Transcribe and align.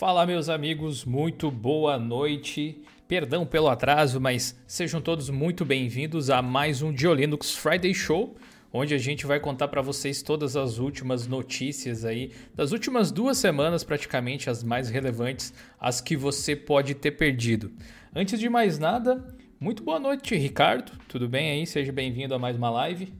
Fala, 0.00 0.24
meus 0.24 0.48
amigos, 0.48 1.04
muito 1.04 1.50
boa 1.50 1.98
noite. 1.98 2.82
Perdão 3.06 3.44
pelo 3.44 3.68
atraso, 3.68 4.18
mas 4.18 4.58
sejam 4.66 4.98
todos 4.98 5.28
muito 5.28 5.62
bem-vindos 5.62 6.30
a 6.30 6.40
mais 6.40 6.80
um 6.80 6.90
Diolinux 6.90 7.54
Friday 7.54 7.92
Show, 7.92 8.34
onde 8.72 8.94
a 8.94 8.98
gente 8.98 9.26
vai 9.26 9.38
contar 9.38 9.68
para 9.68 9.82
vocês 9.82 10.22
todas 10.22 10.56
as 10.56 10.78
últimas 10.78 11.26
notícias 11.26 12.06
aí 12.06 12.32
das 12.54 12.72
últimas 12.72 13.12
duas 13.12 13.36
semanas, 13.36 13.84
praticamente 13.84 14.48
as 14.48 14.64
mais 14.64 14.88
relevantes, 14.88 15.52
as 15.78 16.00
que 16.00 16.16
você 16.16 16.56
pode 16.56 16.94
ter 16.94 17.10
perdido. 17.10 17.70
Antes 18.16 18.40
de 18.40 18.48
mais 18.48 18.78
nada, 18.78 19.22
muito 19.60 19.82
boa 19.82 20.00
noite, 20.00 20.34
Ricardo. 20.34 20.92
Tudo 21.08 21.28
bem 21.28 21.50
aí? 21.50 21.66
Seja 21.66 21.92
bem-vindo 21.92 22.34
a 22.34 22.38
mais 22.38 22.56
uma 22.56 22.70
live. 22.70 23.12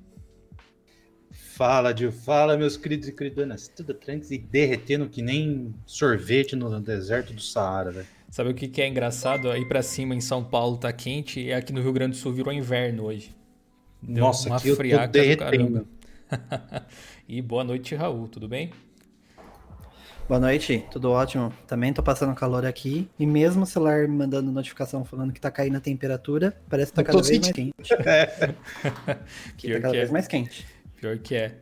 Fala, 1.60 1.92
Dio. 1.92 2.10
Fala, 2.10 2.56
meus 2.56 2.78
queridos 2.78 3.06
e 3.06 3.12
queridonas. 3.12 3.68
Tudo 3.68 3.92
tranquilo 3.92 4.32
e 4.32 4.38
derretendo 4.38 5.06
que 5.10 5.20
nem 5.20 5.74
sorvete 5.84 6.56
no 6.56 6.80
deserto 6.80 7.34
do 7.34 7.42
Saara, 7.42 7.90
velho. 7.90 8.06
Sabe 8.30 8.48
o 8.48 8.54
que, 8.54 8.66
que 8.66 8.80
é 8.80 8.88
engraçado? 8.88 9.50
Aí 9.50 9.66
para 9.66 9.82
cima 9.82 10.14
em 10.14 10.22
São 10.22 10.42
Paulo 10.42 10.78
tá 10.78 10.90
quente 10.90 11.38
e 11.38 11.52
aqui 11.52 11.70
no 11.70 11.82
Rio 11.82 11.92
Grande 11.92 12.12
do 12.12 12.16
Sul 12.16 12.32
virou 12.32 12.50
inverno 12.50 13.04
hoje. 13.04 13.36
Deu 14.00 14.24
Nossa, 14.24 14.48
uma 14.48 14.56
aqui 14.56 14.74
friaca 14.74 15.04
eu 15.04 15.06
tô 15.06 15.12
derretendo. 15.12 15.88
e 17.28 17.42
boa 17.42 17.62
noite, 17.62 17.94
Raul. 17.94 18.26
Tudo 18.26 18.48
bem? 18.48 18.72
Boa 20.26 20.40
noite, 20.40 20.86
tudo 20.90 21.10
ótimo. 21.10 21.52
Também 21.66 21.92
tô 21.92 22.02
passando 22.02 22.34
calor 22.34 22.64
aqui. 22.64 23.06
E 23.18 23.26
mesmo 23.26 23.64
o 23.64 23.66
celular 23.66 24.08
mandando 24.08 24.50
notificação 24.50 25.04
falando 25.04 25.30
que 25.30 25.40
tá 25.40 25.50
caindo 25.50 25.76
a 25.76 25.80
temperatura, 25.80 26.56
parece 26.70 26.90
que 26.90 26.96
tá 26.96 27.04
cada 27.04 27.20
vez 27.20 27.38
mais 27.38 27.52
quente. 27.52 27.74
Que 29.58 29.74
tá 29.74 29.80
cada 29.80 29.92
vez 29.92 30.08
é. 30.08 30.12
mais 30.12 30.26
quente. 30.26 30.79
Pior 31.00 31.18
que 31.18 31.34
é. 31.34 31.54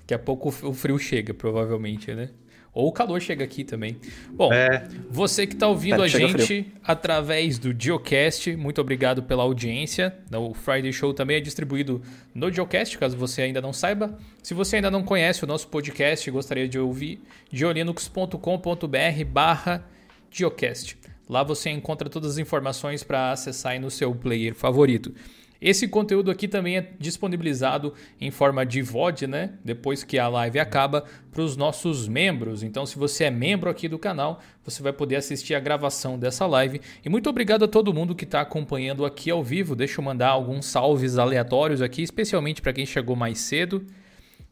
Daqui 0.00 0.14
a 0.14 0.18
pouco 0.18 0.48
o 0.48 0.74
frio 0.74 0.98
chega, 0.98 1.32
provavelmente, 1.32 2.12
né? 2.12 2.30
Ou 2.72 2.88
o 2.88 2.92
calor 2.92 3.20
chega 3.20 3.44
aqui 3.44 3.64
também. 3.64 3.96
Bom, 4.30 4.52
é. 4.52 4.86
você 5.08 5.44
que 5.46 5.54
está 5.54 5.66
ouvindo 5.66 6.02
a 6.02 6.08
gente 6.08 6.72
através 6.84 7.58
do 7.58 7.74
Geocast, 7.76 8.54
muito 8.56 8.80
obrigado 8.80 9.24
pela 9.24 9.42
audiência. 9.42 10.16
O 10.32 10.54
Friday 10.54 10.92
Show 10.92 11.12
também 11.12 11.36
é 11.36 11.40
distribuído 11.40 12.00
no 12.32 12.50
Geocast, 12.52 12.96
caso 12.96 13.16
você 13.16 13.42
ainda 13.42 13.60
não 13.60 13.72
saiba. 13.72 14.16
Se 14.42 14.54
você 14.54 14.76
ainda 14.76 14.90
não 14.90 15.02
conhece 15.02 15.42
o 15.42 15.48
nosso 15.48 15.66
podcast 15.66 16.28
e 16.28 16.32
gostaria 16.32 16.68
de 16.68 16.78
ouvir, 16.78 17.22
geolinux.com.br 17.52 19.24
barra 19.28 19.84
Geocast. 20.30 20.96
Lá 21.28 21.42
você 21.42 21.70
encontra 21.70 22.08
todas 22.08 22.32
as 22.32 22.38
informações 22.38 23.02
para 23.02 23.32
acessar 23.32 23.80
no 23.80 23.90
seu 23.90 24.14
player 24.14 24.54
favorito. 24.54 25.12
Esse 25.60 25.86
conteúdo 25.86 26.30
aqui 26.30 26.48
também 26.48 26.78
é 26.78 26.92
disponibilizado 26.98 27.92
em 28.18 28.30
forma 28.30 28.64
de 28.64 28.80
VOD, 28.80 29.26
né? 29.26 29.52
Depois 29.62 30.02
que 30.02 30.18
a 30.18 30.26
live 30.26 30.58
acaba, 30.58 31.04
para 31.30 31.42
os 31.42 31.56
nossos 31.56 32.08
membros. 32.08 32.62
Então, 32.62 32.86
se 32.86 32.98
você 32.98 33.24
é 33.24 33.30
membro 33.30 33.68
aqui 33.68 33.86
do 33.86 33.98
canal, 33.98 34.40
você 34.64 34.82
vai 34.82 34.92
poder 34.92 35.16
assistir 35.16 35.54
a 35.54 35.60
gravação 35.60 36.18
dessa 36.18 36.46
live. 36.46 36.80
E 37.04 37.08
muito 37.08 37.28
obrigado 37.28 37.64
a 37.64 37.68
todo 37.68 37.92
mundo 37.92 38.14
que 38.14 38.24
está 38.24 38.40
acompanhando 38.40 39.04
aqui 39.04 39.30
ao 39.30 39.44
vivo. 39.44 39.76
Deixa 39.76 40.00
eu 40.00 40.04
mandar 40.04 40.28
alguns 40.28 40.66
salves 40.66 41.18
aleatórios 41.18 41.82
aqui, 41.82 42.02
especialmente 42.02 42.62
para 42.62 42.72
quem 42.72 42.86
chegou 42.86 43.14
mais 43.14 43.38
cedo. 43.38 43.84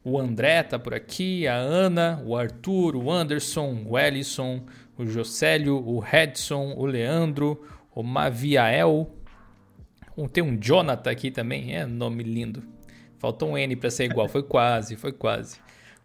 O 0.05 0.19
André 0.19 0.63
tá 0.63 0.79
por 0.79 0.95
aqui, 0.95 1.47
a 1.49 1.55
Ana, 1.55 2.23
o 2.25 2.37
Arthur, 2.37 2.97
o 2.97 3.11
Anderson, 3.11 3.85
o 3.87 3.99
Ellison, 3.99 4.63
o 4.97 5.05
Jocélio, 5.07 5.77
o 5.77 5.99
Redson, 5.99 6.75
o 6.77 6.87
Leandro, 6.87 7.63
o 7.95 8.03
Maviael, 8.03 9.11
tem 10.27 10.43
um 10.43 10.57
Jonathan 10.59 11.11
aqui 11.11 11.31
também, 11.31 11.77
é 11.77 11.87
nome 11.87 12.25
lindo. 12.25 12.63
Faltou 13.19 13.51
um 13.51 13.59
N 13.59 13.77
para 13.77 13.91
ser 13.91 14.05
igual, 14.05 14.29
foi 14.29 14.43
quase, 14.43 14.97
foi 14.97 15.13
quase. 15.13 15.59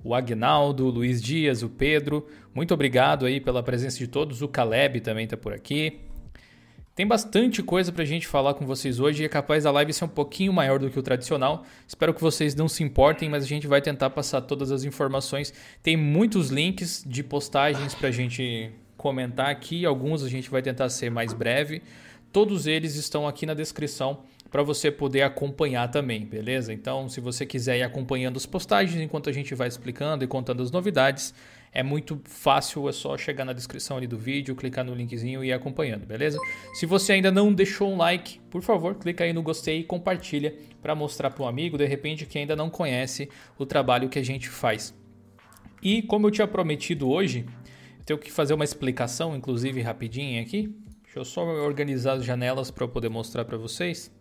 O 0.03 0.13
Agnaldo, 0.13 0.85
o 0.85 0.89
Luiz 0.89 1.21
Dias, 1.21 1.63
o 1.63 1.69
Pedro, 1.69 2.27
muito 2.53 2.73
obrigado 2.73 3.25
aí 3.25 3.39
pela 3.39 3.63
presença 3.63 3.97
de 3.97 4.07
todos. 4.07 4.41
O 4.41 4.47
Caleb 4.47 4.99
também 4.99 5.23
está 5.23 5.37
por 5.37 5.53
aqui. 5.53 6.01
Tem 6.95 7.07
bastante 7.07 7.63
coisa 7.63 7.91
para 7.91 8.03
a 8.03 8.05
gente 8.05 8.27
falar 8.27 8.53
com 8.53 8.67
vocês 8.67 8.99
hoje 8.99 9.23
e 9.23 9.25
é 9.25 9.29
capaz 9.29 9.63
da 9.63 9.71
live 9.71 9.91
ser 9.91 10.05
um 10.05 10.09
pouquinho 10.09 10.53
maior 10.53 10.77
do 10.77 10.91
que 10.91 10.99
o 10.99 11.01
tradicional. 11.01 11.65
Espero 11.87 12.13
que 12.13 12.21
vocês 12.21 12.53
não 12.53 12.67
se 12.67 12.83
importem, 12.83 13.29
mas 13.29 13.43
a 13.43 13.47
gente 13.47 13.65
vai 13.65 13.81
tentar 13.81 14.11
passar 14.11 14.41
todas 14.41 14.71
as 14.71 14.83
informações. 14.83 15.51
Tem 15.81 15.97
muitos 15.97 16.49
links 16.49 17.03
de 17.03 17.23
postagens 17.23 17.95
para 17.95 18.09
a 18.09 18.11
gente 18.11 18.69
comentar 18.95 19.49
aqui, 19.49 19.87
alguns 19.87 20.23
a 20.23 20.29
gente 20.29 20.51
vai 20.51 20.61
tentar 20.61 20.87
ser 20.89 21.09
mais 21.09 21.33
breve. 21.33 21.81
Todos 22.33 22.65
eles 22.65 22.95
estão 22.95 23.27
aqui 23.27 23.45
na 23.45 23.53
descrição 23.53 24.23
para 24.49 24.63
você 24.63 24.89
poder 24.89 25.21
acompanhar 25.21 25.89
também, 25.91 26.25
beleza? 26.25 26.73
Então, 26.73 27.07
se 27.07 27.21
você 27.21 27.45
quiser 27.45 27.77
ir 27.77 27.83
acompanhando 27.83 28.37
as 28.37 28.45
postagens 28.47 28.99
enquanto 28.99 29.29
a 29.29 29.31
gente 29.31 29.53
vai 29.53 29.67
explicando 29.67 30.23
e 30.23 30.27
contando 30.27 30.63
as 30.63 30.71
novidades, 30.71 31.31
é 31.71 31.83
muito 31.83 32.19
fácil, 32.25 32.89
é 32.89 32.91
só 32.91 33.15
chegar 33.19 33.45
na 33.45 33.53
descrição 33.53 33.97
ali 33.97 34.07
do 34.07 34.17
vídeo, 34.17 34.55
clicar 34.55 34.83
no 34.83 34.95
linkzinho 34.95 35.43
e 35.43 35.49
ir 35.49 35.53
acompanhando, 35.53 36.07
beleza? 36.07 36.39
Se 36.73 36.87
você 36.87 37.13
ainda 37.13 37.31
não 37.31 37.53
deixou 37.53 37.93
um 37.93 37.97
like, 37.97 38.39
por 38.49 38.63
favor, 38.63 38.95
clica 38.95 39.23
aí 39.23 39.31
no 39.31 39.43
gostei 39.43 39.81
e 39.81 39.83
compartilha 39.83 40.55
para 40.81 40.95
mostrar 40.95 41.29
para 41.29 41.43
um 41.43 41.47
amigo, 41.47 41.77
de 41.77 41.85
repente, 41.85 42.25
que 42.25 42.39
ainda 42.39 42.55
não 42.55 42.67
conhece 42.67 43.29
o 43.59 43.65
trabalho 43.65 44.09
que 44.09 44.17
a 44.17 44.23
gente 44.23 44.49
faz. 44.49 44.91
E 45.83 46.01
como 46.01 46.25
eu 46.25 46.31
tinha 46.31 46.47
prometido 46.47 47.07
hoje, 47.07 47.45
eu 47.99 48.05
tenho 48.05 48.19
que 48.19 48.31
fazer 48.31 48.55
uma 48.55 48.63
explicação, 48.63 49.35
inclusive 49.35 49.81
rapidinho 49.81 50.41
aqui, 50.41 50.75
Deixa 51.13 51.19
eu 51.19 51.25
só 51.25 51.45
organizar 51.45 52.13
as 52.13 52.25
janelas 52.25 52.71
para 52.71 52.85
eu 52.85 52.89
poder 52.89 53.07
mostrar 53.07 53.45
para 53.45 53.55
vocês. 53.55 54.11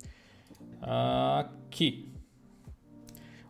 Aqui. 0.82 2.12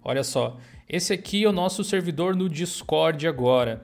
Olha 0.05 0.23
só. 0.23 0.59
Esse 0.89 1.13
aqui 1.13 1.43
é 1.43 1.49
o 1.49 1.53
nosso 1.53 1.83
servidor 1.83 2.37
no 2.37 2.49
Discord 2.49 3.27
agora. 3.27 3.83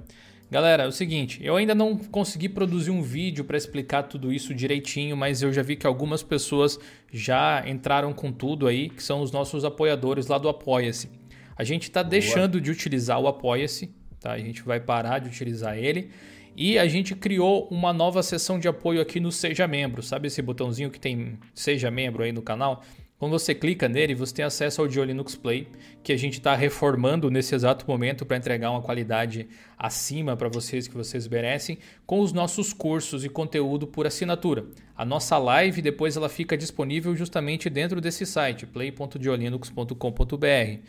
Galera, 0.48 0.84
é 0.84 0.86
o 0.86 0.92
seguinte, 0.92 1.40
eu 1.42 1.56
ainda 1.56 1.74
não 1.74 1.96
consegui 1.98 2.48
produzir 2.48 2.92
um 2.92 3.02
vídeo 3.02 3.44
para 3.44 3.56
explicar 3.56 4.04
tudo 4.04 4.32
isso 4.32 4.54
direitinho, 4.54 5.16
mas 5.16 5.42
eu 5.42 5.52
já 5.52 5.60
vi 5.60 5.74
que 5.74 5.88
algumas 5.88 6.22
pessoas 6.22 6.78
já 7.12 7.68
entraram 7.68 8.12
com 8.12 8.30
tudo 8.30 8.68
aí, 8.68 8.88
que 8.88 9.02
são 9.02 9.20
os 9.20 9.32
nossos 9.32 9.64
apoiadores 9.64 10.28
lá 10.28 10.38
do 10.38 10.48
Apoia-se. 10.48 11.10
A 11.56 11.64
gente 11.64 11.82
está 11.82 12.04
deixando 12.04 12.60
de 12.60 12.70
utilizar 12.70 13.18
o 13.18 13.26
Apoia-se, 13.26 13.92
tá? 14.20 14.30
A 14.30 14.38
gente 14.38 14.62
vai 14.62 14.78
parar 14.78 15.18
de 15.18 15.28
utilizar 15.28 15.76
ele. 15.76 16.12
E 16.60 16.76
a 16.76 16.88
gente 16.88 17.14
criou 17.14 17.68
uma 17.70 17.92
nova 17.92 18.20
seção 18.20 18.58
de 18.58 18.66
apoio 18.66 19.00
aqui 19.00 19.20
no 19.20 19.30
Seja 19.30 19.68
Membro. 19.68 20.02
Sabe 20.02 20.26
esse 20.26 20.42
botãozinho 20.42 20.90
que 20.90 20.98
tem 20.98 21.38
Seja 21.54 21.88
Membro 21.88 22.24
aí 22.24 22.32
no 22.32 22.42
canal? 22.42 22.82
Quando 23.16 23.30
você 23.30 23.54
clica 23.54 23.88
nele, 23.88 24.12
você 24.12 24.34
tem 24.34 24.44
acesso 24.44 24.80
ao 24.80 24.88
Dio 24.88 25.04
Linux 25.04 25.36
Play, 25.36 25.68
que 26.02 26.12
a 26.12 26.16
gente 26.16 26.34
está 26.34 26.56
reformando 26.56 27.30
nesse 27.30 27.54
exato 27.54 27.84
momento 27.86 28.26
para 28.26 28.36
entregar 28.36 28.72
uma 28.72 28.82
qualidade 28.82 29.46
acima 29.78 30.36
para 30.36 30.48
vocês 30.48 30.88
que 30.88 30.96
vocês 30.96 31.28
merecem, 31.28 31.78
com 32.04 32.18
os 32.18 32.32
nossos 32.32 32.72
cursos 32.72 33.24
e 33.24 33.28
conteúdo 33.28 33.86
por 33.86 34.04
assinatura. 34.04 34.66
A 34.96 35.04
nossa 35.04 35.38
live 35.38 35.80
depois 35.80 36.16
ela 36.16 36.28
fica 36.28 36.56
disponível 36.56 37.14
justamente 37.14 37.70
dentro 37.70 38.00
desse 38.00 38.26
site, 38.26 38.66
play.diolinux.com.br. 38.66 40.80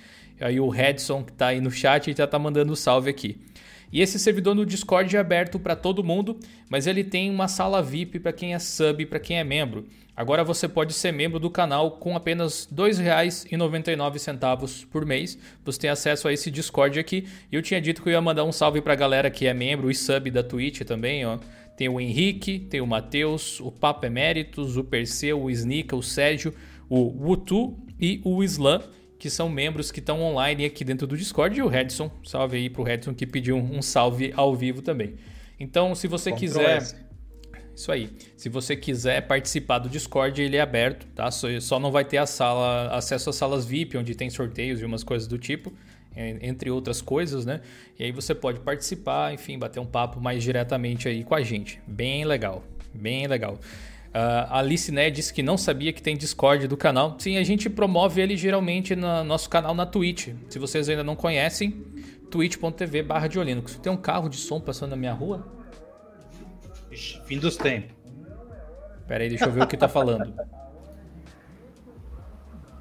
Aí 0.42 0.60
o 0.60 0.68
Redson 0.68 1.24
que 1.24 1.32
está 1.32 1.50
aí 1.50 1.62
no 1.62 1.70
chat 1.70 2.12
já 2.18 2.24
está 2.24 2.40
mandando 2.40 2.76
salve 2.76 3.12
aqui. 3.12 3.38
E 3.92 4.02
esse 4.02 4.20
servidor 4.20 4.56
no 4.56 4.66
Discord 4.66 5.16
é 5.16 5.20
aberto 5.20 5.60
para 5.60 5.76
todo 5.76 6.04
mundo, 6.04 6.38
mas 6.70 6.88
ele 6.88 7.04
tem 7.04 7.30
uma 7.30 7.48
sala 7.48 7.82
VIP 7.82 8.20
para 8.20 8.34
quem 8.34 8.54
é 8.54 8.60
sub, 8.60 9.06
para 9.06 9.20
quem 9.20 9.40
é 9.40 9.44
membro. 9.44 9.88
Agora 10.16 10.44
você 10.44 10.68
pode 10.68 10.94
ser 10.94 11.14
membro 11.14 11.40
do 11.40 11.50
canal 11.50 11.92
com 11.92 12.16
apenas 12.16 12.66
R$ 12.66 12.76
2,99 12.76 14.86
por 14.88 15.06
mês. 15.06 15.38
Você 15.64 15.80
tem 15.80 15.90
acesso 15.90 16.28
a 16.28 16.34
esse 16.34 16.52
Discord 16.52 17.00
aqui. 17.00 17.26
E 17.50 17.56
eu 17.56 17.62
tinha 17.62 17.80
dito 17.80 18.04
que 18.04 18.10
eu 18.10 18.14
ia 18.14 18.22
mandar 18.22 18.44
um 18.44 18.52
salve 18.52 18.82
para 18.82 18.92
a 18.92 18.98
galera 18.98 19.32
que 19.32 19.48
é 19.48 19.54
membro 19.54 19.90
e 19.90 19.96
sub 19.96 20.30
da 20.30 20.44
Twitch 20.44 20.82
também. 20.82 21.26
Ó. 21.26 21.40
Tem 21.78 21.88
o 21.88 22.02
Henrique, 22.02 22.60
tem 22.60 22.82
o 22.82 22.86
Matheus, 22.86 23.62
o 23.62 23.72
Papo 23.72 24.06
Eméritos, 24.06 24.76
o 24.76 24.84
Perseu, 24.84 25.42
o 25.42 25.50
Snika, 25.50 25.96
o 25.96 26.04
Sérgio, 26.04 26.54
o 26.90 27.26
Wutu 27.26 27.78
e 27.98 28.20
o 28.26 28.44
Islam 28.44 28.82
que 29.20 29.30
são 29.30 29.50
membros 29.50 29.92
que 29.92 30.00
estão 30.00 30.22
online 30.22 30.64
aqui 30.64 30.86
dentro 30.86 31.06
do 31.06 31.18
Discord, 31.18 31.60
e 31.60 31.62
o 31.62 31.68
Redson, 31.68 32.10
salve 32.24 32.56
aí 32.56 32.70
pro 32.70 32.84
Redson 32.84 33.14
que 33.14 33.28
pediu 33.28 33.58
um, 33.58 33.82
salve 33.82 34.34
ao 34.36 34.56
vivo 34.56 34.82
também. 34.82 35.16
Então, 35.60 35.94
se 35.94 36.08
você 36.08 36.32
quiser. 36.32 36.82
Isso 37.76 37.92
aí. 37.92 38.10
Se 38.36 38.50
você 38.50 38.76
quiser 38.76 39.22
participar 39.28 39.80
do 39.80 39.90
Discord, 39.90 40.42
ele 40.42 40.56
é 40.56 40.62
aberto, 40.62 41.06
tá? 41.16 41.30
Só, 41.32 41.48
só 41.60 41.80
não 41.80 41.92
vai 41.92 42.06
ter 42.06 42.18
a 42.18 42.26
sala, 42.26 42.90
acesso 42.96 43.30
às 43.30 43.36
salas 43.36 43.66
VIP, 43.66 43.98
onde 43.98 44.16
tem 44.16 44.30
sorteios 44.30 44.82
e 44.82 44.86
umas 44.86 45.04
coisas 45.04 45.28
do 45.28 45.38
tipo, 45.38 45.72
entre 46.16 46.70
outras 46.70 47.02
coisas, 47.02 47.46
né? 47.46 47.62
E 47.98 48.04
aí 48.06 48.12
você 48.12 48.34
pode 48.34 48.60
participar, 48.62 49.34
enfim, 49.34 49.58
bater 49.58 49.80
um 49.80 49.86
papo 49.86 50.20
mais 50.20 50.44
diretamente 50.44 51.08
aí 51.08 51.24
com 51.24 51.36
a 51.36 51.42
gente. 51.42 51.82
Bem 51.88 52.26
legal, 52.26 52.64
bem 52.94 53.28
legal. 53.28 53.58
Uh, 54.10 54.50
a 54.50 54.60
Alice 54.60 54.92
né, 54.92 55.10
disse 55.12 55.32
que 55.32 55.44
não 55.44 55.56
sabia 55.56 55.94
que 55.94 56.02
tem 56.02 56.18
Discord 56.18 56.68
do 56.68 56.76
canal. 56.76 57.16
Sim, 57.20 57.38
a 57.38 57.44
gente 57.44 57.70
promove 57.70 58.22
ele 58.22 58.36
geralmente 58.36 58.96
no 58.96 59.24
nosso 59.24 59.50
canal 59.50 59.76
na 59.76 59.86
Twitch. 59.86 60.30
Se 60.50 60.58
vocês 60.58 60.90
ainda 60.90 61.04
não 61.04 61.16
conhecem, 61.16 61.84
twitch.tv 62.32 63.04
barra 63.04 63.28
Tem 63.82 63.92
um 63.92 63.98
carro 63.98 64.28
de 64.28 64.38
som 64.38 64.60
passando 64.60 64.92
na 64.92 64.96
minha 64.96 65.14
rua? 65.14 65.48
fim 67.26 67.38
dos 67.38 67.56
tempos. 67.56 67.96
Pera 69.08 69.24
aí, 69.24 69.30
deixa 69.30 69.46
eu 69.46 69.52
ver 69.52 69.64
o 69.64 69.68
que 69.68 69.78
tá 69.78 69.88
falando. 69.88 70.34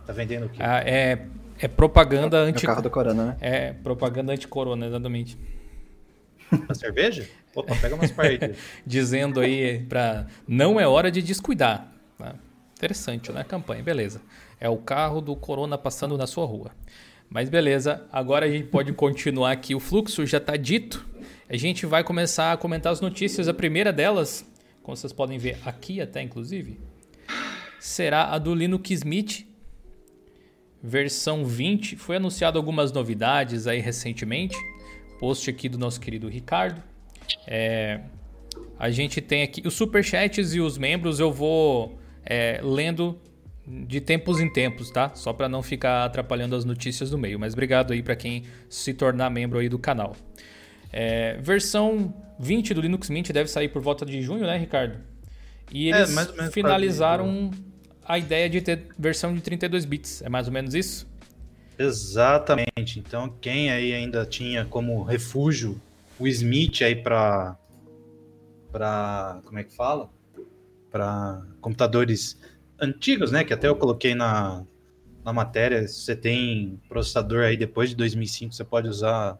Tá 0.06 0.14
vendendo 0.14 0.46
o 0.46 0.48
quê? 0.48 0.62
Ah, 0.62 0.80
é, 0.80 1.26
é 1.58 1.68
propaganda 1.68 2.38
anti... 2.38 2.64
É 2.64 2.66
o 2.66 2.70
carro 2.70 2.80
do 2.80 2.88
Corona, 2.88 3.26
né? 3.26 3.36
É, 3.42 3.72
propaganda 3.74 4.32
anti-corona, 4.32 4.86
exatamente. 4.86 5.38
A 6.68 6.74
cerveja? 6.74 7.28
Opa, 7.54 7.74
pega 7.76 7.94
umas 7.94 8.10
partes. 8.10 8.56
Dizendo 8.86 9.40
aí 9.40 9.80
para 9.88 10.26
não 10.46 10.78
é 10.78 10.86
hora 10.86 11.10
de 11.10 11.22
descuidar. 11.22 11.92
Tá? 12.16 12.34
Interessante, 12.76 13.32
né? 13.32 13.44
Campanha, 13.44 13.82
beleza. 13.82 14.20
É 14.60 14.68
o 14.68 14.76
carro 14.76 15.20
do 15.20 15.34
Corona 15.34 15.76
passando 15.76 16.16
na 16.16 16.26
sua 16.26 16.46
rua. 16.46 16.70
Mas 17.28 17.48
beleza, 17.48 18.06
agora 18.10 18.46
a 18.46 18.50
gente 18.50 18.68
pode 18.68 18.92
continuar 18.92 19.52
aqui. 19.52 19.74
O 19.74 19.80
fluxo 19.80 20.24
já 20.24 20.38
está 20.38 20.56
dito. 20.56 21.06
A 21.48 21.56
gente 21.56 21.84
vai 21.86 22.02
começar 22.02 22.52
a 22.52 22.56
comentar 22.56 22.92
as 22.92 23.00
notícias. 23.00 23.48
A 23.48 23.54
primeira 23.54 23.92
delas, 23.92 24.46
como 24.82 24.96
vocês 24.96 25.12
podem 25.12 25.38
ver 25.38 25.58
aqui 25.64 26.00
até 26.00 26.22
inclusive, 26.22 26.78
será 27.78 28.32
a 28.32 28.38
do 28.38 28.54
Linux 28.54 29.02
Mint 29.04 29.42
versão 30.82 31.44
20. 31.44 31.96
Foi 31.96 32.16
anunciado 32.16 32.58
algumas 32.58 32.92
novidades 32.92 33.66
aí 33.66 33.80
recentemente. 33.80 34.56
Post 35.18 35.48
aqui 35.50 35.68
do 35.68 35.78
nosso 35.78 36.00
querido 36.00 36.28
Ricardo. 36.28 36.82
É, 37.46 38.00
a 38.78 38.90
gente 38.90 39.20
tem 39.20 39.42
aqui 39.42 39.62
os 39.66 39.74
superchats 39.74 40.54
e 40.54 40.60
os 40.60 40.78
membros. 40.78 41.18
Eu 41.18 41.32
vou 41.32 41.98
é, 42.24 42.60
lendo 42.62 43.18
de 43.66 44.00
tempos 44.00 44.40
em 44.40 44.50
tempos, 44.50 44.90
tá? 44.90 45.12
Só 45.14 45.32
para 45.32 45.48
não 45.48 45.62
ficar 45.62 46.04
atrapalhando 46.04 46.54
as 46.54 46.64
notícias 46.64 47.10
do 47.10 47.18
meio. 47.18 47.38
Mas 47.38 47.52
obrigado 47.52 47.92
aí 47.92 48.02
para 48.02 48.16
quem 48.16 48.44
se 48.68 48.94
tornar 48.94 49.30
membro 49.30 49.58
aí 49.58 49.68
do 49.68 49.78
canal. 49.78 50.16
É, 50.92 51.36
versão 51.40 52.14
20 52.38 52.72
do 52.74 52.80
Linux 52.80 53.10
Mint 53.10 53.30
deve 53.30 53.50
sair 53.50 53.68
por 53.68 53.82
volta 53.82 54.06
de 54.06 54.22
junho, 54.22 54.46
né, 54.46 54.56
Ricardo? 54.56 54.98
E 55.70 55.92
é, 55.92 55.98
eles 55.98 56.16
é, 56.16 56.50
finalizaram 56.50 57.50
a 58.04 58.18
ideia 58.18 58.48
de 58.48 58.60
ter 58.60 58.86
versão 58.98 59.34
de 59.34 59.40
32 59.40 59.84
bits. 59.84 60.22
É 60.22 60.28
mais 60.28 60.46
ou 60.46 60.52
menos 60.52 60.74
isso? 60.74 61.07
Exatamente. 61.78 62.98
Então, 62.98 63.28
quem 63.40 63.70
aí 63.70 63.92
ainda 63.92 64.26
tinha 64.26 64.64
como 64.64 65.02
refúgio 65.04 65.80
o 66.18 66.26
Smith 66.26 66.82
aí 66.82 66.96
para 66.96 67.56
para 68.72 69.40
como 69.44 69.58
é 69.58 69.64
que 69.64 69.72
fala? 69.72 70.10
Para 70.90 71.46
computadores 71.60 72.38
antigos, 72.80 73.30
né, 73.30 73.44
que 73.44 73.52
até 73.52 73.68
eu 73.68 73.76
coloquei 73.76 74.14
na 74.14 74.64
na 75.24 75.32
matéria, 75.32 75.86
se 75.86 76.00
você 76.00 76.16
tem 76.16 76.80
processador 76.88 77.44
aí 77.44 77.56
depois 77.56 77.90
de 77.90 77.96
2005, 77.96 78.54
você 78.54 78.64
pode 78.64 78.88
usar 78.88 79.38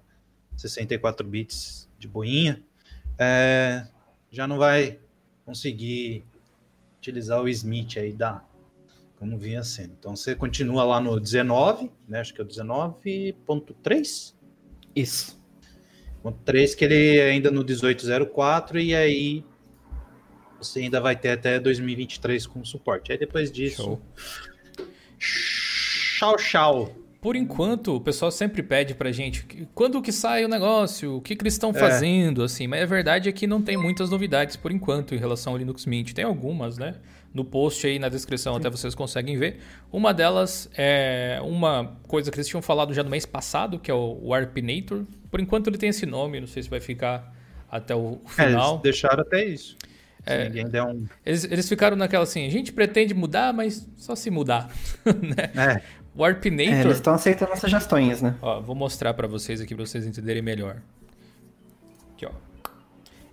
64 0.57 1.27
bits 1.27 1.89
de 1.99 2.07
boinha. 2.07 2.63
É, 3.19 3.87
já 4.31 4.47
não 4.47 4.59
vai 4.59 4.99
conseguir 5.47 6.25
utilizar 6.99 7.41
o 7.41 7.49
Smith 7.49 7.97
aí 7.97 8.13
da 8.13 8.45
como 9.19 9.37
vinha 9.37 9.63
sendo. 9.63 9.95
Então 9.99 10.15
você 10.15 10.35
continua 10.35 10.85
lá 10.85 11.01
no 11.01 11.19
19, 11.19 11.91
né? 12.09 12.21
Acho 12.21 12.33
que 12.33 12.41
é 12.41 12.45
o 12.45 12.47
19.3. 12.47 14.35
Isso. 14.95 15.39
Ponto 16.23 16.39
3 16.45 16.75
que 16.75 16.85
ele 16.85 17.17
é 17.17 17.31
ainda 17.31 17.51
no 17.51 17.65
1804 17.65 18.81
e 18.81 18.95
aí 18.95 19.45
você 20.61 20.81
ainda 20.81 21.01
vai 21.01 21.17
ter 21.17 21.31
até 21.31 21.59
2023 21.59 22.47
com 22.47 22.65
suporte. 22.65 23.13
Aí 23.13 23.19
depois 23.19 23.51
disso. 23.51 23.83
Show. 23.83 24.03
Tchau, 26.19 26.37
tchau. 26.37 26.95
Por 27.21 27.35
enquanto, 27.35 27.97
o 27.97 28.01
pessoal 28.01 28.31
sempre 28.31 28.63
pede 28.63 28.95
pra 28.95 29.11
gente 29.11 29.45
quando 29.75 30.01
que 30.01 30.13
sai 30.13 30.45
o 30.45 30.49
negócio, 30.49 31.17
o 31.17 31.21
que, 31.21 31.35
que 31.35 31.43
eles 31.43 31.55
estão 31.55 31.71
é. 31.71 31.75
fazendo, 31.75 32.45
assim. 32.45 32.69
Mas 32.69 32.83
a 32.83 32.87
verdade 32.87 33.29
é 33.29 33.33
que 33.33 33.47
não 33.47 33.61
tem 33.61 33.77
muitas 33.77 34.11
novidades 34.11 34.55
por 34.55 34.71
enquanto 34.71 35.15
em 35.15 35.19
relação 35.19 35.53
ao 35.53 35.59
Linux 35.59 35.85
Mint. 35.85 36.13
Tem 36.13 36.25
algumas, 36.25 36.79
né? 36.79 36.95
No 37.33 37.45
post 37.45 37.87
aí 37.87 37.99
na 37.99 38.09
descrição 38.09 38.55
Sim. 38.55 38.61
até 38.61 38.71
vocês 38.71 38.95
conseguem 38.95 39.37
ver. 39.37 39.61
Uma 39.93 40.15
delas 40.15 40.69
é 40.75 41.39
uma 41.43 41.97
coisa 42.07 42.31
que 42.31 42.37
eles 42.37 42.49
tinham 42.49 42.63
falado 42.63 42.95
já 42.95 43.03
no 43.03 43.11
mês 43.11 43.27
passado, 43.27 43.79
que 43.79 43.91
é 43.91 43.95
o 43.95 44.19
Warpinator. 44.29 45.05
Por 45.31 45.41
enquanto 45.41 45.69
ele 45.69 45.79
tem 45.79 45.91
esse 45.91 46.07
nome, 46.07 46.41
não 46.41 46.47
sei 46.47 46.63
se 46.63 46.71
vai 46.71 46.81
ficar 46.81 47.33
até 47.71 47.95
o 47.95 48.19
final. 48.27 48.71
É, 48.71 48.73
eles 48.73 48.83
deixaram 48.83 49.21
até 49.21 49.45
isso. 49.45 49.77
É, 50.27 50.45
ninguém 50.45 50.69
der 50.69 50.83
um... 50.83 51.07
eles, 51.25 51.45
eles 51.45 51.69
ficaram 51.69 51.97
naquela 51.97 52.25
assim, 52.25 52.47
a 52.47 52.51
gente 52.51 52.73
pretende 52.73 53.15
mudar, 53.15 53.53
mas 53.53 53.89
só 53.97 54.15
se 54.15 54.31
mudar. 54.31 54.71
né? 55.05 55.77
É. 55.77 55.83
Warpinator. 56.17 56.75
É, 56.75 56.81
eles 56.81 56.97
estão 56.97 57.15
aceitando 57.15 57.53
as 57.53 57.61
sugestões, 57.61 58.21
né? 58.21 58.35
Ó, 58.43 58.61
vou 58.61 58.75
mostrar 58.75 59.15
para 59.15 59.29
vocês 59.29 59.61
aqui 59.61 59.75
para 59.75 59.87
vocês 59.87 60.05
entenderem 60.05 60.43
melhor. 60.43 60.83
Aqui, 62.15 62.27
ó. 62.27 62.48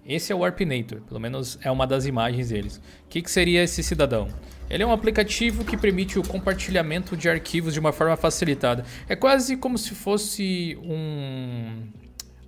Esse 0.07 0.31
é 0.31 0.35
o 0.35 0.39
Warpinator, 0.39 1.01
pelo 1.01 1.19
menos 1.19 1.57
é 1.63 1.71
uma 1.71 1.87
das 1.87 2.05
imagens 2.05 2.49
deles. 2.49 2.77
O 2.77 3.09
que, 3.09 3.23
que 3.23 3.31
seria 3.31 3.63
esse 3.63 3.81
cidadão? 3.81 4.27
Ele 4.69 4.83
é 4.83 4.85
um 4.85 4.91
aplicativo 4.91 5.65
que 5.65 5.75
permite 5.75 6.19
o 6.19 6.23
compartilhamento 6.23 7.17
de 7.17 7.27
arquivos 7.27 7.73
de 7.73 7.79
uma 7.79 7.91
forma 7.91 8.15
facilitada. 8.15 8.85
É 9.09 9.15
quase 9.15 9.57
como 9.57 9.79
se 9.79 9.95
fosse 9.95 10.77
um 10.83 11.87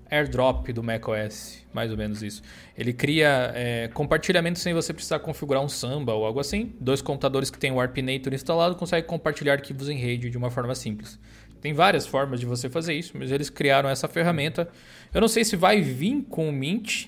airdrop 0.09 0.71
do 0.71 0.83
macOS, 0.83 1.63
mais 1.73 1.89
ou 1.89 1.97
menos 1.97 2.21
isso. 2.21 2.43
Ele 2.77 2.93
cria 2.93 3.51
é, 3.55 3.87
compartilhamento 3.87 4.59
sem 4.59 4.73
você 4.73 4.93
precisar 4.93 5.19
configurar 5.19 5.63
um 5.63 5.67
Samba 5.67 6.13
ou 6.13 6.25
algo 6.25 6.39
assim. 6.39 6.75
Dois 6.79 7.01
computadores 7.01 7.49
que 7.49 7.57
têm 7.57 7.71
o 7.71 7.75
Warpinator 7.75 8.35
instalado 8.35 8.75
conseguem 8.75 9.07
compartilhar 9.07 9.53
arquivos 9.53 9.89
em 9.89 9.97
rede 9.97 10.29
de 10.29 10.37
uma 10.37 10.51
forma 10.51 10.75
simples. 10.75 11.19
Tem 11.59 11.73
várias 11.73 12.05
formas 12.05 12.39
de 12.39 12.45
você 12.45 12.69
fazer 12.69 12.93
isso, 12.93 13.13
mas 13.17 13.31
eles 13.31 13.49
criaram 13.49 13.89
essa 13.89 14.07
ferramenta. 14.07 14.69
Eu 15.11 15.21
não 15.21 15.27
sei 15.27 15.43
se 15.43 15.55
vai 15.55 15.81
vir 15.81 16.23
com 16.29 16.47
o 16.47 16.51
Mint 16.51 17.07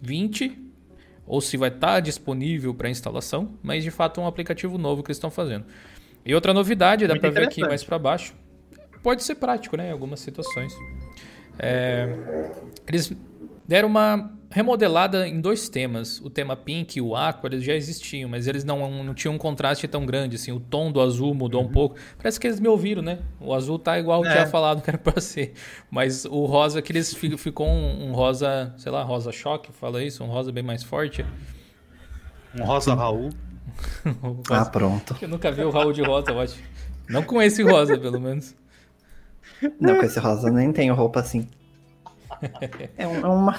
20 0.00 0.66
ou 1.26 1.40
se 1.40 1.56
vai 1.56 1.68
estar 1.68 2.00
disponível 2.00 2.74
para 2.74 2.88
instalação, 2.88 3.58
mas 3.62 3.84
de 3.84 3.90
fato 3.90 4.20
é 4.20 4.24
um 4.24 4.26
aplicativo 4.26 4.78
novo 4.78 5.02
que 5.02 5.10
eles 5.10 5.18
estão 5.18 5.30
fazendo. 5.30 5.66
E 6.24 6.34
outra 6.34 6.54
novidade, 6.54 7.06
dá 7.06 7.16
para 7.16 7.30
ver 7.30 7.44
aqui 7.44 7.60
mais 7.60 7.84
para 7.84 7.98
baixo, 7.98 8.34
pode 9.02 9.22
ser 9.22 9.34
prático 9.34 9.76
né, 9.76 9.88
em 9.88 9.92
algumas 9.92 10.20
situações. 10.20 10.72
É, 11.58 12.08
eles 12.86 13.12
deram 13.66 13.88
uma 13.88 14.37
remodelada 14.50 15.28
em 15.28 15.40
dois 15.40 15.68
temas. 15.68 16.20
O 16.20 16.30
tema 16.30 16.56
Pink 16.56 16.98
e 16.98 17.02
o 17.02 17.14
Aqua, 17.14 17.48
eles 17.48 17.64
já 17.64 17.74
existiam, 17.74 18.28
mas 18.28 18.46
eles 18.46 18.64
não, 18.64 19.04
não 19.04 19.14
tinham 19.14 19.34
um 19.34 19.38
contraste 19.38 19.86
tão 19.86 20.06
grande, 20.06 20.36
assim. 20.36 20.52
O 20.52 20.60
tom 20.60 20.90
do 20.90 21.00
azul 21.00 21.34
mudou 21.34 21.62
uhum. 21.62 21.68
um 21.68 21.72
pouco. 21.72 21.96
Parece 22.16 22.40
que 22.40 22.46
eles 22.46 22.60
me 22.60 22.68
ouviram, 22.68 23.02
né? 23.02 23.18
O 23.40 23.54
azul 23.54 23.78
tá 23.78 23.98
igual 23.98 24.24
é. 24.24 24.32
tinha 24.32 24.46
falado 24.46 24.82
que 24.82 24.90
era 24.90 24.98
pra 24.98 25.20
ser. 25.20 25.52
Mas 25.90 26.24
o 26.24 26.44
rosa, 26.46 26.80
que 26.80 26.92
eles 26.92 27.14
ficou 27.14 27.68
um, 27.68 28.08
um, 28.08 28.12
rosa, 28.12 28.72
sei 28.76 28.90
lá, 28.90 29.02
rosa 29.02 29.30
choque, 29.32 29.70
fala 29.72 30.02
isso? 30.02 30.24
Um 30.24 30.28
rosa 30.28 30.50
bem 30.50 30.62
mais 30.62 30.82
forte. 30.82 31.24
Um 32.58 32.64
rosa 32.64 32.94
Raul. 32.94 33.30
rosa. 34.20 34.42
Ah, 34.50 34.64
pronto. 34.64 35.16
Eu 35.20 35.28
nunca 35.28 35.52
vi 35.52 35.62
o 35.62 35.70
Raul 35.70 35.92
de 35.92 36.02
rosa, 36.02 36.30
eu 36.30 36.40
acho. 36.40 36.56
Não 37.08 37.22
com 37.22 37.40
esse 37.40 37.62
rosa, 37.62 37.98
pelo 37.98 38.20
menos. 38.20 38.54
Não, 39.80 39.96
com 39.96 40.04
esse 40.04 40.18
rosa 40.18 40.48
eu 40.48 40.52
nem 40.52 40.72
tenho 40.72 40.94
roupa 40.94 41.20
assim. 41.20 41.46
É, 42.96 43.04
um, 43.04 43.16
é 43.16 43.26
uma. 43.26 43.58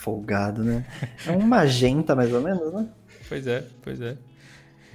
Folgado, 0.00 0.64
né? 0.64 0.86
É 1.26 1.30
um 1.30 1.40
magenta, 1.40 2.16
mais 2.16 2.32
ou 2.32 2.40
menos, 2.40 2.72
né? 2.72 2.88
Pois 3.28 3.46
é, 3.46 3.62
pois 3.82 4.00
é. 4.00 4.16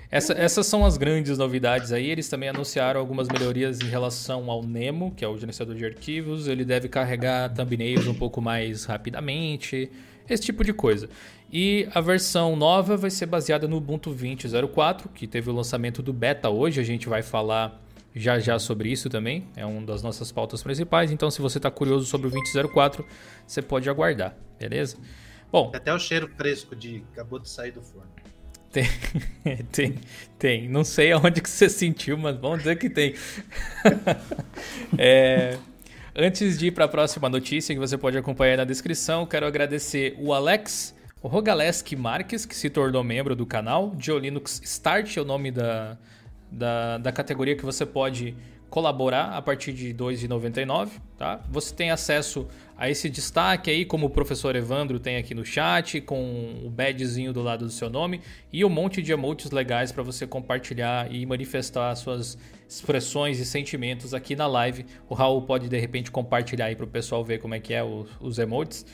Essa, 0.09 0.33
essas 0.33 0.65
são 0.65 0.83
as 0.83 0.97
grandes 0.97 1.37
novidades 1.37 1.91
aí. 1.91 2.09
Eles 2.09 2.27
também 2.27 2.49
anunciaram 2.49 2.99
algumas 2.99 3.27
melhorias 3.27 3.81
em 3.81 3.85
relação 3.85 4.49
ao 4.49 4.63
Nemo, 4.63 5.11
que 5.15 5.23
é 5.23 5.27
o 5.27 5.37
gerenciador 5.37 5.75
de 5.75 5.85
arquivos. 5.85 6.47
Ele 6.47 6.65
deve 6.65 6.89
carregar 6.89 7.53
thumbnails 7.53 8.07
um 8.07 8.15
pouco 8.15 8.41
mais 8.41 8.85
rapidamente, 8.85 9.91
esse 10.27 10.41
tipo 10.41 10.63
de 10.63 10.73
coisa. 10.73 11.07
E 11.53 11.87
a 11.93 12.01
versão 12.01 12.55
nova 12.55 12.97
vai 12.97 13.11
ser 13.11 13.27
baseada 13.27 13.67
no 13.67 13.77
Ubuntu 13.77 14.11
20.04, 14.11 15.09
que 15.13 15.27
teve 15.27 15.51
o 15.51 15.53
lançamento 15.53 16.01
do 16.01 16.11
beta 16.11 16.49
hoje. 16.49 16.81
A 16.81 16.83
gente 16.83 17.07
vai 17.07 17.21
falar 17.21 17.79
já 18.15 18.39
já 18.39 18.57
sobre 18.57 18.89
isso 18.89 19.09
também. 19.09 19.47
É 19.55 19.65
uma 19.65 19.85
das 19.85 20.01
nossas 20.01 20.31
pautas 20.31 20.63
principais. 20.63 21.11
Então, 21.11 21.29
se 21.29 21.41
você 21.41 21.57
está 21.57 21.69
curioso 21.69 22.05
sobre 22.05 22.27
o 22.27 22.31
2004, 22.31 23.05
você 23.45 23.61
pode 23.61 23.89
aguardar, 23.89 24.35
beleza? 24.57 24.97
Bom. 25.51 25.69
Tem 25.69 25.79
até 25.79 25.93
o 25.93 25.99
cheiro 25.99 26.29
fresco 26.35 26.75
de 26.75 27.03
acabou 27.11 27.39
de 27.39 27.49
sair 27.49 27.71
do 27.71 27.81
forno. 27.81 28.09
Tem, 28.71 28.85
tem, 29.71 29.99
tem. 30.39 30.69
Não 30.69 30.83
sei 30.83 31.11
aonde 31.11 31.41
que 31.41 31.49
você 31.49 31.69
sentiu, 31.69 32.17
mas 32.17 32.37
vamos 32.37 32.59
dizer 32.59 32.77
que 32.77 32.89
tem. 32.89 33.13
é, 34.97 35.57
antes 36.15 36.57
de 36.57 36.67
ir 36.67 36.71
para 36.71 36.85
a 36.85 36.89
próxima 36.89 37.29
notícia, 37.29 37.75
que 37.75 37.79
você 37.79 37.97
pode 37.97 38.17
acompanhar 38.17 38.57
na 38.57 38.65
descrição, 38.65 39.25
quero 39.25 39.45
agradecer 39.45 40.15
o 40.19 40.33
Alex 40.33 40.95
o 41.25 41.27
Rogaleski 41.27 41.95
Marques, 41.95 42.45
que 42.45 42.55
se 42.55 42.69
tornou 42.69 43.03
membro 43.03 43.35
do 43.35 43.47
canal. 43.47 43.95
Geolinux 43.97 44.61
Start 44.63 45.17
é 45.17 45.21
o 45.21 45.25
nome 45.25 45.49
da, 45.49 45.97
da, 46.51 46.97
da 46.97 47.11
categoria 47.11 47.55
que 47.55 47.65
você 47.65 47.85
pode 47.85 48.35
colaborar 48.69 49.29
a 49.29 49.41
partir 49.41 49.71
de 49.71 49.87
R$ 49.87 49.93
2,99, 49.93 50.89
tá? 51.17 51.39
Você 51.49 51.73
tem 51.73 51.91
acesso 51.91 52.47
a 52.77 52.89
esse 52.89 53.09
destaque 53.09 53.69
aí, 53.69 53.85
como 53.85 54.07
o 54.07 54.09
professor 54.09 54.55
Evandro 54.55 54.99
tem 54.99 55.15
aqui 55.15 55.33
no 55.33 55.45
chat, 55.45 56.01
com 56.01 56.61
o 56.61 56.69
badgezinho 56.69 57.31
do 57.31 57.41
lado 57.41 57.65
do 57.65 57.71
seu 57.71 57.89
nome 57.89 58.19
e 58.51 58.65
um 58.65 58.69
monte 58.69 59.01
de 59.01 59.13
emotes 59.13 59.51
legais 59.51 59.91
para 59.91 60.03
você 60.03 60.27
compartilhar 60.27 61.09
e 61.09 61.25
manifestar 61.25 61.95
suas 61.95 62.37
expressões 62.67 63.39
e 63.39 63.45
sentimentos 63.45 64.13
aqui 64.13 64.35
na 64.35 64.47
live. 64.47 64.85
O 65.07 65.13
Raul 65.13 65.43
pode 65.43 65.69
de 65.69 65.79
repente 65.79 66.11
compartilhar 66.11 66.65
aí 66.65 66.75
para 66.75 66.85
o 66.85 66.89
pessoal 66.89 67.23
ver 67.23 67.37
como 67.37 67.53
é 67.53 67.59
que 67.59 67.73
é 67.73 67.83
os, 67.83 68.09
os 68.19 68.39
emotes. 68.39 68.85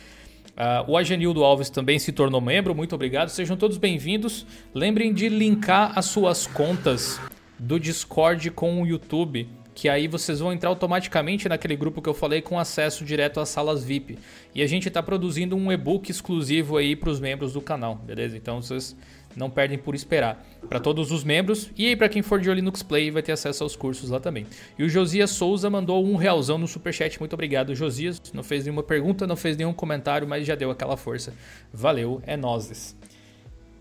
Uh, 0.52 0.92
o 0.92 0.98
Agenildo 0.98 1.44
Alves 1.44 1.70
também 1.70 1.98
se 1.98 2.12
tornou 2.12 2.42
membro, 2.42 2.76
muito 2.76 2.94
obrigado. 2.94 3.30
Sejam 3.30 3.58
todos 3.58 3.78
bem-vindos. 3.78 4.46
Lembrem 4.76 5.12
de 5.12 5.28
linkar 5.28 5.98
as 5.98 6.06
suas 6.06 6.46
contas 6.46 7.20
do 7.62 7.80
Discord 7.80 8.50
com 8.52 8.82
o 8.82 8.88
YouTube 8.88 9.48
que 9.74 9.88
aí 9.88 10.08
vocês 10.08 10.40
vão 10.40 10.52
entrar 10.52 10.70
automaticamente 10.70 11.48
naquele 11.48 11.76
grupo 11.76 12.02
que 12.02 12.10
eu 12.10 12.14
falei 12.14 12.42
com 12.42 12.60
acesso 12.60 13.06
direto 13.06 13.40
às 13.40 13.50
salas 13.50 13.84
VIP. 13.84 14.20
E 14.54 14.62
a 14.62 14.68
gente 14.68 14.88
está 14.88 15.02
produzindo 15.02 15.56
um 15.56 15.72
e-book 15.72 16.12
exclusivo 16.12 16.78
aí 16.78 16.96
para 16.96 17.10
os 17.10 17.20
membros 17.20 17.54
do 17.54 17.62
canal, 17.62 17.96
beleza? 17.96 18.36
Então 18.36 18.62
vocês 18.62 18.96
não 19.36 19.50
perdem 19.50 19.78
por 19.78 19.96
esperar. 19.96 20.46
Para 20.68 20.80
todos 20.80 21.12
os 21.12 21.24
membros 21.24 21.72
e 21.78 21.88
aí 21.88 21.96
para 21.96 22.10
quem 22.10 22.22
for 22.22 22.40
de 22.40 22.54
Linux 22.54 22.84
Play 22.84 23.10
vai 23.12 23.24
ter 23.24 23.32
acesso 23.32 23.64
aos 23.64 23.76
cursos 23.76 24.10
lá 24.10 24.20
também. 24.20 24.46
E 24.78 24.84
o 24.84 24.90
Josias 24.90 25.32
Souza 25.32 25.70
mandou 25.70 26.06
um 26.06 26.16
realzão 26.16 26.58
no 26.58 26.68
superchat. 26.68 27.18
Muito 27.20 27.34
obrigado, 27.34 27.74
Josias. 27.74 28.22
Não 28.34 28.44
fez 28.44 28.66
nenhuma 28.66 28.84
pergunta, 28.84 29.26
não 29.26 29.38
fez 29.38 29.56
nenhum 29.56 29.74
comentário, 29.74 30.28
mas 30.28 30.46
já 30.46 30.56
deu 30.56 30.70
aquela 30.70 30.98
força. 30.98 31.34
Valeu, 31.74 32.22
é 32.26 32.36
nozes. 32.36 32.96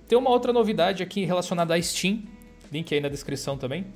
Tem 0.08 0.16
uma 0.16 0.30
outra 0.30 0.52
novidade 0.52 1.02
aqui 1.02 1.24
relacionada 1.24 1.74
à 1.74 1.82
Steam. 1.82 2.22
Link 2.72 2.94
aí 2.94 3.00
na 3.00 3.08
descrição 3.08 3.58
também. 3.58 3.86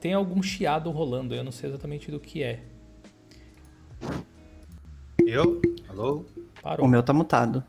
Tem 0.00 0.12
algum 0.12 0.42
chiado 0.42 0.90
rolando, 0.90 1.34
eu 1.34 1.42
não 1.42 1.52
sei 1.52 1.70
exatamente 1.70 2.10
do 2.10 2.20
que 2.20 2.42
é. 2.42 2.60
Eu? 5.26 5.60
Alô? 5.88 6.24
Parou. 6.62 6.86
O 6.86 6.88
meu 6.88 7.02
tá 7.02 7.12
mutado. 7.12 7.64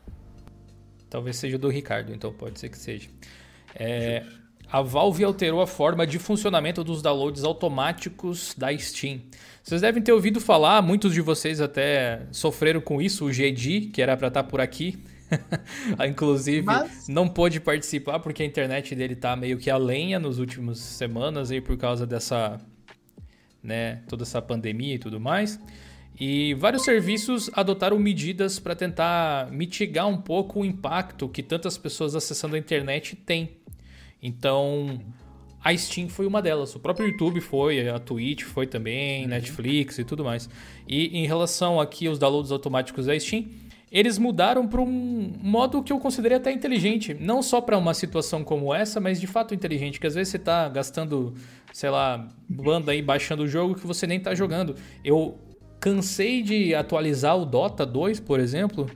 Talvez 1.08 1.36
seja 1.36 1.58
do 1.58 1.68
Ricardo, 1.68 2.12
então 2.12 2.32
pode 2.32 2.60
ser 2.60 2.68
que 2.68 2.78
seja. 2.78 3.08
É, 3.74 4.24
a 4.70 4.82
Valve 4.82 5.24
alterou 5.24 5.62
a 5.62 5.66
forma 5.66 6.06
de 6.06 6.18
funcionamento 6.18 6.84
dos 6.84 7.00
downloads 7.00 7.42
automáticos 7.42 8.54
da 8.56 8.76
Steam. 8.76 9.22
Vocês 9.62 9.80
devem 9.80 10.02
ter 10.02 10.12
ouvido 10.12 10.40
falar, 10.40 10.82
muitos 10.82 11.14
de 11.14 11.22
vocês 11.22 11.60
até 11.60 12.26
sofreram 12.30 12.80
com 12.80 13.00
isso, 13.00 13.24
o 13.24 13.32
GD, 13.32 13.90
que 13.92 14.02
era 14.02 14.16
para 14.16 14.28
estar 14.28 14.42
tá 14.42 14.48
por 14.48 14.60
aqui. 14.60 15.02
Inclusive, 16.08 16.62
Mas... 16.62 17.08
não 17.08 17.28
pôde 17.28 17.60
participar 17.60 18.18
porque 18.20 18.42
a 18.42 18.46
internet 18.46 18.94
dele 18.94 19.14
tá 19.14 19.34
meio 19.36 19.58
que 19.58 19.70
a 19.70 19.76
lenha 19.76 20.18
nos 20.18 20.38
últimos 20.38 20.78
semanas 20.78 21.50
aí 21.50 21.60
por 21.60 21.76
causa 21.76 22.06
dessa, 22.06 22.58
né, 23.62 24.02
toda 24.08 24.22
essa 24.22 24.40
pandemia 24.40 24.94
e 24.94 24.98
tudo 24.98 25.20
mais. 25.20 25.58
E 26.20 26.54
vários 26.54 26.82
serviços 26.82 27.48
adotaram 27.52 27.98
medidas 27.98 28.58
para 28.58 28.74
tentar 28.74 29.50
mitigar 29.52 30.08
um 30.08 30.16
pouco 30.16 30.60
o 30.60 30.64
impacto 30.64 31.28
que 31.28 31.42
tantas 31.42 31.78
pessoas 31.78 32.16
acessando 32.16 32.56
a 32.56 32.58
internet 32.58 33.14
têm. 33.14 33.50
Então, 34.20 35.00
a 35.62 35.76
Steam 35.76 36.08
foi 36.08 36.26
uma 36.26 36.42
delas. 36.42 36.74
O 36.74 36.80
próprio 36.80 37.08
YouTube 37.08 37.40
foi, 37.40 37.88
a 37.88 38.00
Twitch 38.00 38.42
foi 38.42 38.66
também, 38.66 39.22
uhum. 39.22 39.28
Netflix 39.28 39.98
e 39.98 40.04
tudo 40.04 40.24
mais. 40.24 40.50
E 40.88 41.18
em 41.18 41.26
relação 41.26 41.80
aqui 41.80 42.08
aos 42.08 42.18
downloads 42.18 42.50
automáticos 42.50 43.06
da 43.06 43.18
Steam, 43.18 43.44
eles 43.90 44.18
mudaram 44.18 44.66
para 44.66 44.80
um 44.80 45.32
modo 45.42 45.82
que 45.82 45.92
eu 45.92 45.98
considerei 45.98 46.36
até 46.36 46.52
inteligente. 46.52 47.14
Não 47.18 47.42
só 47.42 47.60
para 47.60 47.76
uma 47.78 47.94
situação 47.94 48.44
como 48.44 48.74
essa, 48.74 49.00
mas 49.00 49.20
de 49.20 49.26
fato 49.26 49.54
inteligente. 49.54 49.98
Que 49.98 50.06
às 50.06 50.14
vezes 50.14 50.30
você 50.30 50.36
está 50.36 50.68
gastando, 50.68 51.34
sei 51.72 51.90
lá, 51.90 52.28
banda 52.48 52.92
aí 52.92 53.00
baixando 53.00 53.44
o 53.44 53.48
jogo 53.48 53.74
que 53.74 53.86
você 53.86 54.06
nem 54.06 54.18
está 54.18 54.34
jogando. 54.34 54.74
Eu 55.02 55.38
cansei 55.80 56.42
de 56.42 56.74
atualizar 56.74 57.36
o 57.36 57.46
Dota 57.46 57.86
2, 57.86 58.20
por 58.20 58.40
exemplo. 58.40 58.86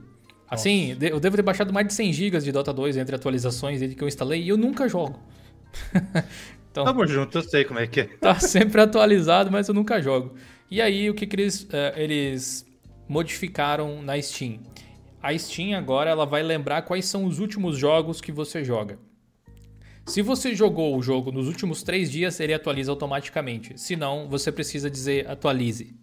Assim, 0.47 0.93
Nossa. 0.93 1.07
eu 1.07 1.19
devo 1.19 1.35
ter 1.35 1.41
baixado 1.41 1.73
mais 1.73 1.87
de 1.87 1.93
100 1.93 2.13
GB 2.13 2.39
de 2.39 2.51
Dota 2.51 2.71
2 2.71 2.97
entre 2.97 3.15
atualizações 3.15 3.79
desde 3.79 3.95
que 3.95 4.03
eu 4.03 4.07
instalei 4.07 4.43
e 4.43 4.49
eu 4.49 4.57
nunca 4.57 4.87
jogo. 4.87 5.19
então, 6.69 6.83
Tamo 6.85 7.07
junto, 7.07 7.39
eu 7.39 7.41
sei 7.41 7.65
como 7.65 7.79
é 7.79 7.87
que 7.87 8.01
é. 8.01 8.03
Tá 8.03 8.37
sempre 8.39 8.79
atualizado, 8.79 9.51
mas 9.51 9.67
eu 9.67 9.73
nunca 9.73 9.99
jogo. 9.99 10.35
E 10.69 10.79
aí, 10.79 11.09
o 11.09 11.15
que, 11.15 11.25
que 11.25 11.35
eles, 11.35 11.63
uh, 11.63 11.97
eles 11.97 12.65
modificaram 13.07 14.01
na 14.01 14.21
Steam? 14.21 14.59
A 15.21 15.37
Steam 15.37 15.77
agora 15.77 16.09
ela 16.09 16.25
vai 16.25 16.43
lembrar 16.43 16.81
quais 16.81 17.05
são 17.05 17.25
os 17.25 17.39
últimos 17.39 17.77
jogos 17.77 18.19
que 18.19 18.31
você 18.31 18.63
joga. 18.63 18.99
Se 20.05 20.21
você 20.21 20.53
jogou 20.53 20.97
o 20.97 21.01
jogo 21.01 21.31
nos 21.31 21.47
últimos 21.47 21.81
três 21.81 22.11
dias, 22.11 22.39
ele 22.39 22.53
atualiza 22.53 22.91
automaticamente. 22.91 23.79
Se 23.79 23.95
não, 23.95 24.27
você 24.27 24.51
precisa 24.51 24.89
dizer 24.89 25.29
atualize. 25.29 25.95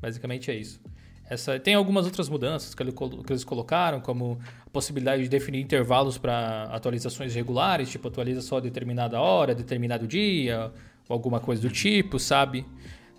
Basicamente 0.00 0.50
é 0.50 0.54
isso. 0.54 0.80
Essa, 1.28 1.58
tem 1.58 1.74
algumas 1.74 2.06
outras 2.06 2.28
mudanças 2.28 2.74
que, 2.74 2.82
ele, 2.82 2.92
que 2.92 3.32
eles 3.32 3.44
colocaram, 3.44 4.00
como 4.00 4.38
a 4.64 4.70
possibilidade 4.70 5.24
de 5.24 5.28
definir 5.28 5.60
intervalos 5.60 6.16
para 6.16 6.64
atualizações 6.64 7.34
regulares, 7.34 7.90
tipo 7.90 8.06
atualiza 8.08 8.40
só 8.40 8.60
determinada 8.60 9.20
hora, 9.20 9.54
determinado 9.54 10.06
dia, 10.06 10.72
ou 11.08 11.14
alguma 11.14 11.40
coisa 11.40 11.60
do 11.60 11.68
tipo, 11.68 12.18
sabe? 12.18 12.64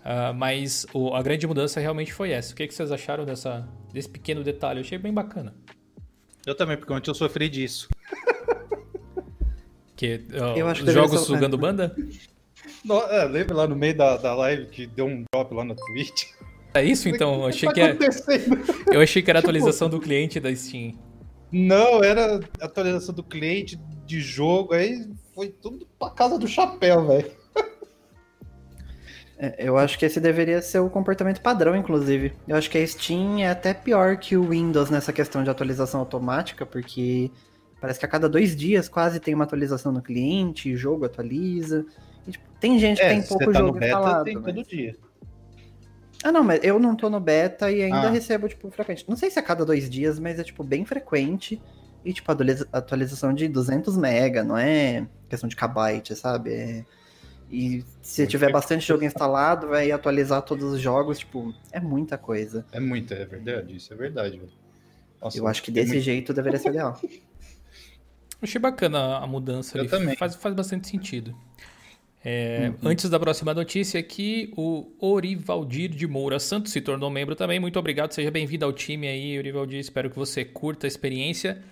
Uh, 0.08 0.32
mas 0.32 0.86
o, 0.94 1.14
a 1.14 1.22
grande 1.22 1.46
mudança 1.46 1.78
realmente 1.78 2.14
foi 2.14 2.30
essa. 2.30 2.54
O 2.54 2.56
que, 2.56 2.66
que 2.66 2.72
vocês 2.72 2.90
acharam 2.90 3.26
dessa, 3.26 3.68
desse 3.92 4.08
pequeno 4.08 4.42
detalhe? 4.42 4.78
Eu 4.78 4.84
achei 4.84 4.96
bem 4.96 5.12
bacana. 5.12 5.54
Eu 6.46 6.54
também, 6.54 6.78
porque 6.78 6.90
ontem 6.90 7.10
eu 7.10 7.14
sofri 7.14 7.46
disso. 7.50 7.88
Que, 9.94 10.24
uh, 10.32 10.92
jogos 10.92 11.22
sugando 11.22 11.58
banda? 11.58 11.94
No, 12.82 13.00
é, 13.02 13.24
lembra 13.26 13.56
lá 13.56 13.66
no 13.66 13.76
meio 13.76 13.94
da, 13.94 14.16
da 14.16 14.34
live 14.34 14.66
que 14.66 14.86
deu 14.86 15.04
um 15.06 15.24
drop 15.30 15.52
lá 15.54 15.62
na 15.62 15.74
Twitch? 15.74 16.22
É 16.72 16.82
isso 16.82 17.08
então? 17.08 17.42
Eu 17.42 17.46
achei 17.48 17.68
que, 17.70 17.80
é... 17.80 17.98
Eu 18.90 19.02
achei 19.02 19.20
que 19.20 19.28
era 19.28 19.40
tipo, 19.40 19.50
atualização 19.50 19.90
do 19.90 20.00
cliente 20.00 20.40
da 20.40 20.54
Steam. 20.54 20.94
Não, 21.52 22.02
era 22.02 22.40
atualização 22.60 23.14
do 23.14 23.22
cliente 23.22 23.76
de 24.06 24.20
jogo, 24.20 24.72
aí 24.72 25.06
foi 25.34 25.48
tudo 25.48 25.86
pra 25.98 26.10
casa 26.10 26.38
do 26.38 26.46
chapéu, 26.46 27.06
velho. 27.06 27.30
É, 29.38 29.54
eu 29.58 29.78
acho 29.78 29.96
que 29.96 30.04
esse 30.04 30.18
deveria 30.18 30.60
ser 30.60 30.80
o 30.80 30.90
comportamento 30.90 31.40
padrão, 31.40 31.76
inclusive. 31.76 32.32
Eu 32.46 32.56
acho 32.56 32.68
que 32.68 32.76
a 32.76 32.84
Steam 32.84 33.38
é 33.38 33.48
até 33.48 33.72
pior 33.72 34.16
que 34.16 34.36
o 34.36 34.48
Windows 34.48 34.90
nessa 34.90 35.12
questão 35.12 35.44
de 35.44 35.50
atualização 35.50 36.00
automática, 36.00 36.66
porque 36.66 37.30
parece 37.80 38.00
que 38.00 38.04
a 38.04 38.08
cada 38.08 38.28
dois 38.28 38.56
dias 38.56 38.88
quase 38.88 39.20
tem 39.20 39.34
uma 39.34 39.44
atualização 39.44 39.92
no 39.92 40.02
cliente, 40.02 40.76
jogo 40.76 41.04
atualiza. 41.04 41.86
E, 42.26 42.32
tipo, 42.32 42.44
tem 42.58 42.80
gente 42.80 43.00
é, 43.00 43.08
que 43.08 43.14
tem 43.14 43.22
pouco 43.22 43.52
tá 43.52 43.58
jogo 43.60 43.72
beta, 43.74 43.86
instalado. 43.86 44.24
Tem 44.24 44.34
mas... 44.34 44.44
todo 44.44 44.64
dia. 44.64 44.96
Ah, 46.24 46.32
não, 46.32 46.42
mas 46.42 46.58
eu 46.64 46.80
não 46.80 46.96
tô 46.96 47.08
no 47.08 47.20
beta 47.20 47.70
e 47.70 47.80
ainda 47.80 48.08
ah. 48.08 48.10
recebo, 48.10 48.48
tipo, 48.48 48.68
frequente. 48.72 49.04
Não 49.08 49.16
sei 49.16 49.30
se 49.30 49.38
é 49.38 49.42
a 49.42 49.44
cada 49.44 49.64
dois 49.64 49.88
dias, 49.88 50.18
mas 50.18 50.40
é, 50.40 50.42
tipo, 50.42 50.64
bem 50.64 50.84
frequente. 50.84 51.62
E, 52.04 52.12
tipo, 52.12 52.28
atualização 52.72 53.32
de 53.32 53.46
200 53.46 53.96
mega, 53.96 54.42
não 54.42 54.58
é 54.58 55.06
questão 55.28 55.48
de 55.48 55.54
kbyte, 55.54 56.16
sabe? 56.16 56.52
É... 56.52 56.84
E 57.50 57.82
se 58.02 58.26
tiver 58.26 58.52
bastante 58.52 58.86
jogo 58.86 59.04
instalado, 59.04 59.68
vai 59.68 59.90
atualizar 59.90 60.42
todos 60.42 60.72
os 60.72 60.80
jogos, 60.80 61.20
tipo, 61.20 61.54
é 61.72 61.80
muita 61.80 62.18
coisa. 62.18 62.66
É 62.72 62.80
muita, 62.80 63.14
é 63.14 63.24
verdade, 63.24 63.76
isso 63.76 63.92
é 63.92 63.96
verdade, 63.96 64.38
velho. 64.38 64.52
Nossa, 65.20 65.38
eu 65.38 65.46
acho 65.46 65.62
que 65.62 65.70
desse 65.70 65.92
muito... 65.92 66.04
jeito 66.04 66.34
deveria 66.34 66.58
ser 66.58 66.70
legal. 66.70 67.00
Achei 68.40 68.60
bacana 68.60 69.16
a 69.16 69.26
mudança. 69.26 69.76
Eu 69.76 69.80
ali. 69.80 69.90
também. 69.90 70.16
Faz, 70.16 70.36
faz 70.36 70.54
bastante 70.54 70.86
sentido. 70.86 71.34
É, 72.24 72.72
uhum. 72.82 72.90
Antes 72.90 73.08
da 73.08 73.18
próxima 73.18 73.54
notícia 73.54 73.98
aqui, 73.98 74.52
o 74.56 74.92
Orivaldir 75.00 75.90
de 75.90 76.06
Moura 76.06 76.38
Santos 76.38 76.72
se 76.72 76.80
tornou 76.80 77.10
membro 77.10 77.34
também. 77.34 77.58
Muito 77.58 77.78
obrigado, 77.78 78.12
seja 78.12 78.30
bem-vindo 78.30 78.64
ao 78.64 78.72
time 78.72 79.08
aí, 79.08 79.38
Orivaldir. 79.38 79.78
Espero 79.78 80.10
que 80.10 80.16
você 80.16 80.44
curta 80.44 80.86
a 80.86 80.88
experiência. 80.88 81.62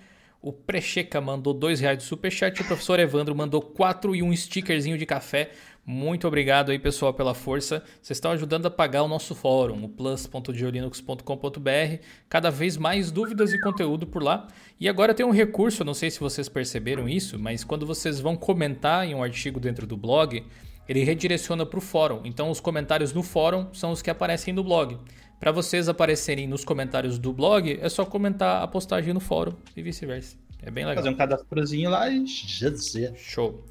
O 0.41 0.53
Precheca 0.53 1.19
mandou 1.19 1.53
dois 1.53 1.79
reais 1.79 1.97
de 1.97 2.03
superchat. 2.03 2.61
O 2.61 2.65
professor 2.65 2.99
Evandro 2.99 3.35
mandou 3.35 3.61
quatro 3.61 4.15
e 4.15 4.21
um 4.21 4.33
stickerzinho 4.33 4.97
de 4.97 5.05
café. 5.05 5.51
Muito 5.89 6.27
obrigado 6.27 6.69
aí, 6.69 6.77
pessoal, 6.77 7.13
pela 7.13 7.33
força. 7.33 7.81
Vocês 8.01 8.17
estão 8.17 8.31
ajudando 8.31 8.65
a 8.65 8.69
pagar 8.69 9.03
o 9.03 9.07
nosso 9.07 9.33
fórum, 9.33 9.85
o 9.85 9.89
plus.geolinux.com.br. 9.89 12.03
Cada 12.27 12.51
vez 12.51 12.75
mais 12.75 13.09
dúvidas 13.09 13.53
e 13.53 13.61
conteúdo 13.61 14.05
por 14.05 14.21
lá. 14.21 14.47
E 14.79 14.89
agora 14.89 15.13
tem 15.13 15.25
um 15.25 15.31
recurso, 15.31 15.85
não 15.85 15.93
sei 15.93 16.11
se 16.11 16.19
vocês 16.19 16.49
perceberam 16.49 17.07
isso, 17.07 17.39
mas 17.39 17.63
quando 17.63 17.85
vocês 17.85 18.19
vão 18.19 18.35
comentar 18.35 19.07
em 19.07 19.15
um 19.15 19.23
artigo 19.23 19.61
dentro 19.61 19.87
do 19.87 19.95
blog, 19.95 20.43
ele 20.87 21.03
redireciona 21.03 21.65
para 21.65 21.79
o 21.79 21.81
fórum. 21.81 22.21
Então, 22.23 22.49
os 22.49 22.59
comentários 22.59 23.13
no 23.13 23.23
fórum 23.23 23.67
são 23.73 23.91
os 23.91 24.01
que 24.01 24.09
aparecem 24.09 24.53
no 24.53 24.63
blog. 24.63 24.97
Para 25.39 25.51
vocês 25.51 25.87
aparecerem 25.87 26.47
nos 26.47 26.65
comentários 26.65 27.19
do 27.19 27.31
blog, 27.31 27.77
é 27.81 27.89
só 27.89 28.05
comentar 28.05 28.63
a 28.63 28.67
postagem 28.67 29.13
no 29.13 29.19
fórum 29.19 29.53
e 29.75 29.81
vice-versa. 29.83 30.35
É 30.63 30.71
bem 30.71 30.85
legal. 30.85 31.03
Fazer 31.03 31.13
um 31.13 31.17
cadastrozinho 31.17 31.89
lá 31.89 32.09
e 32.09 32.25
já 32.25 32.69
dizer. 32.69 33.13
Show. 33.15 33.63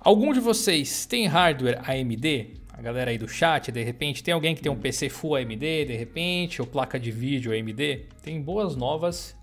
Algum 0.00 0.32
de 0.32 0.40
vocês 0.40 1.06
tem 1.06 1.26
hardware 1.26 1.78
AMD? 1.88 2.62
A 2.72 2.82
galera 2.82 3.10
aí 3.10 3.18
do 3.18 3.28
chat, 3.28 3.70
de 3.70 3.82
repente, 3.84 4.24
tem 4.24 4.34
alguém 4.34 4.54
que 4.54 4.62
tem 4.62 4.72
um 4.72 4.76
PC 4.76 5.08
Full 5.08 5.36
AMD, 5.36 5.84
de 5.84 5.94
repente, 5.94 6.60
ou 6.60 6.66
placa 6.66 6.98
de 6.98 7.12
vídeo 7.12 7.52
AMD? 7.52 8.06
Tem 8.22 8.42
boas 8.42 8.74
novas 8.74 9.36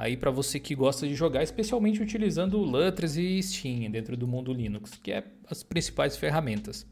aí 0.00 0.16
para 0.16 0.30
você 0.30 0.58
que 0.58 0.74
gosta 0.74 1.06
de 1.06 1.14
jogar, 1.14 1.42
especialmente 1.42 2.02
utilizando 2.02 2.56
Lutris 2.56 3.16
e 3.16 3.42
Steam 3.42 3.90
dentro 3.90 4.16
do 4.16 4.26
mundo 4.26 4.50
Linux, 4.50 4.98
que 5.02 5.12
é 5.12 5.24
as 5.48 5.62
principais 5.62 6.16
ferramentas. 6.16 6.86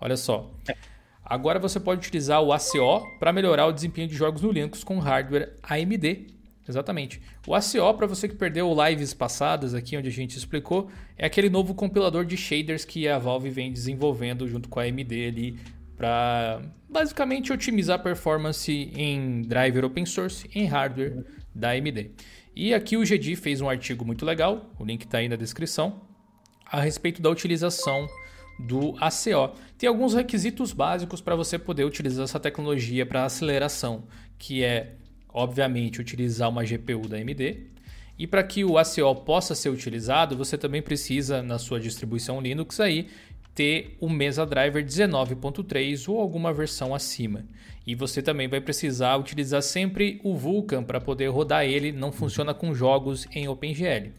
Olha 0.00 0.16
só. 0.16 0.54
Agora 1.24 1.58
você 1.58 1.80
pode 1.80 2.00
utilizar 2.00 2.40
o 2.40 2.52
ACO 2.52 3.04
para 3.18 3.32
melhorar 3.32 3.66
o 3.66 3.72
desempenho 3.72 4.06
de 4.06 4.14
jogos 4.14 4.42
no 4.42 4.52
Linux 4.52 4.84
com 4.84 4.98
hardware 4.98 5.56
AMD 5.62 6.32
Exatamente. 6.68 7.20
O 7.44 7.54
ACO, 7.54 7.94
para 7.94 8.06
você 8.06 8.28
que 8.28 8.36
perdeu 8.36 8.72
lives 8.86 9.12
passadas 9.12 9.74
aqui, 9.74 9.96
onde 9.96 10.08
a 10.08 10.12
gente 10.12 10.38
explicou, 10.38 10.88
é 11.18 11.26
aquele 11.26 11.50
novo 11.50 11.74
compilador 11.74 12.24
de 12.24 12.36
shaders 12.36 12.84
que 12.84 13.08
a 13.08 13.18
Valve 13.18 13.50
vem 13.50 13.72
desenvolvendo 13.72 14.46
junto 14.46 14.68
com 14.68 14.78
a 14.78 14.84
AMD 14.84 15.26
ali 15.26 15.58
para 15.96 16.62
basicamente 16.88 17.52
otimizar 17.52 17.98
a 17.98 18.02
performance 18.02 18.70
em 18.70 19.42
driver 19.42 19.84
open 19.84 20.06
source 20.06 20.48
em 20.54 20.66
hardware 20.66 21.24
da 21.52 21.70
AMD. 21.70 22.12
E 22.54 22.74
aqui 22.74 22.96
o 22.96 23.04
GD 23.04 23.36
fez 23.36 23.60
um 23.60 23.68
artigo 23.68 24.04
muito 24.04 24.26
legal, 24.26 24.70
o 24.78 24.84
link 24.84 25.04
está 25.04 25.18
aí 25.18 25.28
na 25.28 25.36
descrição, 25.36 26.02
a 26.66 26.80
respeito 26.80 27.22
da 27.22 27.30
utilização 27.30 28.06
do 28.58 28.94
ACO. 29.00 29.56
Tem 29.78 29.88
alguns 29.88 30.14
requisitos 30.14 30.72
básicos 30.72 31.20
para 31.20 31.34
você 31.34 31.58
poder 31.58 31.84
utilizar 31.84 32.24
essa 32.24 32.38
tecnologia 32.38 33.06
para 33.06 33.24
aceleração, 33.24 34.04
que 34.38 34.62
é, 34.62 34.96
obviamente, 35.28 36.00
utilizar 36.00 36.50
uma 36.50 36.62
GPU 36.62 37.08
da 37.08 37.16
AMD. 37.16 37.68
E 38.18 38.26
para 38.26 38.42
que 38.42 38.64
o 38.64 38.76
ACO 38.76 39.14
possa 39.24 39.54
ser 39.54 39.70
utilizado, 39.70 40.36
você 40.36 40.58
também 40.58 40.82
precisa, 40.82 41.42
na 41.42 41.58
sua 41.58 41.80
distribuição 41.80 42.40
Linux, 42.40 42.78
aí, 42.78 43.08
ter 43.54 43.96
o 44.00 44.08
Mesa 44.08 44.46
Driver 44.46 44.84
19.3 44.84 46.08
ou 46.08 46.20
alguma 46.20 46.52
versão 46.52 46.94
acima. 46.94 47.44
E 47.86 47.94
você 47.94 48.22
também 48.22 48.48
vai 48.48 48.60
precisar 48.60 49.16
utilizar 49.16 49.62
sempre 49.62 50.20
o 50.22 50.36
Vulkan 50.36 50.82
para 50.82 51.00
poder 51.00 51.28
rodar 51.28 51.64
ele, 51.64 51.92
não 51.92 52.12
funciona 52.12 52.54
com 52.54 52.74
jogos 52.74 53.26
em 53.32 53.48
OpenGL. 53.48 54.12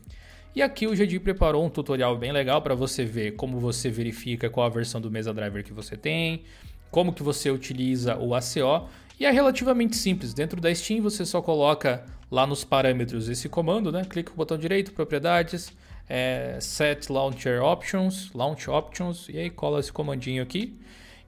E 0.56 0.62
aqui 0.62 0.86
o 0.86 0.96
GD 0.96 1.20
preparou 1.20 1.66
um 1.66 1.70
tutorial 1.70 2.16
bem 2.16 2.32
legal 2.32 2.62
para 2.62 2.76
você 2.76 3.04
ver 3.04 3.32
como 3.32 3.60
você 3.60 3.90
verifica 3.90 4.50
qual 4.50 4.68
a 4.68 4.70
versão 4.70 5.02
do 5.02 5.10
Mesa 5.10 5.34
Driver 5.34 5.64
que 5.64 5.74
você 5.74 5.98
tem, 5.98 6.44
como 6.92 7.12
que 7.12 7.24
você 7.24 7.50
utiliza 7.50 8.18
o 8.18 8.36
ACO, 8.36 8.88
e 9.20 9.26
é 9.26 9.32
relativamente 9.32 9.96
simples. 9.96 10.34
Dentro 10.34 10.62
da 10.62 10.74
Steam 10.74 11.02
você 11.02 11.26
só 11.26 11.42
coloca 11.42 12.06
lá 12.30 12.46
nos 12.46 12.64
parâmetros 12.64 13.30
esse 13.30 13.50
comando, 13.50 13.92
né? 13.92 14.06
Clica 14.08 14.30
com 14.30 14.36
o 14.36 14.38
botão 14.38 14.58
direito, 14.58 14.92
propriedades, 14.92 15.72
é, 16.08 16.58
set 16.60 17.12
launcher 17.12 17.64
options, 17.64 18.32
launch 18.34 18.70
options, 18.70 19.28
e 19.30 19.38
aí 19.38 19.50
cola 19.50 19.80
esse 19.80 19.92
comandinho 19.92 20.44
aqui. 20.44 20.80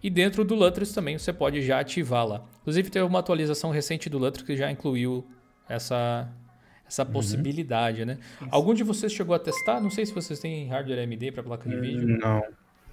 E 0.04 0.10
dentro 0.10 0.46
do 0.46 0.54
Lutris 0.54 0.94
também 0.94 1.18
você 1.18 1.34
pode 1.34 1.62
já 1.62 1.80
ativar 1.80 2.28
lá. 2.28 2.44
Inclusive 2.62 2.90
teve 2.90 3.06
uma 3.06 3.20
atualização 3.20 3.72
recente 3.72 4.10
do 4.10 4.18
Lutris 4.18 4.46
que 4.46 4.56
já 4.56 4.70
incluiu 4.70 5.26
essa 5.68 6.30
essa 6.88 7.04
uhum. 7.04 7.12
possibilidade, 7.12 8.06
né? 8.06 8.20
Isso. 8.40 8.50
Algum 8.52 8.74
de 8.74 8.84
vocês 8.84 9.12
chegou 9.12 9.36
a 9.36 9.40
testar? 9.40 9.80
Não 9.80 9.90
sei 9.90 10.06
se 10.06 10.14
vocês 10.14 10.40
têm 10.40 10.68
hardware 10.68 11.00
AMD 11.00 11.32
para 11.32 11.42
placa 11.42 11.68
de 11.68 11.76
vídeo. 11.78 12.08
Não, 12.20 12.44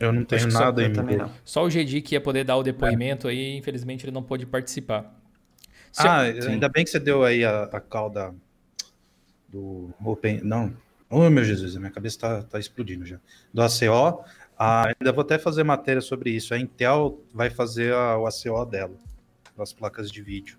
eu 0.00 0.12
não 0.12 0.24
tenho 0.24 0.50
nada 0.50 0.82
AMD. 0.82 1.16
Não. 1.16 1.30
Só 1.44 1.64
o 1.64 1.68
GD 1.68 2.00
que 2.00 2.14
ia 2.14 2.20
poder 2.20 2.44
dar 2.44 2.56
o 2.56 2.62
depoimento 2.62 3.28
é. 3.28 3.32
aí, 3.32 3.56
infelizmente 3.56 4.06
ele 4.06 4.12
não 4.12 4.22
pôde 4.22 4.46
participar. 4.46 5.14
Se 5.92 6.08
ah, 6.08 6.26
eu... 6.26 6.48
ainda 6.48 6.70
bem 6.70 6.84
que 6.84 6.90
você 6.90 6.98
deu 6.98 7.22
aí 7.22 7.44
a, 7.44 7.64
a 7.64 7.80
cauda 7.80 8.34
do 9.46 9.90
Open... 10.02 10.40
Não, 10.42 10.74
oh 11.12 11.30
meu 11.30 11.44
Jesus, 11.44 11.76
a 11.76 11.78
minha 11.78 11.92
cabeça 11.92 12.16
está 12.16 12.42
tá 12.42 12.58
explodindo 12.58 13.04
já. 13.04 13.20
Do 13.52 13.62
ACO, 13.62 14.24
ainda 14.58 15.12
vou 15.12 15.22
até 15.22 15.38
fazer 15.38 15.62
matéria 15.62 16.00
sobre 16.00 16.30
isso. 16.30 16.54
A 16.54 16.58
Intel 16.58 17.20
vai 17.32 17.50
fazer 17.50 17.92
a, 17.92 18.18
o 18.18 18.26
ACO 18.26 18.64
dela, 18.64 18.96
das 19.56 19.72
placas 19.72 20.10
de 20.10 20.22
vídeo. 20.22 20.58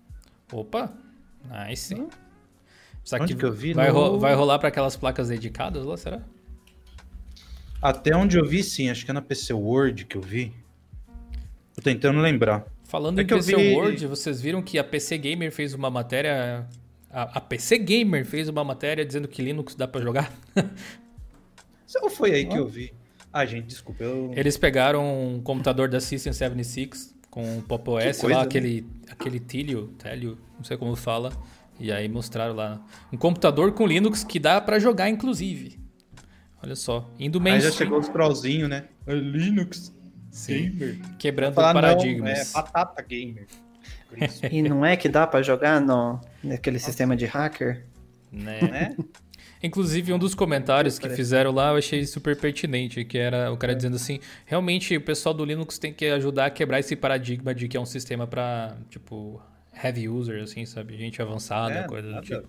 Opa, 0.52 0.92
nice. 1.50 1.94
Hum. 1.94 2.08
Só 3.02 3.16
onde 3.16 3.34
que, 3.34 3.40
que 3.40 3.44
eu 3.44 3.52
vi? 3.52 3.74
Vai, 3.74 3.90
no... 3.90 3.94
ro 3.94 4.18
vai 4.18 4.34
rolar 4.34 4.58
para 4.58 4.68
aquelas 4.68 4.96
placas 4.96 5.28
dedicadas 5.28 5.84
lá, 5.84 5.96
será? 5.96 6.22
Até 7.82 8.16
onde 8.16 8.38
eu 8.38 8.46
vi, 8.46 8.62
sim. 8.62 8.88
Acho 8.88 9.04
que 9.04 9.10
é 9.10 9.14
na 9.14 9.20
PC 9.20 9.52
Word 9.52 10.06
que 10.06 10.16
eu 10.16 10.22
vi. 10.22 10.54
Tô 11.74 11.82
tentando 11.82 12.18
lembrar. 12.20 12.64
Falando 12.84 13.18
é 13.18 13.22
em 13.22 13.26
PC 13.26 13.56
vi... 13.56 13.74
Word, 13.74 14.06
vocês 14.06 14.40
viram 14.40 14.62
que 14.62 14.78
a 14.78 14.84
PC 14.84 15.18
Gamer 15.18 15.52
fez 15.52 15.74
uma 15.74 15.90
matéria... 15.90 16.66
A, 17.14 17.38
a 17.38 17.40
PC 17.40 17.78
Gamer 17.78 18.26
fez 18.26 18.48
uma 18.48 18.64
matéria 18.64 19.06
dizendo 19.06 19.28
que 19.28 19.40
Linux 19.40 19.76
dá 19.76 19.86
para 19.86 20.00
jogar? 20.00 20.32
Ou 22.02 22.10
foi 22.10 22.32
aí 22.32 22.44
que 22.44 22.56
eu 22.56 22.66
vi? 22.66 22.92
Ah, 23.32 23.46
gente, 23.46 23.66
desculpa. 23.66 24.02
Eu... 24.02 24.32
Eles 24.34 24.56
pegaram 24.56 25.32
um 25.32 25.40
computador 25.40 25.88
da 25.88 26.00
System 26.00 26.32
76 26.32 27.14
com 27.30 27.58
o 27.58 27.62
Pop 27.62 27.88
OS 27.88 28.18
coisa, 28.20 28.36
lá, 28.36 28.40
né? 28.40 28.46
aquele, 28.46 28.86
aquele 29.08 29.38
Tilio, 29.38 29.94
Telio, 29.96 30.36
não 30.56 30.64
sei 30.64 30.76
como 30.76 30.96
fala. 30.96 31.32
E 31.78 31.92
aí 31.92 32.08
mostraram 32.08 32.54
lá 32.54 32.84
um 33.12 33.16
computador 33.16 33.72
com 33.72 33.86
Linux 33.86 34.24
que 34.24 34.40
dá 34.40 34.60
para 34.60 34.80
jogar, 34.80 35.08
inclusive. 35.08 35.78
Olha 36.60 36.74
só, 36.74 37.08
indo. 37.18 37.40
Aí 37.46 37.60
já 37.60 37.70
chegou 37.70 37.98
os 37.98 38.08
trollzinhos, 38.08 38.68
né? 38.68 38.88
É 39.06 39.14
Linux 39.14 39.94
Sim. 40.30 40.70
gamer. 40.70 40.98
Quebrando 41.18 41.54
falar, 41.54 41.74
paradigmas. 41.74 42.52
Não, 42.52 42.60
é 42.60 42.62
batata 42.62 43.02
gamer. 43.02 43.46
e 44.50 44.62
não 44.62 44.84
é 44.84 44.96
que 44.96 45.08
dá 45.08 45.26
para 45.26 45.42
jogar 45.42 45.80
no 45.80 46.20
naquele 46.44 46.78
sistema 46.78 47.16
de 47.16 47.26
hacker? 47.26 47.84
Né? 48.30 48.60
né? 48.62 48.96
Inclusive, 49.62 50.12
um 50.12 50.18
dos 50.18 50.34
comentários 50.34 50.98
que 50.98 51.08
fizeram 51.08 51.50
lá 51.50 51.70
eu 51.70 51.76
achei 51.76 52.04
super 52.06 52.38
pertinente, 52.38 53.02
que 53.04 53.16
era 53.16 53.50
o 53.50 53.56
cara 53.56 53.72
é. 53.72 53.76
dizendo 53.76 53.96
assim, 53.96 54.20
realmente 54.44 54.94
o 54.94 55.00
pessoal 55.00 55.34
do 55.34 55.42
Linux 55.42 55.78
tem 55.78 55.90
que 55.90 56.04
ajudar 56.06 56.46
a 56.46 56.50
quebrar 56.50 56.80
esse 56.80 56.94
paradigma 56.94 57.54
de 57.54 57.66
que 57.66 57.74
é 57.74 57.80
um 57.80 57.86
sistema 57.86 58.26
para, 58.26 58.76
tipo, 58.90 59.40
heavy 59.82 60.06
user, 60.06 60.42
assim, 60.42 60.66
sabe? 60.66 60.98
Gente 60.98 61.22
avançada, 61.22 61.74
é, 61.74 61.82
coisa 61.84 62.12
do 62.12 62.20
tipo. 62.20 62.46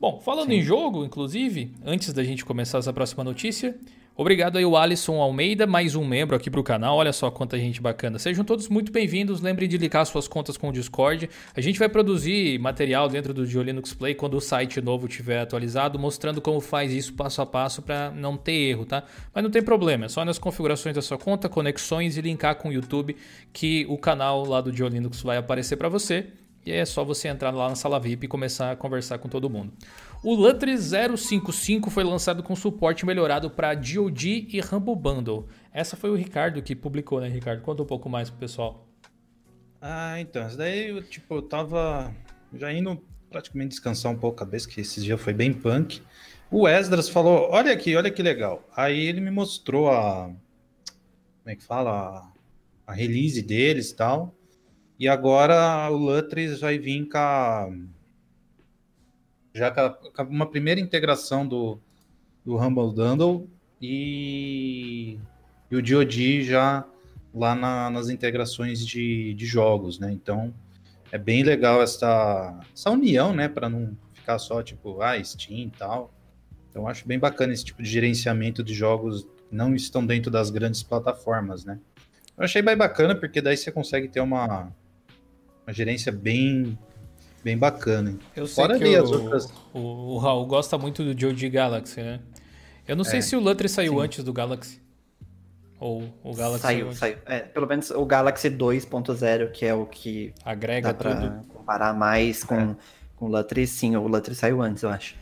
Bom, 0.00 0.20
falando 0.20 0.48
Sim. 0.48 0.56
em 0.56 0.62
jogo, 0.62 1.04
inclusive, 1.04 1.72
antes 1.84 2.12
da 2.12 2.24
gente 2.24 2.44
começar 2.44 2.78
essa 2.78 2.92
próxima 2.92 3.22
notícia, 3.22 3.76
Obrigado 4.14 4.58
aí 4.58 4.64
o 4.64 4.76
Alisson 4.76 5.22
Almeida, 5.22 5.66
mais 5.66 5.94
um 5.94 6.04
membro 6.04 6.36
aqui 6.36 6.50
para 6.50 6.60
o 6.60 6.62
canal. 6.62 6.98
Olha 6.98 7.14
só 7.14 7.30
quanta 7.30 7.58
gente 7.58 7.80
bacana. 7.80 8.18
Sejam 8.18 8.44
todos 8.44 8.68
muito 8.68 8.92
bem-vindos. 8.92 9.40
Lembrem 9.40 9.66
de 9.66 9.78
linkar 9.78 10.04
suas 10.04 10.28
contas 10.28 10.58
com 10.58 10.68
o 10.68 10.72
Discord. 10.72 11.30
A 11.56 11.60
gente 11.62 11.78
vai 11.78 11.88
produzir 11.88 12.58
material 12.58 13.08
dentro 13.08 13.32
do 13.32 13.42
Linux 13.42 13.94
Play 13.94 14.14
quando 14.14 14.34
o 14.34 14.40
site 14.40 14.82
novo 14.82 15.06
estiver 15.06 15.40
atualizado, 15.40 15.98
mostrando 15.98 16.42
como 16.42 16.60
faz 16.60 16.92
isso 16.92 17.14
passo 17.14 17.40
a 17.40 17.46
passo 17.46 17.80
para 17.80 18.10
não 18.10 18.36
ter 18.36 18.52
erro, 18.52 18.84
tá? 18.84 19.02
Mas 19.34 19.42
não 19.42 19.50
tem 19.50 19.62
problema, 19.62 20.04
é 20.04 20.08
só 20.10 20.22
nas 20.26 20.38
configurações 20.38 20.94
da 20.94 21.00
sua 21.00 21.16
conta, 21.16 21.48
conexões 21.48 22.18
e 22.18 22.20
linkar 22.20 22.56
com 22.56 22.68
o 22.68 22.72
YouTube 22.72 23.16
que 23.50 23.86
o 23.88 23.96
canal 23.96 24.44
lá 24.44 24.60
do 24.60 24.70
Linux 24.70 25.22
vai 25.22 25.38
aparecer 25.38 25.76
para 25.76 25.88
você. 25.88 26.26
E 26.64 26.70
é 26.70 26.84
só 26.84 27.02
você 27.02 27.28
entrar 27.28 27.50
lá 27.50 27.68
na 27.68 27.74
sala 27.74 27.98
VIP 27.98 28.26
e 28.26 28.28
começar 28.28 28.70
a 28.70 28.76
conversar 28.76 29.18
com 29.18 29.28
todo 29.28 29.50
mundo. 29.50 29.72
O 30.24 30.36
Lutri 30.36 30.78
055 30.78 31.90
foi 31.90 32.04
lançado 32.04 32.44
com 32.44 32.54
suporte 32.54 33.04
melhorado 33.04 33.50
para 33.50 33.74
DoD 33.74 34.46
e 34.52 34.60
Rumble 34.60 34.94
Bundle. 34.94 35.48
Essa 35.72 35.96
foi 35.96 36.10
o 36.10 36.14
Ricardo 36.14 36.62
que 36.62 36.76
publicou, 36.76 37.20
né, 37.20 37.26
Ricardo? 37.26 37.60
Conta 37.60 37.82
um 37.82 37.86
pouco 37.86 38.08
mais 38.08 38.30
pro 38.30 38.38
pessoal. 38.38 38.86
Ah, 39.80 40.20
então, 40.20 40.46
isso 40.46 40.56
daí 40.56 40.90
eu, 40.90 41.02
tipo, 41.02 41.34
eu 41.34 41.42
tava 41.42 42.14
já 42.54 42.72
indo 42.72 43.02
praticamente 43.28 43.70
descansar 43.70 44.12
um 44.12 44.16
pouco 44.16 44.36
a 44.36 44.46
cabeça, 44.46 44.68
que 44.68 44.80
esse 44.80 45.00
dia 45.00 45.18
foi 45.18 45.32
bem 45.32 45.52
punk. 45.52 46.00
O 46.52 46.68
Esdras 46.68 47.08
falou: 47.08 47.48
Olha 47.50 47.72
aqui, 47.72 47.96
olha 47.96 48.08
que 48.08 48.22
legal. 48.22 48.62
Aí 48.76 49.04
ele 49.04 49.20
me 49.20 49.30
mostrou 49.32 49.90
a. 49.90 50.26
Como 50.26 51.46
é 51.46 51.56
que 51.56 51.64
fala? 51.64 52.30
A 52.86 52.92
release 52.92 53.42
deles 53.42 53.90
e 53.90 53.96
tal. 53.96 54.32
E 55.00 55.08
agora 55.08 55.90
o 55.90 55.96
Lutris 55.96 56.60
vai 56.60 56.78
vir 56.78 57.08
com 57.08 57.18
a, 57.18 57.68
já 59.54 59.70
com 59.70 60.22
uma 60.24 60.46
primeira 60.46 60.80
integração 60.80 61.46
do, 61.46 61.78
do 62.44 62.56
Humble 62.56 62.94
Bundle 62.94 63.48
e, 63.80 65.18
e 65.70 65.76
o 65.76 65.82
DoD 65.82 66.42
já 66.42 66.84
lá 67.34 67.54
na, 67.54 67.90
nas 67.90 68.08
integrações 68.08 68.86
de, 68.86 69.34
de 69.34 69.46
jogos, 69.46 69.98
né? 69.98 70.12
Então 70.12 70.52
é 71.10 71.18
bem 71.18 71.42
legal 71.42 71.82
essa, 71.82 72.58
essa 72.72 72.90
união, 72.90 73.34
né? 73.34 73.48
Para 73.48 73.68
não 73.68 73.96
ficar 74.12 74.38
só 74.38 74.62
tipo, 74.62 75.00
ah, 75.02 75.22
Steam 75.22 75.66
e 75.66 75.70
tal. 75.70 76.12
Então 76.70 76.88
acho 76.88 77.06
bem 77.06 77.18
bacana 77.18 77.52
esse 77.52 77.64
tipo 77.64 77.82
de 77.82 77.88
gerenciamento 77.88 78.62
de 78.62 78.72
jogos 78.72 79.24
que 79.48 79.54
não 79.54 79.74
estão 79.74 80.04
dentro 80.04 80.30
das 80.30 80.50
grandes 80.50 80.82
plataformas, 80.82 81.64
né? 81.64 81.78
Eu 82.36 82.44
achei 82.44 82.62
bem 82.62 82.76
bacana 82.76 83.14
porque 83.14 83.42
daí 83.42 83.56
você 83.56 83.70
consegue 83.70 84.08
ter 84.08 84.20
uma 84.20 84.72
uma 85.66 85.72
gerência 85.72 86.10
bem 86.10 86.78
bem 87.42 87.56
bacana. 87.56 88.18
Eu 88.34 88.46
sei 88.46 88.64
Fora 88.64 88.78
que 88.78 88.84
o, 88.84 89.02
as 89.02 89.10
outras... 89.10 89.52
o, 89.72 89.78
o, 89.78 90.18
Raul 90.18 90.46
gosta 90.46 90.78
muito 90.78 91.02
do 91.02 91.18
Joe 91.18 91.50
Galaxy, 91.50 92.00
né? 92.00 92.20
Eu 92.86 92.96
não 92.96 93.04
é, 93.04 93.08
sei 93.08 93.22
se 93.22 93.36
o 93.36 93.40
Lutri 93.40 93.68
saiu 93.68 93.94
sim. 93.94 94.00
antes 94.00 94.24
do 94.24 94.32
Galaxy. 94.32 94.80
Ou 95.78 96.04
o 96.22 96.34
Galaxy 96.34 96.62
saiu, 96.62 96.92
saiu. 96.92 97.16
É, 97.26 97.40
pelo 97.40 97.66
menos 97.66 97.90
o 97.90 98.04
Galaxy 98.04 98.48
2.0, 98.48 99.50
que 99.50 99.66
é 99.66 99.74
o 99.74 99.86
que 99.86 100.32
agrega 100.44 100.92
dá 100.92 101.14
tudo. 101.14 101.48
comparar 101.48 101.92
mais 101.92 102.44
com, 102.44 102.54
é. 102.54 102.76
com 103.16 103.26
o 103.26 103.28
Lutri, 103.28 103.66
sim, 103.66 103.96
o 103.96 104.06
Lutri 104.06 104.34
saiu 104.34 104.62
antes, 104.62 104.82
eu 104.84 104.90
acho. 104.90 105.16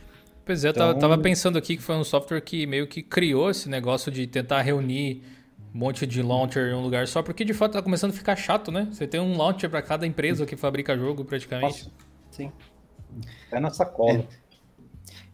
Pois 0.45 0.63
é, 0.65 0.69
então... 0.69 0.89
eu 0.89 0.99
tava 0.99 1.17
pensando 1.17 1.57
aqui 1.57 1.77
que 1.77 1.83
foi 1.83 1.95
um 1.95 2.03
software 2.03 2.41
que 2.41 2.65
meio 2.67 2.85
que 2.85 3.01
criou 3.01 3.49
esse 3.49 3.69
negócio 3.69 4.11
de 4.11 4.27
tentar 4.27 4.61
reunir 4.61 5.23
um 5.73 5.79
monte 5.79 6.05
de 6.05 6.21
launcher 6.21 6.67
em 6.67 6.73
um 6.73 6.81
lugar 6.81 7.07
só, 7.07 7.23
porque 7.23 7.45
de 7.45 7.53
fato 7.53 7.73
tá 7.73 7.81
começando 7.81 8.11
a 8.11 8.13
ficar 8.13 8.35
chato, 8.35 8.71
né? 8.71 8.87
Você 8.91 9.07
tem 9.07 9.19
um 9.19 9.37
launcher 9.37 9.69
para 9.69 9.81
cada 9.81 10.05
empresa 10.05 10.45
que 10.45 10.55
fabrica 10.55 10.97
jogo, 10.97 11.23
praticamente. 11.23 11.85
Nossa. 11.85 12.10
Sim. 12.31 12.51
É 13.51 13.59
na 13.59 13.69
sacola. 13.69 14.25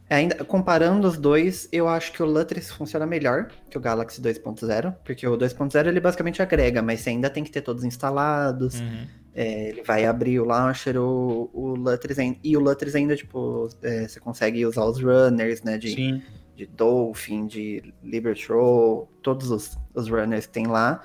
É. 0.10 0.16
ainda, 0.16 0.44
comparando 0.44 1.08
os 1.08 1.18
dois, 1.18 1.70
eu 1.72 1.88
acho 1.88 2.12
que 2.12 2.22
o 2.22 2.26
Lutris 2.26 2.72
funciona 2.72 3.06
melhor 3.06 3.50
que 3.70 3.78
o 3.78 3.82
Galaxy 3.82 4.22
2.0, 4.22 4.96
porque 5.04 5.28
o 5.28 5.38
2.0 5.38 5.88
ele 5.88 6.00
basicamente 6.00 6.42
agrega, 6.42 6.82
mas 6.82 7.02
você 7.02 7.12
ainda 7.12 7.30
tem 7.30 7.44
que 7.44 7.52
ter 7.52 7.62
todos 7.62 7.84
instalados. 7.84 8.80
Uhum. 8.80 9.08
É, 9.36 9.70
ele 9.70 9.84
vai 9.84 10.06
abrir 10.06 10.40
o 10.40 10.46
launcher, 10.46 11.00
o, 11.00 11.50
o 11.54 11.76
Lutris 11.76 12.18
e 12.44 12.58
o 12.58 12.60
Lutris 12.60 12.96
ainda, 12.96 13.16
tipo, 13.16 13.70
é, 13.84 14.08
você 14.08 14.20
consegue 14.20 14.66
usar 14.66 14.86
os 14.86 15.00
runners, 15.02 15.62
né? 15.62 15.78
De, 15.78 15.94
Sim 15.94 16.22
de 16.58 16.66
Dolphin, 16.66 17.46
de 17.46 17.94
Libertroll, 18.04 19.08
todos 19.22 19.52
os, 19.52 19.78
os 19.94 20.10
runners 20.10 20.48
que 20.48 20.54
tem 20.54 20.66
lá. 20.66 21.04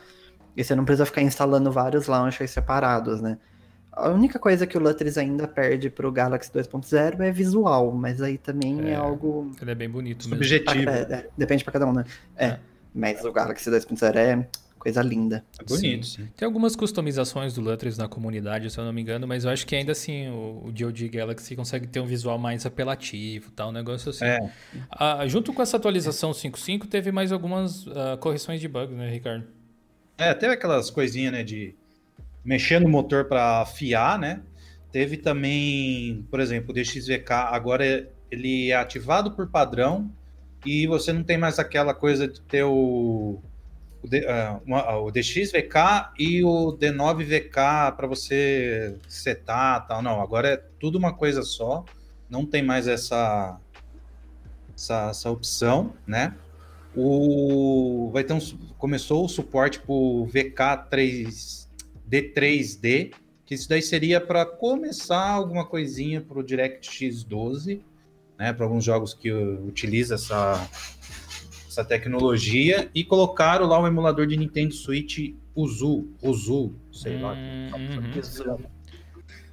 E 0.57 0.65
você 0.65 0.75
não 0.75 0.85
precisa 0.85 1.05
ficar 1.05 1.21
instalando 1.21 1.71
vários 1.71 2.07
launchers 2.07 2.51
separados, 2.51 3.21
né? 3.21 3.39
A 3.93 4.09
única 4.09 4.39
coisa 4.39 4.67
que 4.67 4.77
o 4.77 4.81
Lutris 4.81 5.19
ainda 5.19 5.47
perde 5.47 5.91
para 5.91 6.09
o 6.09 6.13
Galaxy 6.13 6.51
2.0 6.51 7.21
é 7.21 7.31
visual, 7.31 7.93
mas 7.93 8.23
aí 8.23 8.39
também 8.39 8.89
é, 8.89 8.91
é, 8.93 8.95
algo. 8.95 9.53
Ele 9.61 9.71
é 9.71 9.75
bem 9.75 9.89
bonito 9.89 10.25
Subjetivo. 10.25 10.89
É, 10.89 11.01
é, 11.03 11.29
depende 11.37 11.63
para 11.63 11.75
cada 11.75 11.87
um, 11.87 11.93
né? 11.93 12.05
É. 12.37 12.47
é. 12.47 12.61
Mas 12.95 13.23
o 13.25 13.31
Galaxy 13.31 13.71
2.0 13.71 14.17
é 14.17 14.47
coisa 14.79 15.01
linda. 15.03 15.45
É 15.61 15.65
bonito, 15.65 16.07
sim. 16.07 16.23
sim. 16.23 16.29
Tem 16.37 16.45
algumas 16.45 16.75
customizações 16.75 17.55
do 17.55 17.61
Lutris 17.61 17.97
na 17.97 18.09
comunidade, 18.09 18.69
se 18.69 18.79
eu 18.79 18.85
não 18.85 18.93
me 18.93 19.01
engano, 19.01 19.29
mas 19.29 19.45
eu 19.45 19.51
acho 19.51 19.65
que 19.67 19.77
ainda 19.77 19.93
assim 19.93 20.29
o, 20.29 20.65
o 20.67 20.73
DoD 20.73 21.09
Galaxy 21.09 21.55
consegue 21.55 21.87
ter 21.87 22.01
um 22.01 22.07
visual 22.07 22.37
mais 22.37 22.67
apelativo, 22.67 23.53
tal, 23.53 23.69
um 23.69 23.73
negócio 23.73 24.11
assim. 24.11 24.25
É. 24.25 24.51
Ah, 24.91 25.25
junto 25.29 25.53
com 25.53 25.63
essa 25.63 25.77
atualização 25.77 26.33
5.5, 26.33 26.89
teve 26.89 27.13
mais 27.13 27.31
algumas 27.31 27.87
uh, 27.87 28.17
correções 28.19 28.61
de 28.61 28.67
bugs, 28.67 28.97
né, 28.97 29.09
Ricardo? 29.09 29.47
É, 30.19 30.35
teve 30.35 30.55
aquelas 30.55 30.91
coisinhas, 30.91 31.33
né, 31.33 31.45
de 31.45 31.77
mexer 32.45 32.81
no 32.81 32.89
motor 32.89 33.27
para 33.27 33.61
afiar, 33.61 34.19
né? 34.19 34.43
Teve 34.91 35.17
também, 35.17 36.27
por 36.31 36.41
exemplo, 36.41 36.71
o 36.71 36.75
DXVK 36.75 37.31
agora 37.31 38.09
ele 38.31 38.71
é 38.71 38.77
ativado 38.77 39.33
por 39.33 39.49
padrão 39.49 40.11
e 40.65 40.87
você 40.87 41.13
não 41.13 41.23
tem 41.23 41.39
mais 41.39 41.59
aquela 41.59 41.95
coisa 41.95 42.29
de 42.29 42.41
ter 42.43 42.65
o 42.65 43.43
o, 44.03 44.09
D, 44.09 44.27
uh, 44.27 45.05
o 45.05 45.11
DXVK 45.11 46.11
e 46.19 46.43
o 46.43 46.77
D9VK 46.77 47.95
para 47.97 48.07
você 48.07 48.99
setar 49.09 49.87
tal. 49.87 50.03
Não, 50.03 50.21
agora 50.21 50.49
é 50.49 50.57
tudo 50.81 50.99
uma 50.99 51.13
coisa 51.13 51.43
só. 51.43 51.85
Não 52.29 52.45
tem 52.45 52.63
mais 52.63 52.89
essa, 52.89 53.59
essa, 54.75 55.11
essa 55.11 55.31
opção, 55.31 55.95
né? 56.07 56.35
O, 56.95 58.11
vai 58.13 58.25
ter 58.25 58.35
um, 58.35 58.41
começou 58.77 59.25
o 59.25 59.29
suporte 59.29 59.79
para 59.79 59.93
o 59.93 60.27
VK3 60.27 61.62
D3D, 62.13 63.15
que 63.47 63.55
isso 63.55 63.69
daí 63.69 63.81
seria 63.81 64.21
para 64.21 64.45
começar 64.45 65.31
alguma 65.31 65.65
coisinha 65.65 66.21
para 66.21 66.39
o 66.39 66.43
DirectX 66.43 67.25
12, 67.25 67.81
né? 68.39 68.53
Para 68.53 68.67
alguns 68.67 68.85
jogos 68.85 69.15
que 69.15 69.33
utiliza 69.33 70.17
essa 70.17 70.69
essa 71.73 71.85
tecnologia 71.85 72.91
e 72.95 73.03
colocaram 73.03 73.67
lá 73.67 73.81
o 73.81 73.87
emulador 73.87 74.27
de 74.27 74.37
Nintendo 74.37 74.75
Switch 74.75 75.35
Uzu, 75.57 76.07
Uzu, 76.23 76.75
sei 76.93 77.19
lá. 77.19 77.33
Uhum. 77.33 78.59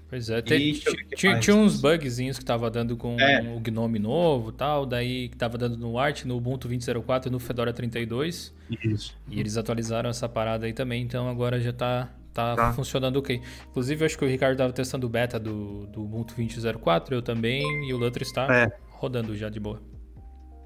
Pois 0.09 0.29
é, 0.29 0.41
tem, 0.41 0.73
tinha, 1.15 1.39
tinha 1.39 1.55
uns 1.55 1.79
bugzinhos 1.79 2.39
que 2.39 2.43
tava 2.43 2.69
dando 2.69 2.97
com 2.97 3.19
é. 3.19 3.41
o 3.55 3.59
Gnome 3.59 3.99
novo 3.99 4.51
tal, 4.51 4.85
daí 4.85 5.29
que 5.29 5.37
tava 5.37 5.57
dando 5.57 5.77
no 5.77 5.99
Art, 5.99 6.25
no 6.25 6.35
Ubuntu 6.35 6.67
20.04 6.67 7.27
e 7.27 7.29
no 7.29 7.39
Fedora 7.39 7.71
32. 7.71 8.53
Isso. 8.83 9.15
E 9.29 9.39
eles 9.39 9.55
atualizaram 9.55 10.09
essa 10.09 10.27
parada 10.27 10.65
aí 10.65 10.73
também, 10.73 11.03
então 11.03 11.29
agora 11.29 11.59
já 11.59 11.71
tá, 11.71 12.09
tá, 12.33 12.55
tá. 12.55 12.73
funcionando 12.73 13.17
ok. 13.17 13.41
Inclusive, 13.69 14.03
eu 14.03 14.05
acho 14.05 14.17
que 14.17 14.25
o 14.25 14.27
Ricardo 14.27 14.57
tava 14.57 14.73
testando 14.73 15.07
o 15.07 15.09
beta 15.09 15.39
do, 15.39 15.87
do 15.87 16.03
Ubuntu 16.03 16.35
20.04, 16.35 17.11
eu 17.11 17.21
também, 17.21 17.63
e 17.87 17.93
o 17.93 17.97
Luther 17.97 18.21
está 18.21 18.47
é. 18.53 18.71
rodando 18.91 19.35
já 19.35 19.49
de 19.49 19.59
boa. 19.59 19.81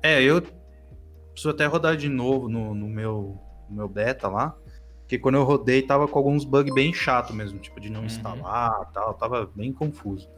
É, 0.02 0.21
eu 0.21 0.41
preciso 1.32 1.49
até 1.49 1.65
rodar 1.65 1.95
de 1.95 2.10
novo 2.10 2.49
no, 2.49 2.76
no 2.76 2.88
meu, 2.88 3.39
no 3.69 3.76
meu 3.76 3.88
beta 3.88 4.28
lá. 4.28 4.56
Porque 5.02 5.17
quando 5.17 5.36
eu 5.36 5.43
rodei, 5.43 5.82
tava 5.82 6.08
com 6.08 6.17
alguns 6.17 6.45
bugs 6.45 6.73
bem 6.73 6.93
chato 6.93 7.34
mesmo, 7.34 7.60
tipo 7.60 7.80
de 7.80 7.89
não 7.89 8.02
uhum. 8.02 8.06
instalar 8.06 8.89
tal, 8.93 9.13
tava 9.13 9.49
bem 9.54 9.71
confuso. 9.71 10.30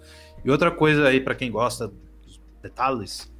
E 0.43 0.49
outra 0.49 0.71
coisa 0.71 1.07
aí, 1.07 1.21
para 1.21 1.35
quem 1.35 1.51
gosta 1.51 1.87
dos 1.87 2.41
detalhes, 2.61 3.31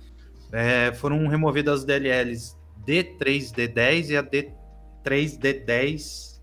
é, 0.52 0.94
foram 0.94 1.28
removidas 1.28 1.80
as 1.80 1.86
DLLs 1.86 2.56
D3D10 2.86 4.10
e 4.10 4.18
a 4.18 4.24
D3D10. 4.24 6.35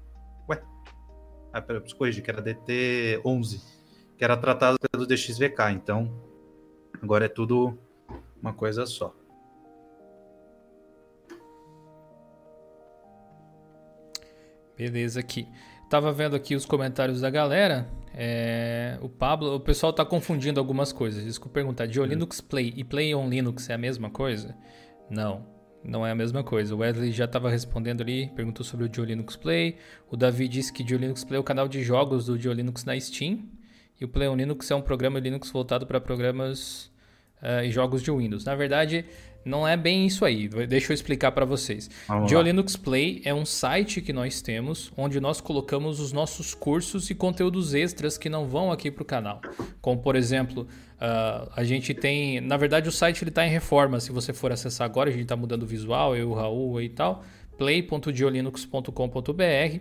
Ah, 1.52 1.60
pera, 1.60 1.82
corrigir, 1.96 2.22
que 2.22 2.30
era 2.30 2.42
DT11, 2.42 3.60
que 4.16 4.24
era 4.24 4.36
tratado 4.36 4.78
pelo 4.90 5.06
DXVK, 5.06 5.72
então 5.72 6.10
agora 7.02 7.26
é 7.26 7.28
tudo 7.28 7.78
uma 8.40 8.52
coisa 8.52 8.86
só. 8.86 9.14
Beleza 14.76 15.20
aqui. 15.20 15.46
Tava 15.90 16.10
vendo 16.10 16.34
aqui 16.34 16.54
os 16.54 16.64
comentários 16.64 17.20
da 17.20 17.28
galera. 17.28 17.86
É, 18.14 18.98
o 19.02 19.08
Pablo, 19.08 19.54
o 19.54 19.60
pessoal 19.60 19.92
tá 19.92 20.04
confundindo 20.04 20.58
algumas 20.58 20.92
coisas. 20.92 21.24
Desculpa 21.24 21.54
perguntar. 21.54 21.86
Dio 21.86 22.04
Linux 22.04 22.40
Play 22.40 22.72
e 22.74 22.82
Play 22.82 23.14
on 23.14 23.28
Linux 23.28 23.68
é 23.68 23.74
a 23.74 23.78
mesma 23.78 24.08
coisa? 24.08 24.56
Não, 25.10 25.46
não 25.84 26.06
é 26.06 26.10
a 26.10 26.14
mesma 26.14 26.44
coisa. 26.44 26.74
O 26.74 26.78
Wesley 26.78 27.12
já 27.12 27.24
estava 27.24 27.50
respondendo 27.50 28.02
ali, 28.02 28.28
perguntou 28.34 28.64
sobre 28.64 28.86
o 28.86 28.88
Dio 28.88 29.04
Linux 29.04 29.36
Play. 29.36 29.76
O 30.10 30.16
Davi 30.16 30.48
disse 30.48 30.72
que 30.72 30.82
Dio 30.84 30.98
Linux 30.98 31.24
Play 31.24 31.36
é 31.36 31.40
o 31.40 31.44
canal 31.44 31.68
de 31.68 31.82
jogos 31.82 32.26
do 32.26 32.38
Dio 32.38 32.52
Linux 32.52 32.84
na 32.84 32.98
Steam. 32.98 33.40
E 34.00 34.04
o 34.04 34.08
Play 34.08 34.28
on 34.28 34.36
Linux 34.36 34.70
é 34.70 34.74
um 34.74 34.82
programa 34.82 35.18
Linux 35.18 35.50
voltado 35.50 35.86
para 35.86 36.00
programas 36.00 36.90
uh, 37.42 37.64
e 37.64 37.70
jogos 37.70 38.02
de 38.02 38.10
Windows. 38.10 38.44
Na 38.44 38.54
verdade, 38.54 39.04
não 39.44 39.66
é 39.66 39.76
bem 39.76 40.06
isso 40.06 40.24
aí. 40.24 40.48
Deixa 40.48 40.92
eu 40.92 40.94
explicar 40.94 41.32
para 41.32 41.44
vocês. 41.44 41.90
Linux 42.42 42.76
Play 42.76 43.22
é 43.24 43.34
um 43.34 43.44
site 43.44 44.00
que 44.00 44.12
nós 44.12 44.40
temos 44.40 44.92
onde 44.96 45.20
nós 45.20 45.40
colocamos 45.40 46.00
os 46.00 46.12
nossos 46.12 46.54
cursos 46.54 47.10
e 47.10 47.14
conteúdos 47.14 47.74
extras 47.74 48.16
que 48.18 48.28
não 48.28 48.46
vão 48.46 48.70
aqui 48.70 48.90
para 48.90 49.02
o 49.02 49.06
canal. 49.06 49.40
Como 49.80 50.00
por 50.00 50.16
exemplo, 50.16 50.62
uh, 50.62 51.50
a 51.54 51.64
gente 51.64 51.94
tem, 51.94 52.40
na 52.40 52.56
verdade 52.56 52.88
o 52.88 52.92
site 52.92 53.24
está 53.26 53.46
em 53.46 53.50
reforma. 53.50 54.00
Se 54.00 54.12
você 54.12 54.32
for 54.32 54.52
acessar 54.52 54.84
agora, 54.84 55.08
a 55.08 55.12
gente 55.12 55.22
está 55.22 55.36
mudando 55.36 55.62
o 55.62 55.66
visual, 55.66 56.16
eu, 56.16 56.30
o 56.30 56.34
Raul 56.34 56.80
e 56.80 56.88
tal. 56.88 57.24
play.diolinux.com.br 57.62 59.78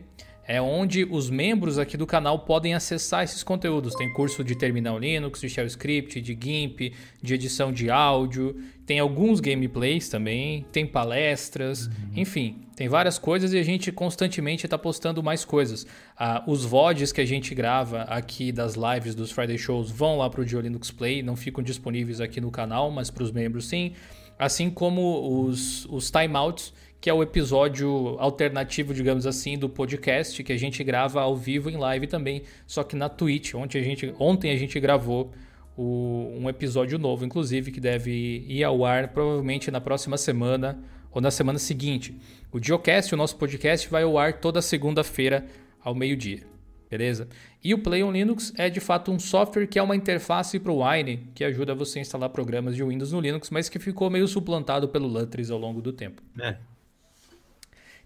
é 0.48 0.62
onde 0.62 1.04
os 1.04 1.32
membros 1.32 1.80
aqui 1.80 1.98
do 1.98 2.06
canal 2.06 2.38
podem 2.39 2.76
acessar 2.76 3.24
esses 3.24 3.41
conteúdos. 3.41 3.96
Tem 3.96 4.13
curso 4.13 4.44
de 4.44 4.56
Terminal 4.56 5.00
Linux, 5.00 5.41
de 5.41 5.50
Shell 5.50 5.65
Script, 5.65 6.22
de 6.22 6.38
GIMP, 6.39 6.94
de 7.22 7.34
edição 7.34 7.72
de 7.72 7.89
áudio, 7.89 8.56
tem 8.86 9.00
alguns 9.00 9.39
gameplays 9.39 10.10
também, 10.10 10.63
tem 10.72 10.86
palestras, 10.86 11.88
uhum. 11.88 11.94
enfim, 12.17 12.67
tem 12.76 12.88
várias 12.88 13.17
coisas 13.17 13.52
e 13.54 13.58
a 13.58 13.63
gente 13.63 13.91
constantemente 13.91 14.65
está 14.65 14.78
postando 14.78 15.24
mais 15.24 15.44
coisas. 15.46 15.88
Ah, 16.17 16.44
os 16.46 16.65
VODs 16.65 17.12
que 17.12 17.22
a 17.22 17.26
gente 17.26 17.56
grava 17.56 18.02
aqui 18.02 18.52
das 18.52 18.76
lives 18.76 19.15
dos 19.15 19.32
Friday 19.32 19.58
Shows 19.58 19.89
vão 19.89 20.17
lá 20.17 20.30
para 20.30 20.41
o 20.41 20.44
Linux 20.44 20.91
Play, 20.91 21.24
não 21.24 21.36
ficam 21.36 21.63
disponíveis 21.63 22.22
aqui 22.22 22.39
no 22.41 22.52
canal, 22.52 22.91
mas 22.91 23.10
para 23.10 23.24
os 23.24 23.32
membros 23.32 23.67
sim. 23.67 23.94
Assim 24.38 24.70
como 24.72 25.46
os, 25.46 25.86
os 25.86 26.10
timeouts 26.10 26.74
que 27.02 27.10
é 27.10 27.14
o 27.14 27.24
episódio 27.24 28.16
alternativo, 28.20 28.94
digamos 28.94 29.26
assim, 29.26 29.58
do 29.58 29.68
podcast 29.68 30.44
que 30.44 30.54
a 30.54 30.58
gente 30.58 30.84
grava 30.84 31.20
ao 31.20 31.36
vivo 31.36 31.68
em 31.68 31.76
live 31.76 32.06
também, 32.06 32.44
só 32.68 32.84
que 32.84 32.96
na 32.96 33.10
Twitch, 33.10 33.56
onde 33.56 33.76
a 33.80 33.82
gente, 33.82 34.14
ontem 34.20 34.52
a 34.52 34.56
gente 34.56 34.80
gravou 34.80 35.32
o, 35.76 36.32
um 36.40 36.48
episódio 36.48 37.00
novo, 37.00 37.26
inclusive, 37.26 37.72
que 37.72 37.80
deve 37.80 38.46
ir 38.48 38.64
ao 38.64 38.86
ar 38.86 39.08
provavelmente 39.08 39.72
na 39.72 39.82
próxima 39.82 40.16
semana 40.16 40.80
ou 41.12 41.20
na 41.20 41.32
semana 41.32 41.58
seguinte. 41.58 42.16
O 42.52 42.60
Diocast, 42.60 43.12
o 43.16 43.18
nosso 43.18 43.36
podcast, 43.36 43.90
vai 43.90 44.04
ao 44.04 44.20
ar 44.20 44.34
toda 44.34 44.62
segunda-feira 44.62 45.48
ao 45.84 45.96
meio-dia. 45.96 46.44
Beleza? 46.88 47.28
E 47.64 47.74
o 47.74 47.80
Play 47.80 48.04
on 48.04 48.12
Linux 48.12 48.54
é 48.58 48.70
de 48.70 48.82
fato 48.82 49.12
um 49.12 49.18
software 49.18 49.66
que 49.66 49.80
é 49.80 49.82
uma 49.82 49.96
interface 49.96 50.60
para 50.60 50.72
o 50.72 50.86
Wine, 50.86 51.30
que 51.34 51.44
ajuda 51.44 51.74
você 51.74 52.00
a 52.00 52.02
instalar 52.02 52.30
programas 52.30 52.76
de 52.76 52.84
Windows 52.84 53.14
no 53.14 53.22
Linux, 53.22 53.50
mas 53.50 53.70
que 53.70 53.80
ficou 53.80 54.10
meio 54.10 54.28
suplantado 54.28 54.90
pelo 54.90 55.08
Lutris 55.08 55.50
ao 55.50 55.58
longo 55.58 55.82
do 55.82 55.94
tempo. 55.94 56.22
É, 56.38 56.58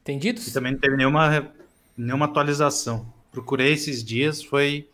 Entendido? 0.06 0.39
E 0.48 0.52
também 0.52 0.74
não 0.74 0.80
teve 0.80 0.96
nenhuma, 0.96 1.52
nenhuma 1.98 2.26
atualização. 2.26 3.12
Procurei 3.32 3.74
esses 3.74 4.04
dias, 4.04 4.44
foi 4.44 4.88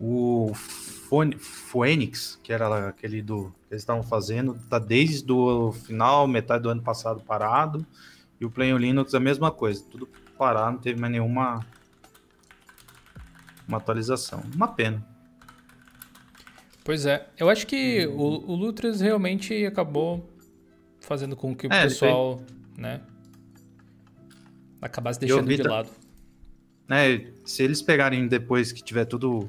o 0.00 0.52
Phoenix, 1.38 2.36
que 2.42 2.52
era 2.52 2.88
aquele 2.88 3.22
do 3.22 3.54
que 3.68 3.74
eles 3.74 3.82
estavam 3.82 4.02
fazendo, 4.02 4.58
tá 4.68 4.80
desde 4.80 5.30
o 5.30 5.70
final, 5.70 6.26
metade 6.26 6.64
do 6.64 6.70
ano 6.70 6.82
passado 6.82 7.20
parado. 7.20 7.86
E 8.40 8.44
o 8.44 8.50
Play 8.50 8.76
Linux 8.76 9.14
a 9.14 9.20
mesma 9.20 9.52
coisa, 9.52 9.84
tudo 9.88 10.08
parado, 10.36 10.72
não 10.72 10.78
teve 10.80 11.00
mais 11.00 11.12
nenhuma 11.12 11.64
uma 13.68 13.78
atualização. 13.78 14.42
Uma 14.52 14.66
pena. 14.66 15.06
Pois 16.82 17.06
é, 17.06 17.28
eu 17.38 17.48
acho 17.48 17.64
que 17.64 18.08
o, 18.08 18.50
o 18.50 18.56
Lutras 18.56 19.00
realmente 19.00 19.64
acabou 19.64 20.28
fazendo 20.98 21.36
com 21.36 21.54
que 21.54 21.68
o 21.68 21.72
é, 21.72 21.82
pessoal, 21.82 22.42
né, 22.76 23.02
acabasse 24.80 25.20
deixando 25.20 25.54
de 25.54 25.62
lado. 25.62 25.90
Né, 26.88 27.32
se 27.44 27.62
eles 27.62 27.80
pegarem 27.80 28.26
depois 28.26 28.72
que 28.72 28.82
tiver 28.82 29.04
tudo 29.04 29.48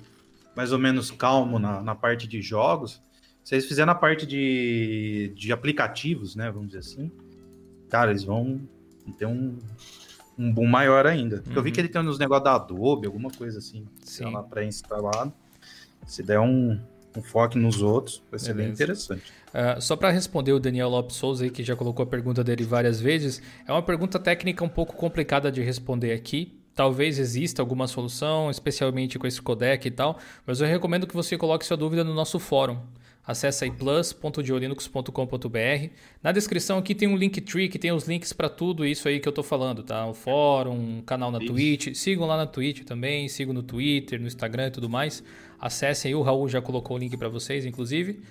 mais 0.55 0.71
ou 0.71 0.77
menos 0.77 1.09
calmo 1.09 1.57
na, 1.57 1.81
na 1.81 1.95
parte 1.95 2.27
de 2.27 2.41
jogos, 2.41 3.01
se 3.43 3.55
eles 3.55 3.65
fizerem 3.65 3.91
a 3.91 3.95
parte 3.95 4.25
de, 4.27 5.33
de 5.35 5.51
aplicativos, 5.51 6.35
né, 6.35 6.51
vamos 6.51 6.67
dizer 6.67 6.79
assim, 6.79 7.11
cara, 7.89 8.11
eles 8.11 8.23
vão 8.23 8.61
ter 9.17 9.25
um, 9.25 9.57
um 10.37 10.53
boom 10.53 10.67
maior 10.67 11.07
ainda. 11.07 11.37
Porque 11.37 11.49
uhum. 11.49 11.55
eu 11.57 11.63
vi 11.63 11.69
uhum. 11.69 11.73
que 11.73 11.81
ele 11.81 11.89
tem 11.89 12.01
uns 12.01 12.19
negócios 12.19 12.43
da 12.43 12.55
Adobe, 12.55 13.07
alguma 13.07 13.31
coisa 13.31 13.57
assim, 13.57 13.85
Sim. 14.03 14.25
lá 14.25 14.43
pré-instalado. 14.43 15.33
Se 16.05 16.21
der 16.21 16.39
um, 16.39 16.79
um 17.15 17.21
foco 17.21 17.57
nos 17.57 17.81
outros, 17.81 18.21
vai 18.29 18.39
ser 18.39 18.53
Beleza. 18.53 18.63
bem 18.63 18.73
interessante. 18.73 19.33
Uh, 19.49 19.81
só 19.81 19.95
para 19.95 20.09
responder 20.09 20.53
o 20.53 20.59
Daniel 20.59 20.89
Lopes 20.89 21.15
Souza 21.15 21.43
aí, 21.43 21.49
que 21.49 21.63
já 21.63 21.75
colocou 21.75 22.03
a 22.03 22.05
pergunta 22.05 22.43
dele 22.43 22.63
várias 22.63 23.01
vezes, 23.01 23.41
é 23.67 23.71
uma 23.71 23.81
pergunta 23.81 24.17
técnica 24.17 24.63
um 24.63 24.69
pouco 24.69 24.95
complicada 24.95 25.51
de 25.51 25.61
responder 25.61 26.13
aqui. 26.13 26.57
Talvez 26.73 27.19
exista 27.19 27.61
alguma 27.61 27.85
solução, 27.85 28.49
especialmente 28.49 29.19
com 29.19 29.27
esse 29.27 29.41
codec 29.41 29.85
e 29.85 29.91
tal, 29.91 30.17
mas 30.45 30.61
eu 30.61 30.67
recomendo 30.67 31.05
que 31.05 31.13
você 31.13 31.37
coloque 31.37 31.65
sua 31.65 31.75
dúvida 31.75 32.03
no 32.03 32.13
nosso 32.13 32.39
fórum. 32.39 32.77
Acesse 33.25 33.65
aí 33.65 33.71
plus.diolinux.com.br. 33.71 35.89
Na 36.23 36.31
descrição 36.31 36.77
aqui 36.79 36.95
tem 36.95 37.07
um 37.07 37.15
Linktree 37.15 37.69
que 37.69 37.77
tem 37.77 37.91
os 37.91 38.07
links 38.07 38.33
para 38.33 38.49
tudo 38.49 38.83
isso 38.83 39.07
aí 39.07 39.19
que 39.19 39.27
eu 39.27 39.31
tô 39.31 39.43
falando, 39.43 39.83
tá? 39.83 40.07
O 40.07 40.13
fórum, 40.13 40.97
um 40.97 41.01
canal 41.01 41.29
na 41.29 41.37
isso. 41.37 41.53
Twitch. 41.53 41.93
Sigam 41.93 42.25
lá 42.25 42.35
na 42.35 42.47
Twitch 42.47 42.83
também, 42.83 43.29
sigam 43.29 43.53
no 43.53 43.61
Twitter, 43.61 44.19
no 44.19 44.25
Instagram 44.25 44.67
e 44.67 44.71
tudo 44.71 44.89
mais. 44.89 45.23
Acessem 45.61 46.09
aí, 46.09 46.15
o 46.15 46.21
Raul 46.21 46.49
já 46.49 46.61
colocou 46.61 46.97
o 46.97 46.99
link 46.99 47.15
para 47.15 47.29
vocês, 47.29 47.65
inclusive. 47.65 48.21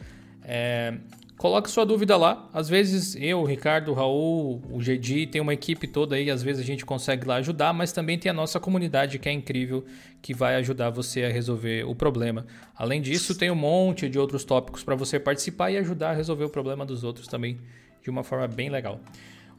É, 0.43 0.95
Coloque 1.40 1.71
sua 1.71 1.87
dúvida 1.87 2.19
lá. 2.19 2.51
Às 2.53 2.69
vezes 2.69 3.16
eu, 3.19 3.40
o 3.40 3.47
Ricardo, 3.47 3.93
o 3.93 3.95
Raul, 3.95 4.62
o 4.71 4.79
GD, 4.79 5.27
tem 5.29 5.40
uma 5.40 5.55
equipe 5.55 5.87
toda 5.88 6.14
aí, 6.14 6.31
às 6.31 6.43
vezes 6.43 6.61
a 6.62 6.66
gente 6.66 6.85
consegue 6.85 7.27
lá 7.27 7.37
ajudar, 7.37 7.73
mas 7.73 7.93
também 7.93 8.19
tem 8.19 8.29
a 8.29 8.35
nossa 8.35 8.61
comunidade 8.61 9.19
que 9.19 9.27
é 9.27 9.33
incrível, 9.33 9.83
que 10.21 10.35
vai 10.35 10.57
ajudar 10.57 10.90
você 10.90 11.25
a 11.25 11.31
resolver 11.31 11.85
o 11.85 11.95
problema. 11.95 12.47
Além 12.77 13.01
disso, 13.01 13.35
tem 13.35 13.51
um 13.51 13.55
monte 13.55 14.07
de 14.07 14.19
outros 14.19 14.45
tópicos 14.45 14.85
para 14.85 14.95
você 14.95 15.19
participar 15.19 15.71
e 15.71 15.79
ajudar 15.79 16.11
a 16.11 16.12
resolver 16.12 16.45
o 16.45 16.51
problema 16.51 16.85
dos 16.85 17.05
outros 17.05 17.27
também 17.27 17.57
de 18.03 18.11
uma 18.11 18.23
forma 18.23 18.47
bem 18.47 18.69
legal. 18.69 19.01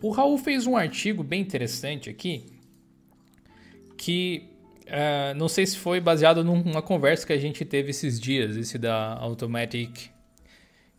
O 0.04 0.12
Raul 0.12 0.38
fez 0.38 0.68
um 0.68 0.78
artigo 0.78 1.24
bem 1.24 1.42
interessante 1.42 2.12
aqui, 2.12 2.46
que 3.98 4.51
uh, 4.92 5.34
não 5.36 5.48
sei 5.48 5.66
se 5.66 5.78
foi 5.78 6.00
baseado 6.00 6.44
numa 6.44 6.82
conversa 6.82 7.26
que 7.26 7.34
a 7.34 7.38
gente 7.38 7.66
teve 7.66 7.92
esses 7.92 8.20
dias, 8.20 8.56
esse 8.56 8.78
da 8.78 9.16
Automatic 9.16 10.12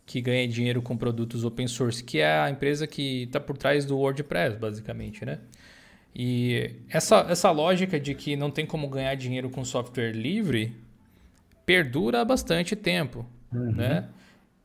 que 0.05 0.21
ganha 0.21 0.47
dinheiro 0.47 0.81
com 0.81 0.97
produtos 0.97 1.45
open 1.45 1.67
source, 1.67 2.03
que 2.03 2.19
é 2.19 2.39
a 2.39 2.49
empresa 2.49 2.85
que 2.85 3.23
está 3.23 3.39
por 3.39 3.57
trás 3.57 3.85
do 3.85 3.97
WordPress, 3.97 4.57
basicamente, 4.57 5.23
né? 5.23 5.39
E 6.15 6.75
essa, 6.89 7.25
essa 7.29 7.49
lógica 7.51 7.99
de 7.99 8.13
que 8.13 8.35
não 8.35 8.51
tem 8.51 8.65
como 8.65 8.87
ganhar 8.87 9.15
dinheiro 9.15 9.49
com 9.49 9.63
software 9.63 10.11
livre 10.11 10.75
perdura 11.65 12.21
há 12.21 12.25
bastante 12.25 12.75
tempo, 12.75 13.25
uhum. 13.51 13.71
né? 13.71 14.09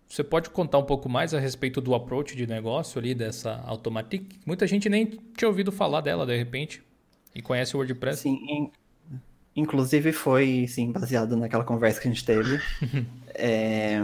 Você 0.06 0.24
pode 0.24 0.50
contar 0.50 0.78
um 0.78 0.84
pouco 0.84 1.08
mais 1.08 1.34
a 1.34 1.38
respeito 1.38 1.80
do 1.80 1.94
approach 1.94 2.34
de 2.34 2.46
negócio 2.46 2.98
ali 2.98 3.14
dessa 3.14 3.62
Automatic? 3.66 4.36
Muita 4.44 4.66
gente 4.66 4.88
nem 4.88 5.06
tinha 5.36 5.48
ouvido 5.48 5.70
falar 5.70 6.00
dela 6.00 6.26
de 6.26 6.36
repente 6.36 6.82
e 7.34 7.42
conhece 7.42 7.76
o 7.76 7.78
WordPress. 7.78 8.22
Sim, 8.22 8.70
inclusive 9.58 10.12
foi 10.12 10.66
sim 10.68 10.92
baseado 10.92 11.36
naquela 11.36 11.64
conversa 11.64 12.00
que 12.00 12.08
a 12.08 12.10
gente 12.10 12.24
teve. 12.24 12.60
é, 13.34 14.02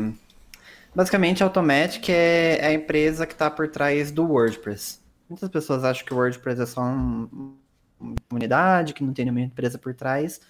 Basicamente, 0.94 1.42
a 1.42 1.46
Automatic 1.46 2.08
é, 2.08 2.58
é 2.58 2.66
a 2.68 2.72
empresa 2.72 3.26
que 3.26 3.32
está 3.32 3.50
por 3.50 3.68
trás 3.68 4.12
do 4.12 4.24
WordPress. 4.24 5.00
Muitas 5.28 5.48
pessoas 5.48 5.82
acham 5.82 6.06
que 6.06 6.14
o 6.14 6.16
WordPress 6.16 6.60
é 6.60 6.66
só 6.66 6.82
um, 6.82 7.56
uma 7.98 8.14
comunidade, 8.28 8.94
que 8.94 9.02
não 9.02 9.12
tem 9.12 9.24
nenhuma 9.24 9.40
empresa 9.40 9.76
por 9.76 9.92
trás, 9.92 10.40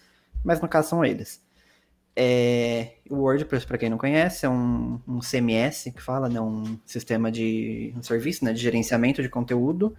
mas 0.45 0.61
no 0.61 0.69
caso 0.69 0.91
são 0.91 1.05
eles. 1.05 1.43
É, 2.15 2.97
o 3.09 3.17
WordPress, 3.17 3.67
para 3.67 3.79
quem 3.79 3.89
não 3.89 3.97
conhece, 3.97 4.45
é 4.45 4.49
um, 4.49 5.01
um, 5.09 5.21
CMS 5.21 5.91
que 5.91 6.03
fala, 6.03 6.29
né, 6.29 6.41
um 6.41 6.79
sistema 6.85 7.33
de 7.33 7.95
um 7.97 8.03
serviço 8.03 8.45
né, 8.45 8.53
de 8.53 8.61
gerenciamento 8.61 9.23
de 9.23 9.31
conteúdo 9.31 9.97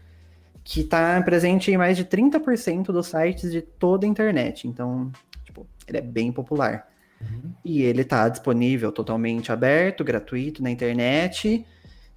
que 0.66 0.82
está 0.82 1.22
presente 1.22 1.70
em 1.70 1.78
mais 1.78 1.96
de 1.96 2.04
30% 2.04 2.88
dos 2.88 3.06
sites 3.06 3.52
de 3.52 3.62
toda 3.62 4.04
a 4.04 4.10
internet. 4.10 4.68
Então, 4.68 5.12
tipo, 5.44 5.68
ele 5.88 6.00
é 6.00 6.02
bem 6.02 6.32
popular. 6.32 6.88
Uhum. 7.22 7.54
E 7.64 7.84
ele 7.84 8.02
está 8.02 8.28
disponível 8.28 8.92
totalmente 8.92 9.52
aberto, 9.52 10.04
gratuito 10.04 10.64
na 10.64 10.72
internet. 10.72 11.64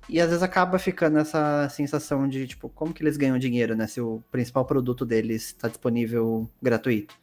E 0.08 0.18
às 0.18 0.28
vezes 0.28 0.42
acaba 0.42 0.78
ficando 0.78 1.18
essa 1.18 1.68
sensação 1.68 2.26
de, 2.26 2.46
tipo, 2.46 2.70
como 2.70 2.94
que 2.94 3.02
eles 3.02 3.18
ganham 3.18 3.38
dinheiro, 3.38 3.76
né? 3.76 3.86
Se 3.86 4.00
o 4.00 4.22
principal 4.32 4.64
produto 4.64 5.04
deles 5.04 5.48
está 5.48 5.68
disponível 5.68 6.48
gratuito. 6.62 7.14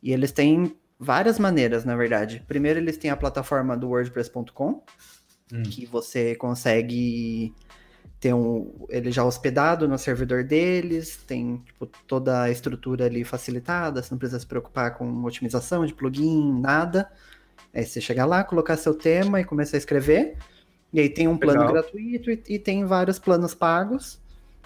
E 0.00 0.12
eles 0.12 0.30
têm 0.30 0.76
várias 0.96 1.40
maneiras, 1.40 1.84
na 1.84 1.96
verdade. 1.96 2.44
Primeiro, 2.46 2.78
eles 2.78 2.96
têm 2.96 3.10
a 3.10 3.16
plataforma 3.16 3.76
do 3.76 3.88
WordPress.com, 3.88 4.84
hum. 5.52 5.62
que 5.64 5.86
você 5.86 6.36
consegue 6.36 7.52
ter 8.22 8.32
um, 8.32 8.86
ele 8.88 9.10
já 9.10 9.24
hospedado 9.24 9.88
no 9.88 9.98
servidor 9.98 10.44
deles, 10.44 11.16
tem 11.26 11.56
tipo, 11.66 11.86
toda 12.06 12.42
a 12.42 12.50
estrutura 12.52 13.06
ali 13.06 13.24
facilitada, 13.24 14.00
você 14.00 14.12
não 14.12 14.18
precisa 14.18 14.38
se 14.38 14.46
preocupar 14.46 14.96
com 14.96 15.24
otimização 15.24 15.84
de 15.84 15.92
plugin, 15.92 16.60
nada. 16.60 17.10
Aí 17.74 17.84
você 17.84 18.00
chegar 18.00 18.24
lá, 18.24 18.44
colocar 18.44 18.76
seu 18.76 18.94
tema 18.94 19.40
e 19.40 19.44
começar 19.44 19.76
a 19.76 19.78
escrever. 19.78 20.36
E 20.92 21.00
aí 21.00 21.08
tem 21.08 21.26
um 21.26 21.36
plano 21.36 21.62
Legal. 21.62 21.72
gratuito 21.72 22.30
e, 22.30 22.40
e, 22.50 22.58
tem 22.60 22.84
vários 22.84 23.18
planos 23.18 23.56
pagos, 23.56 24.20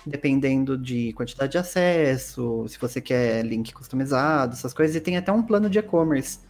dependendo 0.05 0.77
de 0.77 1.15
quantidade 1.15 1.53
de 1.53 1.59
acesso, 1.59 2.67
se 2.69 2.79
você 2.79 3.01
quer 3.01 3.43
link 3.43 3.73
customizado, 3.73 4.53
essas 4.53 4.75
coisas. 4.75 4.95
E 4.95 5.01
tem 5.01 5.17
até 5.17 5.33
um 5.33 5.43
plano 5.43 5.71
de 5.71 5.79
e-commerce 5.79 6.41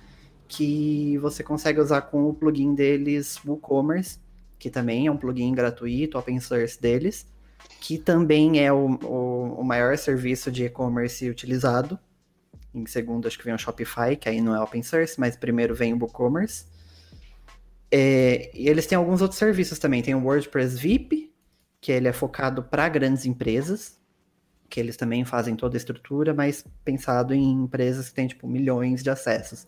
que 0.48 1.16
você 1.18 1.44
consegue 1.44 1.78
usar 1.80 2.00
com 2.02 2.28
o 2.28 2.34
plugin 2.34 2.74
deles, 2.74 3.38
WooCommerce 3.46 4.25
que 4.58 4.70
também 4.70 5.06
é 5.06 5.10
um 5.10 5.16
plugin 5.16 5.54
gratuito, 5.54 6.18
open 6.18 6.40
source 6.40 6.80
deles, 6.80 7.26
que 7.80 7.98
também 7.98 8.64
é 8.64 8.72
o, 8.72 8.98
o, 9.02 9.60
o 9.60 9.64
maior 9.64 9.96
serviço 9.96 10.50
de 10.50 10.64
e-commerce 10.64 11.28
utilizado. 11.28 11.98
Em 12.74 12.86
segundo, 12.86 13.26
acho 13.26 13.38
que 13.38 13.44
vem 13.44 13.54
o 13.54 13.58
Shopify, 13.58 14.16
que 14.18 14.28
aí 14.28 14.40
não 14.40 14.54
é 14.54 14.60
open 14.60 14.82
source, 14.82 15.18
mas 15.18 15.36
primeiro 15.36 15.74
vem 15.74 15.94
o 15.94 15.98
WooCommerce. 15.98 16.66
É, 17.90 18.50
e 18.54 18.68
eles 18.68 18.86
têm 18.86 18.96
alguns 18.96 19.22
outros 19.22 19.38
serviços 19.38 19.78
também. 19.78 20.02
Tem 20.02 20.14
o 20.14 20.22
WordPress 20.22 20.76
VIP, 20.76 21.32
que 21.80 21.92
ele 21.92 22.08
é 22.08 22.12
focado 22.12 22.62
para 22.62 22.88
grandes 22.88 23.24
empresas, 23.24 23.98
que 24.68 24.80
eles 24.80 24.96
também 24.96 25.24
fazem 25.24 25.54
toda 25.54 25.76
a 25.76 25.78
estrutura, 25.78 26.34
mas 26.34 26.64
pensado 26.84 27.32
em 27.32 27.52
empresas 27.52 28.08
que 28.08 28.14
têm, 28.14 28.26
tipo, 28.26 28.48
milhões 28.48 29.02
de 29.02 29.10
acessos 29.10 29.66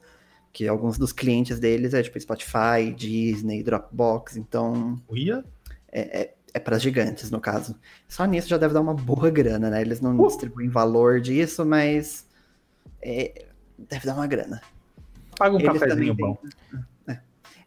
que 0.52 0.66
alguns 0.66 0.98
dos 0.98 1.12
clientes 1.12 1.58
deles 1.58 1.94
é 1.94 2.02
tipo 2.02 2.18
Spotify, 2.18 2.92
Disney, 2.96 3.62
Dropbox, 3.62 4.36
então. 4.36 5.00
Uia? 5.08 5.44
É, 5.90 6.20
é, 6.20 6.34
é 6.54 6.58
para 6.58 6.78
gigantes, 6.78 7.30
no 7.30 7.40
caso. 7.40 7.76
Só 8.08 8.24
nisso 8.24 8.48
já 8.48 8.56
deve 8.56 8.74
dar 8.74 8.80
uma 8.80 8.94
boa 8.94 9.30
grana, 9.30 9.70
né? 9.70 9.80
Eles 9.80 10.00
não 10.00 10.18
uh! 10.18 10.26
distribuem 10.26 10.68
valor 10.68 11.20
disso, 11.20 11.64
mas 11.64 12.26
é, 13.02 13.46
deve 13.78 14.06
dar 14.06 14.14
uma 14.14 14.26
grana. 14.26 14.60
Paga 15.38 15.54
um 15.54 15.60
Eles 15.60 15.80
cafezinho 15.80 16.14
bom. 16.14 16.36
é. 17.06 17.18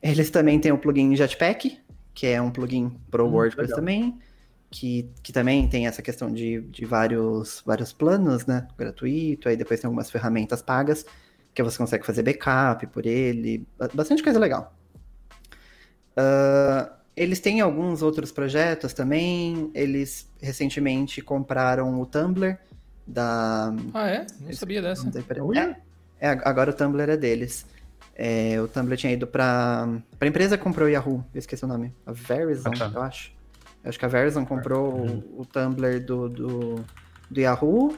Eles 0.02 0.30
também 0.30 0.60
têm 0.60 0.72
o 0.72 0.78
plugin 0.78 1.15
Jetpack, 1.15 1.80
que 2.13 2.28
é 2.28 2.41
um 2.41 2.52
plugin 2.52 2.91
pro 3.10 3.26
hum, 3.26 3.34
WordPress 3.34 3.70
legal. 3.70 3.80
também, 3.80 4.20
que, 4.70 5.10
que 5.24 5.32
também 5.32 5.67
tem 5.67 5.88
essa 5.88 6.02
questão 6.02 6.34
de, 6.34 6.62
de 6.62 6.86
vários, 6.86 7.62
vários 7.65 7.94
planos, 7.94 8.46
né? 8.46 8.67
Gratuito, 8.78 9.48
aí 9.48 9.56
depois 9.56 9.80
tem 9.80 9.88
algumas 9.88 10.10
ferramentas 10.10 10.62
pagas 10.62 11.06
que 11.54 11.62
você 11.62 11.78
consegue 11.78 12.06
fazer 12.06 12.24
backup 12.24 12.86
por 12.88 13.06
ele, 13.06 13.68
bastante 13.94 14.24
coisa 14.24 14.40
legal. 14.40 14.74
Uh, 16.12 16.92
eles 17.16 17.40
têm 17.40 17.62
alguns 17.62 18.02
outros 18.02 18.32
projetos 18.32 18.94
também. 18.94 19.70
Eles 19.74 20.30
recentemente 20.42 21.22
compraram 21.22 22.00
o 22.00 22.06
Tumblr 22.06 22.58
da. 23.06 23.74
Ah, 23.94 24.08
é? 24.08 24.26
Não 24.40 24.54
sabia 24.54 24.82
dessa. 24.82 25.10
É, 26.20 26.28
é, 26.28 26.30
agora 26.44 26.72
o 26.72 26.74
Tumblr 26.74 27.10
é 27.10 27.18
deles. 27.18 27.66
É, 28.16 28.62
o 28.62 28.68
Tumblr 28.68 28.98
tinha 28.98 29.14
ido 29.14 29.26
para 29.26 29.88
a 30.20 30.26
empresa 30.26 30.58
que 30.58 30.64
comprou 30.64 30.88
o 30.88 30.92
Yahoo, 30.92 31.24
eu 31.34 31.40
esqueci 31.40 31.64
o 31.66 31.68
nome. 31.68 31.94
A 32.06 32.12
Verizon, 32.12 32.70
ah, 32.70 32.78
tá. 32.78 32.92
eu 32.94 33.02
acho. 33.02 33.34
Eu 33.84 33.90
acho 33.90 33.98
que 33.98 34.06
a 34.06 34.08
Verizon 34.08 34.46
comprou 34.46 34.94
uhum. 34.94 35.24
o, 35.38 35.42
o 35.42 35.46
Tumblr 35.46 36.06
do, 36.06 36.30
do, 36.30 36.86
do 37.30 37.40
Yahoo 37.40 37.98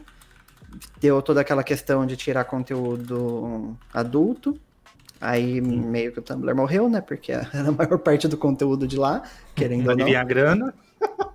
deu 1.00 1.22
toda 1.22 1.42
aquela 1.42 1.64
questão 1.64 2.06
de 2.06 2.16
tirar 2.16 2.46
conteúdo 2.46 3.78
adulto. 3.94 4.60
Aí 5.20 5.62
meio 5.62 6.12
que 6.12 6.20
o 6.20 6.22
Tumblr 6.22 6.54
morreu, 6.56 6.90
né? 6.90 7.00
Porque 7.00 7.32
era 7.32 7.70
a 7.70 7.72
maior 7.72 7.98
parte 8.00 8.28
do 8.28 8.38
conteúdo 8.38 8.88
de 8.88 8.98
lá, 8.98 9.24
querendo 9.56 9.90
ou 9.90 9.96
não. 9.96 10.16
a 10.16 10.24
grana. 10.24 10.74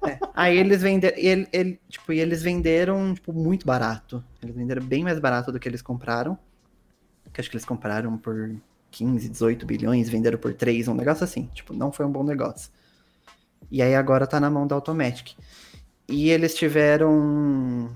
É. 0.07 0.19
Aí 0.35 0.59
eles 0.59 0.83
venderam, 0.83 1.17
ele, 1.19 1.49
ele, 1.53 1.81
tipo, 1.89 2.13
e 2.13 2.21
eles 2.21 2.43
venderam 2.43 3.15
tipo, 3.15 3.33
muito 3.33 3.67
barato. 3.67 4.23
Eles 4.43 4.55
venderam 4.55 4.83
bem 4.85 5.03
mais 5.03 5.19
barato 5.19 5.51
do 5.51 5.59
que 5.59 5.69
eles 5.69 5.83
compraram. 5.83 6.39
Que 7.33 7.41
acho 7.41 7.51
que 7.51 7.57
eles 7.57 7.65
compraram 7.65 8.17
por 8.17 8.55
15, 8.91 9.29
18 9.29 9.67
bilhões, 9.67 10.09
venderam 10.09 10.39
por 10.39 10.55
3, 10.55 10.89
um 10.89 10.95
negócio 10.95 11.25
assim. 11.25 11.49
Tipo, 11.55 11.73
não 11.73 11.93
foi 11.93 12.07
um 12.07 12.13
bom 12.13 12.23
negócio. 12.23 12.71
E 13.71 13.83
aí 13.83 13.95
agora 13.95 14.27
tá 14.27 14.41
na 14.41 14.51
mão 14.51 14.67
da 14.67 14.75
Automatic. 14.75 15.33
E 16.09 16.31
eles 16.31 16.55
tiveram 16.55 17.91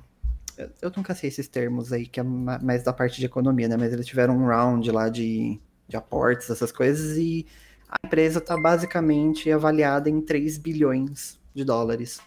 eu 0.81 0.93
nunca 0.97 1.15
sei 1.15 1.29
esses 1.29 1.49
termos 1.49 1.93
aí, 1.93 2.07
que 2.07 2.21
é 2.21 2.23
mais 2.23 2.83
da 2.83 2.93
parte 2.93 3.19
de 3.19 3.27
economia, 3.27 3.69
né? 3.69 3.77
Mas 3.77 3.93
eles 3.93 4.07
tiveram 4.07 4.37
um 4.37 4.47
round 4.47 4.91
lá 4.91 5.09
de, 5.09 5.61
de 5.89 5.97
aportes, 5.97 6.51
essas 6.51 6.73
coisas, 6.73 7.17
e 7.17 7.47
a 7.89 8.07
empresa 8.07 8.39
está 8.39 8.57
basicamente 8.57 9.51
avaliada 9.51 10.09
em 10.09 10.21
3 10.21 10.59
bilhões 10.59 11.39
de 11.55 11.65
dólares. 11.65 12.21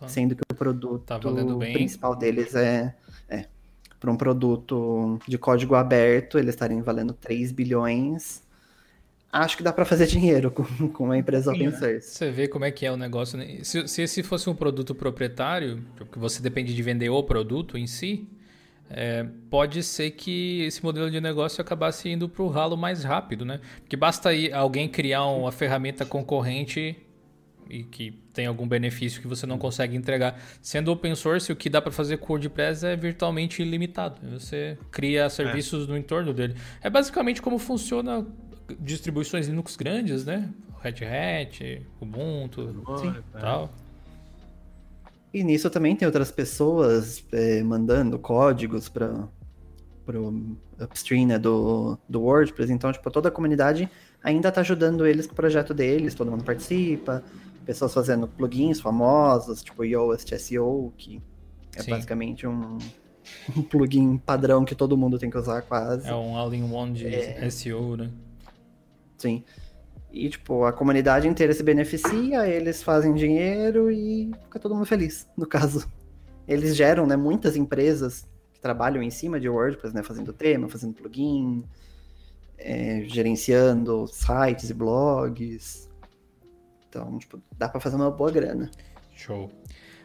Ah, 0.00 0.08
sendo 0.08 0.34
que 0.34 0.42
o 0.50 0.54
produto 0.54 1.04
tá 1.04 1.18
principal 1.18 2.16
deles 2.16 2.54
é, 2.56 2.94
é 3.28 3.46
para 4.00 4.10
um 4.10 4.16
produto 4.16 5.18
de 5.28 5.38
código 5.38 5.76
aberto, 5.76 6.38
eles 6.38 6.54
estarem 6.54 6.82
valendo 6.82 7.12
3 7.12 7.52
bilhões 7.52 8.42
acho 9.32 9.56
que 9.56 9.62
dá 9.62 9.72
para 9.72 9.84
fazer 9.84 10.06
dinheiro 10.06 10.50
com, 10.50 10.64
com 10.92 11.04
uma 11.04 11.16
empresa 11.16 11.50
open 11.50 11.70
né? 11.70 11.78
source. 11.78 12.08
Você 12.08 12.30
vê 12.30 12.46
como 12.46 12.64
é 12.64 12.70
que 12.70 12.84
é 12.84 12.92
o 12.92 12.96
negócio. 12.96 13.38
Né? 13.38 13.58
Se, 13.62 13.88
se 13.88 14.02
esse 14.02 14.22
fosse 14.22 14.50
um 14.50 14.54
produto 14.54 14.94
proprietário, 14.94 15.82
que 16.10 16.18
você 16.18 16.42
depende 16.42 16.74
de 16.74 16.82
vender 16.82 17.08
o 17.08 17.22
produto 17.22 17.78
em 17.78 17.86
si, 17.86 18.28
é, 18.90 19.24
pode 19.48 19.82
ser 19.82 20.10
que 20.10 20.62
esse 20.64 20.84
modelo 20.84 21.10
de 21.10 21.18
negócio 21.18 21.62
acabasse 21.62 22.10
indo 22.10 22.28
para 22.28 22.42
o 22.42 22.48
ralo 22.48 22.76
mais 22.76 23.02
rápido, 23.02 23.42
né? 23.44 23.60
Porque 23.80 23.96
basta 23.96 24.28
aí 24.28 24.52
alguém 24.52 24.86
criar 24.86 25.24
uma 25.24 25.50
ferramenta 25.50 26.04
concorrente 26.04 26.94
e 27.70 27.84
que 27.84 28.10
tem 28.34 28.44
algum 28.44 28.68
benefício 28.68 29.22
que 29.22 29.26
você 29.26 29.46
não 29.46 29.56
consegue 29.56 29.96
entregar. 29.96 30.38
Sendo 30.60 30.92
open 30.92 31.14
source, 31.14 31.50
o 31.50 31.56
que 31.56 31.70
dá 31.70 31.80
para 31.80 31.90
fazer 31.90 32.18
com 32.18 32.34
o 32.34 32.36
WordPress 32.36 32.84
é 32.84 32.94
virtualmente 32.94 33.62
ilimitado. 33.62 34.20
Você 34.38 34.76
cria 34.90 35.30
serviços 35.30 35.88
é. 35.88 35.90
no 35.90 35.96
entorno 35.96 36.34
dele. 36.34 36.54
É 36.82 36.90
basicamente 36.90 37.40
como 37.40 37.58
funciona 37.58 38.26
distribuições 38.80 39.46
Linux 39.46 39.76
grandes, 39.76 40.24
né? 40.24 40.48
Red 40.80 41.04
Hat, 41.04 41.86
Ubuntu, 42.00 42.84
Sim. 42.98 43.14
tal. 43.32 43.70
E 45.32 45.42
nisso 45.42 45.70
também 45.70 45.96
tem 45.96 46.04
outras 46.04 46.30
pessoas 46.30 47.24
é, 47.32 47.62
mandando 47.62 48.18
códigos 48.18 48.88
para 48.88 49.28
o 50.08 50.56
upstream 50.80 51.26
né, 51.26 51.38
do, 51.38 51.96
do 52.08 52.20
WordPress. 52.20 52.70
Então, 52.70 52.92
tipo, 52.92 53.10
toda 53.10 53.28
a 53.28 53.32
comunidade 53.32 53.88
ainda 54.22 54.48
está 54.48 54.60
ajudando 54.60 55.06
eles 55.06 55.26
com 55.26 55.32
o 55.32 55.36
projeto 55.36 55.72
deles, 55.72 56.14
todo 56.14 56.30
mundo 56.30 56.44
participa. 56.44 57.22
Pessoas 57.64 57.94
fazendo 57.94 58.26
plugins 58.26 58.80
famosos, 58.80 59.62
tipo 59.62 59.84
Yoast 59.84 60.36
SEO, 60.38 60.92
que 60.98 61.22
é 61.76 61.82
Sim. 61.82 61.92
basicamente 61.92 62.46
um, 62.46 62.76
um 63.56 63.62
plugin 63.62 64.18
padrão 64.18 64.64
que 64.64 64.74
todo 64.74 64.96
mundo 64.96 65.18
tem 65.18 65.30
que 65.30 65.38
usar 65.38 65.62
quase. 65.62 66.08
É 66.08 66.14
um 66.14 66.36
all-in-one 66.36 66.92
de 66.92 67.06
é... 67.06 67.48
SEO, 67.48 67.96
né? 67.96 68.10
Sim. 69.22 69.44
E, 70.10 70.28
tipo, 70.28 70.64
a 70.64 70.72
comunidade 70.72 71.28
inteira 71.28 71.54
se 71.54 71.62
beneficia, 71.62 72.46
eles 72.46 72.82
fazem 72.82 73.14
dinheiro 73.14 73.90
e 73.90 74.32
fica 74.42 74.58
todo 74.58 74.74
mundo 74.74 74.84
feliz, 74.84 75.28
no 75.36 75.46
caso. 75.46 75.88
Eles 76.46 76.74
geram, 76.74 77.06
né, 77.06 77.16
muitas 77.16 77.56
empresas 77.56 78.28
que 78.52 78.60
trabalham 78.60 79.00
em 79.00 79.10
cima 79.10 79.38
de 79.38 79.48
WordPress, 79.48 79.94
né, 79.94 80.02
fazendo 80.02 80.32
tema, 80.32 80.68
fazendo 80.68 80.92
plugin, 80.92 81.64
é, 82.58 83.04
gerenciando 83.06 84.06
sites 84.08 84.70
e 84.70 84.74
blogs. 84.74 85.88
Então, 86.88 87.16
tipo, 87.18 87.40
dá 87.56 87.68
para 87.68 87.80
fazer 87.80 87.94
uma 87.94 88.10
boa 88.10 88.30
grana. 88.30 88.70
Show. 89.14 89.50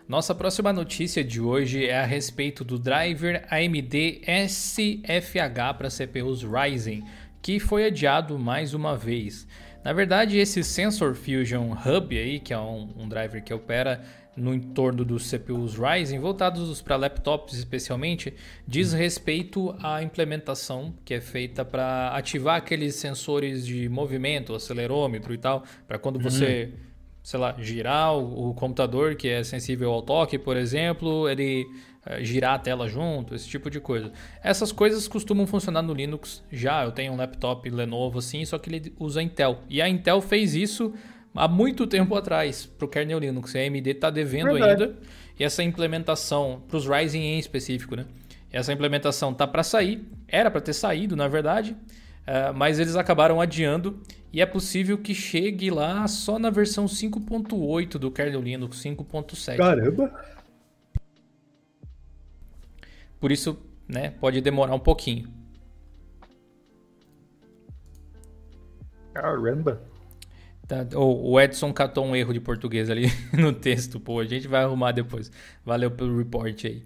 Nossa 0.07 0.33
próxima 0.33 0.71
notícia 0.71 1.21
de 1.21 1.41
hoje 1.41 1.85
é 1.85 1.99
a 1.99 2.05
respeito 2.05 2.63
do 2.63 2.79
driver 2.79 3.45
AMD 3.51 4.21
SFH 4.47 5.73
para 5.77 5.89
CPUs 5.89 6.43
Ryzen, 6.43 7.03
que 7.47 7.61
foi 7.61 7.85
adiado 7.85 8.37
mais 8.37 8.73
uma 8.73 8.97
vez. 8.97 9.47
Na 9.81 9.93
verdade, 9.93 10.37
esse 10.37 10.61
Sensor 10.65 11.15
Fusion 11.15 11.71
Hub 11.71 12.19
aí, 12.19 12.41
que 12.41 12.53
é 12.53 12.59
um, 12.59 12.89
um 12.97 13.07
driver 13.07 13.41
que 13.41 13.53
opera 13.53 14.03
no 14.35 14.53
entorno 14.53 15.05
dos 15.05 15.31
CPUs 15.31 15.75
Ryzen, 15.75 16.19
voltados 16.19 16.81
para 16.81 16.97
laptops 16.97 17.57
especialmente, 17.57 18.33
diz 18.67 18.91
respeito 18.91 19.73
à 19.81 20.03
implementação 20.03 20.93
que 21.05 21.13
é 21.13 21.21
feita 21.21 21.63
para 21.63 22.09
ativar 22.09 22.57
aqueles 22.57 22.95
sensores 22.95 23.65
de 23.65 23.87
movimento, 23.87 24.53
acelerômetro 24.53 25.33
e 25.33 25.37
tal, 25.37 25.63
para 25.87 25.97
quando 25.97 26.19
você, 26.19 26.65
uhum. 26.65 26.79
sei 27.23 27.39
lá, 27.39 27.55
girar 27.57 28.13
o, 28.13 28.49
o, 28.49 28.53
computador 28.55 29.15
que 29.15 29.29
é 29.29 29.41
sensível 29.41 29.93
ao 29.93 30.01
toque, 30.01 30.37
por 30.37 30.57
exemplo, 30.57 31.29
ele 31.29 31.65
girar 32.21 32.55
a 32.55 32.59
tela 32.59 32.87
junto, 32.87 33.35
esse 33.35 33.47
tipo 33.47 33.69
de 33.69 33.79
coisa. 33.79 34.11
Essas 34.41 34.71
coisas 34.71 35.07
costumam 35.07 35.45
funcionar 35.45 35.81
no 35.81 35.93
Linux 35.93 36.43
já. 36.51 36.83
Eu 36.83 36.91
tenho 36.91 37.13
um 37.13 37.17
laptop 37.17 37.69
Lenovo 37.69 38.19
assim, 38.19 38.45
só 38.45 38.57
que 38.57 38.69
ele 38.69 38.93
usa 38.99 39.21
Intel. 39.21 39.59
E 39.69 39.81
a 39.81 39.89
Intel 39.89 40.21
fez 40.21 40.55
isso 40.55 40.93
há 41.35 41.47
muito 41.47 41.85
tempo 41.85 42.15
atrás 42.15 42.65
para 42.65 42.85
o 42.85 42.87
kernel 42.87 43.19
Linux. 43.19 43.55
A 43.55 43.59
AMD 43.59 43.89
está 43.89 44.09
devendo 44.09 44.53
Verdade. 44.53 44.83
ainda. 44.83 44.95
E 45.39 45.43
essa 45.43 45.61
implementação, 45.63 46.63
para 46.67 46.77
os 46.77 46.87
Ryzen 46.87 47.21
em 47.21 47.39
específico, 47.39 47.95
né? 47.95 48.05
Essa 48.51 48.73
implementação 48.73 49.33
tá 49.33 49.45
para 49.45 49.61
sair, 49.61 50.07
era 50.27 50.49
para 50.49 50.61
ter 50.61 50.73
saído, 50.73 51.15
na 51.15 51.27
verdade, 51.27 51.73
uh, 51.73 52.53
mas 52.55 52.79
eles 52.79 52.95
acabaram 52.95 53.41
adiando 53.41 54.01
e 54.31 54.41
é 54.41 54.45
possível 54.45 54.97
que 54.97 55.13
chegue 55.13 55.69
lá 55.69 56.07
só 56.07 56.39
na 56.39 56.49
versão 56.49 56.85
5.8 56.85 57.97
do 57.97 58.09
kernel 58.09 58.41
Linux 58.41 58.81
5.7. 58.81 59.57
Caramba! 59.57 60.11
Por 63.19 63.31
isso, 63.31 63.57
né, 63.87 64.11
pode 64.11 64.41
demorar 64.41 64.75
um 64.75 64.79
pouquinho. 64.79 65.29
Caramba! 69.13 69.81
Tá, 70.67 70.85
o 70.95 71.39
Edson 71.39 71.71
catou 71.71 72.05
um 72.05 72.13
erro 72.13 72.33
de 72.33 72.41
português 72.41 72.89
ali 72.89 73.05
no 73.31 73.53
texto, 73.53 73.99
pô, 73.99 74.19
a 74.19 74.25
gente 74.25 74.47
vai 74.47 74.63
arrumar 74.63 74.91
depois. 74.91 75.31
Valeu 75.63 75.89
pelo 75.89 76.17
report 76.17 76.65
aí. 76.65 76.85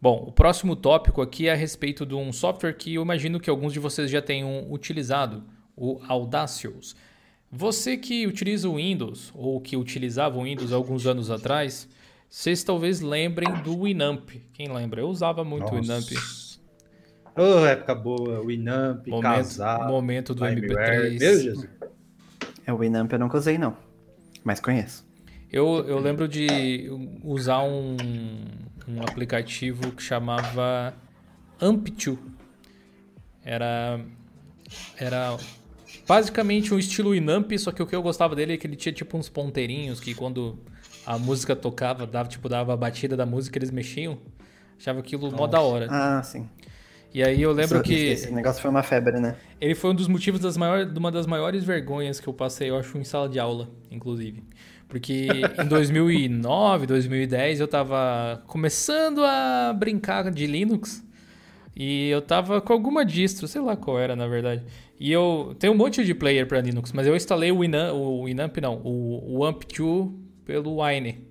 Bom, 0.00 0.26
o 0.28 0.30
próximo 0.30 0.76
tópico 0.76 1.22
aqui 1.22 1.48
é 1.48 1.52
a 1.52 1.56
respeito 1.56 2.04
de 2.04 2.14
um 2.14 2.30
software 2.32 2.74
que 2.74 2.94
eu 2.94 3.02
imagino 3.02 3.40
que 3.40 3.48
alguns 3.48 3.72
de 3.72 3.78
vocês 3.78 4.10
já 4.10 4.20
tenham 4.20 4.70
utilizado, 4.70 5.44
o 5.74 5.98
Audacious. 6.06 6.94
Você 7.50 7.96
que 7.96 8.26
utiliza 8.26 8.68
o 8.68 8.76
Windows 8.76 9.32
ou 9.34 9.58
que 9.60 9.76
utilizava 9.76 10.38
o 10.38 10.42
Windows 10.42 10.72
alguns 10.72 11.06
anos 11.06 11.30
atrás, 11.30 11.88
vocês 12.28 12.62
talvez 12.62 13.00
lembrem 13.00 13.52
do 13.62 13.82
Winamp. 13.84 14.30
Quem 14.52 14.72
lembra? 14.72 15.00
Eu 15.00 15.08
usava 15.08 15.44
muito 15.44 15.66
o 15.72 15.80
Winamp. 15.80 16.08
Oh, 17.36 17.66
época 17.66 17.94
boa, 17.94 18.44
Winamp, 18.44 19.06
momento, 19.06 19.22
casar, 19.22 19.86
momento 19.88 20.34
do 20.34 20.42
MP3. 20.44 21.18
Meu 21.18 21.40
Jesus. 21.40 21.68
É, 22.66 22.72
o 22.72 22.78
Winamp 22.78 23.12
eu 23.12 23.18
nunca 23.18 23.36
usei, 23.36 23.58
não. 23.58 23.76
Mas 24.42 24.58
conheço. 24.58 25.06
Eu, 25.52 25.84
eu 25.86 25.98
lembro 25.98 26.26
de 26.26 26.88
usar 27.22 27.62
um, 27.62 27.96
um 28.88 29.02
aplicativo 29.02 29.92
que 29.92 30.02
chamava 30.02 30.94
Amp2. 31.60 32.18
Era, 33.44 34.00
era 34.96 35.36
basicamente 36.06 36.74
um 36.74 36.78
estilo 36.78 37.10
Winamp, 37.10 37.52
só 37.58 37.70
que 37.70 37.82
o 37.82 37.86
que 37.86 37.94
eu 37.94 38.02
gostava 38.02 38.34
dele 38.34 38.54
é 38.54 38.56
que 38.56 38.66
ele 38.66 38.76
tinha 38.76 38.92
tipo 38.92 39.16
uns 39.16 39.28
ponteirinhos 39.28 40.00
que 40.00 40.14
quando 40.14 40.58
a 41.06 41.16
música 41.16 41.54
tocava, 41.54 42.04
dava, 42.06 42.28
tipo, 42.28 42.48
dava 42.48 42.74
a 42.74 42.76
batida 42.76 43.16
da 43.16 43.24
música, 43.24 43.56
eles 43.56 43.70
mexiam. 43.70 44.18
Achava 44.76 44.98
aquilo 44.98 45.22
Nossa. 45.22 45.36
mó 45.36 45.46
da 45.46 45.60
hora. 45.60 45.86
Ah, 45.88 46.22
sim. 46.22 46.48
E 47.14 47.22
aí 47.22 47.40
eu 47.40 47.52
lembro 47.52 47.80
que. 47.82 47.94
Esse 47.94 48.30
negócio 48.32 48.60
foi 48.60 48.70
uma 48.70 48.82
febre, 48.82 49.18
né? 49.20 49.36
Ele 49.60 49.74
foi 49.74 49.90
um 49.90 49.94
dos 49.94 50.08
motivos 50.08 50.40
das 50.40 50.56
maiores, 50.56 50.92
de 50.92 50.98
uma 50.98 51.10
das 51.10 51.26
maiores 51.26 51.64
vergonhas 51.64 52.20
que 52.20 52.28
eu 52.28 52.34
passei, 52.34 52.68
eu 52.70 52.76
acho, 52.76 52.98
em 52.98 53.04
sala 53.04 53.28
de 53.28 53.38
aula, 53.38 53.70
inclusive. 53.90 54.42
Porque 54.88 55.28
em 55.58 55.66
2009, 55.66 56.86
2010, 56.86 57.60
eu 57.60 57.68
tava 57.68 58.42
começando 58.46 59.24
a 59.24 59.72
brincar 59.72 60.30
de 60.30 60.46
Linux. 60.46 61.04
E 61.74 62.08
eu 62.08 62.20
tava 62.22 62.60
com 62.60 62.72
alguma 62.72 63.04
distro, 63.04 63.46
sei 63.46 63.60
lá 63.60 63.76
qual 63.76 63.98
era, 63.98 64.16
na 64.16 64.26
verdade. 64.26 64.64
E 64.98 65.12
eu 65.12 65.54
tenho 65.58 65.72
um 65.72 65.76
monte 65.76 66.04
de 66.04 66.14
player 66.14 66.46
para 66.46 66.60
Linux, 66.60 66.92
mas 66.92 67.06
eu 67.06 67.14
instalei 67.14 67.52
o 67.52 67.60
Winamp, 67.60 67.94
o 67.94 68.24
Winamp 68.24 68.56
não, 68.58 68.80
o, 68.82 69.38
o 69.38 69.40
AMP2 69.40 70.25
pelo 70.46 70.82
Wine, 70.82 71.22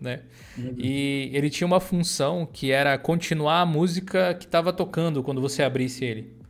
né? 0.00 0.20
Uhum. 0.56 0.74
E 0.78 1.30
ele 1.34 1.50
tinha 1.50 1.66
uma 1.66 1.80
função 1.80 2.48
que 2.50 2.70
era 2.70 2.96
continuar 2.96 3.60
a 3.60 3.66
música 3.66 4.34
que 4.34 4.46
estava 4.46 4.72
tocando 4.72 5.22
quando 5.22 5.40
você 5.40 5.62
abrisse 5.62 6.04
ele. 6.04 6.40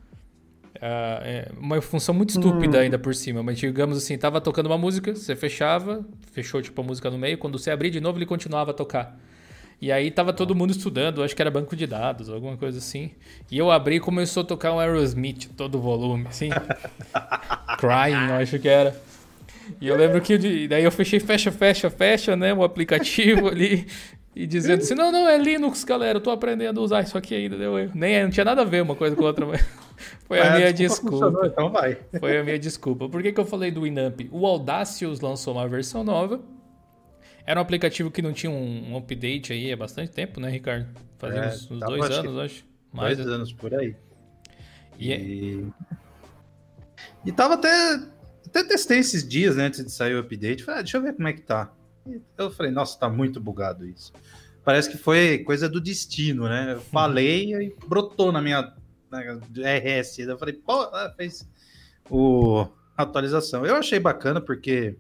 Uh, 0.77 1.21
é 1.23 1.49
uma 1.59 1.81
função 1.83 2.15
muito 2.15 2.31
estúpida 2.31 2.79
uhum. 2.79 2.85
ainda 2.85 2.99
por 2.99 3.15
cima, 3.15 3.43
mas 3.43 3.59
digamos 3.59 3.99
assim, 3.99 4.15
estava 4.15 4.41
tocando 4.41 4.67
uma 4.67 4.79
música, 4.79 5.15
você 5.15 5.37
fechava, 5.37 6.05
fechou 6.33 6.63
tipo 6.63 6.81
a 6.81 6.85
música 6.85 7.11
no 7.11 7.19
meio, 7.19 7.37
quando 7.37 7.59
você 7.59 7.71
abria 7.71 7.91
de 7.91 8.01
novo 8.01 8.19
ele 8.19 8.25
continuava 8.25 8.71
a 8.71 8.75
tocar. 8.75 9.19
E 9.81 9.91
aí 9.91 10.11
tava 10.11 10.33
todo 10.33 10.55
mundo 10.55 10.73
estudando, 10.73 11.23
acho 11.23 11.35
que 11.35 11.41
era 11.41 11.51
banco 11.51 11.75
de 11.75 11.87
dados, 11.87 12.29
alguma 12.29 12.57
coisa 12.57 12.79
assim. 12.79 13.13
E 13.51 13.57
eu 13.57 13.71
abri 13.71 13.97
e 13.97 14.01
começou 14.01 14.43
a 14.43 14.47
tocar 14.47 14.73
um 14.73 14.79
Aerosmith, 14.79 15.49
todo 15.57 15.77
o 15.77 15.81
volume, 15.81 16.27
assim. 16.29 16.51
Crying, 17.79 18.29
eu 18.29 18.35
acho 18.37 18.59
que 18.59 18.69
era. 18.69 18.95
E 19.81 19.89
eu 19.89 19.97
lembro 19.97 20.21
que 20.21 20.67
daí 20.69 20.85
eu 20.85 20.91
fechei 20.91 21.21
fecha, 21.21 21.51
fecha, 21.53 21.91
fecha, 21.91 22.37
né? 22.37 22.55
O 22.55 22.63
aplicativo 22.63 23.49
ali. 23.49 23.87
E 24.35 24.47
dizendo 24.47 24.83
assim, 24.83 24.95
não, 24.95 25.11
não, 25.11 25.29
é 25.29 25.37
Linux, 25.37 25.83
galera, 25.83 26.19
eu 26.19 26.21
tô 26.23 26.31
aprendendo 26.31 26.79
a 26.79 26.83
usar 26.83 27.03
isso 27.03 27.19
aqui 27.19 27.35
ainda, 27.35 27.59
deu 27.59 27.77
erro. 27.79 27.93
Nem, 27.95 28.23
não 28.23 28.31
tinha 28.31 28.45
nada 28.45 28.63
a 28.63 28.65
ver 28.65 28.81
uma 28.81 28.95
coisa 28.95 29.17
com 29.17 29.25
a 29.25 29.27
outra, 29.27 29.45
mas 29.45 29.61
foi 30.27 30.41
a 30.41 30.57
minha 30.57 30.73
desculpa. 30.73 31.47
Então 31.47 31.71
vai. 31.71 31.99
Foi 32.19 32.39
a 32.39 32.45
minha 32.45 32.59
desculpa. 32.59 33.09
Por 33.09 33.23
que, 33.23 33.33
que 33.33 33.41
eu 33.41 33.45
falei 33.45 33.71
do 33.71 33.83
Winamp? 33.83 34.21
O 34.31 34.47
Audacious 34.47 35.21
lançou 35.21 35.55
uma 35.55 35.67
versão 35.67 36.05
nova. 36.05 36.41
Era 37.45 37.59
um 37.59 37.63
aplicativo 37.63 38.11
que 38.11 38.23
não 38.23 38.33
tinha 38.33 38.51
um, 38.51 38.93
um 38.93 38.97
update 38.97 39.53
aí 39.53 39.73
há 39.73 39.77
bastante 39.77 40.13
tempo, 40.13 40.39
né, 40.39 40.49
Ricardo? 40.49 40.87
Fazia 41.19 41.41
é, 41.41 41.49
uns, 41.49 41.71
uns 41.71 41.81
dois 41.81 42.11
anos, 42.11 42.39
acho. 42.39 42.65
Mais 42.93 43.17
dois 43.17 43.29
anos 43.29 43.53
por 43.53 43.75
aí. 43.75 43.97
E, 44.99 45.13
é 45.13 45.21
e... 45.21 45.67
e 47.25 47.33
tava 47.33 47.55
até 47.55 48.01
até 48.51 48.65
testei 48.65 48.99
esses 48.99 49.27
dias 49.27 49.57
né, 49.57 49.67
antes 49.67 49.85
de 49.85 49.91
sair 49.91 50.15
o 50.15 50.21
update. 50.21 50.65
Falei, 50.65 50.81
ah, 50.81 50.83
deixa 50.83 50.99
eu 50.99 51.03
ver 51.03 51.15
como 51.15 51.29
é 51.29 51.33
que 51.33 51.43
tá. 51.43 51.73
Eu 52.37 52.51
falei, 52.51 52.73
nossa, 52.73 52.99
tá 52.99 53.09
muito 53.09 53.41
bugado 53.41 53.87
isso. 53.87 54.13
Parece 54.65 54.91
que 54.91 54.99
foi 54.99 55.39
coisa 55.39 55.69
do 55.69 55.81
destino, 55.81 56.49
né? 56.49 56.75
Eu 56.75 56.81
falei 56.81 57.55
e 57.55 57.77
brotou 57.87 58.31
na 58.33 58.43
minha 58.43 58.75
na 59.11 59.21
RS. 59.21 60.19
Eu 60.19 60.39
falei, 60.39 60.55
pô, 60.55 60.83
ah, 60.83 61.13
fez 61.17 61.49
o 62.11 62.67
atualização. 62.97 63.65
Eu 63.65 63.77
achei 63.77 63.99
bacana 63.99 64.41
porque 64.41 64.97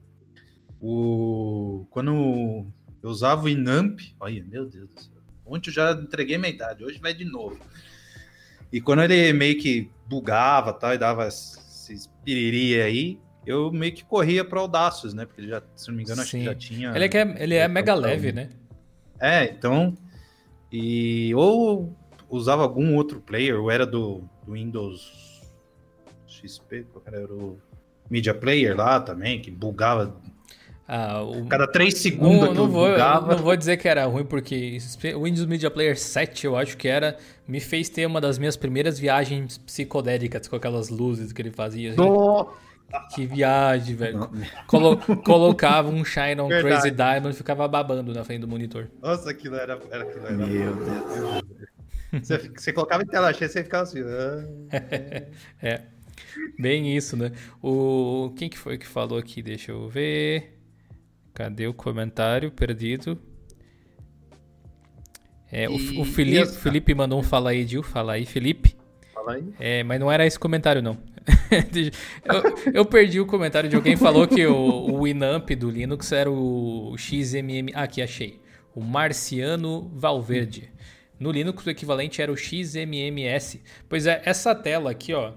o 0.81 1.87
quando 1.91 2.67
eu 3.03 3.11
usava 3.11 3.45
o 3.45 3.49
Inamp, 3.49 4.01
olha, 4.19 4.45
meu 4.45 4.67
Deus 4.67 4.89
do 4.89 5.01
céu. 5.01 5.21
Ontem 5.45 5.71
eu 5.71 5.75
já 5.75 5.93
entreguei 5.93 6.39
minha 6.39 6.53
idade, 6.53 6.85
hoje 6.85 6.99
vai 6.99 7.13
de 7.13 7.25
novo. 7.25 7.59
E 8.73 8.81
quando 8.81 9.03
ele 9.03 9.33
meio 9.33 9.59
que 9.59 9.91
bugava 10.07 10.73
tal, 10.73 10.95
e 10.95 10.99
dava 10.99 11.27
esses 11.27 12.09
piriri 12.25 12.81
aí, 12.81 13.19
eu 13.51 13.73
meio 13.73 13.93
que 13.93 14.05
corria 14.05 14.45
para 14.45 14.61
Audacious, 14.61 15.15
né? 15.15 15.27
Porque 15.27 15.41
ele 15.41 15.49
já, 15.49 15.63
se 15.75 15.89
não 15.89 15.97
me 15.97 16.03
engano, 16.03 16.23
Sim. 16.23 16.23
acho 16.23 16.31
que 16.31 16.45
já 16.45 16.55
tinha. 16.55 16.93
Ele 16.95 17.05
é, 17.05 17.43
ele 17.43 17.55
é 17.55 17.69
mega 17.69 17.95
leve, 17.95 18.33
né? 18.33 18.51
É, 19.21 19.45
então. 19.45 19.95
E 20.73 21.35
ou 21.35 21.95
usava 22.29 22.63
algum 22.63 22.95
outro 22.95 23.21
player, 23.21 23.61
ou 23.61 23.71
era 23.71 23.85
do, 23.85 24.23
do 24.47 24.53
Windows 24.53 25.43
XP, 26.27 26.87
era 27.07 27.33
o 27.33 27.59
Media 28.09 28.33
Player 28.33 28.77
lá 28.77 29.01
também, 29.01 29.41
que 29.41 29.51
bugava 29.51 30.17
ah, 30.93 31.23
o... 31.23 31.47
Cada 31.47 31.69
três 31.69 31.99
segundos 31.99 32.49
não, 32.49 32.67
não 32.67 32.69
vou, 32.69 32.91
bugava. 32.91 33.37
Não 33.37 33.45
vou 33.45 33.57
dizer 33.57 33.77
que 33.77 33.87
era 33.87 34.05
ruim, 34.07 34.25
porque 34.25 34.77
o 35.15 35.23
Windows 35.23 35.47
Media 35.47 35.71
Player 35.71 35.97
7, 35.97 36.47
eu 36.47 36.57
acho 36.57 36.77
que 36.77 36.89
era, 36.89 37.17
me 37.47 37.61
fez 37.61 37.89
ter 37.89 38.05
uma 38.07 38.21
das 38.21 38.41
minhas 38.41 38.57
primeiras 38.57 38.99
viagens 38.99 39.57
psicodélicas 39.57 40.49
com 40.49 40.57
aquelas 40.57 40.89
luzes 40.89 41.33
que 41.33 41.41
ele 41.41 41.53
fazia. 41.53 41.95
Oh. 41.97 42.49
Que 43.15 43.27
viagem, 43.27 43.95
velho. 43.95 44.31
Colo 44.67 44.97
colocava 45.23 45.89
um 45.89 46.05
Shine 46.05 46.41
on 46.41 46.49
Verdade. 46.49 46.69
Crazy 46.69 46.91
Diamond 46.91 47.31
e 47.31 47.37
ficava 47.37 47.67
babando 47.69 48.13
na 48.13 48.25
frente 48.25 48.41
do 48.41 48.49
monitor. 48.49 48.89
Nossa, 49.01 49.31
aquilo 49.31 49.57
era. 49.57 49.81
era, 49.91 50.03
aquilo 50.05 50.27
era 50.27 50.37
Meu 50.37 50.77
Deus. 50.77 51.43
Você, 52.13 52.39
você 52.39 52.73
colocava 52.73 53.03
em 53.03 53.07
tela 53.07 53.33
cheia 53.33 53.49
e 53.49 53.53
você 53.53 53.63
ficava 53.63 53.85
assim. 53.85 54.01
Ah, 54.03 54.45
é. 55.63 55.83
Bem 56.59 56.97
isso, 56.97 57.17
né? 57.17 57.33
O 57.63 58.33
quem 58.37 58.49
que 58.49 58.59
foi 58.59 58.77
que 58.77 58.87
falou 58.87 59.19
aqui? 59.19 59.43
Deixa 59.43 59.73
eu 59.73 59.89
ver. 59.89 60.59
Cadê 61.33 61.67
o 61.67 61.75
comentário 61.75 62.51
perdido? 62.51 63.19
É, 65.51 65.65
e... 65.65 65.99
o, 65.99 66.03
o 66.03 66.05
Felipe, 66.05 66.53
Felipe 66.53 66.95
mandou 66.95 67.19
um 67.19 67.23
fala 67.23 67.51
aí, 67.51 67.67
Gil. 67.67 67.83
Fala 67.83 68.15
aí, 68.15 68.27
Felipe. 68.27 68.77
Fala 69.15 69.35
aí. 69.35 69.55
É, 69.59 69.83
mas 69.83 70.01
não 70.01 70.11
era 70.11 70.27
esse 70.27 70.39
comentário, 70.39 70.83
não. 70.83 70.99
eu, 72.25 72.73
eu, 72.73 72.85
perdi 72.85 73.21
o 73.21 73.27
comentário 73.27 73.69
de 73.69 73.77
alguém 73.77 73.97
falou 73.97 74.27
que 74.27 74.47
o, 74.47 74.55
o 74.55 75.05
Winamp 75.05 75.51
do 75.51 75.71
Linux 75.71 76.13
era 76.13 76.31
o 76.31 76.95
XMM. 76.97 77.73
Ah, 77.75 77.83
aqui 77.83 78.03
achei. 78.03 78.41
O 78.75 78.81
Marciano 78.81 79.91
Valverde. 79.95 80.73
No 81.19 81.31
Linux 81.31 81.65
o 81.67 81.71
equivalente 81.71 82.23
era 82.23 82.33
o 82.33 82.37
XMMS. 82.37 83.61
Pois 83.89 84.07
é, 84.07 84.23
essa 84.25 84.55
tela 84.55 84.91
aqui, 84.91 85.13
ó. 85.13 85.33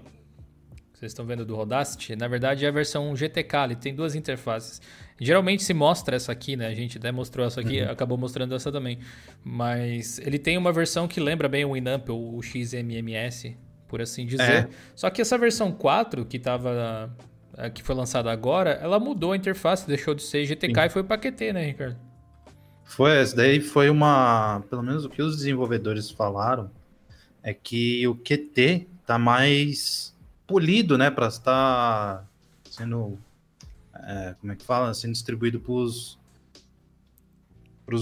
Vocês 0.94 1.12
estão 1.12 1.26
vendo 1.26 1.44
do 1.44 1.54
Rodacity? 1.54 2.16
Na 2.16 2.26
verdade 2.26 2.64
é 2.64 2.68
a 2.68 2.72
versão 2.72 3.14
GTK, 3.14 3.56
ele 3.64 3.76
tem 3.76 3.94
duas 3.94 4.14
interfaces. 4.14 4.80
Geralmente 5.20 5.62
se 5.62 5.74
mostra 5.74 6.16
essa 6.16 6.32
aqui, 6.32 6.56
né? 6.56 6.66
A 6.66 6.74
gente 6.74 6.98
até 6.98 7.12
mostrou 7.12 7.46
essa 7.46 7.60
aqui, 7.60 7.82
uhum. 7.82 7.90
acabou 7.90 8.16
mostrando 8.16 8.54
essa 8.54 8.72
também. 8.72 8.98
Mas 9.44 10.18
ele 10.18 10.38
tem 10.38 10.56
uma 10.56 10.72
versão 10.72 11.06
que 11.06 11.20
lembra 11.20 11.48
bem 11.48 11.64
o 11.64 11.72
Winamp, 11.74 12.08
o 12.08 12.40
XMMS, 12.42 13.56
por 13.88 14.00
assim 14.00 14.26
dizer. 14.26 14.42
É. 14.42 14.68
Só 14.94 15.10
que 15.10 15.20
essa 15.22 15.36
versão 15.38 15.72
4 15.72 16.24
que 16.24 16.38
tava 16.38 17.14
que 17.72 17.82
foi 17.82 17.94
lançada 17.94 18.32
agora, 18.32 18.70
ela 18.82 18.98
mudou 18.98 19.32
a 19.32 19.36
interface, 19.36 19.86
deixou 19.86 20.14
de 20.14 20.22
ser 20.22 20.44
GTK 20.44 20.74
Sim. 20.74 20.86
e 20.86 20.90
foi 20.90 21.04
para 21.04 21.18
QT, 21.18 21.52
né, 21.52 21.66
Ricardo? 21.66 21.96
Foi, 22.84 23.16
essa 23.16 23.36
daí 23.36 23.60
foi 23.60 23.88
uma, 23.88 24.62
pelo 24.68 24.82
menos 24.82 25.04
o 25.04 25.08
que 25.08 25.22
os 25.22 25.36
desenvolvedores 25.36 26.10
falaram 26.10 26.70
é 27.42 27.54
que 27.54 28.06
o 28.08 28.14
QT 28.14 28.88
tá 29.06 29.18
mais 29.18 30.14
polido, 30.46 30.98
né, 30.98 31.10
para 31.10 31.28
estar 31.28 32.26
sendo 32.70 33.18
é, 33.94 34.34
como 34.40 34.52
é 34.52 34.56
que 34.56 34.64
fala, 34.64 34.92
sendo 34.92 35.12
distribuído 35.12 35.60
para 35.60 35.72
os 35.72 36.18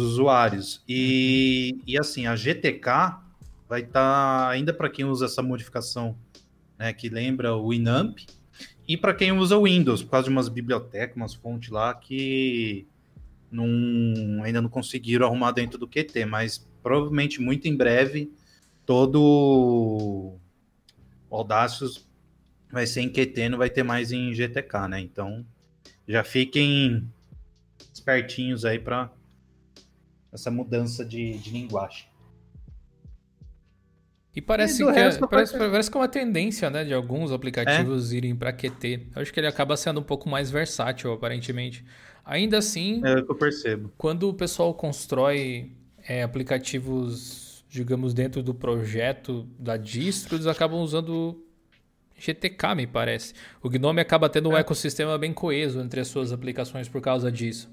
usuários. 0.00 0.82
E, 0.88 1.78
e 1.86 1.98
assim, 1.98 2.26
a 2.26 2.34
GTK 2.34 3.18
vai 3.72 3.80
estar, 3.80 3.92
tá, 3.92 4.50
ainda 4.50 4.70
para 4.74 4.90
quem 4.90 5.06
usa 5.06 5.24
essa 5.24 5.40
modificação, 5.40 6.14
né, 6.78 6.92
que 6.92 7.08
lembra 7.08 7.56
o 7.56 7.70
Winamp, 7.70 8.18
e 8.86 8.98
para 8.98 9.14
quem 9.14 9.32
usa 9.32 9.56
o 9.56 9.62
Windows, 9.62 10.02
por 10.02 10.10
causa 10.10 10.24
de 10.28 10.30
umas 10.30 10.50
bibliotecas, 10.50 11.16
umas 11.16 11.32
fontes 11.32 11.70
lá 11.70 11.94
que 11.94 12.86
não, 13.50 13.64
ainda 14.44 14.60
não 14.60 14.68
conseguiram 14.68 15.26
arrumar 15.26 15.52
dentro 15.52 15.78
do 15.78 15.88
QT, 15.88 16.26
mas 16.26 16.68
provavelmente 16.82 17.40
muito 17.40 17.66
em 17.66 17.74
breve 17.74 18.30
todo 18.84 20.38
o 21.30 21.34
Audacious 21.34 22.06
vai 22.70 22.86
ser 22.86 23.00
em 23.00 23.08
QT, 23.08 23.48
não 23.48 23.56
vai 23.56 23.70
ter 23.70 23.82
mais 23.82 24.12
em 24.12 24.34
GTK, 24.34 24.86
né? 24.86 25.00
Então 25.00 25.46
já 26.06 26.22
fiquem 26.22 27.10
espertinhos 27.90 28.66
aí 28.66 28.78
para 28.78 29.10
essa 30.30 30.50
mudança 30.50 31.02
de, 31.06 31.38
de 31.38 31.50
linguagem. 31.50 32.11
E 34.34 34.40
parece, 34.40 34.82
e 34.82 34.86
que, 34.86 34.98
é, 34.98 35.10
parece, 35.26 35.58
parece 35.58 35.90
que 35.90 35.96
é 35.96 36.00
uma 36.00 36.08
tendência, 36.08 36.70
né, 36.70 36.84
de 36.84 36.94
alguns 36.94 37.30
aplicativos 37.32 38.12
é. 38.12 38.16
irem 38.16 38.34
para 38.34 38.52
QT. 38.52 39.08
Eu 39.14 39.22
acho 39.22 39.32
que 39.32 39.38
ele 39.38 39.46
acaba 39.46 39.76
sendo 39.76 40.00
um 40.00 40.02
pouco 40.02 40.28
mais 40.28 40.50
versátil, 40.50 41.12
aparentemente. 41.12 41.84
Ainda 42.24 42.58
assim, 42.58 43.02
é 43.04 43.16
o 43.16 43.24
que 43.26 43.30
eu 43.30 43.34
percebo. 43.34 43.92
Quando 43.98 44.28
o 44.28 44.34
pessoal 44.34 44.72
constrói 44.72 45.72
é, 46.08 46.22
aplicativos, 46.22 47.62
digamos, 47.68 48.14
dentro 48.14 48.42
do 48.42 48.54
projeto 48.54 49.46
da 49.58 49.76
distro, 49.76 50.36
eles 50.36 50.46
acabam 50.46 50.80
usando 50.80 51.44
GTK, 52.16 52.74
me 52.74 52.86
parece. 52.86 53.34
O 53.62 53.68
Gnome 53.68 54.00
acaba 54.00 54.30
tendo 54.30 54.48
um 54.48 54.56
é. 54.56 54.60
ecossistema 54.60 55.18
bem 55.18 55.32
coeso 55.32 55.80
entre 55.80 56.00
as 56.00 56.08
suas 56.08 56.32
aplicações 56.32 56.88
por 56.88 57.02
causa 57.02 57.30
disso. 57.30 57.68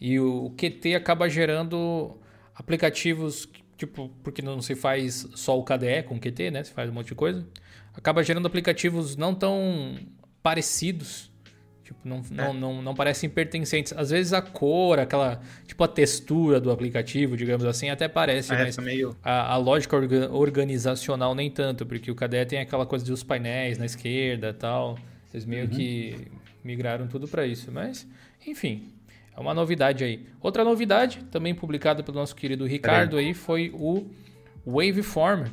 E 0.00 0.20
o 0.20 0.50
Qt 0.56 0.94
acaba 0.94 1.28
gerando 1.28 2.16
aplicativos 2.54 3.48
tipo, 3.76 4.10
porque 4.22 4.42
não 4.42 4.60
se 4.60 4.74
faz 4.74 5.28
só 5.34 5.58
o 5.58 5.64
KDE 5.64 6.02
com 6.06 6.18
Qt, 6.18 6.50
né? 6.50 6.64
Se 6.64 6.72
faz 6.72 6.90
um 6.90 6.92
monte 6.92 7.08
de 7.08 7.14
coisa. 7.14 7.46
Acaba 7.94 8.22
gerando 8.22 8.46
aplicativos 8.46 9.16
não 9.16 9.34
tão 9.34 9.96
parecidos. 10.42 11.30
Tipo, 11.84 12.00
não, 12.04 12.16
é. 12.16 12.22
não, 12.30 12.52
não, 12.52 12.82
não 12.82 12.94
parecem 12.94 13.30
pertencentes. 13.30 13.92
Às 13.92 14.10
vezes 14.10 14.32
a 14.32 14.42
cor, 14.42 14.98
aquela. 14.98 15.40
Tipo, 15.66 15.84
a 15.84 15.88
textura 15.88 16.60
do 16.60 16.70
aplicativo, 16.70 17.36
digamos 17.36 17.64
assim, 17.64 17.90
até 17.90 18.08
parece, 18.08 18.52
é, 18.52 18.64
mas 18.64 18.76
meio... 18.78 19.16
a, 19.22 19.52
a, 19.52 19.56
lógica 19.56 19.94
orga, 19.94 20.32
organizacional 20.32 21.34
nem 21.34 21.48
tanto, 21.50 21.86
porque 21.86 22.10
o 22.10 22.14
KDE 22.14 22.44
tem 22.46 22.58
aquela 22.58 22.84
coisa 22.86 23.04
dos 23.04 23.22
painéis 23.22 23.78
na 23.78 23.86
esquerda 23.86 24.48
e 24.48 24.52
tal. 24.54 24.98
Eles 25.32 25.46
meio 25.46 25.64
uhum. 25.64 25.70
que 25.70 26.28
migraram 26.64 27.06
tudo 27.06 27.28
para 27.28 27.46
isso. 27.46 27.70
Mas, 27.70 28.06
enfim, 28.44 28.92
é 29.36 29.40
uma 29.40 29.52
novidade 29.52 30.02
aí. 30.02 30.26
Outra 30.40 30.64
novidade, 30.64 31.22
também 31.30 31.54
publicada 31.54 32.02
pelo 32.02 32.18
nosso 32.18 32.34
querido 32.34 32.64
Ricardo 32.64 33.18
aí, 33.18 33.34
foi 33.34 33.70
o 33.74 34.06
Waveform, 34.66 35.48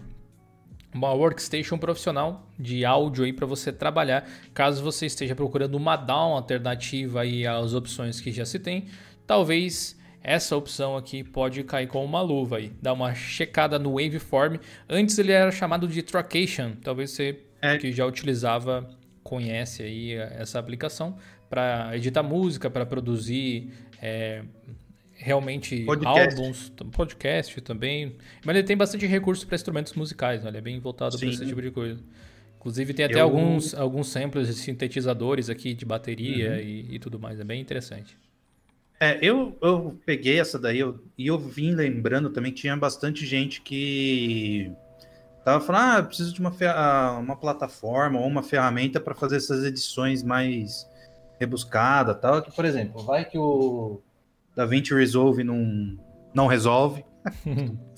uma 0.93 1.11
workstation 1.11 1.77
profissional 1.77 2.47
de 2.57 2.85
áudio 2.85 3.25
aí 3.25 3.33
para 3.33 3.45
você 3.45 3.73
trabalhar, 3.73 4.27
caso 4.53 4.81
você 4.81 5.05
esteja 5.05 5.35
procurando 5.35 5.75
uma 5.75 5.95
DAW 5.95 6.33
alternativa 6.35 7.21
aí 7.21 7.45
às 7.45 7.73
opções 7.73 8.21
que 8.21 8.31
já 8.31 8.45
se 8.45 8.59
tem, 8.59 8.85
talvez 9.27 9.99
essa 10.23 10.55
opção 10.55 10.95
aqui 10.95 11.21
pode 11.21 11.63
cair 11.63 11.87
com 11.87 12.03
uma 12.05 12.21
luva 12.21 12.57
aí. 12.57 12.71
Dá 12.81 12.93
uma 12.93 13.13
checada 13.13 13.77
no 13.77 13.95
Waveform. 13.95 14.55
Antes 14.87 15.19
ele 15.19 15.33
era 15.33 15.51
chamado 15.51 15.85
de 15.85 16.01
Tracation. 16.01 16.75
Talvez 16.81 17.11
você 17.11 17.39
é. 17.61 17.77
que 17.77 17.91
já 17.91 18.05
utilizava 18.05 18.89
conhece 19.21 19.83
aí 19.83 20.13
essa 20.13 20.59
aplicação 20.59 21.17
para 21.53 21.95
editar 21.95 22.23
música, 22.23 22.67
para 22.67 22.83
produzir 22.83 23.69
é, 24.01 24.41
realmente 25.13 25.85
podcast. 25.85 26.35
álbuns, 26.35 26.73
podcast 26.91 27.61
também. 27.61 28.15
Mas 28.43 28.55
ele 28.55 28.65
tem 28.65 28.75
bastante 28.75 29.05
recurso 29.05 29.45
para 29.45 29.53
instrumentos 29.53 29.93
musicais, 29.93 30.41
né? 30.41 30.49
ele 30.49 30.57
é 30.57 30.61
bem 30.61 30.79
voltado 30.79 31.15
para 31.15 31.27
esse 31.27 31.45
tipo 31.45 31.61
de 31.61 31.69
coisa. 31.69 32.01
Inclusive 32.57 32.91
tem 32.95 33.05
até 33.05 33.19
eu... 33.19 33.25
alguns, 33.25 33.75
alguns 33.75 34.07
samples 34.07 34.47
de 34.47 34.55
sintetizadores 34.55 35.47
aqui 35.47 35.75
de 35.75 35.85
bateria 35.85 36.53
uhum. 36.53 36.57
e, 36.57 36.95
e, 36.95 36.99
tudo 36.99 37.19
mais, 37.19 37.39
é 37.39 37.43
bem 37.43 37.61
interessante. 37.61 38.17
É, 38.99 39.19
eu, 39.21 39.55
eu 39.61 39.99
peguei 40.07 40.39
essa 40.39 40.57
daí 40.57 40.79
eu, 40.79 41.03
e 41.15 41.27
eu 41.27 41.37
vim 41.37 41.75
lembrando 41.75 42.31
também 42.31 42.51
que 42.51 42.61
tinha 42.61 42.75
bastante 42.75 43.27
gente 43.27 43.61
que 43.61 44.71
tava 45.45 45.63
falando, 45.63 45.99
ah, 45.99 46.03
preciso 46.03 46.33
de 46.33 46.39
uma, 46.39 47.19
uma 47.19 47.35
plataforma 47.35 48.19
ou 48.19 48.25
uma 48.25 48.41
ferramenta 48.41 48.99
para 48.99 49.13
fazer 49.13 49.35
essas 49.35 49.63
edições 49.63 50.23
mais 50.23 50.91
rebuscada 51.43 52.13
tal. 52.15 52.41
Que, 52.41 52.51
por 52.55 52.65
exemplo, 52.65 53.03
vai 53.03 53.25
que 53.25 53.37
o 53.37 54.01
DaVinci 54.55 54.93
Resolve 54.93 55.43
não, 55.43 55.97
não 56.33 56.47
resolve. 56.47 57.05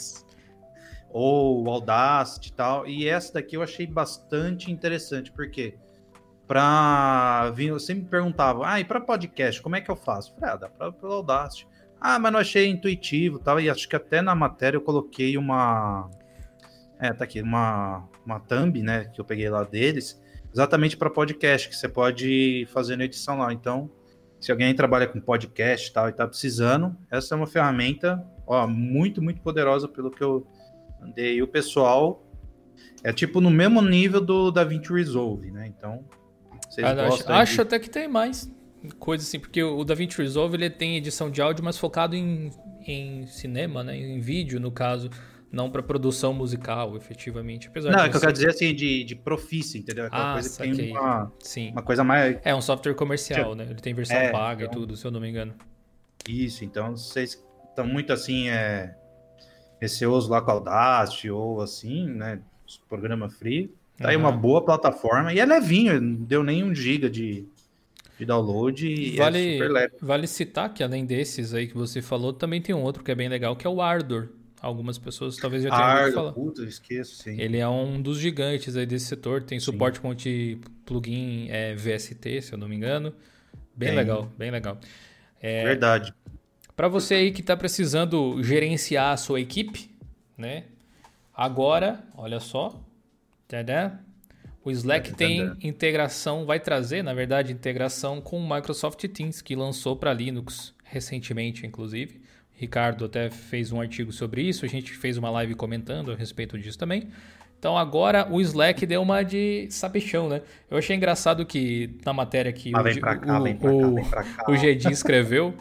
ou 1.09 1.63
o 1.63 1.69
Audacity 1.69 2.49
e 2.49 2.53
tal. 2.53 2.85
E 2.85 3.07
essa 3.07 3.35
daqui 3.35 3.55
eu 3.55 3.63
achei 3.63 3.87
bastante 3.87 4.69
interessante, 4.69 5.31
porque 5.31 5.77
para 6.45 7.51
vir, 7.51 7.71
você 7.71 7.93
me 7.93 8.03
perguntava, 8.03 8.67
ah, 8.67 8.81
e 8.81 8.83
para 8.83 8.99
podcast, 8.99 9.61
como 9.61 9.77
é 9.77 9.81
que 9.81 9.89
eu 9.89 9.95
faço? 9.95 10.35
falei, 10.35 10.53
ah, 10.53 10.57
dá 10.57 10.69
para 10.69 10.93
o 11.01 11.11
Audacity. 11.13 11.67
Ah, 12.01 12.19
mas 12.19 12.33
não 12.33 12.39
achei 12.39 12.67
intuitivo 12.67 13.39
tal. 13.39 13.61
E 13.61 13.69
acho 13.69 13.87
que 13.87 13.95
até 13.95 14.21
na 14.21 14.35
matéria 14.35 14.75
eu 14.75 14.81
coloquei 14.81 15.37
uma. 15.37 16.09
É, 16.99 17.13
tá 17.13 17.23
aqui, 17.23 17.41
uma, 17.41 18.07
uma 18.25 18.39
thumb, 18.41 18.81
né, 18.83 19.05
que 19.05 19.19
eu 19.19 19.25
peguei 19.25 19.49
lá 19.49 19.63
deles, 19.63 20.21
exatamente 20.55 20.95
para 20.95 21.09
podcast, 21.09 21.67
que 21.67 21.75
você 21.75 21.89
pode 21.89 22.65
fazer 22.71 22.95
na 22.95 23.03
edição 23.03 23.39
lá. 23.39 23.51
Então, 23.51 23.91
se 24.39 24.53
alguém 24.53 24.73
trabalha 24.73 25.05
com 25.05 25.19
podcast 25.19 25.89
e 25.89 25.93
tal 25.93 26.07
e 26.07 26.11
está 26.11 26.25
precisando, 26.25 26.95
essa 27.11 27.35
é 27.35 27.37
uma 27.37 27.45
ferramenta 27.45 28.25
ó, 28.47 28.65
muito, 28.65 29.21
muito 29.21 29.41
poderosa 29.41 29.85
pelo 29.85 30.09
que 30.09 30.23
eu 30.23 30.47
andei. 31.01 31.35
E 31.35 31.43
o 31.43 31.47
pessoal 31.47 32.25
é 33.03 33.11
tipo 33.11 33.41
no 33.41 33.51
mesmo 33.51 33.81
nível 33.81 34.21
do 34.21 34.49
DaVinci 34.49 34.93
Resolve, 34.93 35.51
né? 35.51 35.67
Então, 35.67 36.05
vocês 36.69 36.87
ah, 36.87 37.05
acho, 37.05 37.31
acho 37.31 37.61
até 37.61 37.77
que 37.77 37.89
tem 37.89 38.07
mais 38.07 38.49
coisa 38.97 39.23
assim, 39.23 39.39
porque 39.39 39.61
o 39.61 39.83
DaVinci 39.83 40.17
Resolve 40.19 40.55
ele 40.55 40.69
tem 40.69 40.95
edição 40.95 41.29
de 41.29 41.41
áudio, 41.41 41.65
mas 41.65 41.77
focado 41.77 42.15
em, 42.15 42.49
em 42.87 43.27
cinema, 43.27 43.83
né? 43.83 43.97
Em 43.97 44.21
vídeo, 44.21 44.57
no 44.57 44.71
caso 44.71 45.09
não 45.51 45.69
para 45.69 45.81
produção 45.81 46.33
musical, 46.33 46.95
efetivamente. 46.97 47.67
Apesar 47.67 47.91
não, 47.91 48.03
é 48.03 48.09
que 48.09 48.15
eu 48.15 48.19
quero 48.19 48.33
dizer 48.33 48.49
assim, 48.49 48.73
de, 48.73 49.03
de 49.03 49.15
profícia, 49.15 49.77
entendeu? 49.77 50.05
Aquela 50.05 50.31
ah, 50.31 50.33
coisa 50.33 50.63
que 50.63 50.75
tem 50.75 50.91
uma, 50.91 51.31
Sim. 51.39 51.71
uma 51.71 51.81
coisa 51.81 52.03
mais. 52.03 52.37
É 52.43 52.53
um 52.53 52.61
software 52.61 52.93
comercial, 52.93 53.55
né? 53.55 53.65
Ele 53.69 53.81
tem 53.81 53.93
versão 53.93 54.17
é, 54.17 54.31
paga 54.31 54.65
então... 54.65 54.73
e 54.73 54.79
tudo, 54.79 54.97
se 54.97 55.05
eu 55.05 55.11
não 55.11 55.19
me 55.19 55.29
engano. 55.29 55.53
Isso, 56.27 56.65
então 56.65 56.95
vocês 56.97 57.43
estão 57.69 57.85
muito 57.85 58.11
assim, 58.11 58.49
é, 58.49 58.95
receosos 59.79 60.29
lá 60.29 60.41
com 60.41 60.51
a 60.51 60.53
Audacity 60.55 61.29
ou 61.29 61.61
assim, 61.61 62.07
né? 62.07 62.39
Programa 62.89 63.29
free. 63.29 63.73
Tá 63.97 64.05
uhum. 64.05 64.09
aí 64.09 64.15
uma 64.17 64.31
boa 64.31 64.63
plataforma 64.63 65.33
e 65.33 65.39
é 65.39 65.45
levinho, 65.45 66.01
não 66.01 66.15
deu 66.15 66.43
nem 66.43 66.63
um 66.63 66.75
giga 66.75 67.09
de, 67.09 67.45
de 68.17 68.25
download 68.25 68.85
e 68.85 69.15
é 69.15 69.17
vale, 69.17 69.49
é 69.49 69.53
super 69.53 69.71
leve. 69.71 69.93
Vale 70.01 70.27
citar 70.27 70.73
que 70.73 70.83
além 70.83 71.05
desses 71.05 71.53
aí 71.53 71.67
que 71.67 71.77
você 71.77 72.01
falou, 72.01 72.33
também 72.33 72.61
tem 72.61 72.75
um 72.75 72.81
outro 72.81 73.03
que 73.03 73.11
é 73.11 73.15
bem 73.15 73.29
legal, 73.29 73.55
que 73.55 73.65
é 73.65 73.69
o 73.69 73.81
Ardor. 73.81 74.29
Algumas 74.65 74.97
pessoas 74.97 75.37
talvez 75.37 75.61
já 75.61 75.69
tenham 75.69 75.97
ouvido 75.99 76.13
falar. 76.15 76.31
Puta, 76.31 76.61
eu 76.63 76.67
esqueço, 76.67 77.17
sim. 77.17 77.39
Ele 77.39 77.59
é 77.59 77.67
um 77.67 78.01
dos 78.01 78.17
gigantes 78.17 78.75
aí 78.75 78.87
desse 78.87 79.05
setor, 79.05 79.43
tem 79.43 79.59
suporte 79.59 79.99
com 79.99 80.09
plugin 80.83 81.47
é, 81.51 81.75
VST, 81.75 82.41
se 82.41 82.51
eu 82.51 82.57
não 82.57 82.67
me 82.67 82.75
engano. 82.75 83.13
Bem 83.75 83.89
tem. 83.89 83.95
legal, 83.95 84.31
bem 84.35 84.49
legal. 84.49 84.79
É, 85.39 85.63
Verdade. 85.65 86.11
Para 86.75 86.87
você 86.87 87.13
aí 87.13 87.31
que 87.31 87.41
está 87.41 87.55
precisando 87.55 88.41
gerenciar 88.41 89.13
a 89.13 89.17
sua 89.17 89.39
equipe, 89.39 89.87
né? 90.35 90.63
Agora, 91.31 92.03
olha 92.17 92.39
só, 92.39 92.83
Tadá. 93.47 93.99
o 94.63 94.71
Slack 94.71 95.13
tem 95.13 95.55
integração, 95.61 96.43
vai 96.43 96.59
trazer, 96.59 97.03
na 97.03 97.13
verdade, 97.13 97.53
integração 97.53 98.19
com 98.19 98.39
o 98.39 98.55
Microsoft 98.55 99.07
Teams, 99.09 99.43
que 99.43 99.55
lançou 99.55 99.95
para 99.95 100.11
Linux 100.11 100.73
recentemente, 100.83 101.67
inclusive. 101.67 102.24
Ricardo 102.55 103.05
até 103.05 103.29
fez 103.29 103.71
um 103.71 103.81
artigo 103.81 104.11
sobre 104.11 104.41
isso, 104.41 104.65
a 104.65 104.67
gente 104.67 104.93
fez 104.93 105.17
uma 105.17 105.29
live 105.29 105.55
comentando 105.55 106.11
a 106.11 106.15
respeito 106.15 106.57
disso 106.57 106.77
também. 106.77 107.09
Então 107.59 107.77
agora 107.77 108.27
o 108.31 108.39
Slack 108.41 108.85
deu 108.85 109.01
uma 109.01 109.23
de 109.23 109.67
sabichão, 109.69 110.29
né? 110.29 110.41
Eu 110.69 110.77
achei 110.77 110.95
engraçado 110.95 111.45
que 111.45 111.97
na 112.05 112.13
matéria 112.13 112.51
que 112.53 112.71
ah, 112.75 112.81
o, 112.81 113.01
cá, 113.01 113.19
o, 114.47 114.51
o 114.51 114.55
Gedin 114.55 114.91
escreveu, 114.91 115.53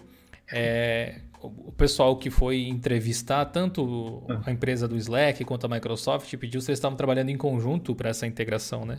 é, 0.53 1.21
o 1.41 1.73
pessoal 1.73 2.17
que 2.17 2.31
foi 2.31 2.69
entrevistar 2.69 3.45
tanto 3.47 4.23
a 4.45 4.51
empresa 4.51 4.87
do 4.89 4.97
Slack 4.97 5.45
quanto 5.45 5.67
a 5.67 5.69
Microsoft 5.69 6.35
pediu 6.37 6.61
se 6.61 6.71
eles 6.71 6.79
estavam 6.79 6.97
trabalhando 6.97 7.31
em 7.31 7.37
conjunto 7.37 7.95
para 7.95 8.11
essa 8.11 8.27
integração, 8.27 8.85
né? 8.85 8.99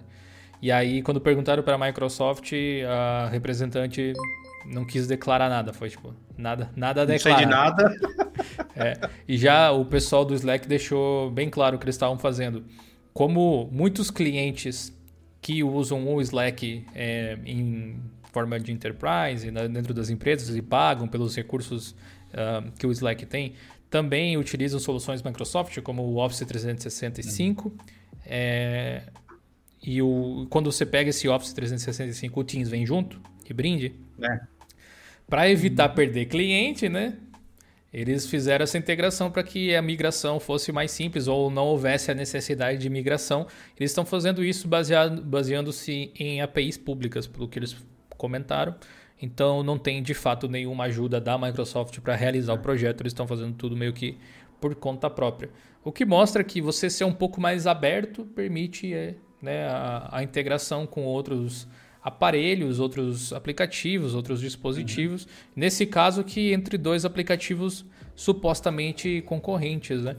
E 0.66 0.72
aí, 0.72 1.04
quando 1.04 1.22
perguntaram 1.22 1.62
para 1.62 1.76
a 1.76 1.78
Microsoft, 1.78 2.52
a 2.90 3.30
representante 3.30 4.14
não 4.66 4.84
quis 4.84 5.06
declarar 5.06 5.48
nada. 5.48 5.72
Foi 5.72 5.92
tipo, 5.92 6.12
nada, 6.36 6.72
nada 6.76 7.04
a 7.04 7.06
declarar. 7.06 7.36
Não 7.36 7.40
sei 7.40 7.46
de 7.46 7.52
nada. 7.52 7.96
É, 8.78 9.00
e 9.26 9.38
já 9.38 9.72
o 9.72 9.86
pessoal 9.86 10.26
do 10.26 10.34
Slack 10.34 10.68
deixou 10.68 11.32
bem 11.32 11.50
claro 11.50 11.78
o 11.78 11.80
que 11.80 11.86
eles 11.86 11.96
estavam 11.96 12.18
fazendo. 12.18 12.66
Como 13.14 13.70
muitos 13.72 14.12
clientes 14.12 14.94
que 15.40 15.64
usam 15.64 16.14
o 16.14 16.20
Slack 16.20 16.86
é, 16.94 17.38
em 17.46 17.98
forma 18.34 18.60
de 18.60 18.74
enterprise, 18.74 19.50
né, 19.50 19.70
dentro 19.70 19.94
das 19.94 20.10
empresas 20.10 20.54
e 20.54 20.62
pagam 20.62 21.08
pelos 21.08 21.34
recursos 21.36 21.92
uh, 21.92 22.70
que 22.78 22.86
o 22.86 22.92
Slack 22.92 23.26
tem, 23.26 23.54
também 23.90 24.36
utilizam 24.36 24.78
soluções 24.78 25.24
Microsoft, 25.24 25.80
como 25.82 26.02
o 26.02 26.18
Office 26.18 26.46
365. 26.46 27.70
Uhum. 27.70 27.78
É, 28.26 29.04
e 29.86 30.02
o, 30.02 30.48
quando 30.50 30.72
você 30.72 30.86
pega 30.86 31.12
esse 31.12 31.28
Office 31.28 31.54
365, 31.54 32.40
o 32.40 32.44
Teams 32.44 32.70
vem 32.70 32.86
junto 32.86 33.22
e 33.48 33.54
brinde. 33.54 33.94
É. 34.20 34.40
Para 35.28 35.50
evitar 35.50 35.90
perder 35.90 36.26
cliente, 36.26 36.90
né? 36.90 37.18
Eles 37.94 38.26
fizeram 38.26 38.64
essa 38.64 38.78
integração 38.78 39.30
para 39.30 39.44
que 39.44 39.74
a 39.76 39.82
migração 39.82 40.40
fosse 40.40 40.72
mais 40.72 40.92
simples 40.92 41.28
ou 41.28 41.50
não 41.50 41.68
houvesse 41.68 42.12
a 42.12 42.16
necessidade 42.16 42.80
de 42.80 42.90
migração. 42.90 43.48
Eles 43.80 43.92
estão 43.92 44.06
fazendo 44.06 44.44
isso 44.44 44.68
baseando-se 44.68 46.12
em 46.18 46.42
APIs 46.42 46.78
públicas, 46.78 47.28
pelo 47.28 47.48
que 47.48 47.60
eles 47.60 47.76
comentaram. 48.18 48.76
Então 49.22 49.64
não 49.64 49.78
tem 49.78 50.02
de 50.04 50.14
fato 50.14 50.50
nenhuma 50.50 50.86
ajuda 50.86 51.22
da 51.22 51.38
Microsoft 51.38 52.00
para 52.00 52.16
realizar 52.16 52.54
o 52.54 52.60
projeto. 52.60 53.02
Eles 53.02 53.12
estão 53.12 53.28
fazendo 53.28 53.54
tudo 53.54 53.78
meio 53.78 53.94
que 53.94 54.18
por 54.60 54.76
conta 54.76 55.10
própria. 55.10 55.50
O 55.84 55.92
que 55.92 56.04
mostra 56.04 56.44
que 56.44 56.60
você 56.60 56.90
ser 56.90 57.06
um 57.06 57.14
pouco 57.14 57.40
mais 57.40 57.68
aberto 57.68 58.26
permite 58.26 58.94
é, 58.94 59.16
né, 59.42 59.68
a, 59.68 60.10
a 60.12 60.24
integração 60.24 60.86
com 60.86 61.04
outros 61.04 61.68
aparelhos, 62.04 62.80
outros 62.80 63.34
aplicativos, 63.34 64.14
outros 64.14 64.40
dispositivos. 64.40 65.24
Uhum. 65.24 65.30
Nesse 65.56 65.86
caso, 65.86 66.24
que 66.24 66.54
entre 66.54 66.78
dois 66.78 67.04
aplicativos 67.04 67.86
supostamente 68.16 69.24
concorrentes, 69.26 70.02
né? 70.04 70.16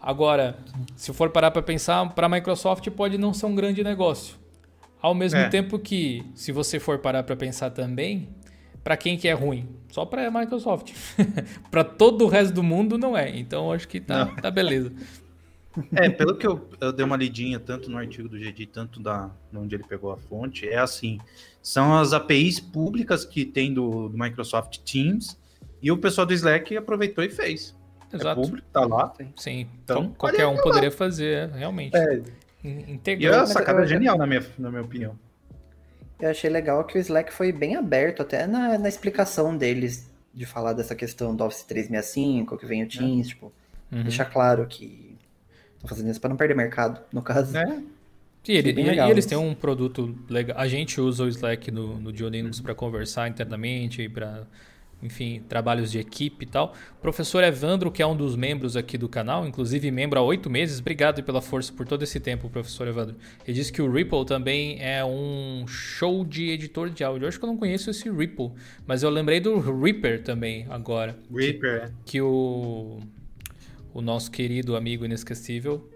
Agora, 0.00 0.58
se 0.94 1.12
for 1.12 1.30
parar 1.30 1.50
para 1.50 1.62
pensar, 1.62 2.08
para 2.14 2.26
a 2.26 2.28
Microsoft 2.28 2.88
pode 2.90 3.18
não 3.18 3.34
ser 3.34 3.46
um 3.46 3.54
grande 3.54 3.82
negócio. 3.82 4.36
Ao 5.00 5.14
mesmo 5.14 5.38
é. 5.38 5.48
tempo 5.48 5.78
que, 5.78 6.24
se 6.34 6.52
você 6.52 6.78
for 6.80 6.98
parar 6.98 7.22
para 7.22 7.36
pensar 7.36 7.70
também, 7.70 8.28
para 8.82 8.96
quem 8.96 9.16
que 9.16 9.26
é 9.28 9.32
ruim? 9.32 9.68
Só 9.90 10.04
para 10.04 10.26
a 10.26 10.30
Microsoft. 10.30 10.92
para 11.70 11.82
todo 11.82 12.24
o 12.24 12.28
resto 12.28 12.54
do 12.54 12.62
mundo 12.62 12.96
não 12.96 13.16
é. 13.16 13.36
Então 13.36 13.72
acho 13.72 13.88
que 13.88 14.00
tá, 14.00 14.26
tá 14.26 14.50
beleza. 14.50 14.92
É, 15.92 16.08
pelo 16.08 16.36
que 16.36 16.46
eu, 16.46 16.68
eu 16.80 16.92
dei 16.92 17.04
uma 17.04 17.16
lidinha 17.16 17.60
tanto 17.60 17.90
no 17.90 17.98
artigo 17.98 18.28
do 18.28 18.38
GD, 18.38 18.66
tanto 18.66 19.00
da 19.00 19.30
onde 19.54 19.74
ele 19.74 19.84
pegou 19.84 20.10
a 20.10 20.16
fonte, 20.16 20.68
é 20.68 20.78
assim, 20.78 21.18
são 21.62 21.96
as 21.98 22.12
APIs 22.12 22.60
públicas 22.60 23.24
que 23.24 23.44
tem 23.44 23.72
do, 23.72 24.08
do 24.08 24.18
Microsoft 24.18 24.78
Teams 24.78 25.38
e 25.82 25.90
o 25.90 25.98
pessoal 25.98 26.26
do 26.26 26.32
Slack 26.32 26.76
aproveitou 26.76 27.22
e 27.22 27.28
fez. 27.28 27.76
É 28.12 28.16
Exato. 28.16 28.40
É 28.40 28.42
público, 28.44 28.68
tá 28.72 28.86
lá. 28.86 29.12
Sim, 29.36 29.68
então 29.82 30.12
qualquer 30.16 30.46
um 30.46 30.56
poderia 30.56 30.90
lá. 30.90 30.96
fazer, 30.96 31.50
realmente. 31.50 31.96
É. 31.96 32.22
Integrou. 32.64 33.32
E 33.32 33.34
a 33.34 33.46
sacada 33.46 33.82
é 33.82 33.86
genial, 33.86 34.16
na 34.16 34.26
minha, 34.26 34.44
na 34.58 34.70
minha 34.70 34.82
opinião. 34.82 35.18
Eu 36.18 36.30
achei 36.30 36.48
legal 36.48 36.82
que 36.84 36.96
o 36.96 37.00
Slack 37.00 37.32
foi 37.32 37.52
bem 37.52 37.76
aberto 37.76 38.22
até 38.22 38.46
na, 38.46 38.78
na 38.78 38.88
explicação 38.88 39.56
deles 39.56 40.10
de 40.32 40.46
falar 40.46 40.72
dessa 40.72 40.94
questão 40.94 41.34
do 41.34 41.44
Office 41.44 41.62
365, 41.64 42.56
que 42.56 42.66
vem 42.66 42.82
o 42.82 42.88
Teams, 42.88 43.26
é. 43.26 43.30
tipo, 43.30 43.52
uhum. 43.92 44.02
deixar 44.02 44.26
claro 44.26 44.66
que 44.66 45.05
Estão 45.86 45.96
fazendo 45.96 46.10
isso 46.10 46.20
para 46.20 46.30
não 46.30 46.36
perder 46.36 46.54
mercado, 46.54 47.00
no 47.12 47.22
caso. 47.22 47.56
É. 47.56 47.82
E, 48.48 48.56
ele, 48.56 48.70
e, 48.70 48.82
legal, 48.82 49.08
e 49.08 49.10
eles 49.10 49.26
têm 49.26 49.38
um 49.38 49.54
produto 49.54 50.14
legal. 50.28 50.58
A 50.58 50.66
gente 50.66 51.00
usa 51.00 51.24
o 51.24 51.28
Slack 51.28 51.70
no, 51.70 51.98
no 51.98 52.12
Diolinux 52.12 52.60
para 52.60 52.74
conversar 52.74 53.28
internamente, 53.28 54.08
para, 54.08 54.46
enfim, 55.02 55.42
trabalhos 55.48 55.90
de 55.90 55.98
equipe 55.98 56.44
e 56.44 56.48
tal. 56.48 56.72
O 56.98 57.00
professor 57.00 57.42
Evandro, 57.42 57.90
que 57.90 58.02
é 58.02 58.06
um 58.06 58.16
dos 58.16 58.36
membros 58.36 58.76
aqui 58.76 58.96
do 58.96 59.08
canal, 59.08 59.46
inclusive 59.46 59.90
membro 59.90 60.18
há 60.18 60.22
oito 60.22 60.48
meses, 60.48 60.78
obrigado 60.78 61.22
pela 61.24 61.42
força 61.42 61.72
por 61.72 61.86
todo 61.86 62.02
esse 62.04 62.20
tempo, 62.20 62.48
professor 62.48 62.86
Evandro. 62.86 63.16
Ele 63.44 63.54
disse 63.56 63.72
que 63.72 63.82
o 63.82 63.90
Ripple 63.90 64.24
também 64.24 64.80
é 64.80 65.04
um 65.04 65.64
show 65.66 66.24
de 66.24 66.50
editor 66.50 66.88
de 66.90 67.02
áudio. 67.02 67.24
Eu 67.24 67.28
acho 67.28 67.38
que 67.38 67.44
eu 67.44 67.48
não 67.48 67.56
conheço 67.56 67.90
esse 67.90 68.08
Ripple, 68.08 68.52
mas 68.86 69.02
eu 69.02 69.10
lembrei 69.10 69.40
do 69.40 69.58
Reaper 69.58 70.22
também 70.22 70.66
agora. 70.70 71.16
Reaper, 71.32 71.92
que, 72.04 72.12
que 72.12 72.20
o 72.20 73.00
o 73.96 74.02
nosso 74.02 74.30
querido 74.30 74.76
amigo 74.76 75.06
inesquecível. 75.06 75.90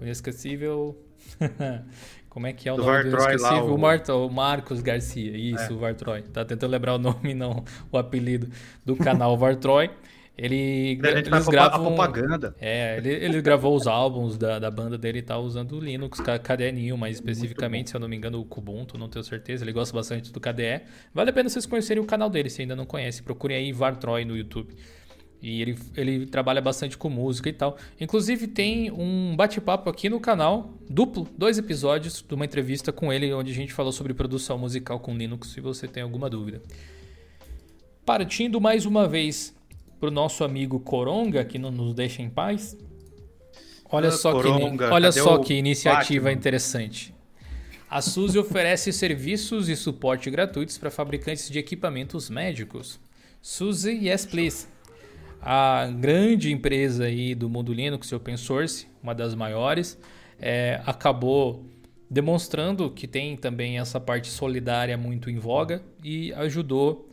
O 0.00 0.04
inesquecível. 0.04 0.96
Como 2.30 2.46
é 2.46 2.52
que 2.52 2.66
é 2.66 2.72
o 2.72 2.76
do 2.76 2.82
nome 2.82 2.94
Vartroy, 2.94 3.10
do 3.10 3.16
inesquecível? 3.16 3.64
Lá, 3.66 3.72
o... 3.72 3.74
O, 3.74 3.78
Marto, 3.78 4.12
o 4.12 4.30
Marcos 4.30 4.80
Garcia. 4.80 5.36
Isso, 5.36 5.70
é. 5.70 5.72
o 5.72 5.78
Vartroy. 5.78 6.22
Tá 6.22 6.46
tentando 6.46 6.70
lembrar 6.70 6.94
o 6.94 6.98
nome, 6.98 7.34
não 7.34 7.62
o 7.92 7.98
apelido 7.98 8.48
do 8.86 8.96
canal 8.96 9.36
Vartroy. 9.36 9.90
Ele, 10.38 10.98
eles 11.04 11.48
gravam 11.48 11.94
propaganda. 11.94 12.56
É, 12.58 12.96
ele, 12.96 13.10
ele 13.10 13.42
gravou 13.42 13.76
os 13.76 13.86
álbuns 13.86 14.38
da, 14.38 14.58
da 14.58 14.70
banda 14.70 14.96
dele 14.96 15.18
e 15.18 15.22
tá 15.22 15.36
usando 15.36 15.72
o 15.72 15.80
Linux, 15.80 16.18
KDE 16.18 16.90
mais 16.96 17.16
especificamente, 17.16 17.90
se 17.90 17.96
eu 17.96 18.00
não 18.00 18.08
me 18.08 18.16
engano, 18.16 18.40
o 18.40 18.46
Kubuntu, 18.46 18.96
não 18.96 19.10
tenho 19.10 19.22
certeza. 19.22 19.62
Ele 19.62 19.72
gosta 19.72 19.94
bastante 19.94 20.32
do 20.32 20.40
KDE. 20.40 20.80
Vale 21.12 21.28
a 21.28 21.32
pena 21.34 21.50
vocês 21.50 21.66
conhecerem 21.66 22.02
o 22.02 22.06
canal 22.06 22.30
dele, 22.30 22.48
se 22.48 22.62
ainda 22.62 22.74
não 22.74 22.86
conhece. 22.86 23.22
Procurem 23.22 23.58
aí 23.58 23.72
Vartroy 23.72 24.24
no 24.24 24.34
YouTube. 24.34 24.74
E 25.42 25.62
ele, 25.62 25.78
ele 25.96 26.26
trabalha 26.26 26.60
bastante 26.60 26.98
com 26.98 27.08
música 27.08 27.48
e 27.48 27.52
tal. 27.52 27.76
Inclusive, 27.98 28.46
tem 28.46 28.90
um 28.90 29.34
bate-papo 29.34 29.88
aqui 29.88 30.08
no 30.08 30.20
canal, 30.20 30.74
duplo, 30.88 31.26
dois 31.36 31.56
episódios 31.56 32.22
de 32.26 32.34
uma 32.34 32.44
entrevista 32.44 32.92
com 32.92 33.12
ele, 33.12 33.32
onde 33.32 33.50
a 33.50 33.54
gente 33.54 33.72
falou 33.72 33.92
sobre 33.92 34.12
produção 34.12 34.58
musical 34.58 35.00
com 35.00 35.16
Linux, 35.16 35.48
se 35.48 35.60
você 35.60 35.88
tem 35.88 36.02
alguma 36.02 36.28
dúvida. 36.28 36.60
Partindo 38.04 38.60
mais 38.60 38.84
uma 38.84 39.08
vez 39.08 39.54
para 39.98 40.08
o 40.08 40.12
nosso 40.12 40.44
amigo 40.44 40.78
Coronga, 40.80 41.44
que 41.44 41.58
não 41.58 41.70
nos 41.70 41.94
deixa 41.94 42.20
em 42.20 42.28
paz. 42.28 42.76
Olha 43.90 44.08
ah, 44.08 44.12
só, 44.12 44.32
Coronga, 44.32 44.88
que, 44.88 44.92
olha 44.92 45.10
só 45.10 45.38
que 45.38 45.54
iniciativa 45.54 46.24
Batman? 46.24 46.38
interessante. 46.38 47.14
A 47.88 48.00
SUSE 48.00 48.38
oferece 48.38 48.92
serviços 48.92 49.68
e 49.68 49.74
suporte 49.74 50.30
gratuitos 50.30 50.78
para 50.78 50.90
fabricantes 50.90 51.50
de 51.50 51.58
equipamentos 51.58 52.30
médicos. 52.30 53.00
SUSE 53.42 53.90
Yes 53.90 54.26
Please 54.26 54.68
a 55.40 55.86
grande 55.86 56.52
empresa 56.52 57.04
aí 57.04 57.34
do 57.34 57.48
mundo 57.48 57.72
Linux, 57.72 58.12
open 58.12 58.36
source, 58.36 58.86
uma 59.02 59.14
das 59.14 59.34
maiores, 59.34 59.98
é, 60.38 60.80
acabou 60.86 61.64
demonstrando 62.10 62.90
que 62.90 63.06
tem 63.06 63.36
também 63.36 63.78
essa 63.78 64.00
parte 64.00 64.28
solidária 64.28 64.96
muito 64.96 65.30
em 65.30 65.38
voga 65.38 65.82
e 66.02 66.32
ajudou 66.34 67.10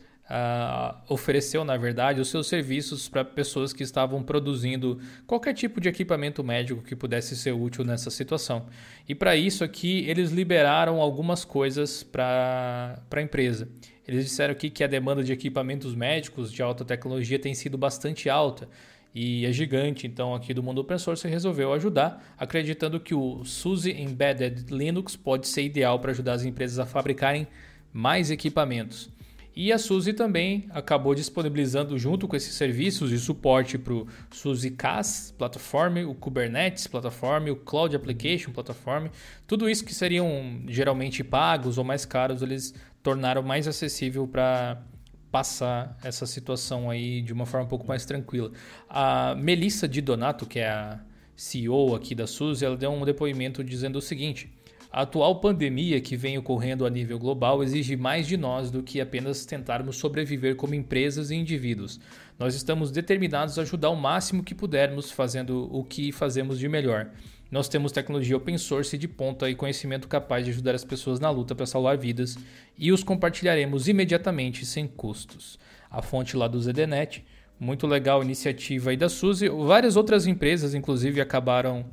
ofereceu, 1.08 1.64
na 1.64 1.76
verdade, 1.76 2.20
os 2.20 2.28
seus 2.28 2.46
serviços 2.46 3.08
para 3.08 3.24
pessoas 3.24 3.72
que 3.72 3.82
estavam 3.82 4.22
produzindo 4.22 5.00
qualquer 5.26 5.54
tipo 5.54 5.80
de 5.80 5.88
equipamento 5.88 6.44
médico 6.44 6.82
que 6.82 6.94
pudesse 6.94 7.34
ser 7.34 7.52
útil 7.52 7.84
nessa 7.84 8.10
situação. 8.10 8.66
E 9.08 9.14
para 9.14 9.36
isso 9.36 9.64
aqui, 9.64 10.04
eles 10.06 10.30
liberaram 10.30 11.00
algumas 11.00 11.44
coisas 11.44 12.02
para 12.02 13.00
a 13.10 13.22
empresa. 13.22 13.68
Eles 14.08 14.24
disseram 14.24 14.52
aqui 14.52 14.70
que 14.70 14.82
a 14.82 14.86
demanda 14.86 15.22
de 15.22 15.34
equipamentos 15.34 15.94
médicos 15.94 16.50
de 16.50 16.62
alta 16.62 16.82
tecnologia 16.82 17.38
tem 17.38 17.52
sido 17.52 17.76
bastante 17.76 18.30
alta 18.30 18.66
e 19.14 19.44
é 19.44 19.52
gigante, 19.52 20.06
então 20.06 20.34
aqui 20.34 20.54
do 20.54 20.62
mundo 20.62 20.80
open 20.80 20.96
source 20.96 21.28
resolveu 21.28 21.74
ajudar, 21.74 22.34
acreditando 22.38 22.98
que 22.98 23.14
o 23.14 23.44
SUSE 23.44 23.90
Embedded 23.90 24.72
Linux 24.72 25.14
pode 25.14 25.46
ser 25.46 25.62
ideal 25.62 25.98
para 25.98 26.12
ajudar 26.12 26.32
as 26.32 26.44
empresas 26.44 26.78
a 26.78 26.86
fabricarem 26.86 27.46
mais 27.92 28.30
equipamentos. 28.30 29.10
E 29.54 29.72
a 29.72 29.78
SUSE 29.78 30.12
também 30.12 30.68
acabou 30.70 31.14
disponibilizando, 31.14 31.98
junto 31.98 32.28
com 32.28 32.36
esses 32.36 32.54
serviços 32.54 33.10
de 33.10 33.18
suporte 33.18 33.76
para 33.76 33.92
o 33.92 34.06
SUSE 34.30 34.70
CAS 34.70 35.34
Platform, 35.36 36.04
o 36.08 36.14
Kubernetes 36.14 36.86
Platform, 36.86 37.48
o 37.50 37.56
Cloud 37.56 37.96
Application 37.96 38.52
Platform, 38.52 39.08
tudo 39.48 39.68
isso 39.68 39.84
que 39.84 39.92
seriam 39.92 40.62
geralmente 40.68 41.24
pagos 41.24 41.76
ou 41.76 41.82
mais 41.82 42.04
caros, 42.04 42.40
eles 42.40 42.72
tornaram 43.08 43.42
mais 43.42 43.66
acessível 43.66 44.28
para 44.28 44.82
passar 45.30 45.96
essa 46.04 46.26
situação 46.26 46.90
aí 46.90 47.22
de 47.22 47.32
uma 47.32 47.46
forma 47.46 47.64
um 47.64 47.68
pouco 47.68 47.86
mais 47.88 48.04
tranquila. 48.04 48.52
A 48.86 49.34
Melissa 49.34 49.88
Di 49.88 50.02
Donato, 50.02 50.44
que 50.44 50.58
é 50.58 50.68
a 50.68 51.00
CEO 51.34 51.94
aqui 51.94 52.14
da 52.14 52.26
SUSE, 52.26 52.66
ela 52.66 52.76
deu 52.76 52.90
um 52.90 53.06
depoimento 53.06 53.64
dizendo 53.64 53.96
o 53.96 54.02
seguinte: 54.02 54.52
a 54.92 55.02
atual 55.02 55.40
pandemia 55.40 56.02
que 56.02 56.18
vem 56.18 56.36
ocorrendo 56.36 56.84
a 56.84 56.90
nível 56.90 57.18
global 57.18 57.62
exige 57.62 57.96
mais 57.96 58.26
de 58.26 58.36
nós 58.36 58.70
do 58.70 58.82
que 58.82 59.00
apenas 59.00 59.46
tentarmos 59.46 59.96
sobreviver 59.96 60.54
como 60.54 60.74
empresas 60.74 61.30
e 61.30 61.34
indivíduos. 61.34 61.98
Nós 62.38 62.54
estamos 62.54 62.90
determinados 62.90 63.58
a 63.58 63.62
ajudar 63.62 63.88
o 63.88 63.96
máximo 63.96 64.44
que 64.44 64.54
pudermos, 64.54 65.10
fazendo 65.10 65.66
o 65.74 65.82
que 65.82 66.12
fazemos 66.12 66.58
de 66.58 66.68
melhor. 66.68 67.10
Nós 67.50 67.68
temos 67.68 67.92
tecnologia 67.92 68.36
open 68.36 68.58
source 68.58 68.96
de 68.98 69.08
ponta 69.08 69.48
e 69.48 69.54
conhecimento 69.54 70.06
capaz 70.06 70.44
de 70.44 70.50
ajudar 70.50 70.74
as 70.74 70.84
pessoas 70.84 71.18
na 71.18 71.30
luta 71.30 71.54
para 71.54 71.64
salvar 71.64 71.96
vidas 71.96 72.36
e 72.76 72.92
os 72.92 73.02
compartilharemos 73.02 73.88
imediatamente 73.88 74.66
sem 74.66 74.86
custos. 74.86 75.58
A 75.90 76.02
fonte 76.02 76.36
lá 76.36 76.46
do 76.46 76.60
ZDNet, 76.60 77.24
muito 77.58 77.86
legal 77.86 78.20
a 78.20 78.24
iniciativa 78.24 78.90
aí 78.90 78.96
da 78.96 79.08
Suzy. 79.08 79.48
Várias 79.48 79.96
outras 79.96 80.26
empresas, 80.26 80.74
inclusive, 80.74 81.20
acabaram 81.20 81.86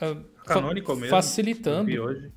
uh, 0.00 0.34
Canonical 0.44 0.94
mesmo. 0.94 1.10
Facilitando. 1.10 1.86
Vi 1.86 1.98
hoje. 1.98 2.32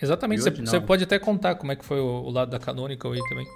Exatamente. 0.00 0.42
Vi 0.42 0.50
hoje, 0.50 0.66
você, 0.66 0.80
pode 0.80 1.04
até 1.04 1.18
contar 1.18 1.54
como 1.54 1.72
é 1.72 1.76
que 1.76 1.84
foi 1.84 2.00
o, 2.00 2.04
o, 2.04 2.30
lado 2.30 2.50
da 2.50 2.58
Canonical 2.58 3.12
aí 3.12 3.20
também. 3.28 3.46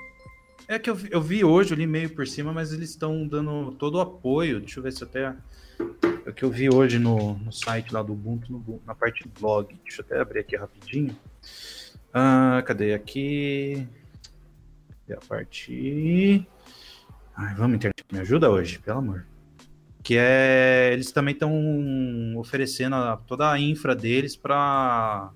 É 0.69 0.79
que 0.79 0.91
eu, 0.91 0.99
eu 1.11 1.21
vi 1.21 1.45
hoje, 1.45 1.73
eu 1.73 1.79
li 1.79 1.87
meio 1.87 2.11
por 2.11 2.27
cima, 2.27 2.53
mas 2.53 2.73
eles 2.73 2.91
estão 2.91 3.27
dando 3.27 3.73
todo 3.73 3.97
o 3.97 4.01
apoio. 4.01 4.61
Deixa 4.61 4.81
eu 4.81 4.83
ver 4.83 4.93
se 4.93 5.05
até. 5.05 5.35
É 6.25 6.31
o 6.31 6.33
que 6.33 6.43
eu 6.43 6.51
vi 6.51 6.69
hoje 6.69 6.99
no, 6.99 7.35
no 7.35 7.53
site 7.53 7.93
lá 7.93 8.03
do 8.03 8.13
Ubuntu, 8.13 8.53
no, 8.53 8.83
na 8.87 8.95
parte 8.95 9.23
do 9.23 9.41
blog. 9.41 9.75
Deixa 9.85 10.03
eu 10.03 10.05
até 10.05 10.21
abrir 10.21 10.41
aqui 10.41 10.57
rapidinho. 10.57 11.17
Ah, 12.13 12.63
cadê 12.67 12.95
aqui? 12.95 13.87
E 15.09 15.13
a 15.13 15.19
parte. 15.29 16.47
Ai, 17.37 17.55
vamos, 17.55 17.77
internet, 17.77 18.05
me 18.13 18.19
ajuda 18.19 18.51
hoje, 18.51 18.79
pelo 18.79 18.99
amor 18.99 19.27
que 20.07 20.17
é 20.17 20.91
eles 20.93 21.11
também 21.11 21.35
estão 21.35 21.53
oferecendo 22.37 22.95
a, 22.95 23.17
toda 23.17 23.51
a 23.51 23.59
infra 23.59 23.93
deles 23.93 24.37
para 24.37 25.33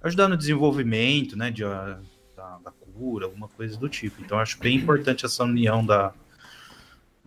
ajudar 0.00 0.28
no 0.28 0.36
desenvolvimento, 0.36 1.36
né, 1.36 1.50
de, 1.50 1.62
a, 1.62 2.00
da, 2.34 2.58
da, 2.64 2.70
cura, 2.70 3.26
alguma 3.26 3.48
coisa 3.48 3.76
do 3.76 3.86
tipo. 3.86 4.22
Então 4.22 4.38
acho 4.38 4.58
bem 4.58 4.78
importante 4.78 5.26
essa 5.26 5.44
união 5.44 5.84
da, 5.84 6.14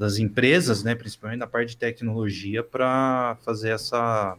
das 0.01 0.17
empresas, 0.17 0.83
né, 0.83 0.95
principalmente 0.95 1.37
na 1.37 1.45
parte 1.45 1.69
de 1.69 1.77
tecnologia, 1.77 2.63
para 2.63 3.37
fazer 3.45 3.69
essa 3.69 4.35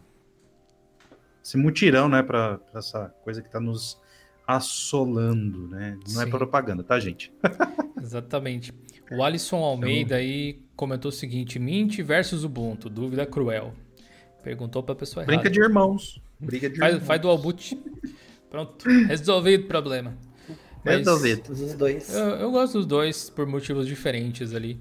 esse 1.40 1.56
mutirão, 1.56 2.08
né, 2.08 2.20
para 2.20 2.58
essa 2.74 3.14
coisa 3.22 3.40
que 3.40 3.46
está 3.46 3.60
nos 3.60 3.96
assolando, 4.44 5.68
né? 5.68 5.96
Não 6.08 6.20
é 6.20 6.24
Sim. 6.24 6.28
é 6.28 6.36
propaganda, 6.36 6.82
tá, 6.82 6.98
gente? 6.98 7.32
Exatamente. 8.02 8.72
O 9.12 9.22
Alisson 9.22 9.58
Almeida 9.58 10.16
aí 10.16 10.60
comentou 10.74 11.10
o 11.10 11.12
seguinte: 11.12 11.60
Mint 11.60 12.00
versus 12.00 12.42
Ubuntu, 12.42 12.90
dúvida 12.90 13.24
cruel. 13.24 13.72
Perguntou 14.42 14.82
pra 14.82 14.96
pessoa 14.96 15.24
Brinca 15.24 15.42
errada. 15.42 15.50
de 15.50 15.60
irmãos. 15.60 16.20
Briga 16.40 16.68
de 16.68 16.78
faz, 16.80 16.94
irmãos. 16.94 17.06
Faz 17.06 17.20
do 17.20 17.28
Albut. 17.28 17.80
Pronto, 18.50 18.84
resolvido 19.06 19.64
o 19.64 19.68
problema. 19.68 20.18
Mas 20.84 20.98
resolvido. 20.98 21.52
Os 21.52 21.74
dois. 21.74 22.12
Eu, 22.12 22.24
eu 22.30 22.50
gosto 22.50 22.78
dos 22.78 22.86
dois 22.86 23.30
por 23.30 23.46
motivos 23.46 23.86
diferentes 23.86 24.52
ali. 24.52 24.80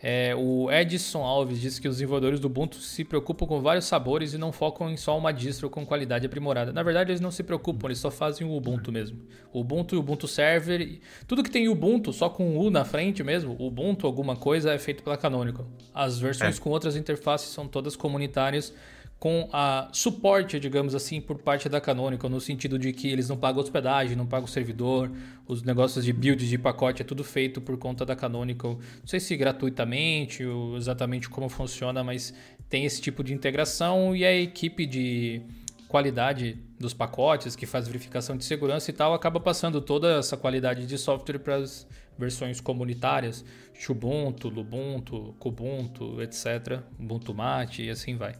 É, 0.00 0.32
o 0.36 0.70
Edson 0.70 1.24
Alves 1.24 1.60
diz 1.60 1.78
que 1.78 1.88
os 1.88 1.96
desenvolvedores 1.96 2.38
do 2.38 2.46
Ubuntu 2.46 2.76
se 2.76 3.04
preocupam 3.04 3.46
com 3.46 3.60
vários 3.60 3.84
sabores 3.84 4.32
e 4.32 4.38
não 4.38 4.52
focam 4.52 4.88
em 4.88 4.96
só 4.96 5.18
uma 5.18 5.32
distro 5.32 5.68
com 5.68 5.84
qualidade 5.84 6.24
aprimorada. 6.24 6.72
Na 6.72 6.82
verdade, 6.82 7.10
eles 7.10 7.20
não 7.20 7.32
se 7.32 7.42
preocupam, 7.42 7.88
eles 7.88 7.98
só 7.98 8.10
fazem 8.10 8.46
o 8.46 8.54
Ubuntu 8.54 8.92
mesmo. 8.92 9.18
O 9.52 9.60
Ubuntu 9.60 9.96
e 9.96 9.98
o 9.98 10.00
Ubuntu 10.00 10.28
Server, 10.28 11.00
tudo 11.26 11.42
que 11.42 11.50
tem 11.50 11.68
Ubuntu 11.68 12.12
só 12.12 12.28
com 12.28 12.56
U 12.56 12.70
na 12.70 12.84
frente 12.84 13.24
mesmo, 13.24 13.56
Ubuntu 13.58 14.06
alguma 14.06 14.36
coisa 14.36 14.72
é 14.72 14.78
feito 14.78 15.02
pela 15.02 15.16
Canonical. 15.16 15.66
As 15.92 16.18
versões 16.18 16.58
é. 16.58 16.60
com 16.60 16.70
outras 16.70 16.94
interfaces 16.94 17.48
são 17.48 17.66
todas 17.66 17.96
comunitárias 17.96 18.72
com 19.18 19.48
a 19.52 19.88
suporte, 19.92 20.60
digamos 20.60 20.94
assim, 20.94 21.20
por 21.20 21.38
parte 21.38 21.68
da 21.68 21.80
Canonical, 21.80 22.30
no 22.30 22.40
sentido 22.40 22.78
de 22.78 22.92
que 22.92 23.08
eles 23.08 23.28
não 23.28 23.36
pagam 23.36 23.60
hospedagem, 23.60 24.16
não 24.16 24.26
pagam 24.26 24.46
servidor, 24.46 25.10
os 25.46 25.62
negócios 25.62 26.04
de 26.04 26.12
build 26.12 26.48
de 26.48 26.56
pacote 26.56 27.02
é 27.02 27.04
tudo 27.04 27.24
feito 27.24 27.60
por 27.60 27.76
conta 27.76 28.06
da 28.06 28.14
Canonical. 28.14 28.74
Não 28.74 29.06
sei 29.06 29.18
se 29.18 29.36
gratuitamente 29.36 30.44
ou 30.44 30.76
exatamente 30.76 31.28
como 31.28 31.48
funciona, 31.48 32.04
mas 32.04 32.32
tem 32.68 32.84
esse 32.84 33.00
tipo 33.00 33.24
de 33.24 33.34
integração 33.34 34.14
e 34.14 34.24
a 34.24 34.32
equipe 34.32 34.86
de 34.86 35.42
qualidade 35.88 36.56
dos 36.78 36.94
pacotes, 36.94 37.56
que 37.56 37.66
faz 37.66 37.88
verificação 37.88 38.36
de 38.36 38.44
segurança 38.44 38.90
e 38.90 38.94
tal, 38.94 39.14
acaba 39.14 39.40
passando 39.40 39.80
toda 39.80 40.18
essa 40.18 40.36
qualidade 40.36 40.86
de 40.86 40.96
software 40.96 41.38
para 41.38 41.56
as 41.56 41.88
versões 42.16 42.60
comunitárias, 42.60 43.44
Ubuntu, 43.88 44.48
Lubuntu, 44.48 45.34
Kubuntu, 45.38 46.20
etc, 46.20 46.82
Ubuntu 46.98 47.32
Mate 47.32 47.84
e 47.84 47.90
assim 47.90 48.16
vai. 48.16 48.34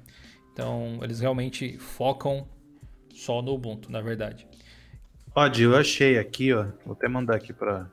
Então, 0.58 0.98
eles 1.04 1.20
realmente 1.20 1.78
focam 1.78 2.44
só 3.14 3.40
no 3.40 3.54
Ubuntu, 3.54 3.92
na 3.92 4.00
verdade. 4.00 4.44
Ó, 5.32 5.46
eu 5.56 5.76
achei 5.76 6.18
aqui, 6.18 6.52
ó. 6.52 6.66
Vou 6.84 6.94
até 6.94 7.06
mandar 7.06 7.36
aqui 7.36 7.52
para 7.52 7.88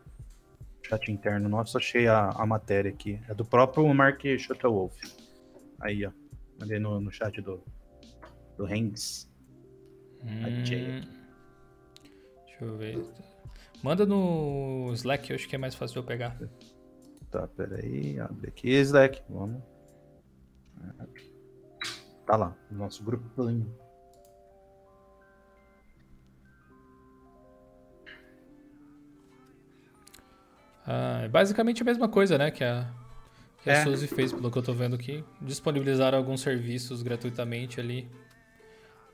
chat 0.81 1.11
interno 1.11 1.47
nosso. 1.47 1.77
Achei 1.77 2.07
a, 2.07 2.29
a 2.29 2.43
matéria 2.43 2.89
aqui. 2.89 3.21
É 3.29 3.35
do 3.35 3.45
próprio 3.45 3.87
Mark 3.93 4.19
Shuttleworth. 4.39 4.97
Aí, 5.79 6.07
ó. 6.07 6.11
Mandei 6.59 6.79
no, 6.79 6.99
no 6.99 7.11
chat 7.11 7.39
do, 7.39 7.63
do 8.57 8.67
Hengs. 8.67 9.29
Hum, 10.23 10.41
deixa 10.63 11.05
eu 12.61 12.77
ver. 12.77 13.05
Manda 13.83 14.07
no 14.07 14.89
Slack, 14.95 15.29
eu 15.29 15.35
acho 15.35 15.47
que 15.47 15.53
é 15.53 15.59
mais 15.59 15.75
fácil 15.75 15.93
de 15.93 15.99
eu 15.99 16.03
pegar. 16.03 16.35
Tá, 17.29 17.47
peraí. 17.47 18.19
Abre 18.19 18.47
aqui, 18.47 18.69
Slack. 18.69 19.21
Vamos. 19.29 19.61
Tá 22.25 22.35
lá, 22.35 22.55
nosso 22.71 23.03
grupo 23.03 23.29
Plane. 23.35 23.71
Ah, 30.87 31.21
é 31.23 31.27
basicamente 31.27 31.81
a 31.81 31.85
mesma 31.85 32.07
coisa, 32.07 32.37
né? 32.37 32.51
Que 32.51 32.63
a, 32.63 32.87
que 33.61 33.69
é. 33.69 33.81
a 33.81 33.83
Suzy 33.83 34.07
fez, 34.07 34.31
pelo 34.31 34.51
que 34.51 34.57
eu 34.57 34.63
tô 34.63 34.73
vendo 34.73 34.95
aqui. 34.95 35.23
Disponibilizaram 35.41 36.17
alguns 36.17 36.41
serviços 36.41 37.01
gratuitamente 37.01 37.79
ali. 37.79 38.07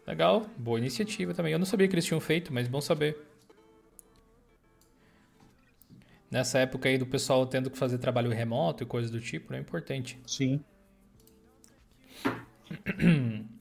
Legal, 0.06 0.46
boa 0.58 0.80
iniciativa 0.80 1.34
também. 1.34 1.54
Eu 1.54 1.60
não 1.60 1.66
sabia 1.66 1.88
que 1.88 1.94
eles 1.94 2.06
tinham 2.06 2.20
feito, 2.20 2.54
mas 2.54 2.68
bom 2.68 2.82
saber. 2.82 3.18
Nessa 6.30 6.60
época 6.60 6.88
aí 6.88 6.98
do 6.98 7.06
pessoal 7.06 7.46
tendo 7.46 7.70
que 7.70 7.78
fazer 7.78 7.98
trabalho 7.98 8.32
remoto 8.32 8.84
e 8.84 8.86
coisas 8.86 9.12
do 9.12 9.20
tipo, 9.20 9.54
é 9.54 9.60
importante. 9.60 10.20
Sim. 10.26 10.64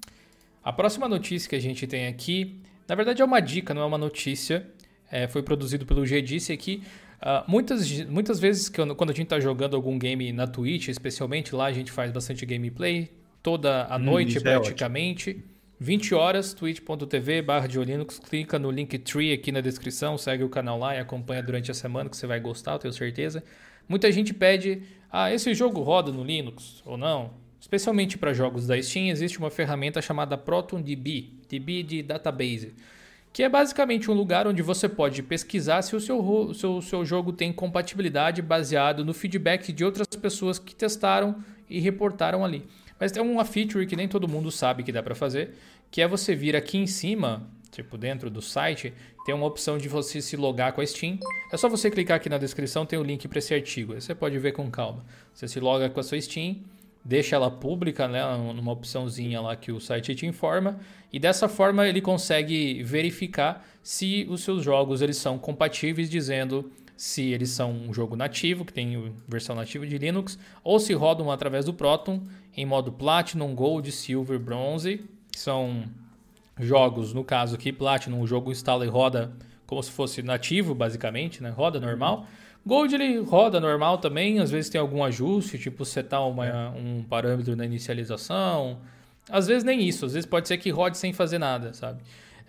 A 0.63 0.73
próxima 0.73 1.09
notícia 1.09 1.49
que 1.49 1.57
a 1.57 1.61
gente 1.61 1.87
tem 1.87 2.07
aqui, 2.07 2.61
na 2.87 2.95
verdade 2.95 3.23
é 3.23 3.25
uma 3.25 3.41
dica, 3.41 3.73
não 3.73 3.83
é 3.83 3.87
uma 3.87 3.99
notícia. 3.99 4.67
É, 5.11 5.27
foi 5.27 5.43
produzido 5.43 5.87
pelo 5.87 6.05
G 6.05 6.21
disse 6.21 6.53
aqui. 6.53 6.83
Uh, 7.21 7.51
muitas, 7.51 7.91
muitas 8.07 8.39
vezes 8.39 8.69
que 8.69 8.81
eu, 8.81 8.95
quando 8.95 9.11
a 9.11 9.13
gente 9.13 9.27
está 9.27 9.41
jogando 9.41 9.75
algum 9.75 9.99
game 9.99 10.33
na 10.33 10.47
Twitch, 10.47 10.89
especialmente 10.89 11.55
lá 11.55 11.67
a 11.67 11.73
gente 11.73 11.91
faz 11.91 12.11
bastante 12.11 12.47
gameplay, 12.47 13.11
toda 13.43 13.85
a 13.85 13.97
hum, 13.97 14.01
noite 14.01 14.39
é 14.39 14.41
praticamente. 14.41 15.43
É 15.57 15.61
20 15.83 16.15
horas, 16.15 16.53
twitch.tv 16.53 17.41
barra 17.41 17.67
Linux, 17.67 18.19
clica 18.19 18.59
no 18.59 18.71
Linktree 18.71 19.33
aqui 19.33 19.51
na 19.51 19.63
descrição, 19.63 20.19
segue 20.19 20.45
o 20.45 20.49
canal 20.51 20.79
lá 20.79 20.95
e 20.95 20.99
acompanha 20.99 21.43
durante 21.43 21.71
a 21.71 21.75
semana 21.75 22.11
que 22.11 22.17
você 22.19 22.27
vai 22.27 22.39
gostar, 22.39 22.73
eu 22.73 22.79
tenho 22.79 22.93
certeza. 22.93 23.43
Muita 23.89 24.13
gente 24.13 24.35
pede 24.35 24.83
ah, 25.11 25.33
esse 25.33 25.55
jogo 25.55 25.81
roda 25.81 26.13
no 26.13 26.23
Linux 26.23 26.83
ou 26.85 26.99
não? 26.99 27.31
Especialmente 27.61 28.17
para 28.17 28.33
jogos 28.33 28.67
da 28.67 28.81
Steam, 28.81 29.09
existe 29.09 29.39
uma 29.39 29.51
ferramenta 29.51 30.01
chamada 30.01 30.39
ProtonDB, 30.39 31.29
DB 31.47 31.83
de 31.83 32.03
database, 32.03 32.73
que 33.33 33.43
é 33.43 33.49
basicamente 33.49 34.11
um 34.11 34.15
lugar 34.15 34.47
onde 34.47 34.63
você 34.63 34.89
pode 34.89 35.23
pesquisar 35.23 35.83
se 35.83 35.95
o 35.95 36.01
seu, 36.01 36.55
seu, 36.55 36.81
seu 36.81 37.05
jogo 37.05 37.33
tem 37.33 37.53
compatibilidade 37.53 38.41
baseado 38.41 39.05
no 39.05 39.13
feedback 39.13 39.73
de 39.73 39.85
outras 39.85 40.07
pessoas 40.09 40.59
que 40.59 40.75
testaram 40.75 41.37
e 41.69 41.79
reportaram 41.79 42.45
ali. 42.45 42.67
Mas 42.99 43.13
tem 43.13 43.23
uma 43.23 43.45
feature 43.45 43.87
que 43.87 43.95
nem 43.95 44.09
todo 44.09 44.27
mundo 44.27 44.51
sabe 44.51 44.83
que 44.83 44.91
dá 44.91 45.03
para 45.03 45.15
fazer, 45.15 45.55
que 45.91 46.01
é 46.01 46.09
você 46.09 46.35
vir 46.35 46.57
aqui 46.57 46.79
em 46.79 46.87
cima, 46.87 47.47
tipo 47.71 47.97
dentro 47.99 48.31
do 48.31 48.41
site, 48.41 48.93
tem 49.25 49.35
uma 49.35 49.47
opção 49.47 49.79
de 49.79 49.89
você 49.89 50.21
se 50.21 50.37
logar 50.37 50.73
com 50.73 50.81
a 50.81 50.87
Steam. 50.87 51.19
É 51.53 51.57
só 51.57 51.69
você 51.69 51.91
clicar 51.91 52.17
aqui 52.17 52.29
na 52.29 52.39
descrição, 52.39 52.87
tem 52.87 52.99
o 52.99 53.03
link 53.03 53.29
para 53.29 53.39
esse 53.39 53.55
artigo. 53.55 53.93
Aí 53.93 54.01
você 54.01 54.15
pode 54.15 54.39
ver 54.39 54.53
com 54.53 54.71
calma. 54.71 55.05
Você 55.33 55.47
se 55.47 55.61
loga 55.61 55.89
com 55.89 56.01
a 56.01 56.03
sua 56.03 56.21
Steam, 56.21 56.57
deixa 57.05 57.37
ela 57.37 57.51
pública, 57.51 58.07
né, 58.07 58.23
numa 58.55 58.73
opçãozinha 58.73 59.41
lá 59.41 59.57
que 59.57 59.73
o 59.73 59.81
site 59.81 60.15
te 60.15 60.27
informa, 60.27 60.79
e 61.13 61.19
dessa 61.19 61.49
forma 61.49 61.89
ele 61.89 62.01
consegue 62.01 62.83
verificar 62.83 63.67
se 63.83 64.27
os 64.29 64.43
seus 64.43 64.63
jogos 64.63 65.01
eles 65.01 65.17
são 65.17 65.39
compatíveis, 65.39 66.11
dizendo 66.11 66.71
se 66.97 67.33
eles 67.33 67.49
são 67.51 67.73
um 67.73 67.95
jogo 67.95 68.15
nativo, 68.15 68.65
que 68.65 68.73
tem 68.73 69.13
versão 69.27 69.57
nativa 69.57 69.87
de 69.87 69.97
Linux, 69.97 70.39
ou 70.63 70.79
se 70.79 70.93
rodam 70.93 71.31
através 71.31 71.65
do 71.65 71.73
Proton 71.73 72.23
em 72.55 72.67
modo 72.67 72.93
Platinum, 72.93 73.55
Gold, 73.55 73.91
Silver, 73.91 74.39
Bronze, 74.39 75.05
que 75.33 75.41
são 75.41 75.85
jogos, 76.59 77.15
no 77.15 77.25
caso 77.25 77.55
aqui, 77.55 77.73
Platinum, 77.73 78.21
o 78.21 78.27
jogo 78.27 78.53
instala 78.53 78.85
e 78.85 78.89
roda 78.89 79.33
como 79.67 79.83
se 79.83 79.91
fosse 79.91 80.23
nativo, 80.23 80.75
basicamente, 80.75 81.43
né? 81.43 81.49
roda 81.49 81.81
normal. 81.81 82.27
Gold 82.65 82.95
ele 82.95 83.19
roda 83.21 83.59
normal 83.59 83.99
também, 83.99 84.39
às 84.39 84.51
vezes 84.51 84.71
tem 84.71 84.81
algum 84.81 85.03
ajuste, 85.03 85.59
tipo 85.59 85.85
setar 85.85 86.27
uma, 86.29 86.71
um 86.71 87.03
parâmetro 87.03 87.57
na 87.57 87.65
inicialização. 87.65 88.79
Às 89.29 89.47
vezes 89.47 89.65
nem 89.65 89.87
isso, 89.87 90.07
às 90.07 90.13
vezes 90.13 90.27
pode 90.27 90.49
ser 90.49 90.59
que 90.59 90.71
rode 90.71 90.99
sem 90.99 91.13
fazer 91.13 91.39
nada, 91.39 91.73
sabe? 91.73 92.01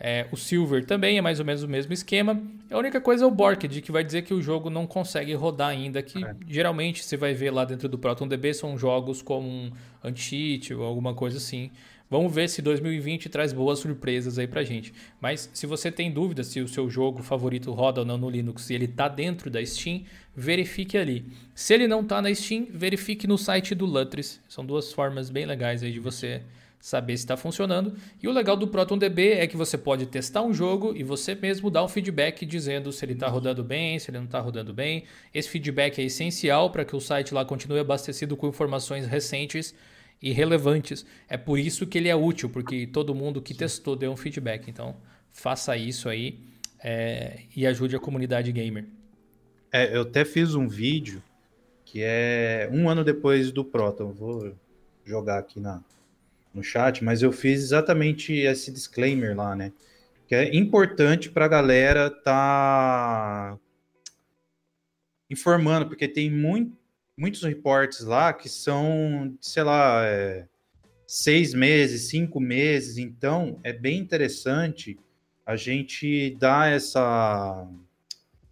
É, 0.04 0.26
o 0.32 0.36
Silver 0.36 0.84
também 0.84 1.20
é 1.20 1.22
mais 1.22 1.40
ou 1.40 1.46
menos 1.46 1.62
o 1.62 1.68
mesmo 1.68 1.94
esquema. 1.94 2.42
A 2.72 2.78
única 2.78 3.00
coisa 3.00 3.24
é 3.24 3.28
o 3.28 3.30
Borked, 3.30 3.82
que 3.84 3.92
vai 3.92 4.04
dizer 4.04 4.24
que 4.24 4.34
o 4.34 4.42
jogo 4.42 4.68
não 4.68 4.88
consegue 4.88 5.32
rodar 5.36 5.70
ainda, 5.70 6.02
que 6.02 6.26
é. 6.26 6.36
geralmente 6.48 7.04
você 7.04 7.16
vai 7.16 7.36
ver 7.36 7.52
lá 7.52 7.64
dentro 7.64 7.88
do 7.88 8.00
ProtonDB 8.00 8.52
são 8.56 8.76
jogos 8.76 9.22
como 9.22 9.48
um 9.48 9.72
Anti-Cheat 10.04 10.74
ou 10.74 10.84
alguma 10.84 11.14
coisa 11.14 11.38
assim. 11.38 11.70
Vamos 12.12 12.36
ver 12.36 12.50
se 12.50 12.62
2020 12.62 13.30
traz 13.30 13.54
boas 13.54 13.80
surpresas 13.80 14.38
aí 14.38 14.46
pra 14.46 14.66
gente. 14.66 14.94
Mas 15.22 15.50
se 15.54 15.66
você 15.66 15.90
tem 15.90 16.12
dúvida 16.12 16.44
se 16.44 16.60
o 16.60 16.68
seu 16.68 16.90
jogo 16.90 17.24
favorito 17.24 17.72
roda 17.72 18.02
ou 18.02 18.06
não 18.06 18.18
no 18.18 18.30
Linux 18.30 18.70
e 18.70 18.74
ele 18.74 18.86
tá 18.86 19.08
dentro 19.08 19.50
da 19.50 19.66
Steam, 19.66 20.04
verifique 20.36 20.98
ali. 20.98 21.24
Se 21.56 21.74
ele 21.74 21.88
não 21.88 22.04
tá 22.04 22.22
na 22.22 22.36
Steam, 22.36 22.68
verifique 22.70 23.26
no 23.26 23.38
site 23.38 23.74
do 23.74 23.86
Lutris. 23.86 24.42
São 24.50 24.66
duas 24.66 24.92
formas 24.92 25.30
bem 25.30 25.46
legais 25.46 25.84
aí 25.84 25.94
de 25.94 26.02
você 26.02 26.42
saber 26.82 27.16
se 27.16 27.24
está 27.24 27.38
funcionando. 27.38 27.96
E 28.22 28.28
o 28.28 28.32
legal 28.34 28.58
do 28.58 28.68
ProtonDB 28.68 29.32
é 29.32 29.48
que 29.48 29.56
você 29.56 29.78
pode 29.78 30.06
testar 30.08 30.42
um 30.42 30.54
jogo 30.54 30.94
e 30.94 31.04
você 31.04 31.34
mesmo 31.34 31.70
dar 31.70 31.82
um 31.82 31.88
feedback 31.88 32.46
dizendo 32.46 32.92
se 32.92 33.06
ele 33.06 33.14
está 33.14 33.30
rodando 33.30 33.64
bem, 33.64 33.98
se 34.00 34.12
ele 34.12 34.18
não 34.18 34.26
está 34.26 34.42
rodando 34.42 34.74
bem. 34.74 35.06
Esse 35.34 35.48
feedback 35.48 36.00
é 36.00 36.04
essencial 36.04 36.72
para 36.72 36.84
que 36.84 36.94
o 36.94 37.00
site 37.00 37.34
lá 37.34 37.46
continue 37.46 37.80
abastecido 37.80 38.36
com 38.36 38.50
informações 38.50 39.08
recentes 39.08 39.74
e 40.22 40.32
relevantes. 40.32 41.06
É 41.28 41.38
por 41.38 41.58
isso 41.58 41.88
que 41.88 41.98
ele 41.98 42.10
é 42.10 42.16
útil, 42.16 42.50
porque 42.50 42.86
todo 42.86 43.16
mundo 43.16 43.42
que 43.42 43.54
testou 43.54 43.96
deu 43.96 44.12
um 44.12 44.18
feedback. 44.18 44.70
Então, 44.70 44.96
faça 45.32 45.76
isso 45.76 46.08
aí 46.08 46.40
é, 46.84 47.42
e 47.56 47.66
ajude 47.66 47.96
a 47.96 48.00
comunidade 48.00 48.52
gamer. 48.52 48.86
É, 49.72 49.96
eu 49.96 50.02
até 50.02 50.26
fiz 50.26 50.54
um 50.54 50.68
vídeo 50.68 51.24
que 51.86 52.02
é 52.02 52.70
um 52.72 52.90
ano 52.90 53.04
depois 53.04 53.52
do 53.52 53.66
Proton. 53.66 54.12
Vou 54.14 54.54
jogar 55.06 55.40
aqui 55.40 55.60
na, 55.60 55.84
no 56.54 56.64
chat, 56.64 57.04
mas 57.04 57.22
eu 57.22 57.32
fiz 57.32 57.62
exatamente 57.62 58.34
esse 58.34 58.72
disclaimer 58.72 59.36
lá, 59.36 59.56
né? 59.56 59.74
Que 60.28 60.36
é 60.36 60.56
importante 60.56 61.30
para 61.30 61.46
a 61.46 61.50
galera 61.50 62.10
tá 62.10 63.58
informando, 65.30 65.88
porque 65.88 66.08
tem 66.08 66.30
muito, 66.30 66.78
muitos 67.18 67.44
reportes 67.44 68.02
lá 68.02 68.34
que 68.34 68.50
são, 68.50 69.36
sei 69.40 69.64
lá, 69.64 70.06
é, 70.06 70.48
seis 71.06 71.54
meses, 71.54 72.10
cinco 72.10 72.40
meses, 72.40 72.98
então 72.98 73.60
é 73.64 73.74
bem 73.74 74.00
interessante 74.00 74.98
a 75.46 75.56
gente 75.56 76.36
dar 76.40 76.72
essa. 76.72 77.68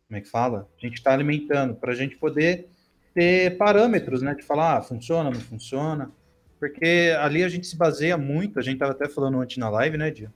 Como 0.08 0.18
é 0.18 0.22
que 0.22 0.30
fala? 0.30 0.68
A 0.78 0.86
gente 0.86 0.96
está 0.96 1.14
alimentando 1.14 1.76
para 1.76 1.92
a 1.92 1.96
gente 1.96 2.18
poder 2.18 2.68
ter 3.14 3.58
parâmetros, 3.58 4.22
né? 4.22 4.34
De 4.34 4.44
falar, 4.44 4.78
ah, 4.78 4.82
funciona, 4.82 5.30
não 5.30 5.40
funciona. 5.40 6.12
Porque 6.60 7.16
ali 7.20 7.44
a 7.44 7.50
gente 7.50 7.66
se 7.66 7.78
baseia 7.78 8.18
muito, 8.18 8.60
a 8.60 8.62
gente 8.62 8.74
estava 8.74 8.92
até 8.92 9.08
falando 9.08 9.40
antes 9.40 9.58
na 9.58 9.70
live, 9.70 9.98
né, 9.98 10.12
Dia? 10.12 10.34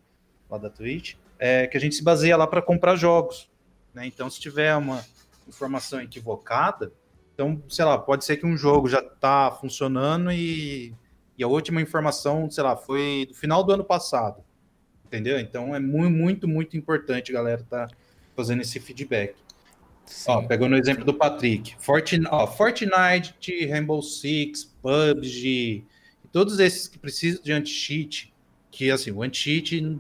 Lá 0.50 0.58
da 0.58 0.70
Twitch, 0.70 1.16
é, 1.38 1.68
que 1.68 1.76
a 1.76 1.80
gente 1.80 1.96
se 1.96 2.04
baseia 2.04 2.38
lá 2.38 2.48
para 2.48 2.62
comprar 2.62 2.96
jogos. 2.96 3.50
Né? 3.94 4.06
Então, 4.06 4.30
se 4.30 4.40
tiver 4.40 4.74
uma 4.76 5.04
informação 5.48 6.02
equivocada, 6.02 6.94
então, 7.34 7.62
sei 7.68 7.84
lá, 7.84 7.98
pode 7.98 8.24
ser 8.26 8.38
que 8.38 8.46
um 8.46 8.56
jogo 8.56 8.88
já 8.88 9.00
está 9.00 9.52
funcionando 9.52 10.32
e, 10.32 10.94
e 11.38 11.44
a 11.44 11.48
última 11.48 11.82
informação, 11.82 12.50
sei 12.50 12.64
lá, 12.64 12.76
foi 12.76 13.26
do 13.28 13.34
final 13.34 13.64
do 13.64 13.74
ano 13.74 13.84
passado. 13.84 14.44
Entendeu? 15.06 15.40
Então 15.40 15.76
é 15.76 15.80
muito, 15.80 16.12
muito, 16.12 16.48
muito 16.48 16.78
importante, 16.78 17.32
galera, 17.32 17.64
tá 17.68 17.88
fazendo 18.36 18.62
esse 18.62 18.80
feedback. 18.80 19.36
Sim. 20.06 20.32
Ó, 20.32 20.42
pegando 20.44 20.74
o 20.74 20.78
exemplo 20.78 21.06
do 21.06 21.14
Patrick. 21.14 21.76
Fortnite, 21.80 22.30
ó, 22.32 22.46
Fortnite, 22.46 23.66
Rainbow 23.68 24.02
Six, 24.02 24.66
PUBG, 24.82 25.86
todos 26.32 26.60
esses 26.60 26.88
que 26.88 27.00
precisam 27.00 27.42
de 27.42 27.52
anti-cheat, 27.52 28.34
que 28.70 28.92
assim, 28.92 29.12
o 29.12 29.22
anti-cheat 29.24 30.00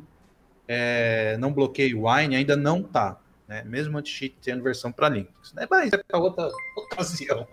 é, 0.67 1.38
não 1.38 1.53
bloqueia 1.53 1.95
o 1.95 2.07
Wine, 2.07 2.36
ainda 2.36 2.55
não 2.55 2.84
tá. 2.84 3.19
Né? 3.47 3.63
Mesmo 3.65 3.97
anti-cheat 3.97 4.35
tendo 4.41 4.63
versão 4.63 4.91
para 4.91 5.09
Linux. 5.09 5.53
Né? 5.53 5.67
Mas 5.69 5.93
é 5.93 5.97
para 5.97 6.19
outra 6.19 6.49
ocasião. 6.77 7.47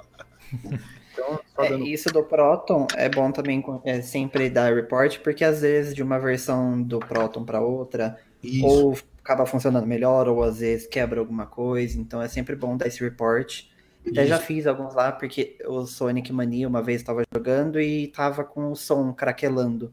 então, 1.12 1.41
é, 1.59 1.74
isso 1.76 2.12
do 2.12 2.22
Proton 2.22 2.86
é 2.97 3.09
bom 3.09 3.30
também 3.30 3.64
é, 3.84 4.01
sempre 4.01 4.49
dar 4.49 4.74
report, 4.74 5.18
porque 5.20 5.45
às 5.45 5.62
vezes 5.62 5.95
de 5.95 6.03
uma 6.03 6.18
versão 6.18 6.80
do 6.82 6.99
Proton 6.99 7.45
para 7.45 7.61
outra, 7.61 8.18
isso. 8.43 8.64
ou 8.64 8.99
acaba 9.22 9.47
funcionando 9.47 9.86
melhor, 9.86 10.28
ou 10.28 10.43
às 10.43 10.61
vezes 10.61 10.86
quebra 10.86 11.20
alguma 11.20 11.47
coisa. 11.47 11.99
Então 11.99 12.20
é 12.20 12.28
sempre 12.28 12.57
bom 12.57 12.76
dar 12.76 12.86
esse 12.86 13.03
report 13.03 13.70
até 14.07 14.26
já 14.26 14.38
fiz 14.38 14.66
alguns 14.66 14.95
lá, 14.95 15.12
porque 15.12 15.59
o 15.66 15.86
Sonic 15.86 16.32
Mania 16.32 16.66
uma 16.66 16.82
vez 16.82 17.01
estava 17.01 17.22
jogando 17.32 17.80
e 17.80 18.09
tava 18.09 18.45
com 18.45 18.72
o 18.72 18.76
som 18.76 19.12
craquelando. 19.12 19.93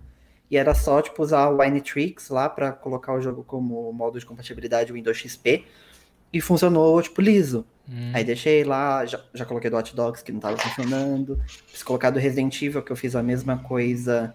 E 0.49 0.55
era 0.55 0.73
só, 0.73 1.01
tipo, 1.01 1.21
usar 1.21 1.49
o 1.49 1.57
Winetrix 1.57 2.29
lá 2.29 2.47
para 2.47 2.71
colocar 2.71 3.13
o 3.13 3.21
jogo 3.21 3.43
como 3.43 3.91
modo 3.91 4.17
de 4.17 4.25
compatibilidade 4.25 4.93
Windows 4.93 5.17
XP. 5.17 5.65
E 6.31 6.41
funcionou, 6.41 7.01
tipo, 7.01 7.21
liso. 7.21 7.65
Hum. 7.89 8.11
Aí 8.13 8.23
deixei 8.23 8.63
lá, 8.63 9.05
já, 9.05 9.19
já 9.33 9.45
coloquei 9.45 9.69
do 9.69 9.77
Hot 9.77 9.95
Dogs 9.95 10.23
que 10.23 10.31
não 10.31 10.39
tava 10.39 10.57
funcionando. 10.57 11.39
Fiz 11.67 11.83
colocar 11.83 12.09
do 12.09 12.19
Resident 12.19 12.61
Evil, 12.61 12.81
que 12.81 12.91
eu 12.91 12.95
fiz 12.95 13.15
a 13.15 13.23
mesma 13.23 13.57
coisa 13.57 14.33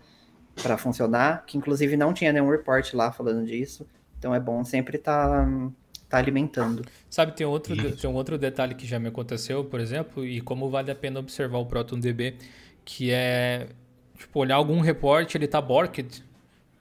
para 0.63 0.79
funcionar. 0.79 1.45
Que 1.47 1.59
inclusive 1.59 1.97
não 1.97 2.15
tinha 2.15 2.33
nenhum 2.33 2.51
report 2.51 2.95
lá 2.95 3.13
falando 3.13 3.47
disso. 3.47 3.87
Então 4.19 4.35
é 4.35 4.41
bom 4.41 4.65
sempre 4.65 4.97
estar 4.97 5.45
tá 5.45 5.73
tá 6.13 6.19
alimentando. 6.19 6.85
Sabe, 7.09 7.33
tem 7.33 7.47
outro, 7.47 7.75
tem 7.97 8.09
um 8.09 8.15
outro 8.15 8.37
detalhe 8.37 8.75
que 8.75 8.87
já 8.87 8.99
me 8.99 9.09
aconteceu, 9.09 9.65
por 9.65 9.81
exemplo, 9.81 10.25
e 10.25 10.43
como 10.43 10.69
vale 10.69 10.91
a 10.91 10.95
pena 10.95 11.19
observar 11.19 11.59
o 11.59 11.65
ProtonDB, 11.65 12.37
que 12.85 13.11
é 13.11 13.69
tipo, 14.19 14.39
olhar 14.39 14.57
algum 14.57 14.81
reporte, 14.81 15.39
ele 15.39 15.49
tá 15.49 15.61
borked, 15.61 16.23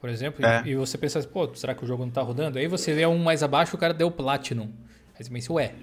por 0.01 0.09
exemplo, 0.09 0.45
é. 0.45 0.64
e, 0.66 0.72
e, 0.72 0.76
você 0.76 0.97
pensa, 0.97 1.22
pô, 1.24 1.53
será 1.55 1.74
que 1.74 1.84
o 1.84 1.88
jogo 1.88 2.03
não 2.03 2.12
tá 2.12 2.22
rodando? 2.22 2.59
Aí 2.59 2.68
você 2.68 2.93
vê 2.93 3.05
um 3.05 3.18
mais 3.18 3.41
abaixo, 3.41 3.76
o 3.76 3.80
cara 3.80 3.93
deu 3.93 4.12
Platinum. 4.12 4.70
Aí 5.22 5.26
você 5.26 5.32
pensa, 5.32 5.53
ué, 5.53 5.74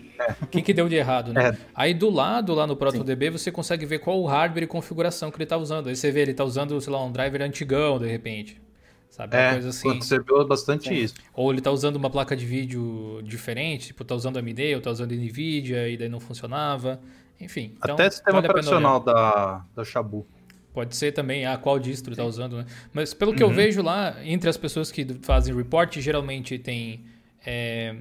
o 0.42 0.46
que, 0.46 0.60
que 0.60 0.74
deu 0.74 0.88
de 0.88 0.96
errado, 0.96 1.32
né? 1.32 1.50
É. 1.50 1.56
Aí 1.72 1.94
do 1.94 2.10
lado, 2.10 2.52
lá 2.54 2.66
no 2.66 2.76
ProtonDB, 2.76 3.26
Sim. 3.26 3.32
você 3.32 3.52
consegue 3.52 3.86
ver 3.86 4.00
qual 4.00 4.20
o 4.20 4.26
hardware 4.26 4.64
e 4.64 4.66
configuração 4.66 5.30
que 5.30 5.36
ele 5.36 5.46
tá 5.46 5.56
usando. 5.56 5.88
Aí 5.88 5.94
você 5.94 6.10
vê, 6.10 6.22
ele 6.22 6.34
tá 6.34 6.44
usando, 6.44 6.78
sei 6.80 6.92
lá, 6.92 7.04
um 7.04 7.12
driver 7.12 7.40
antigão, 7.42 7.98
de 7.98 8.08
repente. 8.08 8.60
Sabe? 9.08 9.36
É, 9.36 9.52
coisa 9.52 9.68
assim. 9.68 9.88
Observou 9.88 10.46
bastante 10.46 10.88
Sim. 10.88 10.94
isso. 10.96 11.14
Ou 11.32 11.52
ele 11.52 11.60
tá 11.60 11.70
usando 11.70 11.96
uma 11.96 12.10
placa 12.10 12.36
de 12.36 12.44
vídeo 12.44 13.20
diferente, 13.22 13.88
tipo, 13.88 14.04
tá 14.04 14.14
usando 14.14 14.38
AMD 14.38 14.74
ou 14.74 14.80
tá 14.80 14.90
usando 14.90 15.12
NVIDIA 15.12 15.88
e 15.88 15.96
daí 15.96 16.08
não 16.08 16.20
funcionava. 16.20 17.00
Enfim. 17.40 17.74
Então, 17.76 17.94
Até 17.94 18.10
sistema 18.10 18.40
vale 18.40 18.48
operacional 18.48 18.98
da, 18.98 19.64
da 19.74 19.84
Shabu. 19.84 20.26
Pode 20.74 20.96
ser 20.96 21.12
também, 21.12 21.46
ah, 21.46 21.56
qual 21.56 21.78
distro 21.78 22.12
está 22.12 22.24
usando, 22.24 22.58
né? 22.58 22.66
Mas 22.92 23.14
pelo 23.14 23.32
que 23.34 23.42
uhum. 23.42 23.50
eu 23.50 23.56
vejo 23.56 23.82
lá, 23.82 24.16
entre 24.24 24.50
as 24.50 24.56
pessoas 24.56 24.90
que 24.92 25.06
fazem 25.22 25.54
report, 25.54 25.96
geralmente 25.98 26.58
tem 26.58 27.04
é, 27.44 27.96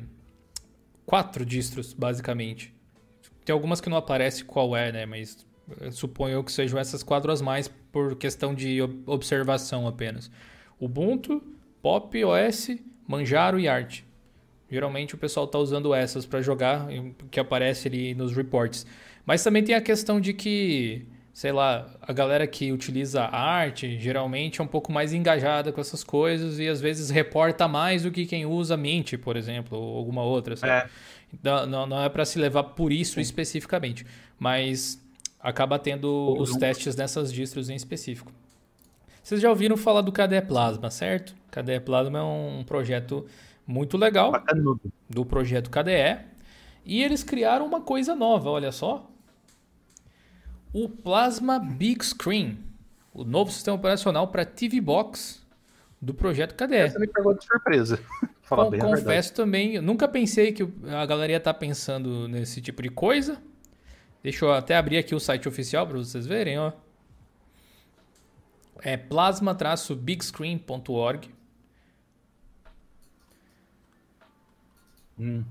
quatro 1.07 1.45
distros, 1.45 1.93
basicamente. 1.93 2.75
Tem 3.45 3.53
algumas 3.53 3.79
que 3.79 3.89
não 3.89 3.97
aparece 3.97 4.43
qual 4.43 4.75
é, 4.75 4.91
né? 4.91 5.05
Mas 5.05 5.47
suponho 5.91 6.43
que 6.43 6.51
sejam 6.51 6.77
essas 6.77 7.01
quatro 7.01 7.31
as 7.31 7.41
mais 7.41 7.69
por 7.91 8.15
questão 8.17 8.53
de 8.53 8.79
observação 9.05 9.87
apenas. 9.87 10.29
Ubuntu, 10.79 11.41
Pop 11.81 12.23
OS, 12.25 12.77
Manjaro 13.07 13.57
e 13.57 13.69
Art. 13.69 14.01
Geralmente 14.69 15.15
o 15.15 15.17
pessoal 15.17 15.45
está 15.45 15.57
usando 15.57 15.93
essas 15.93 16.25
para 16.25 16.41
jogar, 16.41 16.87
que 17.31 17.39
aparece 17.39 17.87
ali 17.87 18.13
nos 18.13 18.35
reports. 18.35 18.85
Mas 19.25 19.41
também 19.41 19.63
tem 19.63 19.75
a 19.75 19.81
questão 19.81 20.19
de 20.19 20.33
que 20.33 21.07
sei 21.37 21.51
lá, 21.51 21.85
a 22.01 22.11
galera 22.11 22.47
que 22.47 22.71
utiliza 22.71 23.25
arte 23.25 23.99
geralmente 23.99 24.59
é 24.59 24.63
um 24.63 24.67
pouco 24.67 24.91
mais 24.91 25.13
engajada 25.13 25.71
com 25.71 25.79
essas 25.79 26.03
coisas 26.03 26.57
e 26.57 26.67
às 26.67 26.81
vezes 26.81 27.11
reporta 27.11 27.67
mais 27.67 28.01
do 28.01 28.09
que 28.09 28.25
quem 28.25 28.47
usa 28.47 28.75
Mint, 28.75 29.19
por 29.19 29.37
exemplo, 29.37 29.77
ou 29.77 29.99
alguma 29.99 30.23
outra. 30.23 30.55
É. 30.67 30.89
Não, 31.43 31.67
não, 31.67 31.85
não, 31.85 32.01
é 32.01 32.09
para 32.09 32.25
se 32.25 32.39
levar 32.39 32.63
por 32.63 32.91
isso 32.91 33.13
Sim. 33.13 33.21
especificamente, 33.21 34.03
mas 34.39 34.99
acaba 35.39 35.77
tendo 35.77 36.35
os 36.39 36.55
testes 36.55 36.95
nessas 36.95 37.31
distros 37.31 37.69
em 37.69 37.75
específico. 37.75 38.31
Vocês 39.21 39.39
já 39.39 39.51
ouviram 39.51 39.77
falar 39.77 40.01
do 40.01 40.11
KDE 40.11 40.41
Plasma, 40.41 40.89
certo? 40.89 41.35
KDE 41.51 41.81
Plasma 41.81 42.17
é 42.17 42.23
um 42.23 42.63
projeto 42.65 43.27
muito 43.67 43.95
legal 43.95 44.33
do 45.07 45.23
projeto 45.23 45.69
KDE. 45.69 46.17
E 46.83 47.03
eles 47.03 47.21
criaram 47.21 47.67
uma 47.67 47.81
coisa 47.81 48.15
nova, 48.15 48.49
olha 48.49 48.71
só 48.71 49.07
o 50.73 50.89
Plasma 50.89 51.59
Big 51.59 52.03
Screen, 52.05 52.59
o 53.13 53.23
novo 53.23 53.51
sistema 53.51 53.77
operacional 53.77 54.27
para 54.27 54.45
TV 54.45 54.81
Box 54.81 55.41
do 56.01 56.13
projeto 56.13 56.55
KDE. 56.55 56.91
Você 56.91 56.99
me 56.99 57.07
pegou 57.07 57.33
de 57.33 57.43
surpresa. 57.43 57.99
Com, 58.47 58.71
confesso 58.79 59.33
também, 59.33 59.75
eu 59.75 59.81
nunca 59.81 60.07
pensei 60.07 60.53
que 60.53 60.65
a 60.89 61.05
galera 61.05 61.33
ia 61.33 61.37
estar 61.37 61.53
tá 61.53 61.59
pensando 61.59 62.29
nesse 62.29 62.61
tipo 62.61 62.81
de 62.81 62.89
coisa. 62.89 63.37
Deixa 64.23 64.45
eu 64.45 64.53
até 64.53 64.77
abrir 64.77 64.97
aqui 64.97 65.13
o 65.13 65.19
site 65.19 65.49
oficial 65.49 65.85
para 65.85 65.97
vocês 65.97 66.25
verem, 66.25 66.57
ó. 66.57 66.71
É 68.81 68.95
plasma-bigscreen.org. 68.95 71.29
Hum. 75.19 75.43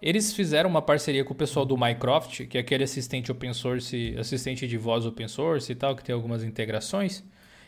Eles 0.00 0.32
fizeram 0.32 0.70
uma 0.70 0.80
parceria 0.80 1.24
com 1.24 1.32
o 1.32 1.36
pessoal 1.36 1.66
do 1.66 1.76
Mycroft, 1.76 2.46
que 2.46 2.56
é 2.56 2.60
aquele 2.60 2.84
assistente 2.84 3.32
open 3.32 3.52
source, 3.52 4.14
assistente 4.18 4.66
de 4.66 4.78
voz 4.78 5.04
open 5.04 5.26
source 5.26 5.72
e 5.72 5.74
tal, 5.74 5.96
que 5.96 6.04
tem 6.04 6.14
algumas 6.14 6.44
integrações. 6.44 7.24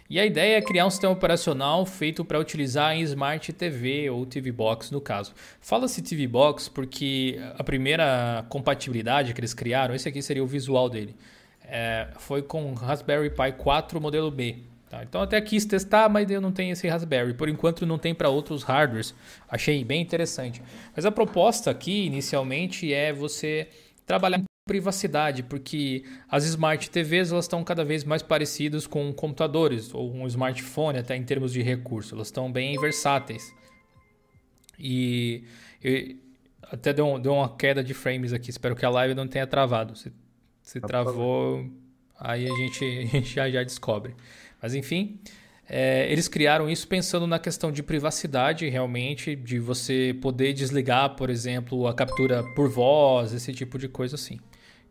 E 0.08 0.18
a 0.18 0.26
ideia 0.26 0.58
é 0.58 0.62
criar 0.62 0.86
um 0.86 0.90
sistema 0.90 1.12
operacional 1.12 1.86
feito 1.86 2.24
para 2.24 2.38
utilizar 2.38 2.96
em 2.96 3.02
Smart 3.02 3.52
TV 3.52 4.10
ou 4.10 4.26
TV 4.26 4.50
Box, 4.50 4.92
no 4.92 5.00
caso. 5.00 5.32
Fala-se 5.60 6.02
TV 6.02 6.26
Box 6.26 6.68
porque 6.68 7.40
a 7.56 7.62
primeira 7.62 8.44
compatibilidade 8.48 9.32
que 9.32 9.40
eles 9.40 9.54
criaram, 9.54 9.94
esse 9.94 10.08
aqui 10.08 10.20
seria 10.20 10.42
o 10.42 10.48
visual 10.48 10.88
dele, 10.88 11.14
é, 11.64 12.08
foi 12.18 12.42
com 12.42 12.74
Raspberry 12.74 13.30
Pi 13.30 13.52
4 13.56 14.00
modelo 14.00 14.30
B. 14.32 14.56
Tá? 14.90 15.04
Então 15.04 15.22
até 15.22 15.40
quis 15.40 15.64
testar, 15.64 16.08
mas 16.08 16.28
eu 16.28 16.40
não 16.40 16.50
tenho 16.50 16.72
esse 16.72 16.88
Raspberry. 16.88 17.32
Por 17.32 17.48
enquanto 17.48 17.86
não 17.86 17.96
tem 17.96 18.12
para 18.12 18.28
outros 18.28 18.64
hardwares. 18.64 19.14
Achei 19.48 19.84
bem 19.84 20.02
interessante. 20.02 20.60
Mas 20.94 21.06
a 21.06 21.12
proposta 21.12 21.70
aqui, 21.70 22.06
inicialmente, 22.06 22.92
é 22.92 23.12
você 23.12 23.68
trabalhar 24.04 24.38
com 24.38 24.44
privacidade, 24.66 25.44
porque 25.44 26.04
as 26.28 26.44
Smart 26.44 26.90
TVs 26.90 27.30
elas 27.30 27.44
estão 27.44 27.62
cada 27.62 27.84
vez 27.84 28.02
mais 28.02 28.20
parecidas 28.20 28.84
com 28.84 29.12
computadores 29.12 29.94
ou 29.94 30.12
um 30.12 30.26
smartphone 30.26 30.98
até 30.98 31.14
em 31.14 31.22
termos 31.22 31.52
de 31.52 31.62
recurso. 31.62 32.16
Elas 32.16 32.26
estão 32.26 32.50
bem 32.50 32.76
versáteis. 32.80 33.54
E 34.76 35.44
eu, 35.80 36.16
até 36.62 36.92
deu, 36.92 37.16
deu 37.20 37.34
uma 37.34 37.56
queda 37.56 37.84
de 37.84 37.94
frames 37.94 38.32
aqui. 38.32 38.50
Espero 38.50 38.74
que 38.74 38.84
a 38.84 38.90
live 38.90 39.14
não 39.14 39.28
tenha 39.28 39.46
travado. 39.46 39.94
Se, 39.94 40.12
se 40.62 40.80
travou, 40.80 41.64
aí 42.18 42.44
a 42.44 42.56
gente, 42.56 42.84
a 42.84 43.06
gente 43.06 43.34
já, 43.34 43.48
já 43.48 43.62
descobre. 43.62 44.16
Mas 44.60 44.74
enfim, 44.74 45.18
é, 45.68 46.10
eles 46.10 46.26
criaram 46.26 46.68
isso 46.68 46.88
pensando 46.88 47.26
na 47.28 47.38
questão 47.38 47.70
de 47.70 47.82
privacidade, 47.82 48.68
realmente, 48.68 49.36
de 49.36 49.60
você 49.60 50.16
poder 50.20 50.52
desligar, 50.52 51.14
por 51.14 51.30
exemplo, 51.30 51.86
a 51.86 51.94
captura 51.94 52.42
por 52.54 52.68
voz, 52.68 53.32
esse 53.32 53.52
tipo 53.52 53.78
de 53.78 53.88
coisa 53.88 54.16
assim. 54.16 54.40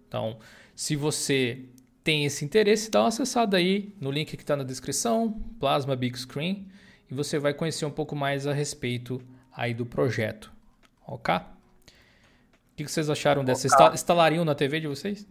Então, 0.08 0.40
se 0.74 0.96
você 0.96 1.66
tem 2.02 2.24
esse 2.24 2.46
interesse, 2.46 2.90
dá 2.90 3.02
uma 3.02 3.10
acessada 3.10 3.58
aí 3.58 3.94
no 4.00 4.10
link 4.10 4.38
que 4.38 4.42
está 4.42 4.56
na 4.56 4.64
descrição, 4.64 5.32
Plasma 5.60 5.96
Big 5.98 6.18
Screen, 6.18 6.66
e 7.12 7.14
você 7.14 7.38
vai 7.38 7.54
conhecer 7.54 7.86
um 7.86 7.92
pouco 7.92 8.16
mais 8.16 8.48
a 8.48 8.54
respeito 8.54 9.22
aí 9.54 9.74
do 9.74 9.86
projeto. 9.86 10.50
Ok? 11.06 11.36
O 11.36 11.42
que 12.78 12.88
vocês 12.88 13.10
acharam 13.10 13.44
dessa? 13.44 13.68
Instalariam 13.94 14.46
na 14.46 14.56
TV 14.56 14.80
de 14.80 14.88
vocês? 14.88 15.28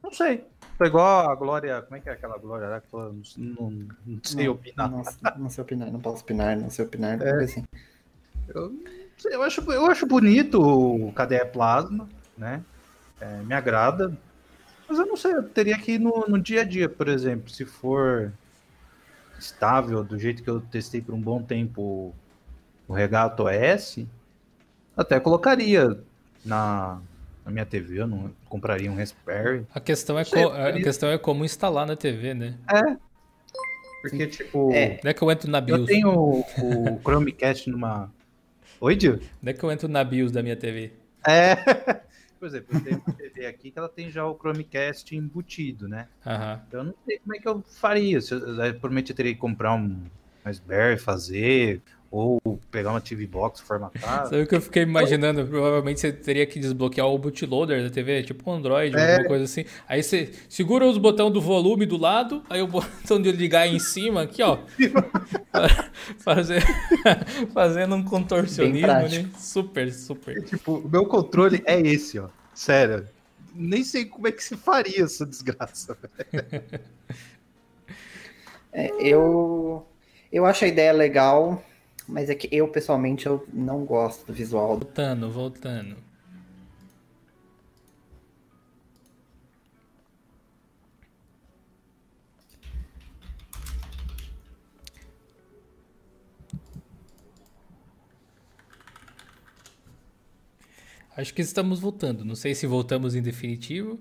Não 0.00 0.12
sei. 0.12 0.44
Foi 0.76 0.88
igual 0.88 1.30
a 1.30 1.34
Glória. 1.34 1.82
Como 1.82 1.96
é 1.96 2.00
que 2.00 2.08
é 2.08 2.12
aquela 2.12 2.36
Glória 2.38 2.80
que 2.80 2.88
falou? 2.88 3.14
Não, 3.36 3.70
não 4.06 4.20
sei 4.22 4.46
não, 4.46 4.52
opinar. 4.52 4.90
Não, 4.90 5.02
não, 5.38 5.50
sei 5.50 5.62
opinar, 5.62 5.92
não 5.92 6.00
posso 6.00 6.22
opinar, 6.22 6.56
não 6.56 6.70
sei 6.70 6.84
opinar, 6.84 7.22
é. 7.22 7.44
assim. 7.44 7.64
Eu, 8.48 8.72
eu, 9.30 9.42
acho, 9.42 9.60
eu 9.72 9.86
acho 9.86 10.06
bonito 10.06 10.60
o 10.60 11.12
KDE 11.12 11.46
Plasma, 11.52 12.08
né? 12.36 12.62
É, 13.20 13.42
me 13.42 13.54
agrada. 13.54 14.16
Mas 14.88 14.98
eu 14.98 15.06
não 15.06 15.16
sei, 15.16 15.32
eu 15.32 15.42
teria 15.42 15.78
que 15.78 15.92
ir 15.92 15.98
no, 15.98 16.26
no 16.28 16.38
dia 16.38 16.60
a 16.62 16.64
dia, 16.64 16.88
por 16.88 17.08
exemplo, 17.08 17.50
se 17.50 17.64
for 17.64 18.32
estável, 19.38 20.02
do 20.04 20.18
jeito 20.18 20.42
que 20.42 20.50
eu 20.50 20.60
testei 20.60 21.00
por 21.00 21.14
um 21.14 21.20
bom 21.20 21.42
tempo 21.42 22.14
o 22.86 22.92
Regato 22.92 23.44
OS, 23.44 24.04
até 24.96 25.18
colocaria 25.18 25.98
na, 26.44 27.00
na 27.44 27.50
minha 27.50 27.66
TV, 27.66 28.00
eu 28.00 28.06
não 28.06 28.32
compraria 28.48 28.90
um 28.90 28.96
Raspberry. 28.96 29.66
A 29.74 29.80
questão 29.80 30.18
é, 30.18 30.24
co 30.24 30.48
a 30.48 30.72
questão 30.72 31.10
é 31.10 31.18
como 31.18 31.44
instalar 31.44 31.86
na 31.86 31.94
TV, 31.94 32.32
né? 32.32 32.54
É. 32.72 32.96
Porque, 34.02 34.26
tipo. 34.26 34.70
É. 34.72 35.00
Não 35.02 35.10
é 35.10 35.14
que 35.14 35.22
eu 35.22 35.30
entro 35.30 35.50
na 35.50 35.60
BIOS. 35.60 35.80
Eu 35.80 35.86
tenho 35.86 36.08
o, 36.10 36.40
o 36.40 37.00
Chromecast 37.00 37.68
numa. 37.70 38.12
Oi, 38.80 38.96
Dio? 38.96 39.20
Não 39.42 39.50
é 39.50 39.52
que 39.52 39.62
eu 39.62 39.70
entro 39.70 39.88
na 39.88 40.02
BIOS 40.02 40.32
da 40.32 40.42
minha 40.42 40.56
TV. 40.56 40.92
É. 41.26 41.56
Por 42.38 42.48
exemplo, 42.48 42.76
eu 42.76 42.80
tenho 42.82 43.02
uma 43.06 43.16
TV 43.16 43.46
aqui 43.46 43.70
que 43.70 43.78
ela 43.78 43.88
tem 43.88 44.10
já 44.10 44.26
o 44.26 44.36
Chromecast 44.36 45.16
embutido, 45.16 45.88
né? 45.88 46.08
Uhum. 46.26 46.60
Então 46.68 46.80
eu 46.80 46.84
não 46.84 46.94
sei 47.06 47.18
como 47.18 47.34
é 47.34 47.38
que 47.38 47.48
eu 47.48 47.62
faria. 47.62 48.18
Eu, 48.18 48.38
eu, 48.38 48.48
eu, 48.48 48.72
provavelmente 48.72 49.10
eu 49.10 49.16
teria 49.16 49.32
que 49.32 49.40
comprar 49.40 49.74
um 49.74 50.02
Raspberry, 50.44 50.98
fazer, 50.98 51.80
ou 52.14 52.40
pegar 52.70 52.90
uma 52.90 53.00
TV 53.00 53.26
Box 53.26 53.60
formatada. 53.60 54.28
Sabe 54.28 54.42
o 54.42 54.46
que 54.46 54.54
eu 54.54 54.60
fiquei 54.60 54.84
imaginando? 54.84 55.44
Provavelmente 55.44 55.98
você 55.98 56.12
teria 56.12 56.46
que 56.46 56.60
desbloquear 56.60 57.08
o 57.08 57.18
bootloader 57.18 57.82
da 57.82 57.90
TV, 57.90 58.22
tipo 58.22 58.48
um 58.48 58.54
Android, 58.54 58.96
é. 58.96 59.14
alguma 59.14 59.28
coisa 59.28 59.44
assim. 59.44 59.64
Aí 59.88 60.00
você 60.00 60.30
segura 60.48 60.86
os 60.86 60.96
botões 60.96 61.32
do 61.32 61.40
volume 61.40 61.84
do 61.84 61.96
lado, 61.96 62.44
aí 62.48 62.62
o 62.62 62.68
botão 62.70 63.20
de 63.20 63.32
ligar 63.32 63.66
em 63.66 63.80
cima, 63.80 64.22
aqui, 64.22 64.44
ó. 64.44 64.58
fazer, 66.18 66.62
fazendo 67.52 67.96
um 67.96 68.04
contorcionismo, 68.04 68.86
né? 68.86 69.28
Super, 69.36 69.92
super. 69.92 70.40
tipo, 70.44 70.76
o 70.76 70.88
meu 70.88 71.06
controle 71.06 71.64
é 71.66 71.80
esse, 71.80 72.20
ó. 72.20 72.28
Sério. 72.54 73.08
Nem 73.52 73.82
sei 73.82 74.04
como 74.04 74.28
é 74.28 74.32
que 74.32 74.44
se 74.44 74.56
faria 74.56 75.02
essa 75.02 75.26
desgraça. 75.26 75.98
é, 78.72 78.92
eu, 79.00 79.84
eu 80.32 80.46
acho 80.46 80.64
a 80.64 80.68
ideia 80.68 80.92
legal 80.92 81.60
mas 82.06 82.28
é 82.28 82.34
que 82.34 82.48
eu, 82.52 82.68
pessoalmente, 82.68 83.26
eu 83.26 83.46
não 83.52 83.84
gosto 83.84 84.26
do 84.26 84.32
visual. 84.32 84.78
Voltando, 84.78 85.30
voltando. 85.30 85.96
Acho 101.16 101.32
que 101.32 101.42
estamos 101.42 101.78
voltando. 101.78 102.24
Não 102.24 102.34
sei 102.34 102.54
se 102.54 102.66
voltamos 102.66 103.14
em 103.14 103.22
definitivo. 103.22 104.00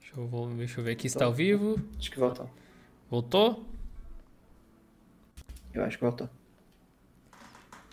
Deixa 0.00 0.18
eu, 0.18 0.54
deixa 0.56 0.80
eu 0.80 0.84
ver 0.84 0.92
aqui. 0.92 1.06
Está 1.06 1.26
ao 1.26 1.34
vivo. 1.34 1.78
Acho 1.98 2.10
que 2.10 2.18
voltou. 2.18 2.50
Voltou? 3.10 3.66
Eu 5.74 5.84
acho 5.84 5.98
que 5.98 6.04
voltou. 6.04 6.28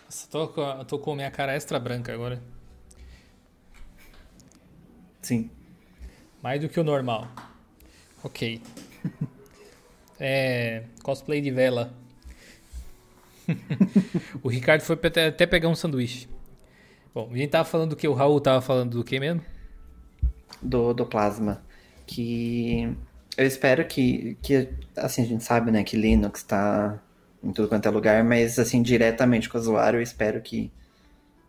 Nossa, 0.06 0.28
tô 0.30 0.48
com, 0.48 0.84
tô 0.84 0.98
com 1.00 1.16
minha 1.16 1.30
cara 1.32 1.54
extra 1.54 1.80
branca 1.80 2.12
agora. 2.12 2.40
Sim. 5.20 5.50
Mais 6.40 6.60
do 6.60 6.68
que 6.68 6.78
o 6.78 6.84
normal. 6.84 7.28
Ok. 8.22 8.60
É. 10.18 10.84
Cosplay 11.02 11.42
de 11.42 11.50
vela. 11.50 11.92
o 14.42 14.48
Ricardo 14.48 14.80
foi 14.80 14.96
até, 14.96 15.26
até 15.26 15.44
pegar 15.44 15.68
um 15.68 15.74
sanduíche. 15.74 16.26
Bom, 17.12 17.28
a 17.30 17.36
gente 17.36 17.50
tava 17.50 17.66
falando 17.66 17.90
do 17.90 17.96
que? 17.96 18.08
O 18.08 18.14
Raul 18.14 18.40
tava 18.40 18.62
falando 18.62 18.92
do 18.92 19.04
que 19.04 19.20
mesmo? 19.20 19.44
Do, 20.62 20.94
do 20.94 21.04
plasma. 21.04 21.62
Que 22.06 22.96
eu 23.36 23.46
espero 23.46 23.86
que, 23.86 24.38
que. 24.40 24.70
Assim, 24.96 25.22
a 25.22 25.26
gente 25.26 25.44
sabe, 25.44 25.70
né, 25.70 25.84
que 25.84 25.98
Linux 25.98 26.42
tá 26.42 26.98
em 27.46 27.52
tudo 27.52 27.68
quanto 27.68 27.86
é 27.86 27.90
lugar, 27.90 28.24
mas 28.24 28.58
assim, 28.58 28.82
diretamente 28.82 29.48
com 29.48 29.56
o 29.58 29.60
usuário, 29.60 29.98
eu 29.98 30.02
espero 30.02 30.40
que, 30.40 30.70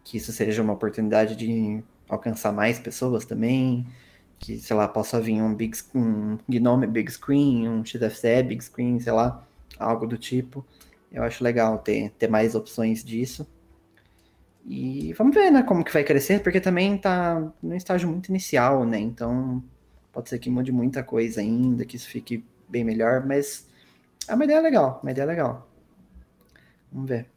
que 0.04 0.18
isso 0.18 0.32
seja 0.32 0.62
uma 0.62 0.74
oportunidade 0.74 1.36
de 1.36 1.84
alcançar 2.08 2.52
mais 2.52 2.80
pessoas 2.80 3.26
também, 3.26 3.86
que, 4.39 4.58
sei 4.60 4.76
lá, 4.76 4.88
possa 4.88 5.20
vir 5.20 5.41
um, 5.41 5.54
big, 5.54 5.78
um 5.95 6.38
Gnome 6.48 6.88
Big 6.88 7.12
Screen, 7.12 7.68
um 7.68 7.84
XFCE 7.84 8.43
Big 8.43 8.64
Screen, 8.64 9.00
sei 9.00 9.12
lá, 9.12 9.45
algo 9.80 10.06
do 10.06 10.18
tipo. 10.18 10.66
Eu 11.12 11.24
acho 11.24 11.43
legal 11.43 11.80
ter, 11.80 12.12
ter 12.12 12.30
mais 12.30 12.56
opções 12.56 13.04
disso. 13.04 13.48
E 14.66 15.14
vamos 15.14 15.34
ver, 15.34 15.52
né, 15.52 15.64
como 15.64 15.84
que 15.84 15.93
vai 15.93 16.04
crescer, 16.04 16.43
porque 16.43 16.60
também 16.60 16.98
tá 16.98 17.52
num 17.64 17.76
estágio 17.76 18.10
muito 18.10 18.30
inicial, 18.30 18.86
né, 18.86 19.00
então 19.00 19.64
Pode 20.18 20.30
ser 20.30 20.39
que 20.39 20.50
mude 20.50 20.72
muita 20.72 21.04
coisa 21.04 21.41
ainda, 21.41 21.86
que 21.86 21.95
isso 21.95 22.08
fique 22.10 22.43
bem 22.68 22.84
melhor, 22.84 23.24
mas 23.24 23.68
é 24.28 24.34
uma 24.34 24.45
ideia 24.45 24.60
legal, 24.60 25.00
uma 25.04 25.12
ideia 25.12 25.28
legal. 25.28 25.66
Vamos 26.92 27.10
ver. 27.10 27.30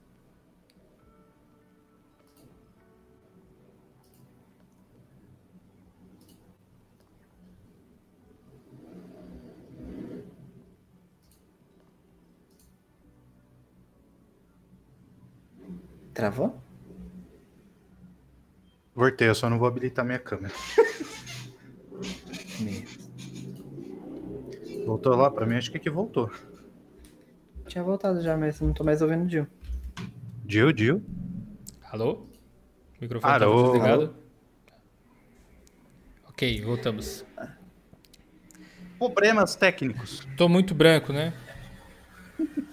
Travou? 16.14 16.60
Voltei, 18.94 19.28
eu 19.28 19.34
só 19.34 19.48
não 19.48 19.58
vou 19.58 19.66
habilitar 19.66 20.04
minha 20.04 20.18
câmera. 20.18 20.52
Voltou 24.84 25.14
lá 25.14 25.30
pra 25.30 25.46
mim? 25.46 25.56
Acho 25.56 25.70
que 25.70 25.76
aqui 25.76 25.88
voltou. 25.88 26.30
Tinha 27.70 27.84
voltado 27.84 28.20
já, 28.20 28.36
mas 28.36 28.60
não 28.60 28.72
tô 28.72 28.82
mais 28.82 29.00
ouvindo 29.00 29.22
o 29.22 29.26
Dil. 29.28 29.46
Dil, 30.44 30.72
Dil? 30.72 31.02
Alô? 31.92 32.14
O 32.14 32.26
microfone 33.00 33.38
tá 33.38 33.44
Alô? 33.44 33.62
tá 33.62 33.68
desligado? 33.68 34.02
Alô? 34.02 34.14
Ok, 36.30 36.62
voltamos. 36.62 37.24
Problemas 38.98 39.54
técnicos. 39.54 40.26
Tô 40.36 40.48
muito 40.48 40.74
branco, 40.74 41.12
né? 41.12 41.32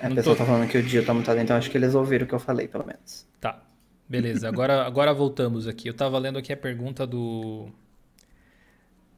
É, 0.00 0.06
a 0.06 0.14
pessoa 0.14 0.36
tô... 0.36 0.44
tá 0.44 0.46
falando 0.48 0.70
que 0.70 0.78
o 0.78 0.82
dia 0.84 1.04
tá 1.04 1.12
mutado, 1.12 1.40
então 1.40 1.56
acho 1.56 1.68
que 1.68 1.76
eles 1.76 1.92
ouviram 1.92 2.24
o 2.24 2.28
que 2.28 2.34
eu 2.36 2.38
falei, 2.38 2.68
pelo 2.68 2.86
menos. 2.86 3.26
Tá. 3.40 3.64
Beleza, 4.08 4.48
agora, 4.48 4.86
agora 4.86 5.12
voltamos 5.12 5.66
aqui. 5.66 5.88
Eu 5.88 5.94
tava 5.94 6.16
lendo 6.20 6.38
aqui 6.38 6.52
a 6.52 6.56
pergunta 6.56 7.04
do. 7.04 7.68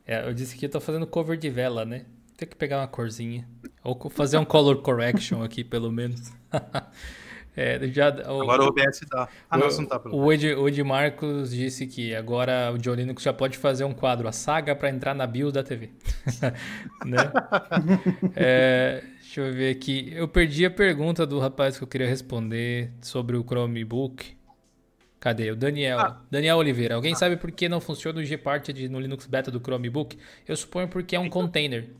É, 0.06 0.26
eu 0.26 0.32
disse 0.32 0.56
que 0.56 0.64
eu 0.64 0.70
tô 0.70 0.80
fazendo 0.80 1.06
cover 1.06 1.36
de 1.36 1.50
vela, 1.50 1.84
né? 1.84 2.06
Tem 2.40 2.48
que 2.48 2.56
pegar 2.56 2.78
uma 2.78 2.88
corzinha. 2.88 3.46
Ou 3.84 4.08
fazer 4.08 4.38
um 4.38 4.46
color 4.46 4.80
correction 4.80 5.42
aqui, 5.42 5.62
pelo 5.62 5.92
menos. 5.92 6.32
é, 7.54 7.86
já, 7.88 8.08
o, 8.32 8.40
agora 8.40 8.62
o 8.62 8.68
OBS 8.68 9.00
dá. 9.10 9.28
Ah, 9.50 9.58
o, 9.58 9.60
não, 9.60 9.68
não 9.68 9.84
tá. 9.84 9.98
Pelo 10.00 10.16
o, 10.16 10.32
Ed, 10.32 10.54
o 10.54 10.66
Ed 10.66 10.82
Marcos 10.82 11.50
disse 11.50 11.86
que 11.86 12.14
agora 12.14 12.72
o 12.72 12.78
John 12.78 12.94
Linux 12.94 13.22
já 13.22 13.34
pode 13.34 13.58
fazer 13.58 13.84
um 13.84 13.92
quadro, 13.92 14.26
a 14.26 14.32
saga 14.32 14.74
para 14.74 14.88
entrar 14.88 15.14
na 15.14 15.26
bio 15.26 15.52
da 15.52 15.62
TV. 15.62 15.90
né? 17.04 17.30
é, 18.34 19.04
deixa 19.20 19.42
eu 19.42 19.52
ver 19.52 19.76
aqui. 19.76 20.10
Eu 20.14 20.26
perdi 20.26 20.64
a 20.64 20.70
pergunta 20.70 21.26
do 21.26 21.38
rapaz 21.38 21.76
que 21.76 21.84
eu 21.84 21.88
queria 21.88 22.08
responder 22.08 22.90
sobre 23.02 23.36
o 23.36 23.44
Chromebook. 23.44 24.34
Cadê? 25.20 25.50
O 25.50 25.56
Daniel. 25.56 26.00
Ah. 26.00 26.22
Daniel 26.30 26.56
Oliveira. 26.56 26.94
Alguém 26.94 27.12
ah. 27.12 27.16
sabe 27.16 27.36
por 27.36 27.52
que 27.52 27.68
não 27.68 27.82
funciona 27.82 28.18
o 28.18 28.24
Gparted 28.24 28.88
no 28.88 28.98
Linux 28.98 29.26
Beta 29.26 29.50
do 29.50 29.60
Chromebook? 29.60 30.16
Eu 30.48 30.56
suponho 30.56 30.88
porque 30.88 31.14
é 31.14 31.20
um 31.20 31.26
então... 31.26 31.42
container. 31.42 31.90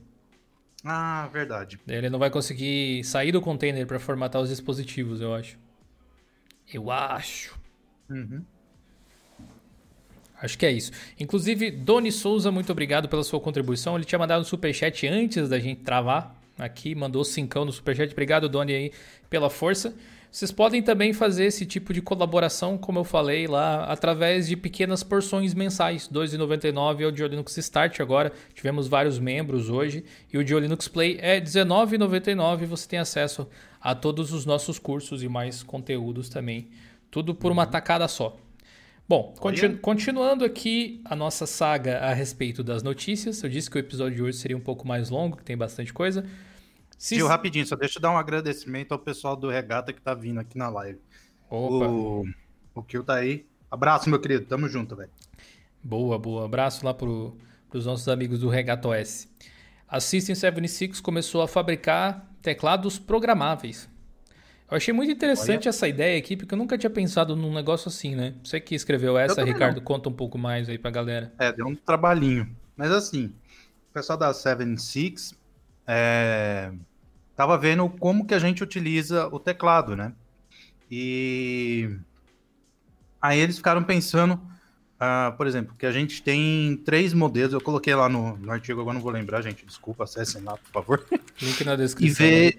Ah, 0.85 1.29
verdade. 1.33 1.79
Ele 1.87 2.09
não 2.09 2.19
vai 2.19 2.31
conseguir 2.31 3.05
sair 3.05 3.33
do 3.33 3.41
container 3.41 3.87
para 3.87 3.99
formatar 3.99 4.41
os 4.41 4.49
dispositivos, 4.49 5.21
eu 5.21 5.35
acho. 5.35 5.59
Eu 6.73 6.91
acho. 6.91 7.59
Uhum. 8.09 8.43
Acho 10.41 10.57
que 10.57 10.65
é 10.65 10.73
isso. 10.73 10.91
Inclusive, 11.19 11.71
Doni 11.71 12.11
Souza, 12.11 12.51
muito 12.51 12.73
obrigado 12.73 13.09
pela 13.09 13.23
sua 13.23 13.39
contribuição. 13.41 13.95
Ele 13.97 14.05
tinha 14.05 14.19
mandado 14.19 14.41
um 14.41 14.45
superchat 14.45 15.07
antes 15.07 15.49
da 15.51 15.59
gente 15.59 15.83
travar 15.83 16.35
aqui, 16.59 16.95
mandou 16.95 17.25
cincão 17.25 17.65
no 17.65 17.73
superchat. 17.73 18.13
Obrigado, 18.13 18.49
Doni, 18.49 18.73
aí, 18.73 18.93
pela 19.29 19.51
força. 19.51 19.95
Vocês 20.31 20.53
podem 20.53 20.81
também 20.81 21.13
fazer 21.13 21.47
esse 21.47 21.67
tipo 21.67 21.93
de 21.93 22.01
colaboração, 22.01 22.79
como 22.79 23.01
eu 23.01 23.05
falei 23.05 23.49
lá, 23.49 23.85
através 23.85 24.47
de 24.47 24.57
pequenas 24.57 25.03
porções 25.03 25.55
mensais. 25.55 26.07
R$ 26.07 26.21
2,99 26.21 27.01
é 27.01 27.07
o 27.07 27.11
Diolinux 27.11 27.57
Start 27.57 27.99
agora. 27.99 28.33
Tivemos 28.55 28.87
vários 28.87 29.19
membros 29.19 29.69
hoje. 29.69 30.05
E 30.33 30.39
o 30.39 30.45
Diolinux 30.45 30.87
Play 30.87 31.19
é 31.21 31.35
R$ 31.35 31.41
19,99. 31.41 32.65
Você 32.67 32.89
tem 32.89 33.01
acesso 33.01 33.49
a 33.81 33.93
todos 33.93 34.33
os 34.33 34.47
nossos 34.47 34.79
cursos 34.79 35.21
e 35.25 35.29
mais 35.29 35.65
conteúdos 35.65 36.29
também. 36.29 36.69
Tudo 37.11 37.35
por 37.35 37.51
uma 37.51 37.65
uhum. 37.65 37.71
tacada 37.71 38.07
só. 38.07 38.37
Bom, 39.09 39.35
continu 39.41 39.79
continuando 39.79 40.45
aqui 40.45 41.01
a 41.05 41.17
nossa 41.17 41.45
saga 41.45 41.99
a 41.99 42.15
respeito 42.15 42.63
das 42.63 42.85
notícias. 42.85 43.43
Eu 43.43 43.51
disse 43.51 43.69
que 43.69 43.77
o 43.77 43.81
episódio 43.81 44.15
de 44.15 44.23
hoje 44.23 44.39
seria 44.39 44.57
um 44.57 44.61
pouco 44.61 44.87
mais 44.87 45.11
longo, 45.11 45.37
que 45.37 45.43
tem 45.43 45.57
bastante 45.57 45.93
coisa. 45.93 46.25
Se... 47.01 47.15
Gil, 47.15 47.27
rapidinho, 47.27 47.67
só 47.67 47.75
deixa 47.77 47.97
eu 47.97 48.03
dar 48.03 48.11
um 48.11 48.19
agradecimento 48.19 48.93
ao 48.93 48.99
pessoal 48.99 49.35
do 49.35 49.49
Regata 49.49 49.91
que 49.91 50.03
tá 50.03 50.13
vindo 50.13 50.39
aqui 50.39 50.59
na 50.59 50.69
live. 50.69 51.01
Opa. 51.49 51.89
O, 51.89 52.27
o 52.75 52.83
Kill 52.83 53.03
tá 53.03 53.15
aí. 53.15 53.47
Abraço, 53.71 54.11
meu 54.11 54.21
querido. 54.21 54.45
Tamo 54.45 54.69
junto, 54.69 54.95
velho. 54.95 55.09
Boa, 55.83 56.19
boa. 56.19 56.45
Abraço 56.45 56.85
lá 56.85 56.93
pro, 56.93 57.39
pros 57.71 57.87
nossos 57.87 58.07
amigos 58.07 58.41
do 58.41 58.51
Regata 58.51 58.87
OS. 58.87 59.27
A 59.89 59.99
System 59.99 60.35
76 60.35 61.01
começou 61.01 61.41
a 61.41 61.49
fabricar 61.49 62.31
teclados 62.43 62.99
programáveis. 62.99 63.89
Eu 64.71 64.77
achei 64.77 64.93
muito 64.93 65.11
interessante 65.11 65.63
Olha. 65.63 65.71
essa 65.71 65.89
ideia 65.89 66.19
aqui, 66.19 66.37
porque 66.37 66.53
eu 66.53 66.59
nunca 66.59 66.77
tinha 66.77 66.91
pensado 66.91 67.35
num 67.35 67.55
negócio 67.55 67.89
assim, 67.89 68.15
né? 68.15 68.35
Você 68.45 68.61
que 68.61 68.75
escreveu 68.75 69.17
essa, 69.17 69.43
Ricardo, 69.43 69.79
não. 69.79 69.85
conta 69.85 70.11
um 70.11 70.13
pouco 70.13 70.37
mais 70.37 70.69
aí 70.69 70.77
pra 70.77 70.91
galera. 70.91 71.33
É, 71.39 71.51
deu 71.51 71.67
um 71.67 71.75
trabalhinho. 71.75 72.55
Mas 72.77 72.93
assim, 72.93 73.33
o 73.89 73.95
pessoal 73.95 74.19
da 74.19 74.35
76 74.35 75.35
é, 75.87 76.71
estava 77.41 77.57
vendo 77.57 77.89
como 77.89 78.27
que 78.27 78.35
a 78.35 78.39
gente 78.39 78.63
utiliza 78.63 79.27
o 79.29 79.41
teclado, 79.41 79.97
né? 79.97 80.13
E 80.91 81.89
aí 83.21 83.39
eles 83.39 83.57
ficaram 83.57 83.83
pensando, 83.83 84.35
uh, 84.35 85.35
por 85.39 85.47
exemplo, 85.47 85.75
que 85.79 85.87
a 85.87 85.91
gente 85.91 86.23
tem 86.23 86.77
três 86.85 87.15
modelos. 87.15 87.55
Eu 87.55 87.61
coloquei 87.63 87.95
lá 87.95 88.11
no, 88.11 88.37
no, 88.37 88.53
artigo, 88.53 88.83
agora 88.83 88.95
não 88.95 89.01
vou 89.01 89.11
lembrar, 89.11 89.41
gente. 89.41 89.65
Desculpa, 89.65 90.05
acessem 90.05 90.43
lá, 90.43 90.59
por 90.59 90.71
favor. 90.71 91.07
Link 91.41 91.65
na 91.65 91.77
descrição. 91.77 92.27
E 92.27 92.31
ver 92.31 92.59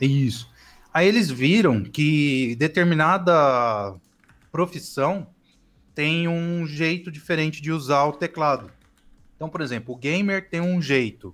isso. 0.00 0.50
Aí 0.92 1.06
eles 1.06 1.30
viram 1.30 1.84
que 1.84 2.56
determinada 2.56 3.94
profissão 4.50 5.28
tem 5.94 6.26
um 6.26 6.66
jeito 6.66 7.08
diferente 7.08 7.62
de 7.62 7.70
usar 7.70 8.04
o 8.06 8.14
teclado. 8.14 8.72
Então, 9.36 9.48
por 9.48 9.60
exemplo, 9.60 9.94
o 9.94 9.96
gamer 9.96 10.48
tem 10.50 10.60
um 10.60 10.82
jeito, 10.82 11.32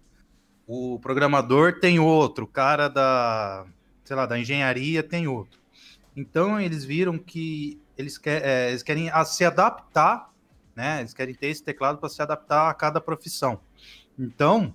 o 0.67 0.99
programador 0.99 1.79
tem 1.81 1.99
outro, 1.99 2.45
o 2.45 2.49
cara 2.49 2.89
da, 2.89 3.67
sei 4.05 4.17
lá, 4.17 4.27
da 4.27 4.39
engenharia 4.39 5.03
tem 5.03 5.27
outro. 5.27 5.61
Então 6.17 6.61
eles 6.61 6.85
viram 6.85 7.19
que 7.19 7.81
eles, 7.97 8.19
quer, 8.19 8.45
é, 8.45 8.71
eles 8.71 8.83
querem 8.83 9.11
se 9.27 9.45
adaptar, 9.45 10.33
né? 10.75 11.01
Eles 11.01 11.15
querem 11.15 11.35
ter 11.35 11.49
esse 11.49 11.62
teclado 11.62 11.99
para 11.99 12.09
se 12.09 12.21
adaptar 12.21 12.69
a 12.69 12.75
cada 12.75 13.01
profissão. 13.01 13.61
Então, 14.19 14.75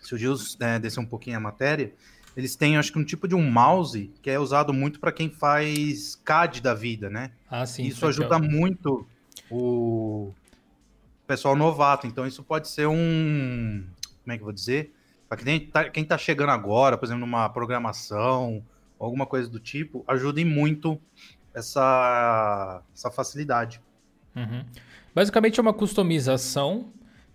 se 0.00 0.14
o 0.14 0.18
Gil 0.18 0.34
é, 0.60 0.78
descer 0.78 1.00
um 1.00 1.06
pouquinho 1.06 1.36
a 1.36 1.40
matéria, 1.40 1.92
eles 2.36 2.54
têm, 2.54 2.76
acho 2.76 2.92
que, 2.92 2.98
um 2.98 3.04
tipo 3.04 3.26
de 3.26 3.34
um 3.34 3.50
mouse 3.50 4.12
que 4.22 4.30
é 4.30 4.38
usado 4.38 4.72
muito 4.72 5.00
para 5.00 5.10
quem 5.10 5.28
faz 5.28 6.14
CAD 6.24 6.60
da 6.60 6.74
vida, 6.74 7.10
né? 7.10 7.32
Ah, 7.50 7.66
sim. 7.66 7.84
Isso 7.84 8.06
ajuda 8.06 8.38
muito 8.38 9.06
o 9.50 10.32
pessoal 11.26 11.56
novato. 11.56 12.06
Então, 12.06 12.26
isso 12.26 12.44
pode 12.44 12.68
ser 12.68 12.86
um. 12.86 13.84
Como 14.22 14.32
é 14.32 14.36
que 14.36 14.42
eu 14.42 14.44
vou 14.44 14.52
dizer? 14.52 14.94
Para 15.28 15.38
quem 15.38 15.56
está 15.56 15.90
quem 15.90 16.04
tá 16.04 16.16
chegando 16.16 16.50
agora, 16.50 16.96
por 16.96 17.04
exemplo, 17.04 17.20
numa 17.20 17.48
programação, 17.48 18.64
alguma 18.98 19.26
coisa 19.26 19.48
do 19.48 19.60
tipo, 19.60 20.04
ajudem 20.08 20.44
muito 20.44 21.00
essa, 21.54 22.82
essa 22.94 23.10
facilidade. 23.10 23.80
Uhum. 24.34 24.64
Basicamente 25.14 25.58
é 25.58 25.62
uma 25.62 25.74
customização, 25.74 26.92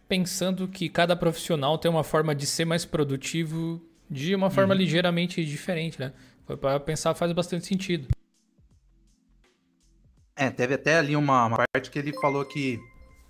pensando 0.08 0.68
que 0.68 0.90
cada 0.90 1.16
profissional 1.16 1.78
tem 1.78 1.90
uma 1.90 2.04
forma 2.04 2.34
de 2.34 2.46
ser 2.46 2.66
mais 2.66 2.86
produtivo 2.86 3.82
de 4.10 4.36
uma 4.36 4.50
forma 4.50 4.74
uhum. 4.74 4.80
ligeiramente 4.80 5.44
diferente, 5.44 6.00
né? 6.00 6.14
Para 6.60 6.80
pensar 6.80 7.14
faz 7.14 7.32
bastante 7.32 7.66
sentido. 7.66 8.10
É, 10.36 10.50
teve 10.50 10.74
até 10.74 10.98
ali 10.98 11.16
uma, 11.16 11.46
uma, 11.46 11.58
parte 11.72 11.92
que 11.92 12.00
ele 12.00 12.12
falou 12.20 12.44
que, 12.44 12.80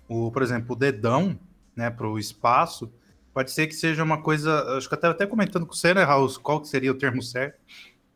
o, 0.08 0.30
por 0.30 0.42
exemplo, 0.42 0.74
o 0.74 0.78
dedão, 0.78 1.38
né, 1.76 1.90
para 1.90 2.08
o 2.08 2.18
espaço, 2.18 2.90
Pode 3.34 3.50
ser 3.50 3.66
que 3.66 3.74
seja 3.74 4.04
uma 4.04 4.22
coisa. 4.22 4.76
Acho 4.76 4.88
que 4.88 4.94
eu 4.94 4.96
estava 4.96 5.12
até 5.12 5.26
comentando 5.26 5.66
com 5.66 5.74
você, 5.74 5.92
né, 5.92 6.04
Raul? 6.04 6.32
Qual 6.40 6.60
que 6.60 6.68
seria 6.68 6.92
o 6.92 6.94
termo 6.94 7.20
certo? 7.20 7.58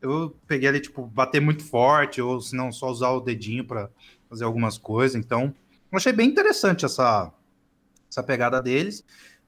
Eu 0.01 0.33
peguei 0.47 0.69
ali, 0.69 0.79
tipo, 0.79 1.05
bater 1.05 1.41
muito 1.41 1.61
forte, 1.61 2.21
ou 2.21 2.39
se 2.39 2.55
não, 2.55 2.71
só 2.71 2.89
usar 2.89 3.09
o 3.09 3.19
dedinho 3.19 3.65
para 3.65 3.89
fazer 4.29 4.45
algumas 4.45 4.77
coisas. 4.77 5.17
Então, 5.17 5.53
eu 5.91 5.97
achei 5.97 6.13
bem 6.13 6.29
interessante 6.29 6.85
essa, 6.85 7.33
essa 8.09 8.23
pegada 8.23 8.61
deles. 8.61 9.03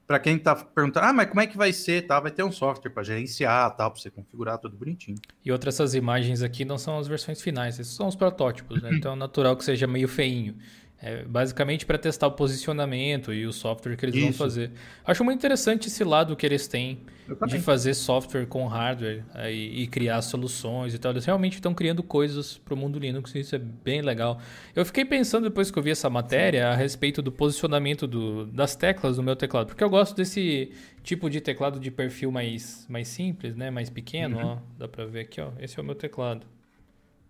Para 0.06 0.18
quem 0.18 0.36
está 0.36 0.54
perguntando, 0.54 1.06
ah, 1.06 1.12
mas 1.12 1.28
como 1.28 1.40
é 1.40 1.46
que 1.46 1.56
vai 1.56 1.72
ser? 1.72 2.06
Tá? 2.06 2.20
Vai 2.20 2.30
ter 2.30 2.42
um 2.42 2.52
software 2.52 2.90
para 2.90 3.02
gerenciar, 3.02 3.74
tal, 3.74 3.90
para 3.90 3.98
você 3.98 4.10
configurar 4.10 4.58
tudo 4.58 4.76
bonitinho. 4.76 5.16
E 5.42 5.50
outras 5.50 5.76
essas 5.76 5.94
imagens 5.94 6.42
aqui 6.42 6.66
não 6.66 6.76
são 6.76 6.98
as 6.98 7.08
versões 7.08 7.40
finais, 7.40 7.78
esses 7.78 7.94
são 7.94 8.08
os 8.08 8.16
protótipos, 8.16 8.82
né? 8.82 8.90
Então 8.92 9.14
é 9.14 9.16
natural 9.16 9.56
que 9.56 9.64
seja 9.64 9.86
meio 9.86 10.08
feinho. 10.08 10.56
É 11.04 11.24
basicamente 11.24 11.84
para 11.84 11.98
testar 11.98 12.28
o 12.28 12.30
posicionamento 12.30 13.34
e 13.34 13.44
o 13.44 13.52
software 13.52 13.96
que 13.96 14.04
eles 14.04 14.14
Isso. 14.14 14.24
vão 14.24 14.32
fazer. 14.32 14.70
Acho 15.04 15.24
muito 15.24 15.36
interessante 15.36 15.88
esse 15.88 16.04
lado 16.04 16.36
que 16.36 16.46
eles 16.46 16.68
têm 16.68 17.00
de 17.48 17.58
fazer 17.58 17.94
software 17.94 18.46
com 18.46 18.68
hardware 18.68 19.24
aí, 19.34 19.82
e 19.82 19.88
criar 19.88 20.22
soluções 20.22 20.94
e 20.94 20.98
tal. 21.00 21.10
Eles 21.10 21.24
realmente 21.24 21.54
estão 21.54 21.74
criando 21.74 22.04
coisas 22.04 22.56
para 22.56 22.74
o 22.74 22.76
mundo 22.76 23.00
Linux 23.00 23.34
e 23.34 23.40
isso 23.40 23.56
é 23.56 23.58
bem 23.58 24.00
legal. 24.00 24.40
Eu 24.76 24.84
fiquei 24.84 25.04
pensando 25.04 25.48
depois 25.48 25.72
que 25.72 25.78
eu 25.78 25.82
vi 25.82 25.90
essa 25.90 26.08
matéria 26.08 26.68
a 26.68 26.74
respeito 26.76 27.20
do 27.20 27.32
posicionamento 27.32 28.06
do, 28.06 28.46
das 28.46 28.76
teclas 28.76 29.16
do 29.16 29.24
meu 29.24 29.34
teclado, 29.34 29.66
porque 29.66 29.82
eu 29.82 29.90
gosto 29.90 30.14
desse 30.14 30.70
tipo 31.02 31.28
de 31.28 31.40
teclado 31.40 31.80
de 31.80 31.90
perfil 31.90 32.30
mais, 32.30 32.86
mais 32.88 33.08
simples, 33.08 33.56
né? 33.56 33.72
mais 33.72 33.90
pequeno. 33.90 34.38
Uhum. 34.38 34.46
Ó. 34.46 34.58
Dá 34.78 34.86
para 34.86 35.04
ver 35.04 35.22
aqui, 35.22 35.40
ó. 35.40 35.50
esse 35.58 35.76
é 35.80 35.82
o 35.82 35.84
meu 35.84 35.96
teclado. 35.96 36.46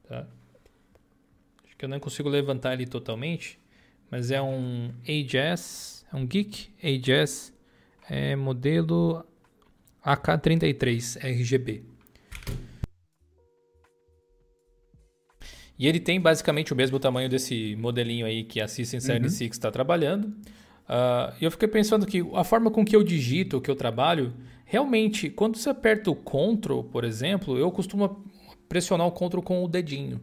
Tá? 0.07 0.27
Acho 1.65 1.75
que 1.79 1.87
eu 1.87 1.89
não 1.89 1.99
consigo 1.99 2.29
levantar 2.29 2.75
ele 2.75 2.85
totalmente 2.85 3.62
mas 4.13 4.31
é 4.31 4.43
um 4.43 4.91
AJS, 5.09 6.05
é 6.13 6.17
um 6.17 6.27
Geek 6.27 6.69
AJS, 6.85 7.51
é 8.11 8.37
modelo 8.37 9.25
AK33 10.05 11.17
RGB. 11.25 11.83
E 15.79 15.89
ele 15.89 15.99
tem 15.99 16.21
basicamente 16.21 16.75
o 16.75 16.77
mesmo 16.77 17.01
tamanho 17.01 17.27
desse 17.27 17.75
modelinho 17.77 18.27
aí 18.27 18.45
que 18.45 18.61
a 18.61 18.69
System 18.69 19.01
76 19.01 19.41
uhum. 19.41 19.53
está 19.53 19.71
trabalhando. 19.71 20.27
Uh, 20.27 21.33
e 21.41 21.45
eu 21.45 21.51
fiquei 21.51 21.67
pensando 21.67 22.05
que 22.05 22.23
a 22.35 22.45
forma 22.45 22.71
com 22.71 22.85
que 22.85 22.95
eu 22.95 23.03
digito, 23.03 23.63
que 23.63 23.71
eu 23.71 23.75
trabalho, 23.75 24.35
realmente, 24.67 25.31
quando 25.31 25.57
você 25.57 25.71
aperta 25.71 26.11
o 26.11 26.15
Ctrl, 26.15 26.83
por 26.83 27.03
exemplo, 27.05 27.57
eu 27.57 27.73
costumo 27.73 28.23
pressionar 28.69 29.07
o 29.07 29.11
Ctrl 29.11 29.41
com 29.41 29.65
o 29.65 29.69
dedinho. 29.69 30.21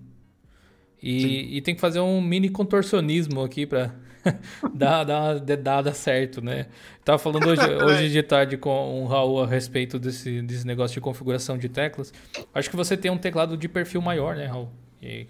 E, 1.01 1.57
e, 1.57 1.61
tem 1.61 1.73
que 1.73 1.81
fazer 1.81 1.99
um 1.99 2.21
mini 2.21 2.49
contorcionismo 2.49 3.41
aqui 3.41 3.65
para 3.65 3.95
dar, 4.73 5.05
dar 5.05 5.21
uma 5.21 5.39
dedada 5.39 5.93
certo, 5.93 6.41
né? 6.41 6.67
Tava 7.05 7.17
falando 7.17 7.47
hoje, 7.47 7.61
hoje 7.83 8.09
de 8.09 8.21
tarde 8.21 8.57
com 8.57 9.03
o 9.03 9.07
Raul 9.07 9.43
a 9.43 9.47
respeito 9.47 9.97
desse, 9.97 10.41
desse 10.41 10.67
negócio 10.67 10.93
de 10.93 11.01
configuração 11.01 11.57
de 11.57 11.69
teclas. 11.69 12.13
Acho 12.53 12.69
que 12.69 12.75
você 12.75 12.97
tem 12.97 13.09
um 13.09 13.17
teclado 13.17 13.55
de 13.55 13.69
perfil 13.69 14.01
maior, 14.01 14.35
né, 14.35 14.45
Raul? 14.45 14.69
E... 15.01 15.27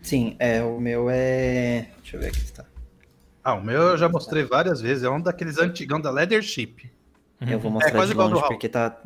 Sim, 0.00 0.36
é, 0.38 0.62
o 0.62 0.80
meu 0.80 1.08
é. 1.10 1.88
Deixa 1.98 2.16
eu 2.16 2.20
ver 2.20 2.28
aqui 2.28 2.38
está. 2.38 2.64
Ah, 3.44 3.54
o 3.54 3.62
meu 3.62 3.80
eu 3.80 3.98
já 3.98 4.08
mostrei 4.08 4.44
várias 4.44 4.80
vezes. 4.80 5.02
É 5.02 5.10
um 5.10 5.20
daqueles 5.20 5.58
antigão 5.58 6.00
da 6.00 6.10
Leadership. 6.10 6.90
Eu 7.40 7.58
vou 7.58 7.70
mostrar 7.72 7.90
é 7.90 7.94
quase 7.94 8.12
de 8.12 8.18
longe 8.18 8.40
porque 8.46 8.68
tá. 8.68 9.00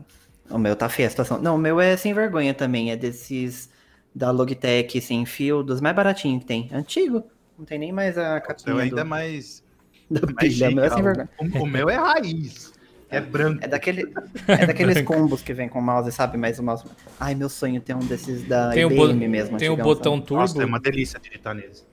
O 0.50 0.58
meu 0.58 0.76
tá 0.76 0.88
feia 0.88 1.06
a 1.06 1.10
situação. 1.10 1.40
Não, 1.40 1.56
o 1.56 1.58
meu 1.58 1.80
é 1.80 1.96
sem 1.96 2.12
vergonha 2.12 2.52
também. 2.52 2.90
É 2.90 2.96
desses 2.96 3.70
da 4.16 4.30
Logitech 4.30 4.98
sem 5.02 5.26
fio, 5.26 5.62
dos 5.62 5.78
mais 5.78 5.94
baratinhos 5.94 6.40
que 6.40 6.46
tem. 6.46 6.70
Antigo. 6.72 7.22
Não 7.58 7.66
tem 7.66 7.78
nem 7.78 7.92
mais 7.92 8.16
a 8.16 8.40
capinha. 8.40 8.74
O 8.74 8.78
ainda 8.78 9.04
do... 9.04 9.08
mais. 9.08 9.64
Da 10.08 10.20
mais 10.20 10.36
pilha, 10.36 10.70
meu 10.70 10.84
é 10.84 10.90
sem 10.90 11.02
vergonha. 11.02 11.28
O, 11.40 11.62
o, 11.64 11.66
meu 11.66 11.90
é 11.90 11.96
raiz. 11.96 12.72
É 13.08 13.20
branco. 13.20 13.64
É, 13.64 13.68
daquele, 13.68 14.12
é 14.48 14.66
daqueles 14.66 15.00
combos 15.02 15.40
que 15.40 15.54
vem 15.54 15.68
com 15.68 15.80
mouse, 15.80 16.10
sabe? 16.10 16.36
Mas 16.36 16.58
o 16.58 16.62
mouse. 16.62 16.84
Ai, 17.20 17.36
meu 17.36 17.48
sonho 17.48 17.80
tem 17.80 17.94
um 17.94 18.00
desses 18.00 18.42
da 18.42 18.70
tem 18.70 18.82
IBM 18.82 19.26
um 19.26 19.28
mesmo. 19.28 19.56
Tem 19.58 19.68
o 19.68 19.74
um 19.74 19.76
botão 19.76 20.14
sabe? 20.14 20.26
turbo. 20.26 20.40
Nossa, 20.40 20.60
é 20.60 20.66
uma 20.66 20.80
delícia 20.80 21.20
digitar 21.20 21.54
neles. 21.54 21.86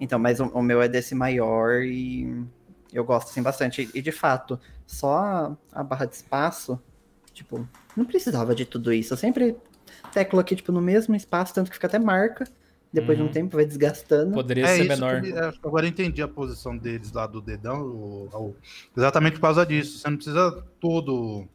Então, 0.00 0.18
mas 0.18 0.40
o, 0.40 0.46
o, 0.46 0.60
meu 0.60 0.82
é 0.82 0.88
desse 0.88 1.14
maior 1.14 1.82
e 1.84 2.44
eu 2.92 3.04
gosto 3.04 3.30
assim 3.30 3.42
bastante. 3.42 3.88
E, 3.94 4.02
de 4.02 4.10
fato, 4.10 4.58
só 4.84 5.18
a, 5.18 5.56
a 5.72 5.84
barra 5.84 6.06
de 6.06 6.16
espaço, 6.16 6.82
tipo, 7.32 7.64
não 7.96 8.04
precisava 8.04 8.56
de 8.56 8.64
tudo 8.64 8.92
isso. 8.92 9.12
Eu 9.12 9.16
sempre 9.16 9.56
tecla 10.10 10.40
aqui, 10.40 10.56
tipo, 10.56 10.72
no 10.72 10.80
mesmo 10.80 11.14
espaço, 11.14 11.54
tanto 11.54 11.68
que 11.70 11.76
fica 11.76 11.86
até 11.86 11.98
marca. 11.98 12.44
Depois 12.92 13.16
uhum. 13.16 13.16
de 13.16 13.22
um 13.22 13.26
uhum. 13.26 13.32
tempo 13.32 13.56
vai 13.56 13.64
desgastando. 13.64 14.34
Poderia 14.34 14.66
é 14.66 14.76
ser 14.76 14.84
menor. 14.84 15.22
Que, 15.22 15.32
agora 15.66 15.86
eu 15.86 15.88
entendi 15.88 16.20
a 16.20 16.28
posição 16.28 16.76
deles 16.76 17.10
lá 17.10 17.26
do 17.26 17.40
dedão. 17.40 17.80
O, 17.80 18.28
o, 18.34 18.56
exatamente 18.94 19.34
por 19.34 19.40
causa 19.40 19.64
disso. 19.64 19.98
Você 19.98 20.10
não 20.10 20.16
precisa 20.16 20.64
todo. 20.78 21.48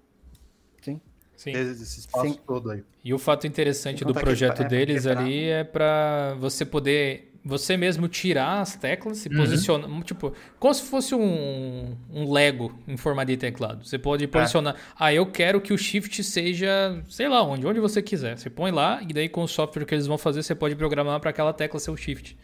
Sim. 0.81 0.99
Sim. 1.35 1.51
Esse 1.51 1.99
espaço 1.99 2.29
Sim. 2.29 2.39
todo 2.47 2.71
aí. 2.71 2.83
E 3.03 3.13
o 3.13 3.19
fato 3.19 3.45
interessante 3.45 4.03
do 4.03 4.13
projeto 4.15 4.63
é, 4.63 4.67
deles 4.67 5.05
é 5.05 5.11
ali 5.11 5.43
é 5.45 5.63
para 5.63 6.35
você 6.39 6.65
poder 6.65 7.36
você 7.47 7.77
mesmo 7.77 8.09
tirar 8.09 8.59
as 8.59 8.75
teclas 8.75 9.25
e 9.25 9.29
uhum. 9.29 9.37
posicionar, 9.37 10.03
tipo, 10.03 10.33
como 10.59 10.73
se 10.73 10.83
fosse 10.83 11.15
um, 11.15 11.95
um 12.11 12.31
Lego 12.31 12.77
em 12.85 12.97
forma 12.97 13.25
de 13.25 13.37
teclado. 13.37 13.85
Você 13.85 13.97
pode 13.97 14.25
é. 14.25 14.27
posicionar, 14.27 14.75
é. 14.75 14.77
ah, 14.99 15.13
eu 15.13 15.25
quero 15.25 15.61
que 15.61 15.73
o 15.73 15.77
shift 15.77 16.21
seja, 16.23 17.01
sei 17.09 17.29
lá, 17.29 17.41
onde, 17.41 17.65
onde 17.65 17.79
você 17.79 18.01
quiser. 18.01 18.37
Você 18.37 18.49
põe 18.49 18.71
lá 18.71 19.01
e 19.01 19.13
daí 19.13 19.29
com 19.29 19.43
o 19.43 19.47
software 19.47 19.85
que 19.85 19.95
eles 19.95 20.05
vão 20.05 20.17
fazer, 20.17 20.43
você 20.43 20.53
pode 20.53 20.75
programar 20.75 21.19
para 21.21 21.29
aquela 21.29 21.53
tecla 21.53 21.79
ser 21.79 21.89
o 21.89 21.95
shift. 21.95 22.37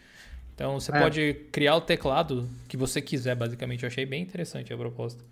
Então 0.54 0.80
você 0.80 0.90
é. 0.90 0.98
pode 0.98 1.34
criar 1.52 1.76
o 1.76 1.80
teclado 1.82 2.48
que 2.66 2.76
você 2.76 3.02
quiser, 3.02 3.34
basicamente. 3.34 3.82
Eu 3.82 3.88
achei 3.88 4.06
bem 4.06 4.22
interessante 4.22 4.72
a 4.72 4.76
proposta. 4.76 5.22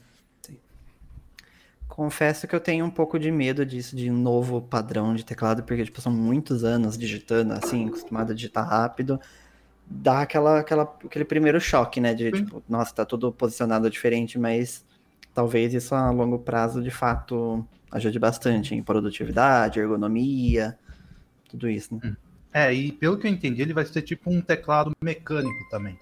Sim. 0.43 0.59
Confesso 1.89 2.47
que 2.47 2.55
eu 2.55 2.61
tenho 2.61 2.85
um 2.85 2.91
pouco 2.91 3.19
de 3.19 3.31
medo 3.31 3.65
disso, 3.65 3.97
de 3.97 4.11
um 4.11 4.19
novo 4.19 4.61
padrão 4.61 5.15
de 5.15 5.25
teclado, 5.25 5.63
porque 5.63 5.85
tipo, 5.85 6.01
são 6.03 6.13
muitos 6.13 6.63
anos 6.63 6.99
digitando 6.99 7.55
assim, 7.55 7.89
acostumado 7.89 8.33
a 8.33 8.35
digitar 8.35 8.69
rápido 8.69 9.19
dá 9.93 10.23
aquela, 10.23 10.61
aquela, 10.61 10.83
aquele 11.05 11.25
primeiro 11.25 11.61
choque, 11.61 12.01
né? 12.01 12.15
De 12.15 12.25
Sim. 12.25 12.45
tipo, 12.45 12.63
nossa, 12.69 12.95
tá 12.95 13.05
tudo 13.05 13.31
posicionado 13.33 13.89
diferente, 13.91 14.39
mas 14.39 14.85
talvez 15.35 15.75
isso 15.75 15.95
a 15.95 16.11
longo 16.11 16.39
prazo 16.39 16.83
de 16.83 16.91
fato 16.91 17.67
ajude 17.91 18.19
bastante 18.19 18.75
em 18.75 18.83
produtividade, 18.83 19.79
ergonomia, 19.79 20.79
tudo 21.49 21.69
isso, 21.69 21.95
né? 21.95 22.01
Hum. 22.05 22.17
É, 22.55 22.73
e 22.73 22.93
pelo 22.93 23.17
que 23.17 23.27
eu 23.27 23.31
entendi, 23.31 23.63
ele 23.63 23.73
vai 23.73 23.85
ser 23.85 24.03
tipo 24.03 24.31
um 24.31 24.41
teclado 24.41 24.93
mecânico 25.01 25.69
também. 25.71 25.99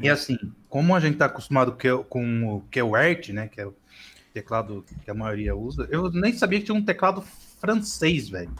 E 0.00 0.08
assim, 0.08 0.36
como 0.68 0.94
a 0.94 1.00
gente 1.00 1.16
tá 1.16 1.26
acostumado 1.26 1.76
com 2.08 2.56
o 2.56 2.62
QWERTY, 2.70 3.32
né? 3.32 3.48
Que 3.48 3.60
é 3.60 3.66
o 3.66 3.74
teclado 4.32 4.84
que 5.04 5.10
a 5.10 5.14
maioria 5.14 5.56
usa, 5.56 5.88
eu 5.90 6.10
nem 6.10 6.32
sabia 6.32 6.58
que 6.58 6.66
tinha 6.66 6.76
um 6.76 6.84
teclado 6.84 7.22
francês, 7.60 8.28
velho. 8.28 8.52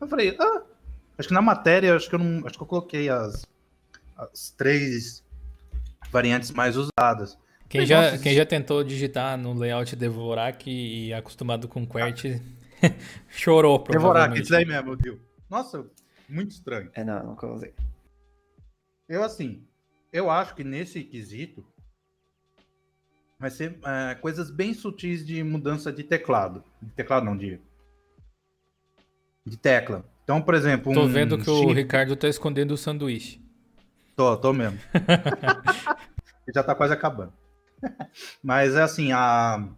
Eu 0.00 0.08
falei, 0.08 0.36
ah, 0.38 0.62
Acho 1.22 1.28
que 1.28 1.34
na 1.34 1.40
matéria, 1.40 1.94
acho 1.94 2.08
que 2.08 2.16
eu 2.16 2.18
não. 2.18 2.44
Acho 2.44 2.56
que 2.56 2.62
eu 2.64 2.66
coloquei 2.66 3.08
as, 3.08 3.46
as 4.18 4.50
três 4.50 5.24
variantes 6.10 6.50
mais 6.50 6.76
usadas. 6.76 7.38
Quem 7.68 7.86
já, 7.86 8.18
quem 8.18 8.34
já 8.34 8.44
tentou 8.44 8.82
digitar 8.82 9.38
no 9.38 9.54
layout 9.54 9.94
Devorak 9.94 10.68
e 10.68 11.14
acostumado 11.14 11.68
com 11.68 11.86
QWERTY 11.86 12.42
chorou, 13.30 13.78
provavelmente. 13.78 14.42
Devorak, 14.42 14.42
isso 14.42 14.56
aí 14.56 14.64
mesmo, 14.64 14.96
viu? 14.96 15.20
Nossa, 15.48 15.86
muito 16.28 16.50
estranho. 16.50 16.90
É, 16.92 17.04
não, 17.04 17.24
nunca 17.24 17.46
usei. 17.46 17.72
Eu, 19.08 19.22
assim, 19.22 19.64
eu 20.12 20.28
acho 20.28 20.56
que 20.56 20.64
nesse 20.64 21.04
quesito 21.04 21.64
vai 23.38 23.48
ser 23.48 23.78
é, 23.84 24.16
coisas 24.16 24.50
bem 24.50 24.74
sutis 24.74 25.24
de 25.24 25.40
mudança 25.44 25.92
de 25.92 26.02
teclado. 26.02 26.64
De 26.82 26.90
teclado 26.90 27.24
não, 27.24 27.36
de, 27.36 27.60
de 29.46 29.56
tecla. 29.56 30.04
Então, 30.24 30.40
por 30.40 30.54
exemplo. 30.54 30.92
Tô 30.92 31.02
um 31.02 31.08
vendo 31.08 31.38
que 31.38 31.44
chip... 31.44 31.66
o 31.66 31.72
Ricardo 31.72 32.16
tá 32.16 32.28
escondendo 32.28 32.72
o 32.74 32.76
sanduíche. 32.76 33.40
Tô, 34.16 34.36
tô 34.36 34.52
mesmo. 34.52 34.78
já 36.54 36.62
tá 36.62 36.74
quase 36.74 36.92
acabando. 36.92 37.32
Mas 38.42 38.74
é 38.74 38.82
assim, 38.82 39.12
a. 39.12 39.68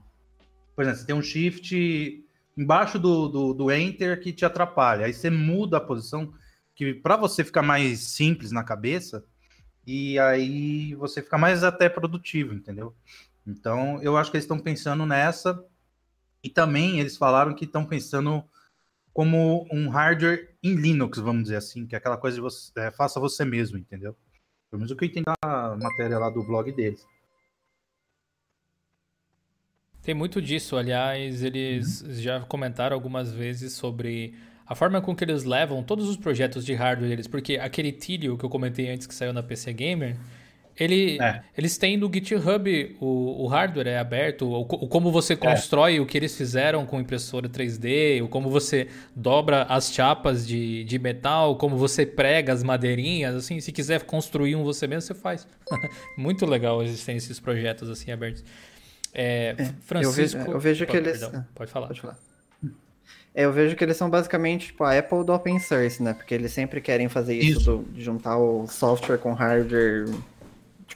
Por 0.75 0.83
exemplo, 0.83 1.01
você 1.01 1.07
tem 1.07 1.15
um 1.15 1.23
shift 1.23 2.25
embaixo 2.57 2.99
do, 2.99 3.29
do, 3.29 3.55
do 3.55 3.73
enter 3.73 4.21
que 4.21 4.33
te 4.33 4.45
atrapalha. 4.45 5.07
Aí 5.07 5.13
você 5.13 5.31
muda 5.31 5.77
a 5.77 5.81
posição 5.81 6.33
que 6.75 6.95
para 6.95 7.17
você 7.17 7.45
ficar 7.45 7.63
mais 7.63 8.01
simples 8.01 8.51
na 8.51 8.65
cabeça 8.65 9.25
e 9.87 10.19
aí 10.19 10.95
você 10.95 11.23
fica 11.23 11.39
mais 11.39 11.63
até 11.63 11.89
produtivo, 11.89 12.55
entendeu? 12.55 12.95
Então, 13.47 14.03
eu 14.03 14.17
acho 14.17 14.31
que 14.31 14.37
eles 14.37 14.45
estão 14.45 14.59
pensando 14.59 15.05
nessa 15.07 15.63
e 16.43 16.49
também 16.49 16.99
eles 16.99 17.17
falaram 17.17 17.55
que 17.55 17.65
estão 17.65 17.85
pensando 17.85 18.45
como 19.15 19.65
um 19.73 19.89
hardware 19.89 20.57
em 20.61 20.75
Linux, 20.75 21.19
vamos 21.19 21.45
dizer 21.45 21.57
assim, 21.57 21.87
que 21.87 21.95
é 21.95 21.99
aquela 21.99 22.17
coisa 22.17 22.35
de 22.35 22.41
você 22.41 22.73
é, 22.77 22.91
faça 22.91 23.21
você 23.21 23.45
mesmo, 23.45 23.79
entendeu? 23.79 24.17
Pelo 24.69 24.81
menos 24.81 24.91
o 24.91 24.97
que 24.97 25.05
eu 25.05 25.09
entendi 25.09 25.25
na 25.43 25.77
matéria 25.77 26.19
lá 26.19 26.29
do 26.29 26.43
blog 26.43 26.73
deles. 26.73 27.07
Tem 30.03 30.15
muito 30.15 30.43
disso, 30.43 30.77
aliás, 30.77 31.45
eles 31.45 32.03
uhum. 32.03 32.15
já 32.15 32.41
comentaram 32.41 32.95
algumas 32.95 33.33
vezes 33.33 33.73
sobre 33.75 34.35
a 34.67 34.75
forma 34.75 35.01
com 35.01 35.15
que 35.15 35.23
eles 35.23 35.45
levam 35.45 35.83
todos 35.83 36.09
os 36.09 36.17
projetos 36.17 36.65
de 36.65 36.75
hardware 36.75 37.09
deles, 37.09 37.29
porque 37.29 37.57
aquele 37.57 37.93
Tilio 37.93 38.37
que 38.37 38.45
eu 38.45 38.51
comentei 38.51 38.91
antes 38.91 39.07
que 39.07 39.15
saiu 39.15 39.33
na 39.33 39.45
PC 39.45 39.73
Gamer, 39.73 40.17
ele, 40.77 41.21
é. 41.21 41.43
Eles 41.57 41.79
têm 41.79 41.97
no 41.97 42.11
GitHub 42.13 42.97
o, 43.01 43.45
o 43.45 43.47
hardware 43.47 43.87
é 43.87 43.99
aberto, 43.99 44.47
o, 44.47 44.61
o 44.63 44.89
como 44.89 45.13
você 45.13 45.35
é. 45.35 45.37
constrói 45.37 45.97
é. 45.97 46.01
o 46.01 46.07
que 46.07 46.19
eles 46.19 46.37
fizeram 46.37 46.85
com 46.85 47.01
impressora 47.01 47.49
3D, 47.49 48.23
o 48.23 48.29
como 48.29 48.51
você 48.51 48.89
dobra 49.15 49.63
as 49.65 49.93
chapas 49.93 50.47
de, 50.47 50.83
de 50.85 50.99
metal, 50.99 51.57
como 51.57 51.77
você 51.77 52.05
prega 52.05 52.53
as 52.53 52.63
madeirinhas, 52.63 53.35
assim, 53.37 53.61
se 53.61 53.71
quiser 53.71 54.03
construir 54.03 54.57
um 54.57 54.65
você 54.65 54.87
mesmo, 54.87 55.03
você 55.03 55.15
faz. 55.15 55.47
Muito 56.19 56.45
legal 56.45 56.83
existem 56.83 57.17
esses 57.17 57.39
projetos 57.39 57.89
assim 57.89 58.11
abertos. 58.11 58.45
É, 59.13 59.55
é 59.57 59.65
Francisco... 59.83 60.39
Eu 60.39 60.43
vejo, 60.43 60.53
eu 60.53 60.61
vejo 60.61 60.87
pode, 60.87 60.91
que 60.91 61.09
eles... 61.09 61.21
Perdão, 61.21 61.47
pode 61.55 61.71
falar. 61.71 61.87
Pode 61.87 62.01
falar. 62.01 62.19
Eu 63.35 63.53
vejo 63.53 63.75
que 63.75 63.83
eles 63.83 63.97
são 63.97 64.09
basicamente 64.09 64.67
tipo 64.67 64.85
a 64.85 64.97
Apple 64.97 65.25
do 65.25 65.33
open 65.33 65.59
source, 65.59 66.01
né? 66.01 66.15
Porque 66.15 66.33
eles 66.33 66.53
sempre 66.53 66.81
querem 66.81 67.09
fazer 67.09 67.37
isso, 67.37 67.59
isso. 67.59 67.77
Do, 67.79 67.93
de 67.93 68.01
juntar 68.01 68.39
o 68.39 68.69
software 68.69 69.19
com 69.19 69.33
hardware, 69.33 70.07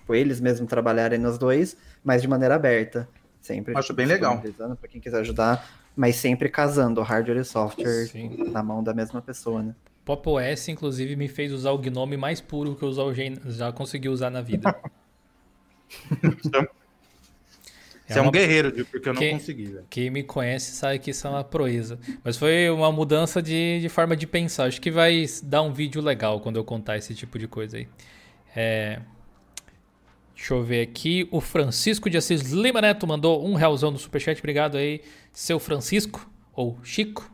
tipo, 0.09 0.15
eles 0.15 0.41
mesmos 0.41 0.69
trabalharem 0.69 1.19
nos 1.19 1.37
dois, 1.37 1.77
mas 2.03 2.23
de 2.23 2.29
maneira 2.29 2.55
aberta. 2.55 3.07
Sempre. 3.41 3.77
Acho 3.77 3.93
bem 3.93 4.07
legal. 4.07 4.43
Para 4.81 4.89
quem 4.89 5.01
quiser 5.01 5.21
ajudar, 5.21 5.69
mas 5.95 6.17
sempre 6.17 6.49
casando 6.49 7.03
hardware 7.03 7.39
e 7.39 7.45
software 7.45 8.07
Sim. 8.07 8.51
na 8.51 8.63
mão 8.63 8.83
da 8.83 8.95
mesma 8.95 9.21
pessoa, 9.23 9.63
né? 9.63 9.75
Pop 10.05 10.27
OS, 10.29 10.69
inclusive, 10.69 11.15
me 11.17 11.29
fez 11.29 11.53
usar 11.53 11.71
o 11.71 11.79
Gnome 11.79 12.17
mais 12.17 12.41
puro 12.41 12.75
que 12.75 12.83
eu 12.83 12.93
já 13.47 13.71
consegui 13.73 14.09
usar 14.09 14.31
na 14.31 14.41
vida. 14.41 14.75
Você 18.07 18.19
é, 18.19 18.23
é 18.23 18.23
um 18.23 18.31
guerreiro, 18.31 18.73
viu? 18.75 18.87
Porque 18.87 19.07
eu 19.07 19.13
não 19.13 19.21
quem, 19.21 19.33
consegui, 19.33 19.67
velho. 19.67 19.85
Quem 19.91 20.09
me 20.09 20.23
conhece 20.23 20.73
sabe 20.73 20.99
que 20.99 21.11
isso 21.11 21.27
é 21.27 21.31
uma 21.31 21.45
proeza. 21.45 21.99
Mas 22.25 22.39
foi 22.39 22.71
uma 22.71 22.91
mudança 22.91 23.43
de, 23.43 23.81
de 23.83 23.89
forma 23.91 24.17
de 24.17 24.27
pensar. 24.27 24.65
Acho 24.65 24.81
que 24.81 24.91
vai 24.91 25.27
dar 25.43 25.61
um 25.61 25.75
vídeo 25.75 26.01
legal 26.01 26.41
quando 26.41 26.57
eu 26.57 26.65
contar 26.65 26.97
esse 26.97 27.15
tipo 27.15 27.39
de 27.39 27.47
coisa 27.47 27.77
aí. 27.77 27.87
É... 28.57 29.03
Deixa 30.39 30.55
eu 30.55 30.63
ver 30.63 30.83
aqui. 30.83 31.27
O 31.33 31.41
Francisco 31.41 32.09
de 32.09 32.17
Assis 32.17 32.53
Lima 32.53 32.81
Neto 32.81 33.05
mandou 33.09 33.45
um 33.45 33.55
realzão 33.55 33.91
no 33.91 33.99
superchat. 33.99 34.39
Obrigado 34.39 34.77
aí, 34.77 35.03
seu 35.33 35.59
Francisco. 35.59 36.31
Ou 36.55 36.79
Chico, 36.85 37.29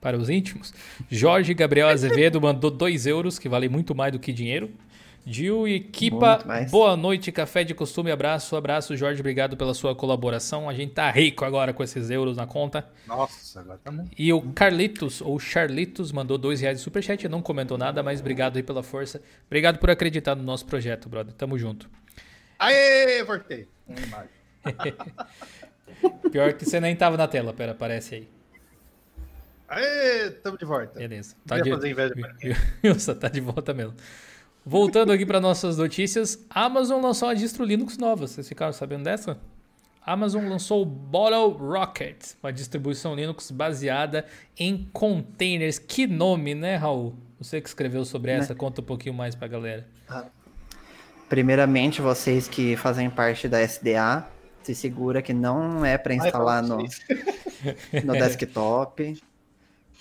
para 0.00 0.16
os 0.16 0.30
íntimos. 0.30 0.72
Jorge 1.10 1.52
Gabriel 1.52 1.88
Azevedo 1.88 2.40
mandou 2.42 2.70
2 2.70 3.06
euros, 3.06 3.38
que 3.38 3.46
vale 3.46 3.68
muito 3.68 3.94
mais 3.94 4.10
do 4.10 4.18
que 4.18 4.32
dinheiro. 4.32 4.70
Gil 5.26 5.68
e 5.68 5.76
equipa, 5.76 6.44
boa 6.70 6.96
noite, 6.98 7.32
café 7.32 7.64
de 7.64 7.74
costume, 7.74 8.10
abraço, 8.10 8.56
abraço, 8.56 8.94
Jorge, 8.94 9.20
obrigado 9.20 9.56
pela 9.56 9.72
sua 9.72 9.94
colaboração. 9.94 10.68
A 10.68 10.74
gente 10.74 10.92
tá 10.92 11.10
rico 11.10 11.46
agora 11.46 11.72
com 11.72 11.82
esses 11.82 12.10
euros 12.10 12.36
na 12.36 12.46
conta. 12.46 12.86
Nossa, 13.06 13.60
agora 13.60 13.80
tá 13.82 13.90
bom. 13.90 14.04
E 14.18 14.30
o 14.34 14.42
Carlitos, 14.52 15.22
ou 15.22 15.38
Charlitos, 15.38 16.12
mandou 16.12 16.36
dois 16.36 16.60
reais 16.60 16.78
de 16.78 16.84
superchat, 16.84 17.26
não 17.26 17.40
comentou 17.40 17.78
nada, 17.78 18.02
mas 18.02 18.20
obrigado 18.20 18.58
aí 18.58 18.62
pela 18.62 18.82
força. 18.82 19.22
Obrigado 19.46 19.78
por 19.78 19.88
acreditar 19.88 20.34
no 20.34 20.42
nosso 20.42 20.66
projeto, 20.66 21.08
brother. 21.08 21.32
Tamo 21.32 21.58
junto. 21.58 21.88
Aê, 22.64 23.22
voltei. 23.24 23.68
Pior 26.32 26.54
que 26.54 26.64
você 26.64 26.80
nem 26.80 26.96
tava 26.96 27.16
na 27.18 27.28
tela, 27.28 27.52
pera, 27.52 27.72
aparece 27.72 28.14
aí. 28.14 28.28
Aê, 29.68 30.30
tamo 30.30 30.56
de 30.56 30.64
volta. 30.64 30.98
Beleza. 30.98 31.36
Tá 31.46 31.60
de... 31.60 31.68
fazer 31.68 31.90
inveja 31.90 32.14
pra 32.14 33.14
tá 33.20 33.28
de 33.28 33.40
volta 33.40 33.74
mesmo. 33.74 33.94
Voltando 34.64 35.12
aqui 35.12 35.26
para 35.26 35.40
nossas 35.40 35.76
notícias, 35.76 36.42
a 36.48 36.64
Amazon 36.64 37.02
lançou 37.02 37.28
uma 37.28 37.34
distro 37.34 37.66
Linux 37.66 37.98
nova. 37.98 38.26
Vocês 38.26 38.48
ficaram 38.48 38.72
sabendo 38.72 39.04
dessa? 39.04 39.38
A 40.00 40.14
Amazon 40.14 40.48
lançou 40.48 40.80
o 40.82 40.86
Bottle 40.86 41.50
Rocket, 41.50 42.32
uma 42.42 42.50
distribuição 42.50 43.14
Linux 43.14 43.50
baseada 43.50 44.24
em 44.58 44.88
containers. 44.90 45.78
Que 45.78 46.06
nome, 46.06 46.54
né, 46.54 46.76
Raul? 46.76 47.14
Você 47.38 47.60
que 47.60 47.68
escreveu 47.68 48.06
sobre 48.06 48.32
né? 48.32 48.38
essa, 48.38 48.54
conta 48.54 48.80
um 48.80 48.84
pouquinho 48.84 49.14
mais 49.14 49.34
para 49.34 49.44
a 49.44 49.48
galera. 49.48 49.86
Primeiramente, 51.34 52.00
vocês 52.00 52.46
que 52.46 52.76
fazem 52.76 53.10
parte 53.10 53.48
da 53.48 53.60
SDA, 53.60 54.24
se 54.62 54.72
segura 54.72 55.20
que 55.20 55.34
não 55.34 55.84
é 55.84 55.98
para 55.98 56.14
instalar 56.14 56.62
no, 56.62 56.78
no 58.04 58.12
desktop. 58.12 59.20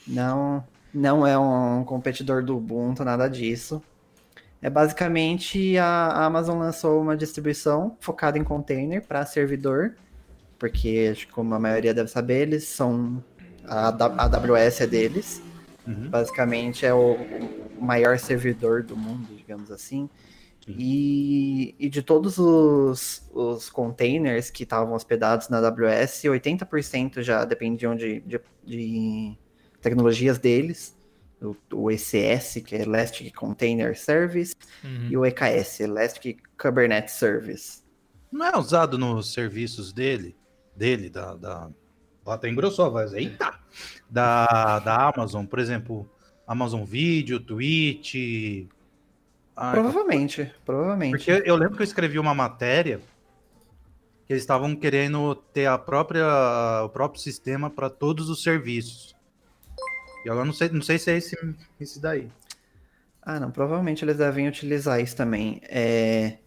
Não, 0.08 0.64
não 0.94 1.26
é 1.26 1.36
um 1.36 1.84
competidor 1.86 2.44
do 2.44 2.56
Ubuntu, 2.56 3.04
nada 3.04 3.28
disso. 3.28 3.82
É 4.62 4.70
basicamente 4.70 5.76
a 5.80 6.24
Amazon 6.24 6.60
lançou 6.60 7.02
uma 7.02 7.18
distribuição 7.18 7.98
focada 8.00 8.38
em 8.38 8.44
container 8.44 9.02
para 9.02 9.26
servidor, 9.26 9.96
porque 10.60 11.18
como 11.32 11.56
a 11.56 11.60
maioria 11.60 11.96
deve 11.96 12.12
saber, 12.12 12.44
eles 12.44 12.66
são 12.66 13.24
a 13.66 13.88
AWS 13.88 14.82
é 14.82 14.86
deles. 14.86 15.42
Uhum. 15.88 16.12
Basicamente 16.12 16.86
é 16.86 16.94
o 16.94 17.18
maior 17.82 18.20
servidor 18.20 18.84
do 18.84 18.96
mundo, 18.96 19.30
digamos 19.36 19.72
assim. 19.72 20.08
E, 20.68 21.76
e, 21.78 21.90
de 21.90 22.02
todos 22.02 22.38
os, 22.38 23.30
os 23.34 23.70
containers 23.70 24.50
que 24.50 24.64
estavam 24.64 24.94
hospedados 24.94 25.50
na 25.50 25.58
AWS, 25.58 26.24
80% 26.24 27.22
já 27.22 27.44
dependiam 27.44 27.96
de, 27.96 28.22
de, 28.22 28.40
de 28.64 29.38
tecnologias 29.82 30.38
deles 30.40 30.96
o, 31.44 31.56
o 31.74 31.92
ECS, 31.92 32.62
que 32.66 32.76
é 32.76 32.82
Elastic 32.84 33.34
Container 33.36 33.98
Service, 33.98 34.56
uhum. 34.84 35.08
e 35.10 35.18
o 35.18 35.26
EKS, 35.26 35.82
Elastic 35.82 36.40
Kubernetes 36.58 37.16
Service. 37.16 37.84
Não 38.32 38.46
é 38.46 38.58
usado 38.58 38.98
nos 38.98 39.34
serviços 39.34 39.92
dele, 39.92 40.36
dele, 40.76 41.10
da, 41.10 41.36
da 41.36 41.70
até 42.26 42.50
engrossou 42.50 42.86
a 42.86 42.90
voz, 42.90 43.14
eita, 43.14 43.54
da, 44.10 44.80
da 44.80 45.10
Amazon, 45.10 45.46
por 45.46 45.60
exemplo, 45.60 46.10
Amazon 46.48 46.84
Video, 46.84 47.40
Twitch. 47.40 48.16
Provavelmente, 49.56 50.52
provavelmente. 50.66 51.12
Porque 51.12 51.44
eu 51.46 51.56
lembro 51.56 51.76
que 51.76 51.82
eu 51.82 51.86
escrevi 51.86 52.18
uma 52.20 52.34
matéria 52.34 53.00
que 54.26 54.34
eles 54.34 54.44
estavam 54.44 54.76
querendo 54.76 55.36
ter 55.36 55.66
a 55.66 55.78
própria, 55.78 56.26
o 56.84 56.90
próprio 56.90 57.22
sistema 57.22 57.70
para 57.70 57.90
todos 57.90 58.30
os 58.30 58.42
serviços. 58.42 59.16
E 60.26 60.30
agora 60.30 60.46
não 60.46 60.54
sei, 60.54 60.70
não 60.70 60.82
sei 60.82 60.98
se 60.98 61.12
é 61.12 61.18
esse, 61.18 61.56
esse 61.80 62.00
daí. 62.00 62.30
Ah, 63.22 63.40
não. 63.40 63.52
Provavelmente 63.52 64.04
eles 64.04 64.18
devem 64.18 64.48
utilizar 64.48 65.00
isso 65.00 65.16
também. 65.16 65.62
É... 65.64 66.38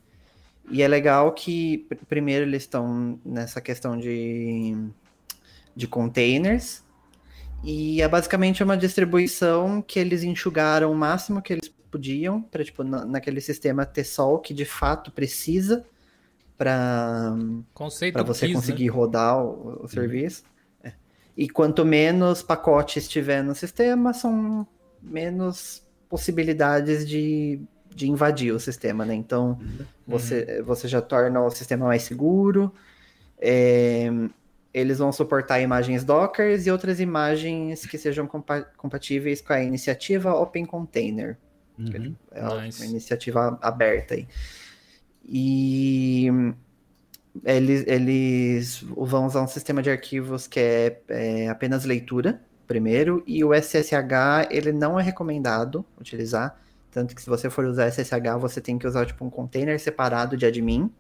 E 0.71 0.83
é 0.83 0.89
legal 0.89 1.33
que, 1.33 1.87
primeiro, 2.09 2.45
eles 2.45 2.65
estão 2.65 3.21
nessa 3.25 3.61
questão 3.61 3.97
de, 3.97 4.77
de 5.77 5.87
containers. 5.87 6.83
E 7.63 8.03
é 8.03 8.09
basicamente 8.09 8.63
uma 8.63 8.77
distribuição 8.77 9.81
que 9.81 9.99
eles 9.99 10.23
enxugaram 10.23 10.91
o 10.91 10.95
máximo 10.95 11.41
que 11.41 11.53
eles 11.53 11.66
podiam 11.97 12.43
para, 12.43 12.63
tipo, 12.63 12.85
na, 12.85 13.07
naquele 13.07 13.41
sistema 13.41 13.87
ter 13.87 14.05
só 14.05 14.35
o 14.35 14.39
que 14.39 14.53
de 14.53 14.67
fato 14.67 15.11
precisa 15.11 15.83
para 16.59 17.35
você 18.27 18.49
né? 18.49 18.55
conseguir 18.55 18.87
né? 18.87 18.91
rodar 18.91 19.43
o, 19.43 19.85
o 19.85 19.89
serviço. 19.89 20.45
E 21.35 21.49
quanto 21.49 21.85
menos 21.85 22.43
pacotes 22.43 23.09
tiver 23.09 23.43
no 23.43 23.55
sistema, 23.55 24.13
são 24.15 24.67
menos 25.03 25.83
possibilidades 26.09 27.07
de, 27.07 27.61
de 27.95 28.09
invadir 28.09 28.53
o 28.53 28.61
sistema, 28.61 29.05
né? 29.05 29.15
Então, 29.15 29.59
uhum. 29.61 29.85
você, 30.07 30.63
você 30.63 30.89
já 30.89 31.03
torna 31.03 31.43
o 31.43 31.51
sistema 31.51 31.87
mais 31.87 32.03
seguro. 32.03 32.73
É, 33.39 34.11
eles 34.73 34.99
vão 34.99 35.13
suportar 35.13 35.61
imagens 35.61 36.05
Docker 36.05 36.59
e 36.59 36.71
outras 36.71 37.01
imagens 37.01 37.85
que 37.85 37.99
sejam 37.99 38.27
compa 38.27 38.63
compatíveis 38.77 39.43
com 39.43 39.53
a 39.53 39.63
iniciativa 39.63 40.35
Open 40.35 40.65
Container. 40.65 41.37
Uhum. 41.79 42.15
É 42.33 42.63
nice. 42.63 42.83
uma 42.83 42.91
iniciativa 42.91 43.59
aberta 43.61 44.15
aí. 44.15 44.27
E 45.29 46.29
eles, 47.45 47.85
eles 47.87 48.83
vão 48.83 49.27
usar 49.27 49.43
um 49.43 49.49
sistema 49.49 49.83
de 49.83 49.91
arquivos 49.91 50.47
que 50.47 50.61
é, 50.61 51.01
é, 51.09 51.49
apenas 51.49 51.85
leitura, 51.85 52.41
primeiro, 52.67 53.23
e 53.27 53.45
o 53.45 53.53
SSH 53.55 54.49
ele 54.51 54.73
não 54.73 54.99
é 54.99 55.03
recomendado 55.03 55.85
utilizar, 56.01 56.61
tanto 56.91 57.15
que 57.15 57.23
se 57.23 57.29
você 57.29 57.51
for 57.51 57.65
usar 57.65 57.91
SSH, 57.91 58.39
você 58.41 58.61
tem 58.61 58.79
que 58.79 58.87
usar 58.87 59.07
tipo 59.07 59.25
um 59.25 59.31
container 59.31 59.79
separado 59.79 60.37
de 60.37 60.47
admin, 60.47 60.91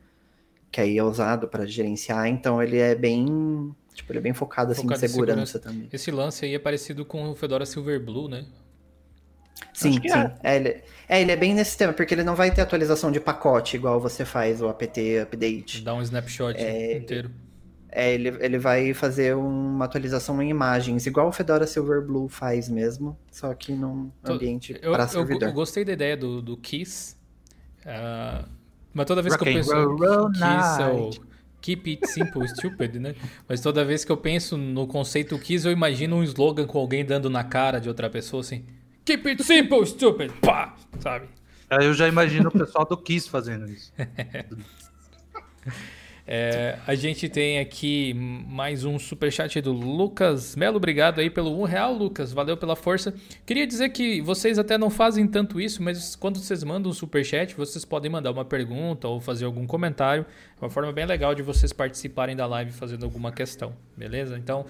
que 0.70 0.80
aí 0.80 0.98
é 0.98 1.02
usado 1.02 1.48
para 1.48 1.64
gerenciar, 1.66 2.26
então 2.26 2.62
ele 2.62 2.78
é 2.78 2.94
bem, 2.94 3.74
tipo, 3.94 4.12
ele 4.12 4.18
é 4.18 4.22
bem 4.22 4.34
focado, 4.34 4.72
assim 4.72 4.82
em 4.82 4.96
segurança, 4.96 5.08
segurança, 5.08 5.58
também. 5.58 5.88
Esse 5.92 6.10
lance 6.10 6.44
aí 6.44 6.54
é 6.54 6.58
parecido 6.58 7.04
com 7.04 7.30
o 7.30 7.34
Fedora 7.34 7.64
Silverblue, 7.64 8.28
né? 8.28 8.44
Sim, 9.76 9.92
sim. 9.92 10.08
É. 10.10 10.32
É, 10.42 10.56
ele, 10.56 10.68
é, 11.06 11.20
ele 11.20 11.32
é 11.32 11.36
bem 11.36 11.54
nesse 11.54 11.76
tema, 11.76 11.92
porque 11.92 12.14
ele 12.14 12.24
não 12.24 12.34
vai 12.34 12.50
ter 12.50 12.62
atualização 12.62 13.12
de 13.12 13.20
pacote 13.20 13.76
igual 13.76 14.00
você 14.00 14.24
faz 14.24 14.62
o 14.62 14.68
apt 14.68 15.18
update. 15.18 15.82
Dá 15.82 15.94
um 15.94 16.00
snapshot 16.00 16.56
é, 16.56 16.96
inteiro. 16.96 17.30
É, 17.90 18.14
ele, 18.14 18.28
ele 18.40 18.58
vai 18.58 18.94
fazer 18.94 19.36
uma 19.36 19.84
atualização 19.84 20.40
em 20.42 20.48
imagens, 20.48 21.06
igual 21.06 21.28
o 21.28 21.32
Fedora 21.32 21.66
Silverblue 21.66 22.26
faz 22.28 22.70
mesmo, 22.70 23.18
só 23.30 23.52
que 23.52 23.72
num 23.72 24.10
ambiente 24.24 24.78
eu, 24.80 24.92
para 24.92 25.06
servidor. 25.06 25.42
Eu, 25.42 25.48
eu, 25.48 25.54
gostei 25.54 25.84
da 25.84 25.92
ideia 25.92 26.16
do, 26.16 26.40
do 26.40 26.56
Kiss, 26.56 27.14
uh, 27.82 28.48
mas 28.94 29.06
toda 29.06 29.20
vez 29.20 29.34
Rock 29.34 29.44
que 29.44 29.50
eu 29.50 29.54
penso 29.54 29.74
roll, 29.74 30.30
Kiss, 30.32 30.80
eu, 30.80 31.10
Keep 31.60 31.90
it 31.90 32.06
simple, 32.06 32.48
stupid, 32.48 32.96
né? 32.96 33.14
Mas 33.46 33.60
toda 33.60 33.84
vez 33.84 34.04
que 34.04 34.12
eu 34.12 34.16
penso 34.16 34.56
no 34.56 34.86
conceito 34.86 35.38
Kiss, 35.38 35.66
eu 35.66 35.72
imagino 35.72 36.16
um 36.16 36.22
slogan 36.22 36.66
com 36.66 36.78
alguém 36.78 37.04
dando 37.04 37.28
na 37.28 37.44
cara 37.44 37.78
de 37.78 37.88
outra 37.88 38.08
pessoa 38.08 38.40
assim... 38.40 38.64
Keep 39.06 39.28
it 39.28 39.44
simple, 39.44 39.86
stupid. 39.86 40.32
Pá, 40.40 40.74
sabe? 40.98 41.28
Eu 41.70 41.94
já 41.94 42.08
imagino 42.08 42.48
o 42.48 42.52
pessoal 42.52 42.84
do 42.84 42.96
Kiss 42.96 43.30
fazendo 43.30 43.70
isso. 43.70 43.92
É, 46.28 46.76
a 46.84 46.96
gente 46.96 47.28
tem 47.28 47.60
aqui 47.60 48.12
mais 48.12 48.84
um 48.84 48.98
superchat 48.98 49.60
do 49.60 49.72
Lucas 49.72 50.56
Melo. 50.56 50.76
Obrigado 50.76 51.20
aí 51.20 51.30
pelo 51.30 51.56
um 51.56 51.62
real, 51.62 51.94
Lucas. 51.94 52.32
Valeu 52.32 52.56
pela 52.56 52.74
força. 52.74 53.14
Queria 53.46 53.64
dizer 53.64 53.90
que 53.90 54.20
vocês 54.20 54.58
até 54.58 54.76
não 54.76 54.90
fazem 54.90 55.28
tanto 55.28 55.60
isso, 55.60 55.80
mas 55.80 56.16
quando 56.16 56.40
vocês 56.40 56.64
mandam 56.64 56.90
um 56.90 56.94
superchat, 56.94 57.54
vocês 57.54 57.84
podem 57.84 58.10
mandar 58.10 58.32
uma 58.32 58.44
pergunta 58.44 59.06
ou 59.06 59.20
fazer 59.20 59.44
algum 59.44 59.68
comentário. 59.68 60.26
É 60.60 60.64
uma 60.64 60.70
forma 60.70 60.92
bem 60.92 61.06
legal 61.06 61.32
de 61.32 61.42
vocês 61.42 61.72
participarem 61.72 62.34
da 62.34 62.46
live 62.46 62.72
fazendo 62.72 63.04
alguma 63.04 63.30
questão, 63.30 63.72
beleza? 63.96 64.36
Então, 64.36 64.66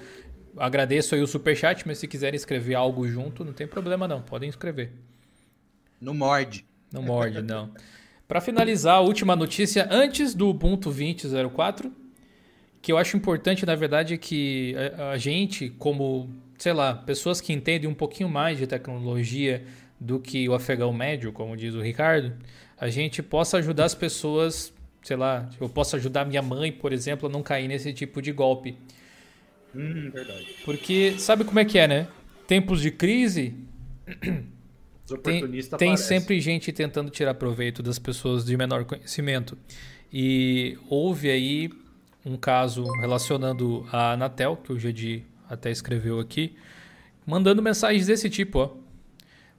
agradeço 0.59 1.15
aí 1.15 1.23
o 1.23 1.27
superchat, 1.27 1.87
mas 1.87 1.99
se 1.99 2.09
quiserem 2.09 2.37
escrever 2.37 2.75
algo 2.75 3.07
junto, 3.09 3.45
não 3.45 3.53
tem 3.53 3.67
problema 3.67 4.07
não, 4.07 4.23
podem 4.23 4.49
escrever. 4.49 4.93
Não 6.01 6.15
morde. 6.15 6.65
Não 6.93 7.03
morde, 7.03 7.43
não. 7.43 7.71
Para 8.29 8.41
finalizar, 8.41 8.97
a 8.97 9.01
última 9.01 9.37
notícia 9.37 9.89
antes 9.91 10.35
do 10.35 10.49
Ubuntu 10.49 10.91
20.04, 10.91 11.91
que 12.83 12.91
eu 12.91 12.99
acho 12.99 13.17
importante, 13.17 13.65
na 13.65 13.75
verdade, 13.75 14.15
é 14.15 14.17
que 14.17 14.75
a, 15.13 15.17
gente, 15.17 15.71
como, 15.71 16.29
sei 16.59 16.73
lá, 16.73 16.95
pessoas 16.95 17.41
que 17.41 17.53
entendem 17.53 17.89
um 17.89 17.95
pouquinho 17.95 18.29
mais 18.29 18.59
de 18.59 18.67
tecnologia 18.67 19.65
do 19.99 20.21
que 20.21 20.49
o 20.49 20.55
afegão 20.55 20.93
médio, 20.93 21.33
como 21.33 21.57
diz 21.57 21.75
o 21.75 21.81
Ricardo, 21.81 22.33
a 22.79 22.89
gente 22.89 23.23
possa 23.23 23.59
ajudar 23.59 23.85
as 23.85 23.95
pessoas, 23.95 24.73
sei 25.03 25.17
lá, 25.17 25.49
eu 25.61 25.69
posso 25.69 25.97
ajudar 25.97 26.25
minha 26.25 26.43
mãe, 26.43 26.71
por 26.71 26.93
exemplo, 26.93 27.29
a 27.29 27.33
não 27.33 27.43
cair 27.43 27.69
nesse 27.69 27.93
tipo 27.93 28.21
de 28.21 28.33
golpe. 28.33 28.77
Hum, 29.77 30.11
verdade. 30.11 30.47
Porque 30.65 31.17
sabe 31.19 31.45
como 31.45 31.59
é 31.59 31.65
que 31.65 31.79
é, 31.79 31.87
né? 31.87 32.09
Tempos 32.47 32.81
de 32.81 32.91
crise, 32.91 33.55
tem, 35.23 35.63
tem 35.79 35.97
sempre 35.97 36.41
gente 36.41 36.73
tentando 36.73 37.11
tirar 37.11 37.35
proveito 37.35 37.83
das 37.83 37.99
pessoas 37.99 38.45
de 38.45 38.57
menor 38.57 38.85
conhecimento. 38.85 39.57
E 40.13 40.79
houve 40.89 41.31
aí 41.31 41.71
um 42.25 42.37
caso 42.37 42.85
relacionando 43.01 43.87
a 43.93 44.13
Anatel, 44.13 44.57
que 44.57 44.73
o 44.73 44.79
Gedi 44.79 45.25
até 45.49 45.71
escreveu 45.71 46.19
aqui, 46.19 46.57
mandando 47.25 47.63
mensagens 47.63 48.07
desse 48.07 48.31
tipo, 48.31 48.59
ó. 48.59 48.71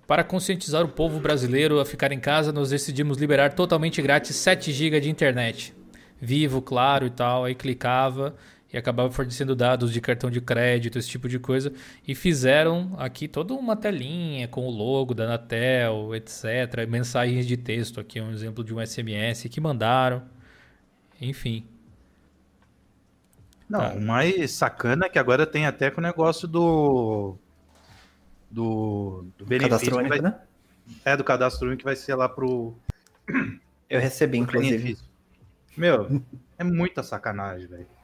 Para 0.06 0.24
conscientizar 0.24 0.86
o 0.86 0.88
povo 0.88 1.20
brasileiro 1.20 1.82
a 1.82 1.86
ficar 1.86 2.14
em 2.14 2.20
casa, 2.20 2.54
nós 2.54 2.70
decidimos 2.70 3.18
liberar 3.18 3.54
totalmente 3.54 4.02
grátis 4.02 4.38
7 4.38 4.72
GB 4.72 5.02
de 5.02 5.10
internet. 5.10 5.74
Vivo, 6.20 6.62
claro 6.62 7.06
e 7.06 7.10
tal. 7.10 7.44
Aí 7.44 7.54
clicava 7.54 8.34
e 8.72 8.78
acabava 8.78 9.10
fornecendo 9.12 9.56
dados 9.56 9.94
de 9.94 10.02
cartão 10.02 10.30
de 10.30 10.42
crédito, 10.42 11.00
esse 11.00 11.08
tipo 11.08 11.30
de 11.30 11.40
coisa. 11.40 11.72
E 12.06 12.14
fizeram 12.14 12.96
aqui 12.98 13.28
toda 13.28 13.54
uma 13.54 13.76
telinha 13.76 14.48
com 14.48 14.68
o 14.68 14.70
logo 14.70 15.14
da 15.14 15.24
Anatel, 15.24 16.14
etc. 16.14 16.86
Mensagens 16.88 17.48
de 17.48 17.56
texto, 17.56 18.00
aqui 18.00 18.20
é 18.20 18.24
um 18.24 18.32
exemplo 18.32 18.64
de 18.64 18.74
um 18.74 18.86
SMS 18.86 19.48
que 19.50 19.62
mandaram. 19.62 20.24
Enfim. 21.22 21.66
Não, 23.70 23.80
tá. 23.80 23.94
o 23.94 24.02
mais 24.02 24.52
sacana 24.52 25.06
é 25.06 25.10
que 25.10 25.20
agora 25.20 25.46
tem 25.46 25.66
até 25.66 25.90
com 25.90 26.02
o 26.02 26.04
negócio 26.04 26.48
do. 26.48 27.38
Do, 28.50 29.26
do 29.38 29.46
benefício. 29.46 29.70
Cadastro 29.70 29.98
único, 29.98 30.10
vai, 30.10 30.22
né? 30.22 30.40
É, 31.04 31.18
do 31.18 31.24
cadastro 31.24 31.68
único 31.68 31.80
que 31.80 31.86
vai 31.86 31.96
ser 31.96 32.16
lá 32.16 32.28
pro. 32.28 32.76
Eu 33.90 34.02
recebi, 34.02 34.38
inclusive. 34.38 34.78
Benefício. 34.78 35.06
Meu, 35.76 36.22
é 36.58 36.64
muita 36.64 37.04
sacanagem, 37.04 37.68
velho. 37.68 37.97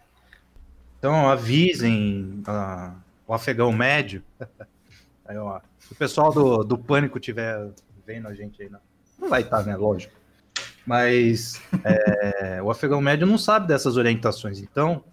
Então 1.04 1.30
avisem 1.30 2.42
uh, 2.48 2.96
o 3.28 3.34
afegão 3.34 3.74
médio. 3.74 4.24
Aí, 5.28 5.36
ó, 5.36 5.60
se 5.78 5.92
o 5.92 5.96
pessoal 5.96 6.32
do, 6.32 6.64
do 6.64 6.78
Pânico 6.78 7.20
tiver 7.20 7.72
vendo 8.08 8.30
a 8.30 8.34
gente 8.34 8.62
aí, 8.62 8.70
não, 8.70 8.80
não 9.20 9.28
vai 9.28 9.42
estar, 9.42 9.66
né? 9.66 9.76
Lógico. 9.76 10.14
Mas 10.88 11.62
é, 11.84 12.62
o 12.64 12.72
afegão 12.72 13.02
médio 13.02 13.28
não 13.28 13.38
sabe 13.38 13.68
dessas 13.68 13.98
orientações. 13.98 14.62
Então, 14.62 15.04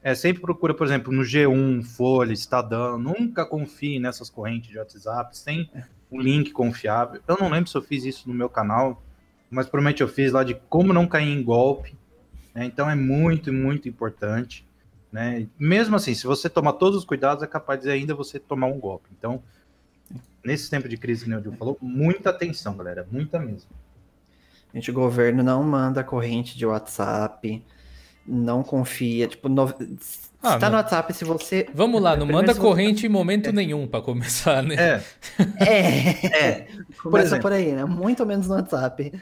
é, 0.00 0.14
sempre 0.14 0.40
procura, 0.40 0.72
por 0.72 0.86
exemplo, 0.86 1.12
no 1.12 1.22
G1, 1.22 1.82
Folha, 1.82 2.32
Estadão. 2.32 2.96
Nunca 2.96 3.44
confie 3.44 3.98
nessas 3.98 4.30
correntes 4.30 4.70
de 4.70 4.78
WhatsApp 4.78 5.36
sem 5.36 5.68
um 6.12 6.20
link 6.20 6.52
confiável. 6.52 7.20
Eu 7.26 7.36
não 7.40 7.48
lembro 7.48 7.68
se 7.68 7.76
eu 7.76 7.82
fiz 7.82 8.04
isso 8.04 8.28
no 8.28 8.34
meu 8.34 8.48
canal, 8.48 9.02
mas 9.50 9.66
provavelmente 9.66 10.00
eu 10.00 10.06
fiz 10.06 10.30
lá 10.30 10.44
de 10.44 10.54
como 10.68 10.92
não 10.92 11.08
cair 11.08 11.28
em 11.28 11.42
golpe. 11.42 11.98
Né? 12.54 12.66
Então 12.66 12.88
é 12.88 12.94
muito, 12.94 13.52
muito 13.52 13.88
importante. 13.88 14.64
Né? 15.12 15.46
Mesmo 15.58 15.96
assim, 15.96 16.14
se 16.14 16.26
você 16.26 16.48
tomar 16.48 16.74
todos 16.74 16.98
os 16.98 17.04
cuidados, 17.04 17.42
é 17.42 17.46
capaz 17.46 17.80
de 17.80 17.90
ainda 17.90 18.14
você 18.14 18.38
tomar 18.38 18.68
um 18.68 18.78
golpe. 18.78 19.08
Então, 19.16 19.42
nesse 20.44 20.70
tempo 20.70 20.88
de 20.88 20.96
crise, 20.96 21.24
que 21.24 21.34
o 21.34 21.42
Gil 21.42 21.52
falou, 21.52 21.76
muita 21.80 22.30
atenção, 22.30 22.76
galera, 22.76 23.06
muita 23.10 23.38
mesmo. 23.38 23.70
Gente, 24.72 24.90
o 24.90 24.94
governo 24.94 25.42
não 25.42 25.64
manda 25.64 26.04
corrente 26.04 26.56
de 26.56 26.64
WhatsApp, 26.64 27.62
não 28.24 28.62
confia, 28.62 29.26
tipo, 29.26 29.48
no... 29.48 29.74
Ah, 30.42 30.58
tá 30.58 30.70
no 30.70 30.76
WhatsApp, 30.76 31.12
se 31.12 31.22
você. 31.22 31.68
Vamos 31.74 32.00
lá, 32.00 32.16
não 32.16 32.24
manda 32.24 32.54
corrente 32.54 33.02
você... 33.02 33.06
em 33.08 33.10
momento 33.10 33.50
é. 33.50 33.52
nenhum 33.52 33.86
para 33.86 34.00
começar, 34.00 34.62
né? 34.62 34.74
É. 34.74 35.02
é. 35.62 36.26
é. 36.26 36.68
Começa 37.02 37.36
por, 37.36 37.42
por, 37.42 37.52
aí, 37.52 37.72
né? 37.72 37.84
Muito 37.84 38.24
menos 38.24 38.48
no 38.48 38.54
WhatsApp. 38.54 39.12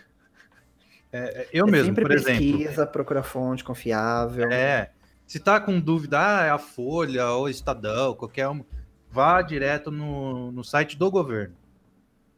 É, 1.13 1.19
é 1.19 1.49
eu 1.53 1.67
é 1.67 1.71
mesmo, 1.71 1.95
por 1.95 2.07
pesquisa, 2.07 2.31
exemplo. 2.31 2.59
pesquisa, 2.59 2.87
procura 2.87 3.23
fonte 3.25 3.65
confiável. 3.65 4.49
É. 4.53 4.91
Se 5.29 5.39
tá 5.39 5.61
com 5.61 5.79
dúvida, 5.79 6.19
ah, 6.19 6.45
é 6.47 6.51
a 6.51 6.57
Folha 6.57 7.27
ou 7.33 7.51
Estadão, 7.51 8.15
qualquer 8.15 8.49
um, 8.49 8.65
vá 9.13 9.43
direto 9.43 9.91
no, 9.91 10.51
no 10.51 10.65
site 10.65 10.97
do 10.97 11.11
governo. 11.11 11.55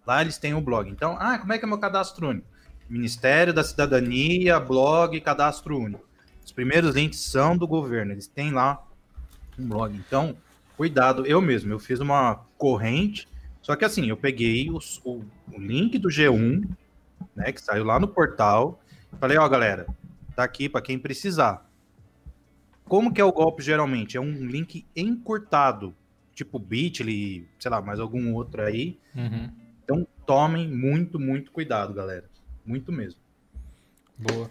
Lá 0.05 0.21
eles 0.21 0.39
têm 0.39 0.55
o 0.55 0.61
blog. 0.61 0.91
Então, 0.91 1.17
ah, 1.21 1.39
como 1.39 1.53
é 1.53 1.59
que 1.59 1.65
é 1.65 1.69
meu 1.69 1.79
cadastro 1.79 2.29
único? 2.29 2.49
Ministério 2.89 3.55
da 3.55 3.63
Cidadania, 3.63 4.59
blog, 4.59 5.21
cadastro 5.21 5.79
único. 5.79 6.05
Os 6.45 6.51
primeiros 6.51 6.97
links 6.97 7.21
são 7.21 7.57
do 7.57 7.65
governo, 7.65 8.11
eles 8.11 8.27
têm 8.27 8.51
lá 8.51 8.85
um 9.57 9.69
blog. 9.69 9.95
Então, 9.97 10.37
cuidado, 10.77 11.25
eu 11.25 11.41
mesmo, 11.41 11.73
eu 11.73 11.79
fiz 11.79 12.01
uma 12.01 12.41
corrente, 12.59 13.29
só 13.63 13.77
que 13.77 13.85
assim, 13.85 14.09
eu 14.09 14.17
peguei 14.17 14.69
os, 14.69 15.01
o, 15.05 15.23
o 15.53 15.61
link 15.61 15.97
do 15.97 16.09
G1, 16.09 16.69
né, 17.37 17.53
que 17.53 17.61
saiu 17.63 17.85
lá 17.85 18.01
no 18.01 18.09
portal, 18.09 18.81
falei, 19.21 19.39
ó, 19.39 19.49
galera, 19.49 19.87
tá 20.35 20.43
aqui 20.43 20.69
para 20.69 20.83
quem 20.83 20.99
precisar. 20.99 21.70
Como 22.91 23.15
que 23.15 23.21
é 23.21 23.25
o 23.25 23.31
golpe 23.31 23.63
geralmente? 23.63 24.17
É 24.17 24.21
um 24.21 24.45
link 24.45 24.85
encurtado, 24.97 25.95
tipo 26.35 26.59
Bitly, 26.59 27.49
sei 27.57 27.71
lá, 27.71 27.81
mais 27.81 28.01
algum 28.01 28.35
outro 28.35 28.63
aí. 28.63 28.99
Uhum. 29.15 29.49
Então 29.85 30.05
tomem 30.27 30.67
muito, 30.67 31.17
muito 31.17 31.53
cuidado, 31.53 31.95
galera. 31.95 32.29
Muito 32.67 32.91
mesmo. 32.91 33.21
Boa. 34.19 34.51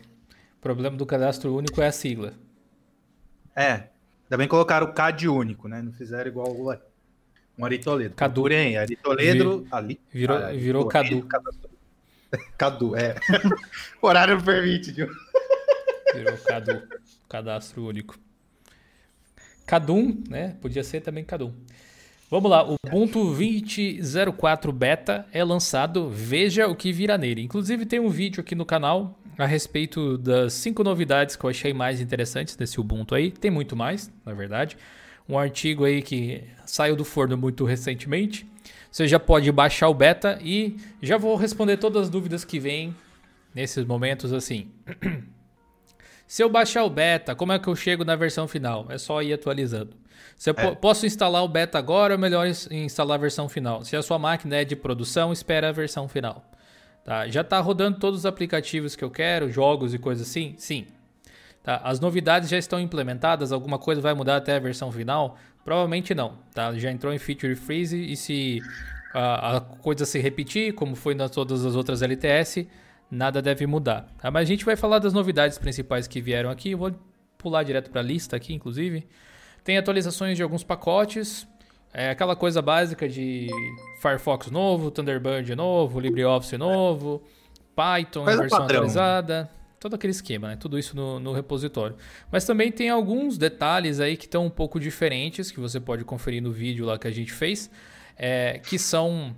O 0.57 0.61
problema 0.61 0.95
do 0.95 1.06
cadastro 1.06 1.53
único 1.53 1.82
é 1.82 1.88
a 1.88 1.91
sigla. 1.91 2.34
É. 3.53 3.90
Também 4.30 4.48
colocaram 4.48 4.88
o 4.88 4.94
CAD 4.94 5.28
único, 5.28 5.68
né? 5.68 5.82
Não 5.82 5.91
fizeram 5.91 6.32
igual 6.32 6.49
o 6.49 6.74
um 7.57 7.66
Ari 7.66 7.80
Toledo. 7.80 8.16
Cadu. 8.16 8.41
Porém, 8.44 8.78
Ari 8.78 8.95
Toledo... 8.95 9.68
ali, 9.70 9.99
virou, 10.14 10.38
ah, 10.38 10.52
virou 10.53 10.88
Cadu. 10.88 11.28
Cadu, 12.57 12.95
é. 12.95 13.16
horário 14.02 14.38
não 14.38 14.41
permite, 14.41 14.94
viu? 14.94 15.10
Virou 16.14 16.38
Cadu. 16.38 16.88
Cadastro 17.28 17.86
único. 17.86 18.28
Cadum, 19.70 20.24
né? 20.28 20.56
Podia 20.60 20.84
ser 20.84 21.00
também 21.02 21.24
Cadum. 21.24 21.54
Vamos 22.28 22.50
lá, 22.50 22.68
o 22.68 22.74
Ubuntu 22.88 23.20
20.04 23.36 24.72
Beta 24.72 25.28
é 25.32 25.44
lançado, 25.44 26.10
veja 26.10 26.68
o 26.68 26.76
que 26.76 26.91
virá 26.91 27.20
nele. 27.20 27.44
Inclusive 27.44 27.86
tem 27.86 28.00
um 28.00 28.10
vídeo 28.10 28.41
aqui 28.41 28.56
no 28.56 28.66
canal 28.66 29.20
a 29.38 29.46
respeito 29.46 30.18
das 30.18 30.54
cinco 30.54 30.84
novidades 30.84 31.36
que 31.36 31.44
eu 31.44 31.52
achei 31.52 31.72
mais 31.72 32.02
interessantes 32.02 32.56
desse 32.56 32.82
Ubuntu 32.82 33.14
aí. 33.14 33.30
Tem 33.30 33.52
muito 33.52 33.76
mais, 33.76 34.12
na 34.26 34.34
verdade. 34.34 34.76
Um 35.28 35.38
artigo 35.38 35.86
aí 35.86 36.02
que 36.02 36.44
saiu 36.66 36.96
do 36.96 37.06
forno 37.06 37.38
muito 37.38 37.64
recentemente. 37.64 38.48
Você 38.91 39.08
já 39.08 39.20
pode 39.20 39.52
baixar 39.52 39.88
o 39.88 39.94
beta 39.94 40.40
e 40.41 40.78
já 41.00 41.16
vou 41.16 41.36
responder 41.36 41.78
todas 41.78 42.06
as 42.06 42.10
dúvidas 42.10 42.44
que 42.44 42.60
vêm 42.60 42.96
nesses 43.54 43.86
momentos 43.86 44.34
assim. 44.34 44.72
Se 46.30 46.43
eu 46.43 46.47
baixar 46.47 46.84
o 46.84 46.91
beta, 46.91 47.34
como 47.34 47.53
é 47.53 47.57
que 47.57 47.68
eu 47.68 47.76
chego 47.76 48.06
na 48.06 48.15
versão 48.15 48.47
final? 48.47 48.85
É 48.89 48.99
só 48.99 49.19
ir 49.23 49.34
atualizando. 49.34 49.95
Se 50.38 50.51
eu 50.51 50.56
é. 50.56 50.76
posso 50.76 51.07
instalar 51.07 51.43
o 51.43 51.47
beta 51.47 51.80
agora 51.80 52.14
ou 52.14 52.19
é 52.19 52.22
melhor 52.22 52.45
instalar 52.69 53.18
a 53.18 53.19
versão 53.19 53.49
final? 53.49 53.84
Se 53.84 53.95
a 53.95 54.03
sua 54.03 54.19
máquina 54.19 54.57
é 54.57 54.64
de 54.64 54.76
produção, 54.76 55.34
espera 55.34 55.69
a 55.69 55.72
versão 55.72 56.07
final. 56.07 56.45
Tá? 57.03 57.27
Já 57.27 57.41
está 57.41 57.60
rodando 57.60 57.97
todos 57.97 58.19
os 58.19 58.26
aplicativos 58.27 58.95
que 58.95 59.03
eu 59.03 59.10
quero, 59.10 59.49
jogos 59.49 59.91
e 59.95 59.97
coisas 59.97 60.30
assim? 60.30 60.53
Sim. 60.60 60.85
Tá? 61.64 61.81
As 61.84 61.99
novidades 61.99 62.47
já 62.47 62.60
estão 62.60 62.80
implementadas? 62.80 63.51
Alguma 63.51 63.80
coisa 63.80 63.99
vai 63.99 64.14
mudar 64.14 64.35
até 64.35 64.56
a 64.56 64.60
versão 64.60 64.91
final? 64.91 65.35
Provavelmente 65.65 66.14
não. 66.14 66.38
Tá? 66.53 66.72
Já 66.77 66.91
entrou 66.91 67.11
em 67.11 67.18
Feature 67.18 67.56
Freeze 67.56 67.97
e 67.99 68.15
se 68.15 68.61
a, 69.15 69.57
a 69.57 69.61
coisa 69.61 70.06
se 70.06 70.19
repetir, 70.19 70.76
como 70.76 70.95
foi 70.95 71.15
nas 71.15 71.31
todas 71.31 71.65
as 71.65 71.76
outras 71.76 72.03
LTS, 72.03 72.68
nada 73.10 73.41
deve 73.41 73.65
mudar. 73.65 74.07
Tá? 74.18 74.30
Mas 74.30 74.44
a 74.44 74.45
gente 74.52 74.65
vai 74.65 74.76
falar 74.76 74.99
das 74.99 75.14
novidades 75.14 75.57
principais 75.57 76.07
que 76.07 76.22
vieram 76.22 76.49
aqui. 76.49 76.72
Eu 76.72 76.77
vou 76.77 76.91
pular 77.38 77.64
direto 77.64 77.90
para 77.90 78.02
a 78.02 78.03
lista 78.03 78.36
aqui, 78.36 78.53
inclusive. 78.53 79.07
Tem 79.64 79.77
atualizações 79.77 80.38
de 80.38 80.44
alguns 80.44 80.64
pacotes. 80.64 81.48
É 81.91 82.11
aquela 82.11 82.36
coisa 82.36 82.61
básica 82.61 83.10
de 83.10 83.48
Firefox 84.02 84.52
novo, 84.52 84.91
Thunderbird 84.91 85.56
novo, 85.56 85.99
LibreOffice 85.99 86.56
novo, 86.56 87.23
Python 87.76 88.26
Faz 88.26 88.40
versão 88.40 88.64
atualizada. 88.64 89.49
Todo 89.80 89.95
aquele 89.95 90.11
esquema, 90.11 90.49
né? 90.49 90.56
Tudo 90.57 90.77
isso 90.77 90.95
no, 90.95 91.19
no 91.19 91.31
repositório. 91.31 91.95
Mas 92.30 92.45
também 92.45 92.72
tem 92.72 92.90
alguns 92.90 93.38
detalhes 93.38 93.99
aí 93.99 94.18
que 94.18 94.26
estão 94.26 94.45
um 94.45 94.49
pouco 94.49 94.80
diferentes, 94.80 95.49
que 95.49 95.60
você 95.60 95.80
pode 95.80 96.03
conferir 96.03 96.44
no 96.44 96.52
vídeo 96.52 96.86
lá 96.86 96.99
que 96.99 97.07
a 97.07 97.11
gente 97.11 97.31
fez. 97.31 97.72
É, 98.18 98.60
que 98.60 98.77
são, 98.77 99.34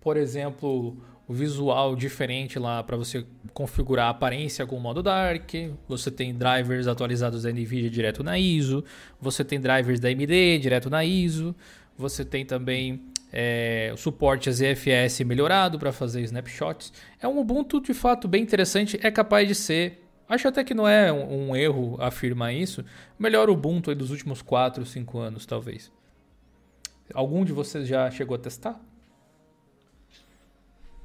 por 0.00 0.16
exemplo, 0.16 0.96
o 1.30 1.32
visual 1.32 1.94
diferente 1.94 2.58
lá 2.58 2.82
para 2.82 2.96
você 2.96 3.24
configurar 3.54 4.08
a 4.08 4.10
aparência 4.10 4.66
com 4.66 4.76
o 4.76 4.80
modo 4.80 5.00
Dark. 5.00 5.48
Você 5.86 6.10
tem 6.10 6.34
drivers 6.34 6.88
atualizados 6.88 7.44
da 7.44 7.52
NVIDIA 7.52 7.88
direto 7.88 8.24
na 8.24 8.36
ISO. 8.36 8.84
Você 9.20 9.44
tem 9.44 9.60
drivers 9.60 10.00
da 10.00 10.08
AMD 10.08 10.58
direto 10.58 10.90
na 10.90 11.04
ISO. 11.04 11.54
Você 11.96 12.24
tem 12.24 12.44
também 12.44 13.04
é, 13.32 13.94
suporte 13.96 14.48
a 14.48 14.52
ZFS 14.52 15.20
melhorado 15.20 15.78
para 15.78 15.92
fazer 15.92 16.20
snapshots. 16.22 16.92
É 17.22 17.28
um 17.28 17.38
Ubuntu 17.38 17.80
de 17.80 17.94
fato 17.94 18.26
bem 18.26 18.42
interessante. 18.42 18.98
É 19.00 19.08
capaz 19.08 19.46
de 19.46 19.54
ser 19.54 20.02
Acho 20.28 20.48
até 20.48 20.64
que 20.64 20.74
não 20.74 20.86
é 20.86 21.12
um, 21.12 21.50
um 21.50 21.56
erro 21.56 21.96
afirmar 22.00 22.52
isso. 22.52 22.84
Melhor 23.16 23.48
Ubuntu 23.48 23.94
dos 23.94 24.10
últimos 24.10 24.42
4, 24.42 24.84
5 24.84 25.18
anos, 25.18 25.46
talvez. 25.46 25.92
Algum 27.14 27.44
de 27.44 27.52
vocês 27.52 27.86
já 27.86 28.10
chegou 28.10 28.34
a 28.34 28.38
testar? 28.38 28.80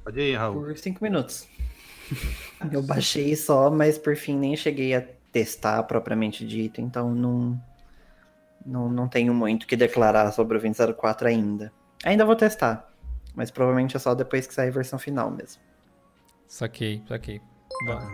Pode 0.06 0.20
ir, 0.20 0.36
Raul. 0.36 0.62
Por 0.62 0.78
5 0.78 1.02
minutos. 1.02 1.48
Eu 2.70 2.80
baixei 2.80 3.34
só, 3.34 3.68
mas 3.72 3.98
por 3.98 4.14
fim 4.14 4.38
nem 4.38 4.56
cheguei 4.56 4.94
a 4.94 5.04
testar 5.32 5.82
propriamente 5.82 6.46
dito, 6.46 6.80
então 6.80 7.12
não, 7.12 7.60
não, 8.64 8.88
não 8.88 9.08
tenho 9.08 9.34
muito 9.34 9.64
o 9.64 9.66
que 9.66 9.74
declarar 9.74 10.30
sobre 10.30 10.58
o 10.58 10.60
2004 10.60 11.26
ainda. 11.26 11.72
Ainda 12.04 12.24
vou 12.24 12.36
testar, 12.36 12.88
mas 13.34 13.50
provavelmente 13.50 13.96
é 13.96 13.98
só 13.98 14.14
depois 14.14 14.46
que 14.46 14.54
sair 14.54 14.68
a 14.68 14.70
versão 14.72 14.96
final 14.96 15.28
mesmo. 15.28 15.60
Saquei, 16.46 17.02
saquei. 17.08 17.40
Ah. 17.88 18.06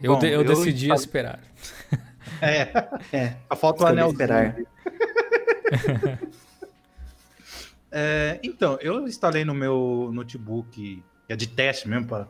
Eu, 0.00 0.14
Bom, 0.14 0.20
de, 0.20 0.28
eu, 0.28 0.42
eu 0.42 0.44
decidi 0.44 0.88
eu... 0.88 0.94
esperar. 0.94 1.40
É, 2.40 2.70
é. 3.16 3.36
A 3.48 3.56
falta 3.56 3.82
o 3.82 3.86
anel 3.86 4.10
esperar. 4.10 4.54
é, 7.90 8.38
então, 8.42 8.78
eu 8.80 9.08
instalei 9.08 9.44
no 9.44 9.54
meu 9.54 10.10
notebook, 10.12 11.02
é 11.32 11.36
de 11.36 11.46
teste 11.46 11.88
mesmo, 11.88 12.06
para 12.06 12.28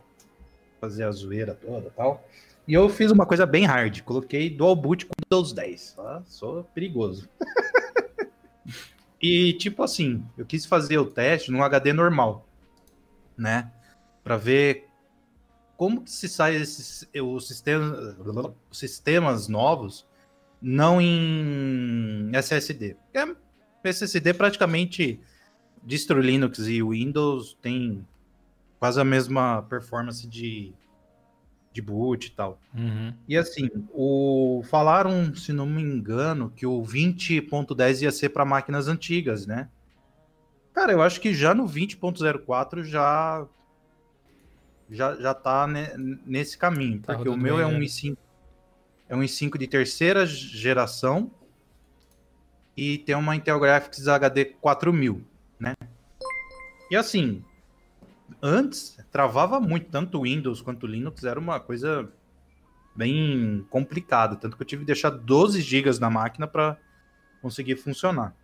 fazer 0.80 1.04
a 1.04 1.10
zoeira 1.10 1.54
toda 1.54 1.88
e 1.88 1.90
tal. 1.90 2.26
E 2.66 2.74
eu 2.74 2.88
fiz 2.88 3.10
uma 3.10 3.26
coisa 3.26 3.44
bem 3.46 3.64
hard. 3.64 4.02
Coloquei 4.02 4.48
Dual 4.48 4.76
Boot 4.76 5.06
com 5.06 5.12
Windows 5.24 5.52
10. 5.52 5.92
Tá? 5.94 6.22
Sou 6.26 6.64
perigoso. 6.74 7.28
e, 9.20 9.54
tipo 9.54 9.82
assim, 9.82 10.24
eu 10.38 10.46
quis 10.46 10.64
fazer 10.64 10.98
o 10.98 11.06
teste 11.06 11.50
num 11.50 11.62
HD 11.62 11.92
normal, 11.92 12.46
né? 13.36 13.70
Para 14.22 14.36
ver 14.36 14.86
como 15.76 16.02
que 16.02 16.10
se 16.10 16.28
sai 16.28 16.56
esses, 16.56 17.08
os, 17.22 17.48
sistemas, 17.48 18.16
os 18.70 18.78
sistemas 18.78 19.48
novos 19.48 20.06
não 20.60 21.00
em 21.00 22.30
SSD? 22.34 22.96
Porque 23.10 23.36
SSD 23.88 24.34
praticamente 24.34 25.18
distro 25.82 26.20
Linux 26.20 26.58
e 26.58 26.82
Windows 26.82 27.56
tem 27.62 28.06
quase 28.80 28.98
a 28.98 29.04
mesma 29.04 29.62
performance 29.68 30.26
de, 30.26 30.72
de 31.70 31.82
boot 31.82 32.26
e 32.26 32.30
tal. 32.30 32.58
Uhum. 32.74 33.14
E 33.28 33.36
assim, 33.36 33.68
o, 33.92 34.62
falaram, 34.70 35.34
se 35.34 35.52
não 35.52 35.66
me 35.66 35.82
engano, 35.82 36.50
que 36.50 36.66
o 36.66 36.82
20.10 36.82 38.02
ia 38.02 38.10
ser 38.10 38.30
para 38.30 38.44
máquinas 38.44 38.88
antigas, 38.88 39.46
né? 39.46 39.68
Cara, 40.72 40.92
eu 40.92 41.02
acho 41.02 41.20
que 41.20 41.34
já 41.34 41.54
no 41.54 41.66
20.04 41.66 42.82
já 42.84 43.46
já, 44.88 45.14
já 45.14 45.32
tá 45.32 45.68
nesse 45.68 46.58
caminho, 46.58 47.00
tá 47.00 47.14
porque 47.14 47.28
o 47.28 47.36
meu 47.36 47.60
é 47.60 47.66
um 47.66 47.78
i5 47.78 48.16
é 49.08 49.14
um 49.14 49.20
i5 49.20 49.56
de 49.56 49.68
terceira 49.68 50.26
geração 50.26 51.30
e 52.76 52.98
tem 52.98 53.14
uma 53.14 53.36
Intel 53.36 53.60
Graphics 53.60 54.08
HD 54.08 54.46
4000, 54.46 55.24
né? 55.60 55.74
E 56.90 56.96
assim, 56.96 57.44
antes 58.42 58.98
travava 59.10 59.60
muito, 59.60 59.90
tanto 59.90 60.18
o 60.18 60.22
Windows 60.22 60.62
quanto 60.62 60.86
Linux 60.86 61.24
era 61.24 61.38
uma 61.38 61.60
coisa 61.60 62.10
bem 62.94 63.66
complicada, 63.70 64.36
tanto 64.36 64.56
que 64.56 64.62
eu 64.62 64.66
tive 64.66 64.82
que 64.82 64.86
deixar 64.86 65.10
12 65.10 65.60
GB 65.60 65.98
na 66.00 66.10
máquina 66.10 66.46
para 66.46 66.76
conseguir 67.40 67.76
funcionar. 67.76 68.34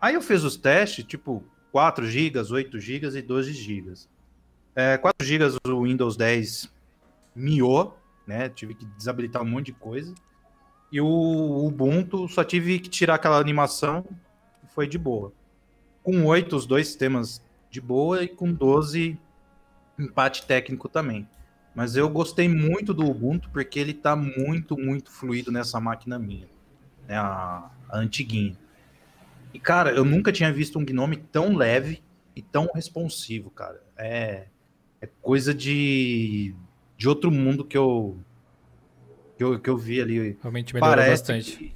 Aí 0.00 0.14
eu 0.14 0.22
fiz 0.22 0.42
os 0.42 0.56
testes, 0.56 1.04
tipo 1.04 1.44
4 1.70 2.06
GB, 2.06 2.40
8 2.40 2.80
GB 2.80 3.18
e 3.18 3.22
12 3.22 3.52
GB. 3.52 3.92
É, 4.74 4.96
4 4.98 5.26
GB 5.26 5.58
o 5.68 5.82
Windows 5.82 6.16
10 6.16 6.72
miou, 7.34 7.98
né? 8.26 8.48
Tive 8.48 8.74
que 8.74 8.84
desabilitar 8.84 9.42
um 9.42 9.46
monte 9.46 9.66
de 9.66 9.72
coisa. 9.72 10.14
E 10.90 11.00
o 11.00 11.66
Ubuntu 11.66 12.28
só 12.28 12.44
tive 12.44 12.78
que 12.78 12.88
tirar 12.88 13.14
aquela 13.14 13.38
animação 13.38 14.04
e 14.62 14.66
foi 14.66 14.86
de 14.86 14.98
boa. 14.98 15.32
Com 16.02 16.26
8, 16.26 16.54
os 16.56 16.66
dois 16.66 16.88
sistemas 16.88 17.42
de 17.72 17.80
boa 17.80 18.22
e 18.22 18.28
com 18.28 18.52
12, 18.52 19.18
empate 19.98 20.46
técnico 20.46 20.90
também. 20.90 21.26
Mas 21.74 21.96
eu 21.96 22.08
gostei 22.10 22.46
muito 22.46 22.92
do 22.92 23.10
Ubuntu 23.10 23.48
porque 23.50 23.80
ele 23.80 23.94
tá 23.94 24.14
muito, 24.14 24.78
muito 24.78 25.10
fluido 25.10 25.50
nessa 25.50 25.80
máquina 25.80 26.18
minha. 26.18 26.46
Né? 27.08 27.16
A, 27.16 27.70
a 27.88 27.98
antiguinha. 27.98 28.54
E, 29.54 29.58
cara, 29.58 29.90
eu 29.90 30.04
nunca 30.04 30.30
tinha 30.30 30.52
visto 30.52 30.78
um 30.78 30.84
Gnome 30.84 31.16
tão 31.16 31.56
leve 31.56 32.02
e 32.36 32.42
tão 32.42 32.68
responsivo, 32.74 33.50
cara. 33.50 33.82
É, 33.96 34.48
é 35.00 35.08
coisa 35.22 35.54
de, 35.54 36.54
de 36.98 37.08
outro 37.08 37.30
mundo 37.30 37.64
que 37.64 37.76
eu, 37.76 38.18
que 39.38 39.44
eu, 39.44 39.58
que 39.58 39.70
eu 39.70 39.78
vi 39.78 40.00
ali. 40.00 40.36
Realmente 40.42 40.74
melhorou 40.74 40.94
parece 40.94 41.22
bastante. 41.22 41.56
Que, 41.56 41.74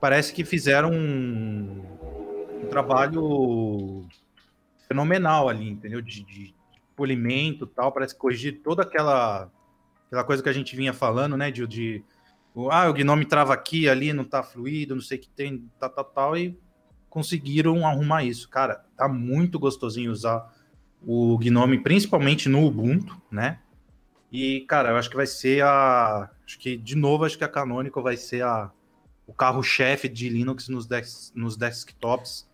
parece 0.00 0.32
que 0.32 0.44
fizeram 0.44 0.90
um, 0.92 1.80
um 2.64 2.66
trabalho 2.68 4.04
fenomenal 4.92 5.48
ali, 5.48 5.70
entendeu? 5.70 6.02
De, 6.02 6.22
de 6.22 6.54
polimento 6.94 7.66
tal, 7.66 7.90
parece 7.90 8.14
corrigir 8.14 8.60
toda 8.62 8.82
aquela, 8.82 9.50
aquela 10.06 10.22
coisa 10.22 10.42
que 10.42 10.48
a 10.48 10.52
gente 10.52 10.76
vinha 10.76 10.92
falando, 10.92 11.36
né? 11.36 11.50
De, 11.50 11.66
de 11.66 12.04
ah, 12.70 12.88
o 12.88 12.92
Gnome 12.92 13.24
trava 13.24 13.54
aqui, 13.54 13.88
ali, 13.88 14.12
não 14.12 14.24
tá 14.24 14.42
fluido, 14.42 14.94
não 14.94 15.02
sei 15.02 15.16
o 15.16 15.20
que 15.20 15.30
tem, 15.30 15.68
tal, 15.80 15.90
tal, 15.90 16.04
tal, 16.04 16.36
e 16.36 16.58
conseguiram 17.08 17.86
arrumar 17.86 18.22
isso. 18.24 18.48
Cara, 18.48 18.84
tá 18.96 19.08
muito 19.08 19.58
gostosinho 19.58 20.12
usar 20.12 20.52
o 21.00 21.38
Gnome, 21.38 21.82
principalmente 21.82 22.48
no 22.48 22.64
Ubuntu, 22.66 23.20
né? 23.30 23.58
E, 24.30 24.60
cara, 24.68 24.90
eu 24.90 24.96
acho 24.96 25.10
que 25.10 25.16
vai 25.16 25.26
ser 25.26 25.62
a. 25.62 26.30
Acho 26.46 26.58
que, 26.58 26.76
de 26.76 26.94
novo, 26.94 27.24
acho 27.24 27.36
que 27.36 27.44
a 27.44 27.48
Canonical 27.48 28.02
vai 28.02 28.16
ser 28.16 28.42
a, 28.42 28.70
o 29.26 29.32
carro-chefe 29.32 30.08
de 30.08 30.28
Linux 30.28 30.68
nos, 30.68 30.86
des, 30.86 31.32
nos 31.34 31.56
desktops 31.56 32.46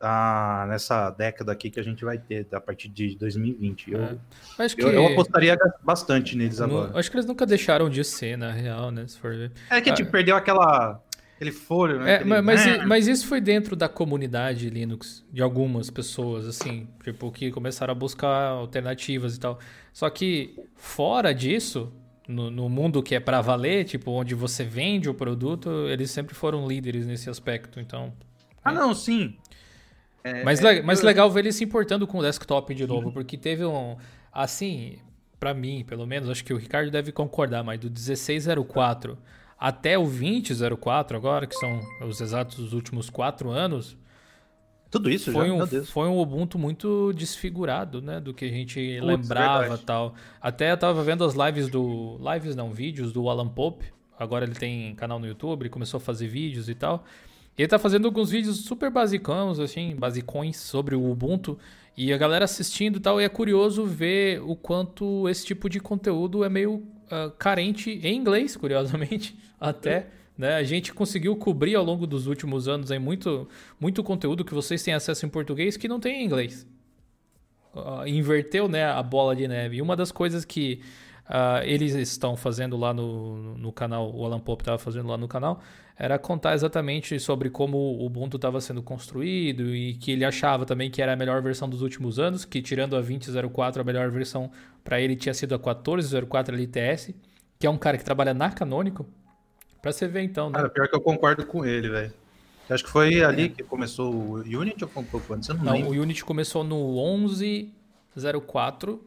a, 0.00 0.66
nessa 0.68 1.10
década 1.10 1.52
aqui 1.52 1.70
que 1.70 1.80
a 1.80 1.82
gente 1.82 2.04
vai 2.04 2.18
ter, 2.18 2.46
a 2.52 2.60
partir 2.60 2.88
de 2.88 3.16
2020. 3.16 3.92
Eu, 3.92 4.02
é. 4.02 4.18
acho 4.58 4.76
que... 4.76 4.82
eu, 4.82 4.90
eu 4.90 5.06
apostaria 5.06 5.56
bastante 5.82 6.36
neles 6.36 6.60
agora. 6.60 6.96
Acho 6.98 7.10
que 7.10 7.16
eles 7.16 7.26
nunca 7.26 7.44
deixaram 7.44 7.88
de 7.88 8.04
ser, 8.04 8.36
na 8.36 8.50
real, 8.50 8.90
né? 8.90 9.06
Se 9.06 9.18
for 9.18 9.34
ver. 9.34 9.52
É 9.70 9.80
que, 9.80 9.92
tipo, 9.92 10.08
ah. 10.08 10.12
perdeu 10.12 10.36
aquela 10.36 11.00
aquele 11.36 11.52
foro, 11.52 12.00
né? 12.00 12.10
É, 12.10 12.14
aquele... 12.16 12.40
mas, 12.42 12.66
ah. 12.66 12.86
mas 12.86 13.06
isso 13.06 13.26
foi 13.26 13.40
dentro 13.40 13.76
da 13.76 13.88
comunidade 13.88 14.68
Linux, 14.68 15.24
de 15.32 15.40
algumas 15.40 15.88
pessoas, 15.88 16.46
assim, 16.46 16.88
tipo, 17.02 17.30
que 17.30 17.50
começaram 17.50 17.92
a 17.92 17.94
buscar 17.94 18.48
alternativas 18.48 19.36
e 19.36 19.40
tal. 19.40 19.58
Só 19.92 20.10
que 20.10 20.56
fora 20.74 21.32
disso, 21.32 21.92
no, 22.26 22.50
no 22.50 22.68
mundo 22.68 23.02
que 23.02 23.14
é 23.14 23.20
para 23.20 23.40
valer, 23.40 23.84
tipo, 23.84 24.10
onde 24.10 24.34
você 24.34 24.64
vende 24.64 25.08
o 25.08 25.14
produto, 25.14 25.70
eles 25.88 26.10
sempre 26.10 26.34
foram 26.34 26.66
líderes 26.66 27.06
nesse 27.06 27.30
aspecto, 27.30 27.78
então... 27.80 28.12
Ah, 28.64 28.72
é. 28.72 28.74
não, 28.74 28.92
sim. 28.92 29.36
É, 30.28 30.44
mas, 30.44 30.62
é, 30.62 30.82
mas 30.82 31.00
eu... 31.00 31.06
legal 31.06 31.30
ver 31.30 31.40
ele 31.40 31.52
se 31.52 31.64
importando 31.64 32.06
com 32.06 32.18
o 32.18 32.22
desktop 32.22 32.74
de 32.74 32.86
novo, 32.86 33.12
porque 33.12 33.36
teve 33.36 33.64
um... 33.64 33.96
Assim, 34.32 34.98
para 35.38 35.54
mim, 35.54 35.84
pelo 35.86 36.06
menos, 36.06 36.28
acho 36.28 36.44
que 36.44 36.52
o 36.52 36.56
Ricardo 36.56 36.90
deve 36.90 37.12
concordar, 37.12 37.62
mas 37.62 37.78
do 37.78 37.90
1604 37.90 39.18
até 39.58 39.98
o 39.98 40.04
2004 40.04 41.16
agora, 41.16 41.46
que 41.46 41.56
são 41.56 41.80
os 42.06 42.20
exatos 42.20 42.72
últimos 42.72 43.10
quatro 43.10 43.50
anos. 43.50 43.96
Tudo 44.90 45.10
isso 45.10 45.32
foi 45.32 45.48
já, 45.48 45.54
um, 45.54 45.84
Foi 45.84 46.08
um 46.08 46.18
Ubuntu 46.18 46.58
muito 46.58 47.12
desfigurado, 47.12 48.00
né? 48.00 48.20
Do 48.20 48.32
que 48.32 48.46
a 48.46 48.48
gente 48.48 48.98
Putz, 49.00 49.06
lembrava 49.06 49.74
e 49.74 49.78
tal. 49.78 50.14
Até 50.40 50.72
eu 50.72 50.78
tava 50.78 51.02
vendo 51.02 51.24
as 51.24 51.34
lives 51.34 51.68
do... 51.68 52.18
Lives 52.32 52.56
não, 52.56 52.70
vídeos 52.70 53.12
do 53.12 53.28
Alan 53.28 53.48
Pope. 53.48 53.84
Agora 54.18 54.44
ele 54.44 54.54
tem 54.54 54.94
canal 54.94 55.18
no 55.18 55.26
YouTube, 55.26 55.62
ele 55.62 55.68
começou 55.68 55.98
a 55.98 56.00
fazer 56.00 56.26
vídeos 56.26 56.68
e 56.68 56.74
tal. 56.74 57.04
Ele 57.58 57.66
tá 57.66 57.78
fazendo 57.78 58.06
alguns 58.06 58.30
vídeos 58.30 58.58
super 58.58 58.88
basicões, 58.88 59.58
assim, 59.58 59.96
basicões 59.96 60.56
sobre 60.56 60.94
o 60.94 61.10
Ubuntu. 61.10 61.58
E 61.96 62.12
a 62.12 62.16
galera 62.16 62.44
assistindo 62.44 62.98
e 62.98 63.00
tal. 63.00 63.20
E 63.20 63.24
é 63.24 63.28
curioso 63.28 63.84
ver 63.84 64.40
o 64.42 64.54
quanto 64.54 65.28
esse 65.28 65.44
tipo 65.44 65.68
de 65.68 65.80
conteúdo 65.80 66.44
é 66.44 66.48
meio 66.48 66.74
uh, 66.76 67.32
carente 67.36 67.98
em 68.04 68.16
inglês, 68.16 68.54
curiosamente, 68.56 69.36
até. 69.60 70.06
Né? 70.36 70.54
A 70.54 70.62
gente 70.62 70.94
conseguiu 70.94 71.34
cobrir 71.34 71.74
ao 71.74 71.84
longo 71.84 72.06
dos 72.06 72.28
últimos 72.28 72.68
anos 72.68 72.92
aí 72.92 72.98
muito, 73.00 73.48
muito 73.80 74.04
conteúdo 74.04 74.44
que 74.44 74.54
vocês 74.54 74.80
têm 74.80 74.94
acesso 74.94 75.26
em 75.26 75.28
português 75.28 75.76
que 75.76 75.88
não 75.88 75.98
tem 75.98 76.22
em 76.22 76.24
inglês. 76.24 76.64
Uh, 77.74 78.06
inverteu 78.06 78.68
né, 78.68 78.84
a 78.84 79.02
bola 79.02 79.34
de 79.34 79.48
neve. 79.48 79.78
E 79.78 79.82
uma 79.82 79.96
das 79.96 80.12
coisas 80.12 80.44
que 80.44 80.80
uh, 81.28 81.62
eles 81.64 81.94
estão 81.94 82.36
fazendo 82.36 82.76
lá 82.76 82.92
no, 82.92 83.56
no 83.56 83.72
canal, 83.72 84.14
o 84.14 84.24
Alan 84.24 84.40
Pop 84.40 84.62
estava 84.62 84.78
fazendo 84.78 85.08
lá 85.08 85.16
no 85.16 85.28
canal, 85.28 85.60
era 85.96 86.18
contar 86.18 86.54
exatamente 86.54 87.18
sobre 87.18 87.50
como 87.50 87.76
o 87.76 88.06
Ubuntu 88.06 88.36
estava 88.36 88.60
sendo 88.60 88.82
construído 88.82 89.74
e 89.74 89.94
que 89.94 90.12
ele 90.12 90.24
achava 90.24 90.64
também 90.64 90.90
que 90.90 91.02
era 91.02 91.12
a 91.12 91.16
melhor 91.16 91.42
versão 91.42 91.68
dos 91.68 91.82
últimos 91.82 92.20
anos, 92.20 92.44
que 92.44 92.62
tirando 92.62 92.96
a 92.96 93.02
20.04, 93.02 93.80
a 93.80 93.84
melhor 93.84 94.10
versão 94.10 94.50
para 94.84 95.00
ele 95.00 95.16
tinha 95.16 95.34
sido 95.34 95.54
a 95.54 95.58
14.04 95.58 96.54
LTS, 96.54 97.14
que 97.58 97.66
é 97.66 97.70
um 97.70 97.76
cara 97.76 97.98
que 97.98 98.04
trabalha 98.04 98.32
na 98.32 98.50
Canonical. 98.50 99.06
Pra 99.82 99.92
você 99.92 100.06
ver 100.06 100.22
então, 100.22 100.50
né? 100.50 100.56
Cara, 100.56 100.68
pior 100.68 100.88
que 100.88 100.94
eu 100.94 101.00
concordo 101.00 101.44
com 101.44 101.64
ele, 101.64 101.88
velho. 101.88 102.12
Acho 102.70 102.84
que 102.84 102.90
foi 102.90 103.24
ali 103.24 103.44
é. 103.44 103.48
que 103.48 103.62
começou 103.62 104.14
o 104.14 104.34
Unity 104.34 104.84
ou 104.84 104.90
antes? 105.30 105.48
Eu 105.48 105.54
não, 105.56 105.64
não 105.64 105.88
o 105.88 105.92
Unity 105.92 106.22
começou 106.24 106.62
no 106.62 106.76
11.04 106.76 109.00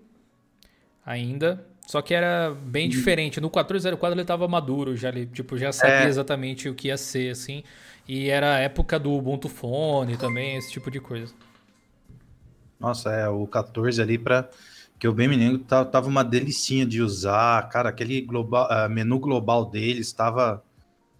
ainda. 1.05 1.63
Só 1.91 2.01
que 2.01 2.13
era 2.13 2.55
bem 2.55 2.87
diferente. 2.87 3.41
No 3.41 3.47
1404 3.47 4.13
ele 4.13 4.21
estava 4.21 4.47
maduro, 4.47 4.95
já 4.95 5.09
ele, 5.09 5.25
tipo, 5.25 5.57
já 5.57 5.73
sabia 5.73 6.05
é. 6.05 6.07
exatamente 6.07 6.69
o 6.69 6.73
que 6.73 6.87
ia 6.87 6.95
ser, 6.95 7.31
assim. 7.31 7.65
E 8.07 8.29
era 8.29 8.55
a 8.55 8.59
época 8.59 8.97
do 8.97 9.11
Ubuntu 9.11 9.49
Phone 9.49 10.15
também, 10.15 10.55
esse 10.55 10.71
tipo 10.71 10.89
de 10.89 11.01
coisa. 11.01 11.33
Nossa, 12.79 13.11
é, 13.11 13.27
o 13.27 13.45
14 13.45 14.01
ali 14.01 14.17
para 14.17 14.49
que 14.97 15.05
eu 15.05 15.11
bem 15.11 15.27
me 15.27 15.35
lembro, 15.35 15.59
tava 15.59 16.07
uma 16.07 16.23
delicinha 16.23 16.85
de 16.85 17.01
usar, 17.01 17.67
cara, 17.67 17.89
aquele 17.89 18.21
global, 18.21 18.69
uh, 18.71 18.89
menu 18.89 19.19
global 19.19 19.65
deles 19.65 20.07
estava 20.07 20.63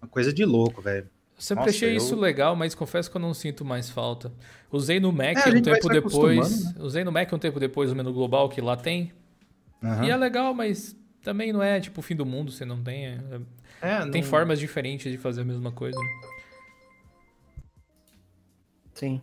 uma 0.00 0.08
coisa 0.08 0.32
de 0.32 0.42
louco, 0.42 0.80
velho. 0.80 1.06
Sempre 1.36 1.66
Nossa, 1.66 1.76
achei 1.76 1.92
eu... 1.92 1.96
isso 1.98 2.16
legal, 2.16 2.56
mas 2.56 2.74
confesso 2.74 3.10
que 3.10 3.16
eu 3.18 3.20
não 3.20 3.34
sinto 3.34 3.62
mais 3.62 3.90
falta. 3.90 4.32
Usei 4.70 4.98
no 4.98 5.12
Mac 5.12 5.36
é, 5.36 5.50
um 5.50 5.60
tempo 5.60 5.88
depois. 5.90 6.64
Né? 6.64 6.74
Usei 6.78 7.04
no 7.04 7.12
Mac 7.12 7.30
um 7.30 7.38
tempo 7.38 7.60
depois 7.60 7.92
o 7.92 7.94
menu 7.94 8.10
global 8.10 8.48
que 8.48 8.62
lá 8.62 8.74
tem. 8.74 9.12
Uhum. 9.82 10.04
E 10.04 10.10
é 10.10 10.16
legal, 10.16 10.54
mas 10.54 10.96
também 11.22 11.52
não 11.52 11.62
é 11.62 11.80
tipo 11.80 12.00
o 12.00 12.02
fim 12.02 12.14
do 12.14 12.26
mundo, 12.26 12.50
você 12.50 12.64
não 12.64 12.82
tem. 12.82 13.06
É, 13.06 13.18
é, 13.80 14.10
tem 14.10 14.22
não... 14.22 14.28
formas 14.28 14.58
diferentes 14.58 15.10
de 15.10 15.18
fazer 15.18 15.42
a 15.42 15.44
mesma 15.44 15.72
coisa, 15.72 15.98
né? 15.98 16.28
Sim. 18.94 19.20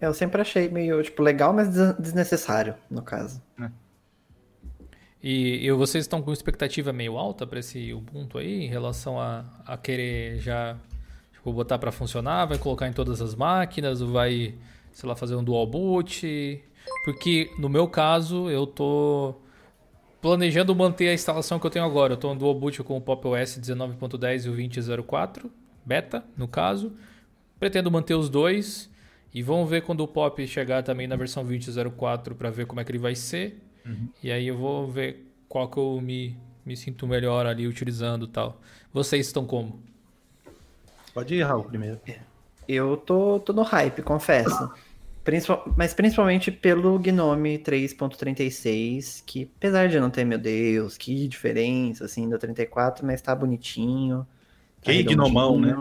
Eu 0.00 0.12
sempre 0.12 0.40
achei 0.40 0.68
meio, 0.68 1.02
tipo, 1.02 1.22
legal, 1.22 1.52
mas 1.52 1.68
desnecessário, 1.98 2.74
no 2.90 3.02
caso. 3.02 3.42
É. 3.60 3.70
E, 5.22 5.66
e, 5.66 5.72
vocês 5.72 6.04
estão 6.04 6.20
com 6.20 6.32
expectativa 6.32 6.92
meio 6.92 7.16
alta 7.16 7.46
para 7.46 7.58
esse 7.58 7.94
Ubuntu 7.94 8.36
aí, 8.36 8.64
em 8.64 8.68
relação 8.68 9.18
a, 9.18 9.44
a 9.64 9.76
querer 9.78 10.38
já 10.38 10.76
tipo, 11.32 11.50
botar 11.52 11.78
para 11.78 11.90
funcionar? 11.90 12.44
Vai 12.44 12.58
colocar 12.58 12.86
em 12.86 12.92
todas 12.92 13.22
as 13.22 13.34
máquinas? 13.34 14.02
Ou 14.02 14.12
vai, 14.12 14.54
sei 14.92 15.08
lá, 15.08 15.16
fazer 15.16 15.34
um 15.34 15.42
dual 15.42 15.66
boot? 15.66 16.62
Porque 17.04 17.50
no 17.58 17.68
meu 17.68 17.88
caso, 17.88 18.48
eu 18.50 18.66
tô 18.66 19.34
planejando 20.20 20.74
manter 20.74 21.08
a 21.08 21.14
instalação 21.14 21.58
que 21.58 21.66
eu 21.66 21.70
tenho 21.70 21.84
agora. 21.84 22.14
Eu 22.14 22.16
tô 22.16 22.32
no 22.32 22.40
dual 22.40 22.54
boot 22.54 22.82
com 22.82 22.96
o 22.96 23.00
Pop 23.00 23.26
OS 23.28 23.58
19.10 23.58 24.46
e 24.46 24.48
o 24.48 24.54
20.04, 24.54 25.50
beta, 25.84 26.24
no 26.36 26.48
caso. 26.48 26.92
Pretendo 27.60 27.90
manter 27.90 28.14
os 28.14 28.28
dois 28.28 28.90
e 29.34 29.42
vamos 29.42 29.68
ver 29.68 29.82
quando 29.82 30.00
o 30.00 30.08
Pop 30.08 30.46
chegar 30.46 30.82
também 30.82 31.06
na 31.06 31.16
versão 31.16 31.44
20.04 31.44 32.34
para 32.34 32.50
ver 32.50 32.66
como 32.66 32.80
é 32.80 32.84
que 32.84 32.90
ele 32.92 32.98
vai 32.98 33.14
ser. 33.14 33.62
Uhum. 33.84 34.08
E 34.22 34.32
aí 34.32 34.46
eu 34.46 34.56
vou 34.56 34.88
ver 34.88 35.30
qual 35.48 35.68
que 35.68 35.76
eu 35.76 36.00
me, 36.00 36.38
me 36.64 36.76
sinto 36.76 37.06
melhor 37.06 37.44
ali 37.44 37.66
utilizando 37.66 38.26
tal. 38.26 38.60
Vocês 38.92 39.26
estão 39.26 39.44
como? 39.44 39.82
Pode 41.12 41.34
ir, 41.34 41.42
Raul, 41.42 41.64
primeiro. 41.64 42.00
Eu 42.66 42.96
tô, 42.96 43.38
tô 43.40 43.52
no 43.52 43.62
hype, 43.62 44.02
confesso. 44.02 44.72
Principal, 45.24 45.64
mas 45.74 45.94
principalmente 45.94 46.52
pelo 46.52 46.98
Gnome 46.98 47.58
3.36, 47.58 49.22
que 49.24 49.50
apesar 49.56 49.88
de 49.88 49.98
não 49.98 50.10
ter, 50.10 50.22
meu 50.22 50.38
Deus, 50.38 50.98
que 50.98 51.26
diferença, 51.26 52.04
assim, 52.04 52.28
do 52.28 52.38
34, 52.38 53.06
mas 53.06 53.22
tá 53.22 53.34
bonitinho. 53.34 54.26
Tá 54.82 54.92
que 54.92 55.02
gnomão, 55.02 55.58
né? 55.58 55.74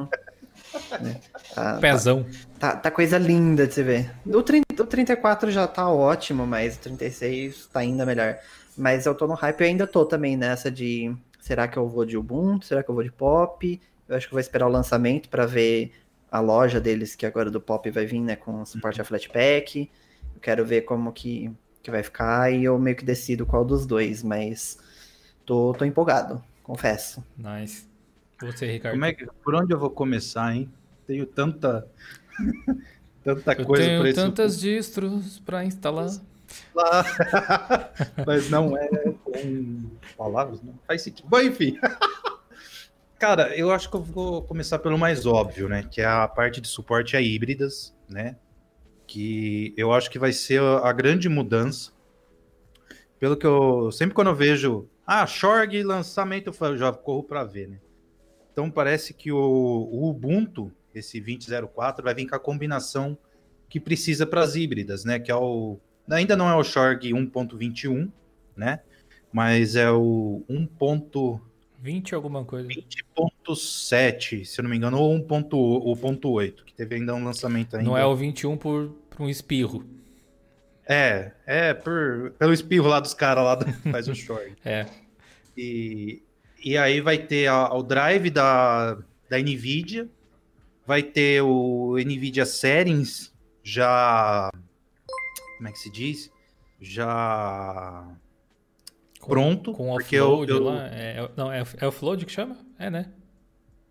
né? 1.01 1.19
Tá, 1.53 1.77
Pezão. 1.79 2.25
Tá, 2.57 2.71
tá, 2.71 2.77
tá, 2.77 2.91
coisa 2.91 3.17
linda 3.19 3.67
de 3.67 3.73
se 3.75 3.83
ver. 3.83 4.11
O, 4.25 4.41
30, 4.41 4.81
o 4.81 4.87
34 4.87 5.51
já 5.51 5.67
tá 5.67 5.87
ótimo, 5.87 6.47
mas 6.47 6.77
o 6.77 6.79
36 6.79 7.67
tá 7.67 7.81
ainda 7.81 8.05
melhor. 8.07 8.39
Mas 8.75 9.05
eu 9.05 9.13
tô 9.13 9.27
no 9.27 9.35
hype 9.35 9.61
e 9.61 9.65
ainda 9.65 9.85
tô 9.85 10.03
também 10.03 10.35
nessa 10.35 10.71
de 10.71 11.15
será 11.39 11.67
que 11.67 11.77
eu 11.77 11.87
vou 11.87 12.05
de 12.05 12.17
Ubuntu? 12.17 12.65
Será 12.65 12.81
que 12.81 12.89
eu 12.89 12.95
vou 12.95 13.03
de 13.03 13.11
Pop? 13.11 13.79
Eu 14.07 14.15
acho 14.15 14.27
que 14.27 14.33
eu 14.33 14.35
vou 14.35 14.41
esperar 14.41 14.67
o 14.67 14.71
lançamento 14.71 15.29
para 15.29 15.45
ver 15.45 15.91
a 16.33 16.39
loja 16.39 16.81
deles, 16.81 17.13
que 17.15 17.27
agora 17.27 17.51
do 17.51 17.61
Pop 17.61 17.87
vai 17.91 18.07
vir, 18.07 18.19
né, 18.19 18.35
com 18.35 18.65
suporte 18.65 18.99
a 18.99 19.03
Flatpak. 19.03 19.87
Eu 20.33 20.41
quero 20.41 20.65
ver 20.65 20.81
como 20.81 21.13
que, 21.13 21.51
que 21.83 21.91
vai 21.91 22.01
ficar 22.01 22.51
e 22.51 22.63
eu 22.63 22.79
meio 22.79 22.95
que 22.95 23.05
decido 23.05 23.45
qual 23.45 23.63
dos 23.63 23.85
dois, 23.85 24.23
mas 24.23 24.79
tô, 25.45 25.75
tô 25.77 25.85
empolgado, 25.85 26.43
confesso. 26.63 27.23
Nice. 27.37 27.85
Você, 28.41 28.65
Ricardo. 28.65 28.95
Como 28.95 29.05
é 29.05 29.13
que, 29.13 29.27
por 29.43 29.53
onde 29.53 29.75
eu 29.75 29.77
vou 29.77 29.91
começar, 29.91 30.55
hein? 30.55 30.67
Tenho 31.05 31.27
tanta 31.27 31.87
tanta 33.23 33.53
eu 33.53 33.65
coisa 33.67 33.99
para 33.99 34.13
tantas 34.15 34.59
distros 34.59 35.39
para 35.41 35.63
instalar. 35.63 36.09
Mas 38.25 38.49
não 38.49 38.75
é 38.75 38.87
com 39.23 39.83
palavras, 40.17 40.63
não 40.63 40.73
faz 40.87 41.03
sentido. 41.03 41.29
Bom, 41.29 41.41
enfim. 41.41 41.77
Cara, 43.19 43.55
eu 43.55 43.71
acho 43.71 43.89
que 43.89 43.95
eu 43.95 44.01
vou 44.01 44.43
começar 44.43 44.79
pelo 44.79 44.97
mais 44.97 45.25
óbvio, 45.25 45.69
né? 45.69 45.83
Que 45.83 46.01
é 46.01 46.05
a 46.05 46.27
parte 46.27 46.59
de 46.59 46.67
suporte 46.67 47.15
a 47.15 47.21
híbridas, 47.21 47.95
né? 48.09 48.35
Que 49.07 49.73
eu 49.77 49.93
acho 49.93 50.09
que 50.09 50.19
vai 50.19 50.33
ser 50.33 50.61
a 50.61 50.91
grande 50.91 51.29
mudança. 51.29 51.91
Pelo 53.19 53.37
que 53.37 53.45
eu. 53.45 53.91
Sempre 53.91 54.13
quando 54.13 54.27
eu 54.27 54.35
vejo. 54.35 54.89
Ah, 55.05 55.25
Shorg 55.25 55.83
lançamento, 55.83 56.51
eu 56.59 56.77
já 56.77 56.91
corro 56.91 57.23
para 57.23 57.43
ver, 57.43 57.67
né? 57.67 57.79
Então 58.51 58.69
parece 58.69 59.13
que 59.13 59.31
o, 59.31 59.37
o 59.37 60.09
Ubuntu, 60.09 60.71
esse 60.93 61.19
2004, 61.19 62.03
vai 62.03 62.13
vir 62.13 62.27
com 62.27 62.35
a 62.35 62.39
combinação 62.39 63.17
que 63.67 63.79
precisa 63.79 64.27
para 64.27 64.41
as 64.41 64.55
híbridas, 64.55 65.03
né? 65.03 65.19
Que 65.19 65.31
é 65.31 65.35
o. 65.35 65.79
Ainda 66.09 66.35
não 66.35 66.49
é 66.49 66.55
o 66.55 66.63
Shorg 66.63 67.09
1.21, 67.09 68.11
né? 68.55 68.81
Mas 69.31 69.75
é 69.75 69.89
o 69.89 70.43
1. 70.47 70.67
20 71.83 72.15
alguma 72.15 72.45
coisa. 72.45 72.69
20.7, 72.69 74.45
se 74.45 74.59
eu 74.59 74.63
não 74.63 74.69
me 74.69 74.77
engano, 74.77 74.97
ou 74.97 75.19
1.8, 75.19 76.63
que 76.63 76.73
teve 76.73 76.95
ainda 76.95 77.13
um 77.13 77.25
lançamento 77.25 77.75
ainda. 77.75 77.89
Não 77.89 77.97
é 77.97 78.05
o 78.05 78.15
21 78.15 78.55
por, 78.55 78.89
por 79.09 79.21
um 79.21 79.29
espirro. 79.29 79.85
É, 80.87 81.33
é 81.45 81.73
por, 81.73 82.31
pelo 82.39 82.53
espirro 82.53 82.87
lá 82.87 83.01
dos 83.01 83.13
caras 83.13 83.43
lá 83.43 83.55
do, 83.55 83.65
faz 83.91 84.07
o 84.07 84.15
short. 84.15 84.55
é. 84.63 84.85
E, 85.57 86.23
e 86.63 86.77
aí 86.77 87.01
vai 87.01 87.17
ter 87.17 87.47
a, 87.47 87.73
o 87.73 87.83
drive 87.83 88.29
da, 88.29 88.97
da 89.29 89.37
NVIDIA, 89.37 90.09
vai 90.87 91.03
ter 91.03 91.41
o 91.41 91.97
NVIDIA 91.97 92.45
Settings 92.45 93.33
já... 93.61 94.49
Como 95.57 95.67
é 95.67 95.71
que 95.71 95.79
se 95.79 95.91
diz? 95.91 96.31
Já 96.79 98.07
pronto. 99.27 99.73
Com 99.73 99.91
offload 99.91 100.51
eu, 100.51 100.57
eu... 100.57 100.63
lá. 100.63 100.87
É, 100.87 101.29
não, 101.35 101.51
é, 101.51 101.63
é 101.77 101.87
offload 101.87 102.25
que 102.25 102.31
chama? 102.31 102.57
É, 102.77 102.89
né? 102.89 103.11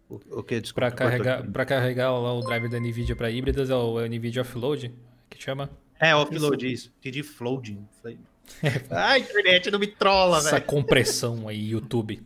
O, 0.09 0.20
o 0.38 0.42
que? 0.42 0.60
Desculpa. 0.60 0.90
Para 0.90 0.96
carregar, 0.96 1.50
pra 1.50 1.64
carregar 1.64 2.10
lá 2.12 2.32
o 2.32 2.40
driver 2.40 2.70
da 2.70 2.78
NVIDIA 2.78 3.16
para 3.16 3.30
híbridas 3.30 3.70
é 3.70 3.74
o, 3.74 4.00
é 4.00 4.04
o 4.04 4.06
NVIDIA 4.06 4.42
Offload, 4.42 4.92
que 5.30 5.42
chama? 5.42 5.70
É, 5.98 6.14
offload, 6.14 6.70
isso. 6.70 6.92
Entendi 6.98 7.22
floating. 7.22 7.86
Ai, 8.90 9.20
internet 9.20 9.70
não 9.70 9.78
me 9.78 9.86
trola, 9.86 10.40
velho. 10.40 10.56
Essa 10.56 10.60
compressão 10.60 11.48
aí, 11.48 11.70
YouTube. 11.70 12.20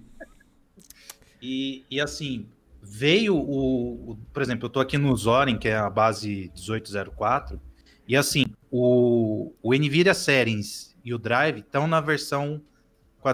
E, 1.43 1.85
e 1.91 2.01
assim, 2.01 2.47
veio 2.83 3.37
o, 3.37 4.13
o, 4.13 4.19
Por 4.33 4.43
exemplo, 4.43 4.67
eu 4.67 4.71
tô 4.71 4.81
aqui 4.81 4.97
no 4.97 5.15
Zorin, 5.15 5.59
que 5.59 5.69
é 5.69 5.77
a 5.77 5.91
base 5.91 6.51
1804, 6.55 7.61
e 8.09 8.17
assim, 8.17 8.47
o, 8.71 9.53
o 9.63 9.75
NVIDIA 9.75 10.15
Settings 10.15 10.97
e 11.05 11.13
o 11.13 11.19
Drive 11.19 11.59
estão 11.59 11.87
na 11.87 12.01
versão 12.01 12.63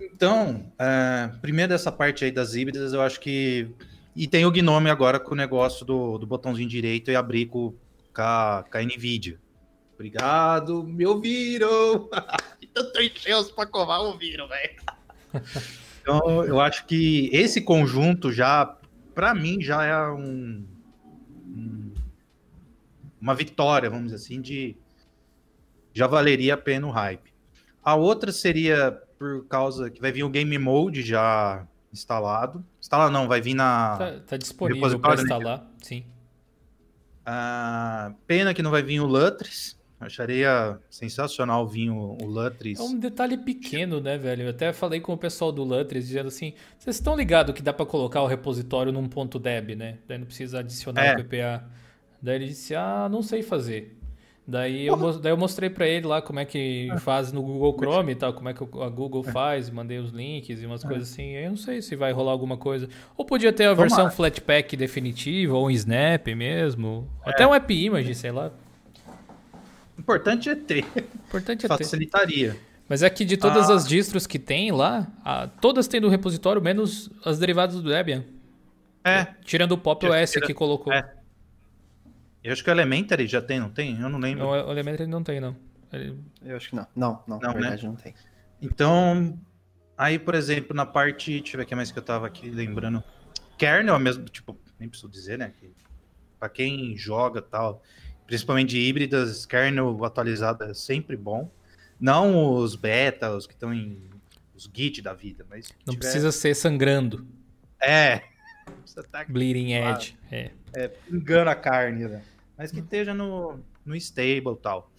Então, 0.00 0.72
uh, 0.80 1.38
primeiro 1.40 1.70
dessa 1.70 1.92
parte 1.92 2.24
aí 2.24 2.30
das 2.30 2.54
híbridas, 2.54 2.94
eu 2.94 3.02
acho 3.02 3.20
que 3.20 3.68
e 4.20 4.28
tem 4.28 4.44
o 4.44 4.50
Gnome 4.50 4.90
agora 4.90 5.18
com 5.18 5.32
o 5.32 5.34
negócio 5.34 5.82
do, 5.86 6.18
do 6.18 6.26
botãozinho 6.26 6.68
direito 6.68 7.10
e 7.10 7.16
abrir 7.16 7.46
com, 7.46 7.70
com, 8.14 8.20
a, 8.20 8.62
com 8.70 8.76
a 8.76 8.82
NVIDIA. 8.82 9.40
Obrigado, 9.94 10.84
me 10.84 11.06
ouviram! 11.06 12.06
Tanto 12.74 13.00
encheus 13.00 13.50
pra 13.50 13.64
covar, 13.64 14.00
ouviram, 14.00 14.46
velho. 14.46 14.76
Então, 16.02 16.44
eu 16.44 16.60
acho 16.60 16.84
que 16.84 17.30
esse 17.32 17.62
conjunto 17.62 18.30
já, 18.30 18.76
para 19.14 19.34
mim, 19.34 19.58
já 19.58 19.86
é 19.86 20.08
um, 20.10 20.66
um, 21.46 21.94
uma 23.18 23.34
vitória, 23.34 23.88
vamos 23.88 24.12
dizer 24.12 24.16
assim, 24.16 24.42
de 24.42 24.76
já 25.94 26.06
valeria 26.06 26.52
a 26.52 26.58
pena 26.58 26.86
o 26.86 26.90
hype. 26.90 27.32
A 27.82 27.94
outra 27.94 28.32
seria 28.32 28.92
por 29.18 29.46
causa 29.46 29.88
que 29.88 29.98
vai 29.98 30.12
vir 30.12 30.24
o 30.24 30.28
Game 30.28 30.58
Mode 30.58 31.00
já 31.00 31.66
instalado. 31.92 32.64
Instala 32.80 33.10
não, 33.10 33.28
vai 33.28 33.40
vir 33.40 33.54
na. 33.54 33.96
Tá, 33.96 34.20
tá 34.26 34.36
disponível 34.36 34.98
para 34.98 35.16
né? 35.16 35.22
instalar, 35.22 35.58
né? 35.58 35.66
sim. 35.82 36.04
Ah, 37.24 38.12
pena 38.26 38.54
que 38.54 38.62
não 38.62 38.70
vai 38.70 38.82
vir 38.82 39.00
o 39.00 39.06
Lutris. 39.06 39.78
Acharia 40.00 40.78
sensacional 40.88 41.68
vir 41.68 41.90
o, 41.90 42.16
o 42.22 42.24
Lutris. 42.24 42.80
É 42.80 42.82
um 42.82 42.98
detalhe 42.98 43.36
pequeno, 43.36 44.00
né, 44.00 44.16
velho? 44.16 44.44
Eu 44.44 44.50
até 44.50 44.72
falei 44.72 44.98
com 44.98 45.12
o 45.12 45.18
pessoal 45.18 45.52
do 45.52 45.62
Lutris 45.62 46.06
dizendo 46.06 46.28
assim: 46.28 46.54
vocês 46.78 46.96
estão 46.96 47.14
ligados 47.14 47.54
que 47.54 47.60
dá 47.60 47.72
para 47.72 47.84
colocar 47.84 48.22
o 48.22 48.26
repositório 48.26 48.90
num 48.90 49.06
ponto 49.06 49.38
.deb, 49.38 49.76
né? 49.76 49.98
Daí 50.08 50.16
não 50.16 50.24
precisa 50.24 50.60
adicionar 50.60 51.04
é. 51.04 51.14
o 51.14 51.22
PPA. 51.22 51.64
Daí 52.22 52.36
ele 52.36 52.46
disse: 52.46 52.74
ah, 52.74 53.08
não 53.10 53.22
sei 53.22 53.42
fazer. 53.42 53.99
Daí 54.50 54.84
eu, 54.84 54.96
daí 55.20 55.30
eu 55.30 55.36
mostrei 55.36 55.70
para 55.70 55.86
ele 55.86 56.08
lá 56.08 56.20
como 56.20 56.40
é 56.40 56.44
que 56.44 56.88
ah. 56.90 56.98
faz 56.98 57.30
no 57.30 57.40
Google 57.40 57.72
Chrome 57.78 58.12
e 58.12 58.14
tal, 58.16 58.32
como 58.32 58.48
é 58.48 58.52
que 58.52 58.64
a 58.64 58.88
Google 58.88 59.22
faz, 59.22 59.70
mandei 59.70 59.98
os 59.98 60.10
links 60.10 60.60
e 60.60 60.66
umas 60.66 60.84
é. 60.84 60.88
coisas 60.88 61.12
assim. 61.12 61.36
Eu 61.36 61.50
não 61.50 61.56
sei 61.56 61.80
se 61.80 61.94
vai 61.94 62.10
rolar 62.10 62.32
alguma 62.32 62.56
coisa. 62.56 62.88
Ou 63.16 63.24
podia 63.24 63.52
ter 63.52 63.66
a 63.66 63.70
Tomara. 63.70 63.88
versão 63.88 64.10
Flatpak 64.10 64.76
definitiva, 64.76 65.56
ou 65.56 65.68
um 65.68 65.70
Snap 65.70 66.26
mesmo. 66.34 67.08
É. 67.24 67.30
Até 67.30 67.46
um 67.46 67.54
App 67.54 67.72
Image, 67.72 68.12
sei 68.16 68.32
lá. 68.32 68.50
Importante 69.96 70.50
é 70.50 70.56
ter. 70.56 70.84
Importante 71.28 71.66
é 71.66 71.68
Facilitaria. 71.68 72.50
ter. 72.54 72.60
Mas 72.88 73.04
é 73.04 73.10
que 73.10 73.24
de 73.24 73.36
todas 73.36 73.70
ah. 73.70 73.74
as 73.74 73.86
distros 73.86 74.26
que 74.26 74.40
tem 74.40 74.72
lá, 74.72 75.06
a, 75.24 75.46
todas 75.46 75.86
têm 75.86 76.00
do 76.00 76.08
repositório, 76.08 76.60
menos 76.60 77.08
as 77.24 77.38
derivadas 77.38 77.76
do 77.76 77.88
Debian. 77.88 78.24
É. 79.04 79.28
Tirando 79.44 79.72
o 79.72 79.78
Pop 79.78 80.04
OS 80.08 80.32
que 80.44 80.52
colocou. 80.52 80.92
É. 80.92 81.19
Eu 82.42 82.52
acho 82.52 82.64
que 82.64 82.70
o 82.70 82.72
Elementary 82.72 83.26
já 83.26 83.42
tem, 83.42 83.60
não 83.60 83.70
tem? 83.70 84.00
Eu 84.00 84.08
não 84.08 84.18
lembro. 84.18 84.44
Não, 84.44 84.50
o 84.50 84.70
Elementary 84.70 85.08
não 85.08 85.22
tem, 85.22 85.40
não. 85.40 85.56
Ele... 85.92 86.18
Eu 86.42 86.56
acho 86.56 86.70
que 86.70 86.76
não. 86.76 86.86
Não, 86.96 87.22
não, 87.26 87.38
não 87.38 87.40
na 87.40 87.48
né? 87.48 87.60
verdade 87.60 87.82
né? 87.82 87.88
não 87.88 87.96
tem. 87.96 88.14
Então, 88.62 89.38
aí, 89.96 90.18
por 90.18 90.34
exemplo, 90.34 90.74
na 90.74 90.86
parte. 90.86 91.40
Deixa 91.40 91.56
eu 91.56 91.58
ver 91.58 91.64
o 91.64 91.66
que 91.66 91.74
mais 91.74 91.92
que 91.92 91.98
eu 91.98 92.02
tava 92.02 92.26
aqui 92.26 92.48
lembrando. 92.50 93.02
Kernel 93.58 93.94
é 93.94 93.98
mesmo, 93.98 94.24
tipo, 94.24 94.58
nem 94.78 94.88
preciso 94.88 95.10
dizer, 95.10 95.38
né? 95.38 95.52
Que 95.60 95.70
pra 96.38 96.48
quem 96.48 96.96
joga 96.96 97.42
tal, 97.42 97.82
principalmente 98.26 98.70
de 98.70 98.80
híbridas, 98.80 99.44
kernel 99.44 100.02
atualizado 100.04 100.64
é 100.64 100.72
sempre 100.72 101.16
bom. 101.16 101.50
Não 102.00 102.54
os 102.54 102.74
beta, 102.74 103.30
os 103.36 103.46
que 103.46 103.52
estão 103.52 103.74
em. 103.74 104.08
os 104.54 104.68
Git 104.72 105.02
da 105.02 105.12
vida, 105.12 105.44
mas. 105.50 105.68
Não 105.86 105.92
tiver... 105.92 106.00
precisa 106.00 106.32
ser 106.32 106.54
sangrando. 106.54 107.26
É. 107.80 108.22
Tá 109.10 109.24
Bleeding 109.24 109.72
Edge. 109.72 110.16
É. 110.30 110.50
é. 110.74 110.90
Engana 111.10 111.52
a 111.52 111.54
carne, 111.54 112.06
né? 112.06 112.22
Mas 112.60 112.70
que 112.70 112.80
esteja 112.80 113.14
no, 113.14 113.58
no 113.86 113.96
stable 113.96 114.52
e 114.52 114.56
tal. 114.56 114.92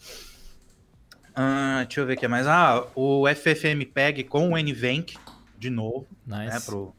Ah, 1.35 1.83
deixa 1.85 2.01
eu 2.01 2.07
ver 2.07 2.17
o 2.17 2.19
que 2.19 2.27
mais. 2.27 2.47
Ah, 2.47 2.87
o 2.95 3.23
FFmpeg 3.27 4.23
com 4.23 4.49
o 4.49 4.57
NVENC 4.57 5.15
de 5.59 5.69
novo. 5.69 6.07
Né, 6.25 6.45
nice. 6.45 6.55
Né, 6.55 6.59
pro 6.65 6.91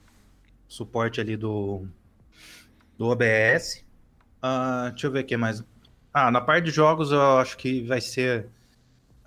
suporte 0.68 1.20
ali 1.20 1.36
do, 1.36 1.84
do 2.97 3.06
OBS. 3.06 3.84
Ah, 4.40 4.90
deixa 4.90 5.09
eu 5.09 5.10
ver 5.10 5.24
o 5.24 5.26
que 5.26 5.36
mais. 5.36 5.64
Ah, 6.14 6.30
na 6.30 6.40
parte 6.40 6.66
de 6.66 6.70
jogos 6.70 7.10
eu 7.10 7.39
acho 7.39 7.56
que 7.56 7.82
vai 7.82 8.01
ser. 8.01 8.47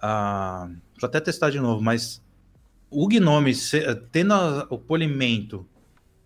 Ah, 0.02 0.70
vou 1.02 1.10
até 1.10 1.20
testar 1.20 1.50
de 1.50 1.60
novo, 1.60 1.82
mas 1.82 2.22
o 2.90 3.10
Gnome 3.10 3.52
tendo 4.10 4.34
o 4.70 4.80
polimento 4.80 5.68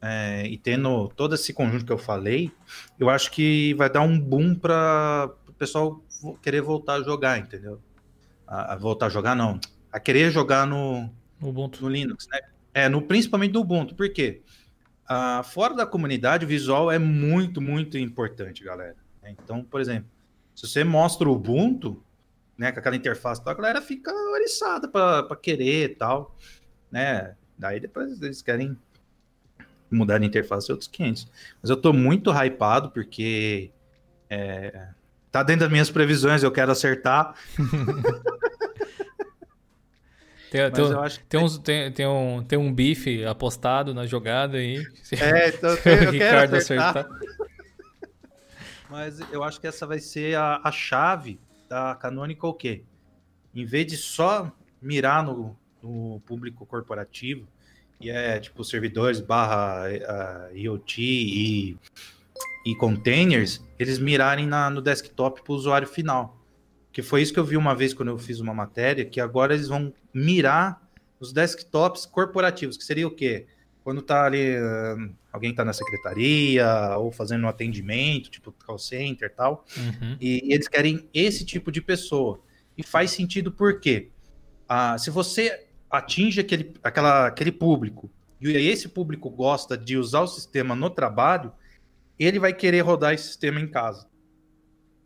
é, 0.02 0.48
e 0.48 0.58
tendo 0.58 1.10
todo 1.10 1.36
esse 1.36 1.54
conjunto 1.54 1.86
que 1.86 1.92
eu 1.92 1.98
falei, 1.98 2.52
eu 2.98 3.10
acho 3.10 3.32
que 3.32 3.74
vai 3.74 3.90
dar 3.90 4.02
um 4.02 4.20
boom 4.20 4.56
para 4.56 5.30
o 5.48 5.54
pessoal 5.54 6.02
querer 6.42 6.62
voltar 6.62 6.96
a 6.96 7.04
jogar, 7.04 7.38
entendeu? 7.38 7.82
A, 8.48 8.74
a, 8.74 8.76
voltar 8.76 9.08
a 9.08 9.10
jogar, 9.10 9.36
não. 9.36 9.60
A 9.92 10.00
querer 10.00 10.32
jogar 10.32 10.66
no, 10.66 11.10
Ubuntu. 11.42 11.84
no 11.84 11.90
Linux, 11.90 12.28
né? 12.32 12.40
É, 12.74 12.88
no, 12.88 13.02
principalmente 13.02 13.52
do 13.52 13.62
Ubuntu. 13.62 13.96
Por 13.96 14.12
quê? 14.12 14.42
Ah, 15.06 15.44
fora 15.44 15.74
da 15.74 15.86
comunidade, 15.86 16.46
o 16.46 16.48
visual 16.48 16.92
é 16.92 17.00
muito, 17.00 17.60
muito 17.60 17.98
importante, 17.98 18.64
galera. 18.64 18.96
Então, 19.26 19.64
por 19.64 19.82
exemplo, 19.82 20.10
se 20.56 20.68
você 20.68 20.84
mostra 20.84 21.28
o 21.28 21.34
Ubuntu, 21.34 22.02
né, 22.58 22.72
com 22.72 22.80
aquela 22.80 22.96
interface, 22.96 23.42
a 23.46 23.54
galera 23.54 23.82
fica 23.82 24.12
oriçada 24.12 24.88
para 24.88 25.36
querer 25.36 25.92
e 25.92 25.96
tal, 25.96 26.36
né? 26.92 27.36
Daí 27.58 27.80
depois 27.80 28.22
eles 28.22 28.42
querem 28.42 28.78
mudar 29.92 30.22
a 30.22 30.26
interface 30.26 30.72
outros 30.72 30.88
500. 30.88 31.28
Mas 31.62 31.70
eu 31.70 31.78
tô 31.78 31.94
muito 31.94 32.32
hypado 32.32 32.92
porque 32.92 33.72
é, 34.30 34.90
tá 35.32 35.44
dentro 35.44 35.62
das 35.62 35.72
minhas 35.72 35.90
previsões, 35.90 36.44
eu 36.44 36.52
quero 36.52 36.72
acertar. 36.72 37.36
Tem, 40.50 40.72
tem, 40.72 40.86
tem, 41.30 41.40
uns, 41.40 41.60
tem, 41.60 41.92
tem, 41.92 42.08
um, 42.08 42.44
tem 42.44 42.58
um 42.58 42.74
bife 42.74 43.24
apostado 43.24 43.94
na 43.94 44.08
jogada 44.08 44.58
aí. 44.58 44.84
É, 45.12 45.50
então 45.50 45.70
eu 45.70 45.78
quero 46.12 46.58
acertar. 46.58 46.98
acertar. 46.98 47.20
Mas 48.90 49.20
eu 49.32 49.44
acho 49.44 49.62
que 49.62 49.68
essa 49.68 49.86
vai 49.86 50.00
ser 50.00 50.36
a, 50.36 50.60
a 50.64 50.72
chave 50.72 51.40
da 51.70 51.94
Canonical 51.94 52.50
o 52.50 52.54
quê? 52.56 52.84
Em 53.54 53.64
vez 53.64 53.86
de 53.86 53.96
só 53.96 54.52
mirar 54.82 55.24
no, 55.24 55.56
no 55.84 56.20
público 56.26 56.66
corporativo, 56.66 57.48
e 58.00 58.10
é 58.10 58.40
tipo 58.40 58.64
servidores 58.64 59.20
barra 59.20 59.88
uh, 59.90 60.56
IoT 60.56 61.02
e, 61.02 61.78
e 62.66 62.76
containers, 62.76 63.62
eles 63.78 64.00
mirarem 64.00 64.48
na, 64.48 64.70
no 64.70 64.82
desktop 64.82 65.42
para 65.44 65.52
o 65.52 65.56
usuário 65.56 65.88
final. 65.88 66.38
Que 66.92 67.02
foi 67.02 67.22
isso 67.22 67.34
que 67.34 67.40
eu 67.40 67.46
vi 67.46 67.58
uma 67.58 67.76
vez 67.76 67.94
quando 67.94 68.10
eu 68.10 68.18
fiz 68.18 68.40
uma 68.40 68.54
matéria, 68.54 69.06
que 69.06 69.20
agora 69.20 69.54
eles 69.54 69.68
vão 69.68 69.94
mirar 70.14 70.82
os 71.20 71.34
desktops 71.34 72.06
corporativos, 72.06 72.78
que 72.78 72.84
seria 72.84 73.08
o 73.08 73.12
quê? 73.12 73.46
Quando 73.84 74.02
tá 74.02 74.26
ali, 74.26 74.56
uh, 74.56 75.14
alguém 75.32 75.54
tá 75.54 75.66
na 75.66 75.74
secretaria 75.74 76.96
ou 76.98 77.12
fazendo 77.12 77.46
um 77.46 77.50
atendimento, 77.50 78.30
tipo 78.30 78.54
call 78.66 78.80
center 78.80 79.30
e 79.30 79.36
tal, 79.36 79.66
uhum. 79.78 80.18
e, 80.22 80.50
e, 80.50 80.54
eles 80.54 80.68
querem 80.68 81.08
esse 81.14 81.46
tipo 81.46 81.72
de 81.72 81.82
pessoa. 81.82 82.40
E 82.78 82.84
faz 82.84 83.12
sentido 83.12 83.52
por 83.52 83.80
quê? 83.82 84.10
Uh, 84.70 84.98
se 84.98 85.10
você 85.10 85.69
atinge 85.90 86.42
aquele, 86.42 86.74
aquela, 86.84 87.28
aquele 87.28 87.52
público 87.52 88.10
e 88.42 88.52
esse 88.70 88.88
público 88.88 89.30
gosta 89.30 89.78
de 89.78 89.98
usar 89.98 90.22
o 90.22 90.28
sistema 90.28 90.76
no 90.76 90.90
trabalho, 90.90 91.52
ele 92.18 92.40
vai 92.40 92.54
querer 92.54 92.82
rodar 92.82 93.14
esse 93.14 93.28
sistema 93.28 93.60
em 93.60 93.68
casa. 93.68 94.08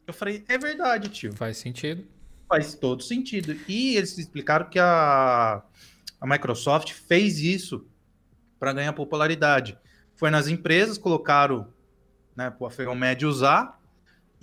Eu 0.06 0.14
falei, 0.14 0.44
é 0.48 0.58
verdade, 0.58 1.10
tio. 1.10 1.34
Faz 1.34 1.58
sentido. 1.58 2.06
Faz 2.48 2.76
todo 2.76 3.02
sentido. 3.02 3.58
E 3.68 3.96
eles 3.96 4.18
explicaram 4.18 4.70
que 4.70 4.78
a, 4.78 5.64
a 6.22 6.28
Microsoft 6.28 6.92
fez 6.92 7.40
isso 7.40 7.88
para 8.60 8.74
ganhar 8.74 8.94
popularidade. 8.94 9.78
Foi 10.16 10.30
nas 10.30 10.48
empresas, 10.48 10.98
colocaram 10.98 11.68
né, 12.36 12.52
para 12.52 12.64
o 12.64 12.68
afegão 12.68 12.96
médio 12.96 13.28
usar, 13.28 13.80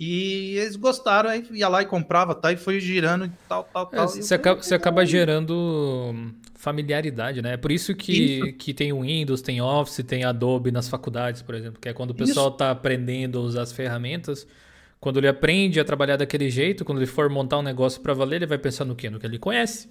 e 0.03 0.57
eles 0.57 0.75
gostaram, 0.75 1.29
aí 1.29 1.45
ia 1.51 1.69
lá 1.69 1.83
e 1.83 1.85
comprava, 1.85 2.33
tá? 2.33 2.51
E 2.51 2.57
foi 2.57 2.79
girando 2.79 3.27
e 3.27 3.31
tal, 3.47 3.65
tal, 3.65 3.87
é, 3.93 3.97
tal. 3.97 4.07
Você 4.07 4.33
acaba, 4.33 4.63
você 4.63 4.73
acaba 4.73 5.05
gerando 5.05 6.33
familiaridade, 6.55 7.39
né? 7.39 7.53
É 7.53 7.57
por 7.57 7.71
isso 7.71 7.93
que, 7.93 8.11
isso. 8.11 8.53
que 8.53 8.73
tem 8.73 8.91
o 8.91 9.01
Windows, 9.01 9.43
tem 9.43 9.61
Office, 9.61 10.03
tem 10.03 10.23
Adobe 10.23 10.71
nas 10.71 10.89
faculdades, 10.89 11.43
por 11.43 11.53
exemplo, 11.53 11.79
que 11.79 11.87
é 11.87 11.93
quando 11.93 12.09
o 12.09 12.15
pessoal 12.15 12.47
está 12.47 12.71
aprendendo 12.71 13.37
a 13.37 13.41
usar 13.41 13.61
as 13.61 13.71
ferramentas. 13.71 14.47
Quando 14.99 15.19
ele 15.19 15.27
aprende 15.27 15.79
a 15.79 15.85
trabalhar 15.85 16.17
daquele 16.17 16.49
jeito, 16.49 16.83
quando 16.83 16.97
ele 16.97 17.05
for 17.05 17.29
montar 17.29 17.59
um 17.59 17.63
negócio 17.63 18.01
para 18.01 18.15
valer, 18.15 18.37
ele 18.37 18.47
vai 18.47 18.57
pensar 18.57 18.85
no 18.85 18.95
quê? 18.95 19.07
No 19.07 19.19
que 19.19 19.27
ele 19.27 19.37
conhece. 19.37 19.87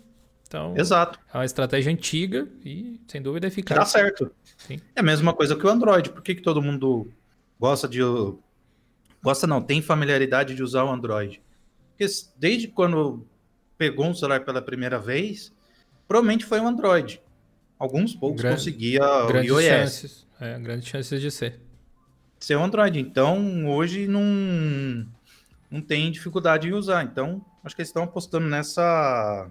Então, 0.48 0.74
Exato. 0.76 1.20
é 1.32 1.38
uma 1.38 1.44
estratégia 1.44 1.92
antiga 1.92 2.48
e, 2.64 3.00
sem 3.06 3.22
dúvida, 3.22 3.46
eficaz. 3.46 3.78
Dá 3.78 3.86
certo. 3.86 4.32
Sim. 4.56 4.80
É 4.96 4.98
a 4.98 5.04
mesma 5.04 5.32
coisa 5.32 5.54
que 5.54 5.64
o 5.64 5.70
Android. 5.70 6.10
Por 6.10 6.20
que, 6.20 6.34
que 6.34 6.42
todo 6.42 6.60
mundo 6.60 7.08
gosta 7.60 7.86
de 7.86 8.00
Gosta 9.22 9.46
não, 9.46 9.60
tem 9.60 9.82
familiaridade 9.82 10.54
de 10.54 10.62
usar 10.62 10.84
o 10.84 10.90
Android. 10.90 11.42
Porque 11.90 12.06
desde 12.36 12.68
quando 12.68 13.26
pegou 13.76 14.06
um 14.06 14.14
celular 14.14 14.44
pela 14.44 14.62
primeira 14.62 14.98
vez, 14.98 15.54
provavelmente 16.08 16.44
foi 16.44 16.60
um 16.60 16.66
Android. 16.66 17.22
Alguns 17.78 18.14
poucos 18.14 18.42
Gran, 18.42 18.52
conseguia 18.52 19.02
o 19.02 19.36
iOS. 19.38 19.64
Chances, 19.64 20.26
é, 20.38 20.58
grandes 20.58 20.88
chances 20.88 21.20
de 21.20 21.30
ser. 21.30 21.60
Ser 22.38 22.56
um 22.56 22.64
Android. 22.64 22.98
Então, 22.98 23.66
hoje 23.68 24.06
não, 24.06 25.06
não 25.70 25.80
tem 25.80 26.10
dificuldade 26.10 26.68
em 26.68 26.72
usar. 26.72 27.04
Então, 27.04 27.44
acho 27.64 27.74
que 27.74 27.82
eles 27.82 27.88
estão 27.88 28.02
apostando 28.02 28.46
nessa, 28.46 29.50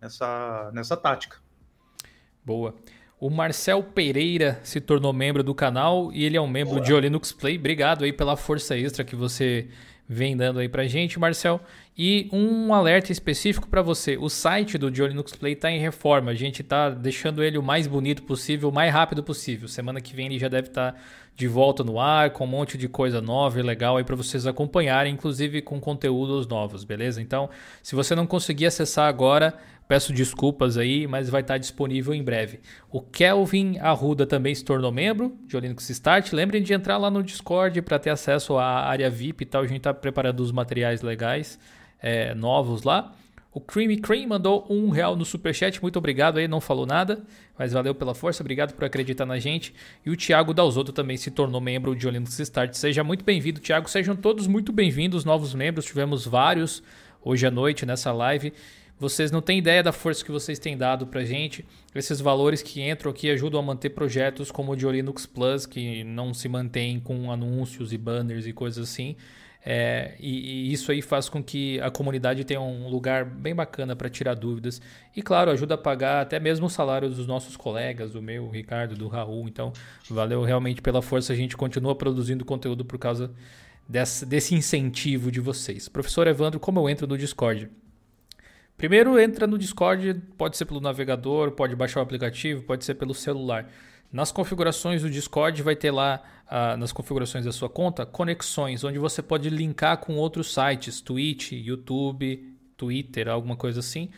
nessa, 0.00 0.70
nessa 0.74 0.96
tática. 0.96 1.38
Boa. 2.44 2.74
O 3.20 3.28
Marcel 3.30 3.82
Pereira 3.82 4.60
se 4.62 4.80
tornou 4.80 5.12
membro 5.12 5.42
do 5.42 5.52
canal 5.52 6.12
e 6.12 6.24
ele 6.24 6.36
é 6.36 6.40
um 6.40 6.46
membro 6.46 6.76
Olá. 6.76 6.84
de 6.84 7.00
Linux 7.00 7.32
Play. 7.32 7.58
Obrigado 7.58 8.04
aí 8.04 8.12
pela 8.12 8.36
força 8.36 8.78
extra 8.78 9.02
que 9.02 9.16
você 9.16 9.66
vem 10.08 10.36
dando 10.36 10.60
aí 10.60 10.68
pra 10.68 10.86
gente, 10.86 11.18
Marcel. 11.18 11.60
E 11.96 12.28
um 12.32 12.72
alerta 12.72 13.10
específico 13.10 13.66
para 13.66 13.82
você: 13.82 14.16
o 14.16 14.28
site 14.28 14.78
do 14.78 14.88
Dio 14.88 15.04
Linux 15.04 15.32
Play 15.32 15.54
está 15.54 15.68
em 15.68 15.80
reforma. 15.80 16.30
A 16.30 16.34
gente 16.34 16.62
está 16.62 16.90
deixando 16.90 17.42
ele 17.42 17.58
o 17.58 17.62
mais 17.62 17.88
bonito 17.88 18.22
possível, 18.22 18.68
o 18.68 18.72
mais 18.72 18.92
rápido 18.92 19.20
possível. 19.24 19.66
Semana 19.66 20.00
que 20.00 20.14
vem 20.14 20.26
ele 20.26 20.38
já 20.38 20.46
deve 20.46 20.68
estar 20.68 20.92
tá 20.92 20.98
de 21.34 21.48
volta 21.48 21.82
no 21.82 21.98
ar, 21.98 22.30
com 22.30 22.44
um 22.44 22.48
monte 22.48 22.78
de 22.78 22.88
coisa 22.88 23.20
nova 23.20 23.58
e 23.58 23.62
legal 23.62 23.96
aí 23.96 24.04
para 24.04 24.16
vocês 24.16 24.46
acompanharem, 24.46 25.12
inclusive 25.12 25.60
com 25.62 25.80
conteúdos 25.80 26.46
novos, 26.46 26.84
beleza? 26.84 27.20
Então, 27.20 27.50
se 27.82 27.94
você 27.94 28.14
não 28.14 28.26
conseguir 28.26 28.66
acessar 28.66 29.08
agora, 29.08 29.54
peço 29.88 30.12
desculpas 30.12 30.76
aí, 30.76 31.06
mas 31.06 31.30
vai 31.30 31.40
estar 31.40 31.56
disponível 31.56 32.12
em 32.14 32.22
breve. 32.22 32.60
O 32.92 33.00
Kelvin 33.00 33.78
Arruda 33.78 34.26
também 34.26 34.54
se 34.54 34.62
tornou 34.62 34.92
membro 34.92 35.36
de 35.46 35.58
Linux 35.58 35.88
Start. 35.88 36.30
Lembrem 36.32 36.62
de 36.62 36.74
entrar 36.74 36.98
lá 36.98 37.10
no 37.10 37.22
Discord 37.22 37.80
para 37.80 37.98
ter 37.98 38.10
acesso 38.10 38.58
à 38.58 38.84
área 38.86 39.08
VIP 39.08 39.42
e 39.42 39.46
tal. 39.46 39.62
A 39.62 39.66
gente 39.66 39.78
está 39.78 39.94
preparando 39.94 40.40
os 40.40 40.52
materiais 40.52 41.00
legais 41.00 41.58
é, 42.00 42.34
novos 42.34 42.82
lá. 42.82 43.14
O 43.50 43.60
Creamy 43.60 43.96
Cream 43.96 44.28
mandou 44.28 44.66
um 44.68 44.90
real 44.90 45.16
no 45.16 45.24
superchat, 45.24 45.80
muito 45.80 45.98
obrigado 45.98 46.36
aí, 46.36 46.46
não 46.46 46.60
falou 46.60 46.86
nada, 46.86 47.24
mas 47.58 47.72
valeu 47.72 47.94
pela 47.94 48.14
força, 48.14 48.42
obrigado 48.42 48.74
por 48.74 48.84
acreditar 48.84 49.24
na 49.24 49.38
gente. 49.38 49.74
E 50.04 50.10
o 50.10 50.16
Thiago 50.16 50.52
Dalzotto 50.52 50.92
também 50.92 51.16
se 51.16 51.30
tornou 51.30 51.60
membro 51.60 51.96
de 51.96 52.08
Linux 52.08 52.38
Start. 52.38 52.74
Seja 52.74 53.02
muito 53.02 53.24
bem-vindo, 53.24 53.58
Thiago. 53.58 53.88
Sejam 53.88 54.14
todos 54.14 54.46
muito 54.46 54.70
bem-vindos, 54.70 55.24
novos 55.24 55.54
membros. 55.54 55.86
Tivemos 55.86 56.26
vários 56.26 56.82
hoje 57.24 57.46
à 57.46 57.50
noite 57.50 57.86
nessa 57.86 58.12
live. 58.12 58.52
Vocês 58.98 59.30
não 59.30 59.40
têm 59.40 59.58
ideia 59.58 59.82
da 59.82 59.92
força 59.92 60.24
que 60.24 60.30
vocês 60.32 60.58
têm 60.58 60.76
dado 60.76 61.06
pra 61.06 61.24
gente. 61.24 61.64
Esses 61.94 62.20
valores 62.20 62.62
que 62.62 62.82
entram 62.82 63.12
aqui 63.12 63.30
ajudam 63.30 63.60
a 63.60 63.62
manter 63.62 63.90
projetos 63.90 64.50
como 64.50 64.72
o 64.72 64.76
de 64.76 64.86
Linux 64.86 65.24
Plus, 65.24 65.66
que 65.66 66.02
não 66.02 66.34
se 66.34 66.48
mantém 66.48 66.98
com 66.98 67.30
anúncios 67.30 67.92
e 67.92 67.98
banners 67.98 68.46
e 68.46 68.52
coisas 68.52 68.88
assim. 68.88 69.14
É, 69.64 70.14
e, 70.18 70.70
e, 70.70 70.72
isso 70.72 70.90
aí 70.90 71.02
faz 71.02 71.28
com 71.28 71.42
que 71.42 71.80
a 71.80 71.90
comunidade 71.90 72.44
tenha 72.44 72.60
um 72.60 72.88
lugar 72.88 73.24
bem 73.24 73.54
bacana 73.54 73.94
para 73.94 74.08
tirar 74.08 74.34
dúvidas. 74.34 74.80
E 75.14 75.22
claro, 75.22 75.50
ajuda 75.50 75.74
a 75.74 75.78
pagar 75.78 76.22
até 76.22 76.40
mesmo 76.40 76.66
o 76.66 76.70
salário 76.70 77.08
dos 77.08 77.26
nossos 77.26 77.56
colegas, 77.56 78.12
do 78.12 78.22
meu, 78.22 78.48
Ricardo, 78.48 78.96
do 78.96 79.06
Raul. 79.08 79.46
Então, 79.46 79.72
valeu 80.10 80.42
realmente 80.42 80.82
pela 80.82 81.02
força. 81.02 81.32
A 81.32 81.36
gente 81.36 81.56
continua 81.56 81.94
produzindo 81.94 82.44
conteúdo 82.44 82.84
por 82.84 82.98
causa 82.98 83.30
desse, 83.88 84.26
desse 84.26 84.54
incentivo 84.54 85.30
de 85.30 85.38
vocês. 85.38 85.88
Professor 85.88 86.26
Evandro, 86.26 86.58
como 86.58 86.80
eu 86.80 86.88
entro 86.88 87.06
no 87.06 87.18
Discord? 87.18 87.68
Primeiro, 88.78 89.18
entra 89.18 89.44
no 89.44 89.58
Discord, 89.58 90.22
pode 90.36 90.56
ser 90.56 90.64
pelo 90.64 90.80
navegador, 90.80 91.50
pode 91.50 91.74
baixar 91.74 91.98
o 91.98 92.02
aplicativo, 92.04 92.62
pode 92.62 92.84
ser 92.84 92.94
pelo 92.94 93.12
celular. 93.12 93.68
Nas 94.12 94.30
configurações 94.30 95.02
do 95.02 95.10
Discord 95.10 95.60
vai 95.64 95.74
ter 95.74 95.90
lá, 95.90 96.22
ah, 96.48 96.76
nas 96.76 96.92
configurações 96.92 97.44
da 97.44 97.50
sua 97.50 97.68
conta, 97.68 98.06
conexões, 98.06 98.84
onde 98.84 98.96
você 98.96 99.20
pode 99.20 99.50
linkar 99.50 99.98
com 99.98 100.14
outros 100.14 100.54
sites, 100.54 101.00
Twitch, 101.00 101.52
YouTube, 101.52 102.54
Twitter, 102.76 103.28
alguma 103.28 103.56
coisa 103.56 103.80
assim. 103.80 104.10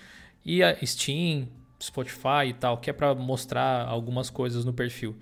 E 0.44 0.62
a 0.62 0.76
Steam, 0.84 1.48
Spotify 1.82 2.48
e 2.50 2.52
tal, 2.52 2.76
que 2.76 2.90
é 2.90 2.92
para 2.92 3.14
mostrar 3.14 3.88
algumas 3.88 4.28
coisas 4.28 4.66
no 4.66 4.74
perfil. 4.74 5.16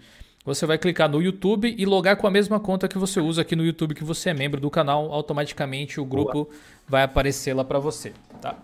Você 0.45 0.67
vai 0.67 0.79
clicar 0.79 1.09
no 1.09 1.23
YouTube 1.23 1.77
e 1.79 1.87
logar 1.87 2.17
com 2.17 2.27
a 2.27 2.31
mesma 2.31 2.59
conta 2.59 2.89
que 2.89 2.99
você 2.99 3.21
usa 3.21 3.43
aqui 3.43 3.55
no 3.55 3.65
YouTube, 3.65 3.95
que 3.95 4.03
você 4.03 4.31
é 4.31 4.35
membro 4.35 4.61
do 4.61 4.69
canal, 4.69 5.13
automaticamente 5.13 6.01
o 6.01 6.05
grupo 6.05 6.45
Boa. 6.45 6.49
vai 6.89 7.03
aparecer 7.05 7.55
lá 7.55 7.63
para 7.63 7.79
você, 7.79 8.13
tá? 8.41 8.59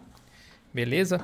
Beleza? 0.74 1.20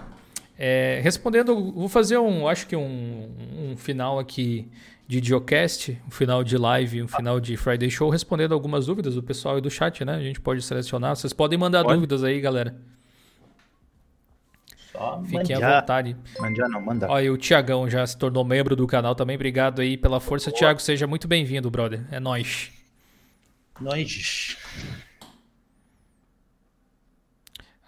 É, 0.57 1.01
respondendo, 1.03 1.73
vou 1.73 1.89
fazer 1.89 2.19
um, 2.19 2.47
acho 2.47 2.69
que 2.69 2.77
um, 2.77 3.29
um 3.59 3.77
final 3.77 4.19
aqui 4.21 4.71
de 5.09 5.21
Diocast, 5.21 6.01
um 6.07 6.11
final 6.11 6.45
de 6.45 6.57
live, 6.57 7.03
um 7.03 7.09
final 7.09 7.41
de 7.41 7.57
Friday 7.57 7.91
Show, 7.91 8.09
respondendo 8.11 8.53
algumas 8.53 8.87
dúvidas 8.87 9.17
do 9.17 9.23
pessoal 9.25 9.59
e 9.59 9.61
do 9.61 9.69
chat, 9.69 10.05
né? 10.05 10.15
A 10.15 10.23
gente 10.23 10.41
pode 10.41 10.63
selecionar. 10.63 11.17
Vocês 11.17 11.33
podem 11.33 11.59
mandar 11.59 11.83
pode. 11.83 11.97
dúvidas 11.97 12.23
aí, 12.23 12.41
galera. 12.41 12.77
Só 14.93 15.21
Fiquem 15.25 15.57
à 15.57 15.81
vontade. 15.81 16.17
Mandar 16.39 16.69
não, 16.69 16.81
manda. 16.81 17.11
Olha, 17.11 17.33
o 17.33 17.37
Tiagão 17.37 17.91
já 17.91 18.07
se 18.07 18.17
tornou 18.17 18.45
membro 18.45 18.77
do 18.77 18.87
canal 18.87 19.17
também. 19.17 19.35
Obrigado 19.35 19.81
aí 19.81 19.97
pela 19.97 20.21
força. 20.21 20.53
Tiago, 20.53 20.81
seja 20.81 21.09
muito 21.09 21.27
bem-vindo, 21.27 21.69
brother. 21.71 22.05
É 22.13 22.21
nóis. 22.21 22.71
Nóis. 23.81 24.57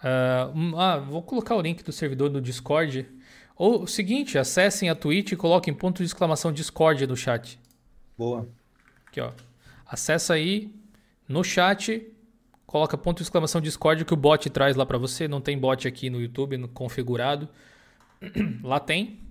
Uh, 0.03 0.77
ah, 0.77 0.97
vou 0.97 1.23
colocar 1.23 1.55
o 1.55 1.61
link 1.61 1.83
do 1.83 1.91
servidor 1.91 2.29
no 2.29 2.41
Discord. 2.41 3.07
Ou 3.55 3.83
o 3.83 3.87
seguinte, 3.87 4.37
acessem 4.37 4.89
a 4.89 4.95
Twitch 4.95 5.31
e 5.31 5.35
coloquem 5.35 5.73
ponto 5.73 5.99
de 5.99 6.03
exclamação 6.03 6.51
Discord 6.51 7.07
no 7.07 7.15
chat. 7.15 7.57
Boa. 8.17 8.47
Aqui, 9.07 9.21
ó. 9.21 9.31
Acessa 9.87 10.33
aí 10.33 10.73
no 11.27 11.43
chat, 11.43 12.05
coloca 12.65 12.97
ponto 12.97 13.17
de 13.17 13.23
exclamação 13.23 13.61
Discord 13.61 14.03
que 14.03 14.13
o 14.13 14.17
bot 14.17 14.49
traz 14.49 14.75
lá 14.75 14.85
para 14.85 14.97
você. 14.97 15.27
Não 15.27 15.39
tem 15.39 15.57
bot 15.57 15.87
aqui 15.87 16.09
no 16.09 16.19
YouTube 16.19 16.67
configurado. 16.69 17.47
lá 18.61 18.79
tem. 18.79 19.22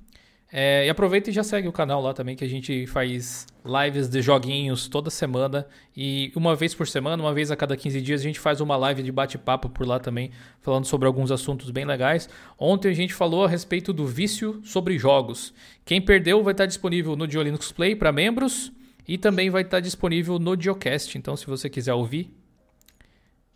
É, 0.54 0.84
e 0.84 0.90
aproveita 0.90 1.30
e 1.30 1.32
já 1.32 1.42
segue 1.42 1.66
o 1.66 1.72
canal 1.72 2.02
lá 2.02 2.12
também, 2.12 2.36
que 2.36 2.44
a 2.44 2.48
gente 2.48 2.86
faz 2.86 3.46
lives 3.64 4.06
de 4.06 4.20
joguinhos 4.20 4.86
toda 4.86 5.08
semana. 5.08 5.66
E 5.96 6.30
uma 6.36 6.54
vez 6.54 6.74
por 6.74 6.86
semana, 6.86 7.22
uma 7.22 7.32
vez 7.32 7.50
a 7.50 7.56
cada 7.56 7.74
15 7.74 8.02
dias, 8.02 8.20
a 8.20 8.24
gente 8.24 8.38
faz 8.38 8.60
uma 8.60 8.76
live 8.76 9.02
de 9.02 9.10
bate-papo 9.10 9.70
por 9.70 9.86
lá 9.86 9.98
também, 9.98 10.30
falando 10.60 10.84
sobre 10.84 11.06
alguns 11.06 11.30
assuntos 11.30 11.70
bem 11.70 11.86
legais. 11.86 12.28
Ontem 12.58 12.90
a 12.90 12.94
gente 12.94 13.14
falou 13.14 13.46
a 13.46 13.48
respeito 13.48 13.94
do 13.94 14.06
vício 14.06 14.60
sobre 14.62 14.98
jogos. 14.98 15.54
Quem 15.86 16.02
perdeu 16.02 16.42
vai 16.42 16.52
estar 16.52 16.66
disponível 16.66 17.16
no 17.16 17.26
Diolinux 17.26 17.72
Play 17.72 17.96
para 17.96 18.12
membros 18.12 18.70
e 19.08 19.16
também 19.16 19.48
vai 19.48 19.62
estar 19.62 19.80
disponível 19.80 20.38
no 20.38 20.54
Diocast. 20.54 21.16
Então, 21.16 21.34
se 21.34 21.46
você 21.46 21.70
quiser 21.70 21.94
ouvir, 21.94 22.30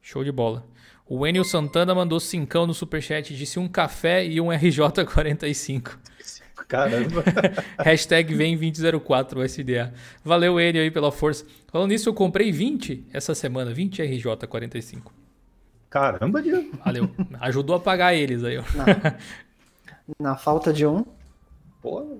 show 0.00 0.24
de 0.24 0.32
bola. 0.32 0.66
O 1.06 1.26
Enio 1.26 1.44
Santana 1.44 1.94
mandou 1.94 2.18
cincão 2.18 2.66
no 2.66 2.72
superchat, 2.72 3.36
disse 3.36 3.58
um 3.58 3.68
café 3.68 4.26
e 4.26 4.40
um 4.40 4.46
RJ45. 4.46 5.98
Caramba. 6.68 7.22
Hashtag 7.78 8.34
vem 8.34 8.56
2004 8.56 9.42
SDA. 9.42 9.92
Valeu 10.24 10.58
ele 10.58 10.78
aí 10.78 10.90
pela 10.90 11.12
força. 11.12 11.44
Falando 11.68 11.90
nisso, 11.90 12.08
eu 12.08 12.14
comprei 12.14 12.50
20 12.50 13.06
essa 13.12 13.34
semana, 13.34 13.72
20 13.72 14.02
RJ45. 14.02 15.02
Caramba, 15.88 16.42
Diego. 16.42 16.76
Valeu. 16.84 17.10
Ajudou 17.40 17.76
a 17.76 17.80
pagar 17.80 18.14
eles 18.14 18.42
aí, 18.42 18.58
ó. 18.58 18.64
Na, 18.74 19.16
na 20.18 20.36
falta 20.36 20.72
de 20.72 20.86
um. 20.86 21.04
Pô. 21.80 22.18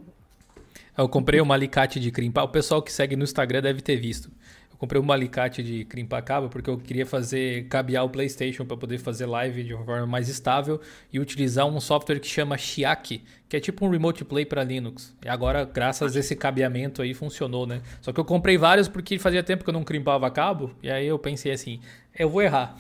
Eu 0.97 1.09
comprei 1.09 1.41
um 1.41 1.53
alicate 1.53 2.01
de 2.01 2.11
crimpar. 2.11 2.45
O 2.45 2.49
pessoal 2.49 2.81
que 2.81 2.93
segue 2.93 3.17
no 3.17 3.25
Instagram 3.25 3.61
deve 3.61 3.83
ter 3.83 3.97
visto. 3.97 4.31
Eu 4.77 4.81
comprei 4.81 5.01
um 5.01 5.11
alicate 5.11 5.63
de 5.63 5.87
crimpar 5.87 6.21
cabo 6.21 6.51
porque 6.51 6.69
eu 6.69 6.77
queria 6.77 7.07
fazer 7.07 7.67
cabear 7.69 8.05
o 8.05 8.11
PlayStation 8.11 8.67
para 8.67 8.77
poder 8.77 8.99
fazer 8.99 9.25
live 9.25 9.65
de 9.65 9.73
uma 9.73 9.85
forma 9.85 10.07
mais 10.07 10.29
estável 10.29 10.79
e 11.11 11.19
utilizar 11.19 11.67
um 11.67 11.81
software 11.81 12.21
que 12.21 12.29
chama 12.29 12.59
Chiaki, 12.59 13.25
que 13.49 13.57
é 13.57 13.61
tipo 13.61 13.87
um 13.87 13.91
remote 13.91 14.23
play 14.23 14.45
para 14.45 14.63
Linux. 14.63 15.17
E 15.25 15.29
agora, 15.29 15.65
graças 15.65 16.15
a 16.15 16.21
esse 16.21 16.37
cabeamento 16.37 17.01
aí, 17.01 17.15
funcionou, 17.15 17.67
né? 17.67 17.81
Só 18.03 18.13
que 18.13 18.21
eu 18.21 18.25
comprei 18.25 18.59
vários 18.59 18.87
porque 18.87 19.19
fazia 19.19 19.43
tempo 19.43 19.65
que 19.65 19.71
eu 19.71 19.75
não 19.75 19.83
crimpava 19.83 20.31
cabo 20.31 20.73
e 20.83 20.91
aí 20.91 21.07
eu 21.07 21.19
pensei 21.19 21.53
assim, 21.53 21.81
eu 22.19 22.29
vou 22.29 22.43
errar. 22.43 22.77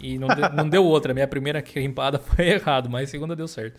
E 0.00 0.18
não, 0.18 0.28
deu, 0.28 0.52
não 0.52 0.68
deu 0.68 0.84
outra. 0.84 1.12
Minha 1.12 1.28
primeira 1.28 1.60
crimpada 1.60 2.18
foi 2.34 2.48
errado, 2.48 2.88
mas 2.88 3.08
a 3.08 3.10
segunda 3.10 3.36
deu 3.36 3.46
certo. 3.46 3.78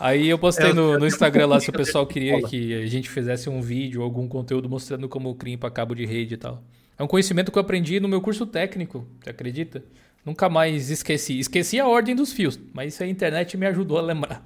Aí 0.00 0.28
eu 0.28 0.38
postei 0.38 0.72
no, 0.72 0.98
no 0.98 1.06
Instagram 1.06 1.46
lá 1.46 1.60
se 1.60 1.70
o 1.70 1.72
pessoal 1.72 2.06
queria 2.06 2.42
que 2.42 2.74
a 2.74 2.86
gente 2.86 3.08
fizesse 3.08 3.48
um 3.50 3.60
vídeo, 3.60 4.02
algum 4.02 4.26
conteúdo 4.26 4.68
mostrando 4.68 5.08
como 5.08 5.34
crimpa 5.34 5.70
cabo 5.70 5.94
de 5.94 6.06
rede 6.06 6.34
e 6.34 6.38
tal. 6.38 6.62
É 6.98 7.02
um 7.02 7.06
conhecimento 7.06 7.52
que 7.52 7.58
eu 7.58 7.62
aprendi 7.62 8.00
no 8.00 8.08
meu 8.08 8.20
curso 8.20 8.44
técnico, 8.44 9.06
você 9.22 9.30
acredita? 9.30 9.84
Nunca 10.24 10.48
mais 10.48 10.90
esqueci. 10.90 11.38
Esqueci 11.38 11.78
a 11.78 11.86
ordem 11.86 12.14
dos 12.14 12.32
fios, 12.32 12.58
mas 12.74 12.92
isso 12.92 13.02
a 13.02 13.06
internet 13.06 13.56
me 13.56 13.66
ajudou 13.66 13.98
a 13.98 14.02
lembrar. 14.02 14.42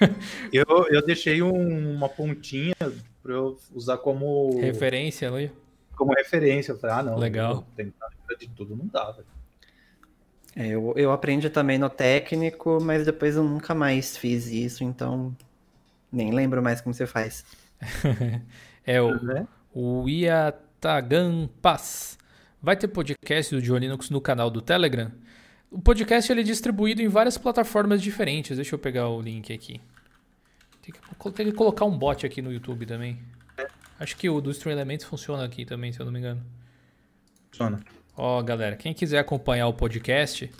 eu, 0.52 0.64
eu 0.90 1.04
deixei 1.04 1.42
um, 1.42 1.94
uma 1.96 2.08
pontinha 2.08 2.74
para 3.22 3.32
eu 3.32 3.58
usar 3.72 3.96
como. 3.96 4.60
Referência, 4.60 5.26
é? 5.40 5.50
Como 5.96 6.12
referência. 6.12 6.72
Eu 6.72 6.78
falei, 6.78 6.96
ah, 6.96 7.02
não. 7.02 7.16
Legal. 7.16 7.66
Tentar 7.74 8.08
de 8.38 8.48
tudo 8.48 8.76
não 8.76 8.86
dá, 8.86 9.10
velho. 9.12 9.26
É, 10.56 10.68
eu, 10.68 10.92
eu 10.96 11.10
aprendi 11.10 11.48
também 11.50 11.78
no 11.78 11.90
técnico, 11.90 12.78
mas 12.80 13.04
depois 13.04 13.34
eu 13.34 13.42
nunca 13.42 13.74
mais 13.74 14.16
fiz 14.16 14.46
isso, 14.46 14.84
então 14.84 15.36
nem 16.12 16.32
lembro 16.32 16.62
mais 16.62 16.80
como 16.80 16.94
você 16.94 17.06
faz. 17.06 17.44
é 18.86 19.00
o, 19.02 19.14
é. 19.32 19.46
o 19.72 20.08
IA 20.08 20.54
Tagan 20.84 21.48
Paz. 21.62 22.18
Vai 22.60 22.76
ter 22.76 22.88
podcast 22.88 23.54
do 23.54 23.62
John 23.62 23.78
Linux 23.78 24.10
no 24.10 24.20
canal 24.20 24.50
do 24.50 24.60
Telegram. 24.60 25.10
O 25.70 25.80
podcast 25.80 26.30
ele 26.30 26.42
é 26.42 26.44
distribuído 26.44 27.00
em 27.00 27.08
várias 27.08 27.38
plataformas 27.38 28.02
diferentes. 28.02 28.56
Deixa 28.56 28.74
eu 28.74 28.78
pegar 28.78 29.08
o 29.08 29.18
link 29.18 29.50
aqui. 29.50 29.80
Tem 30.82 30.92
que, 30.92 31.30
tem 31.32 31.46
que 31.46 31.52
colocar 31.52 31.86
um 31.86 31.96
bot 31.96 32.26
aqui 32.26 32.42
no 32.42 32.52
YouTube 32.52 32.84
também. 32.84 33.18
Acho 33.98 34.14
que 34.14 34.28
o 34.28 34.42
do 34.42 34.50
Stream 34.50 34.74
Elements 34.74 35.06
funciona 35.06 35.42
aqui 35.42 35.64
também, 35.64 35.90
se 35.90 36.00
eu 36.00 36.04
não 36.04 36.12
me 36.12 36.18
engano. 36.18 36.44
Funciona. 37.50 37.80
Ó, 38.14 38.42
galera, 38.42 38.76
quem 38.76 38.92
quiser 38.92 39.20
acompanhar 39.20 39.66
o 39.68 39.72
podcast, 39.72 40.52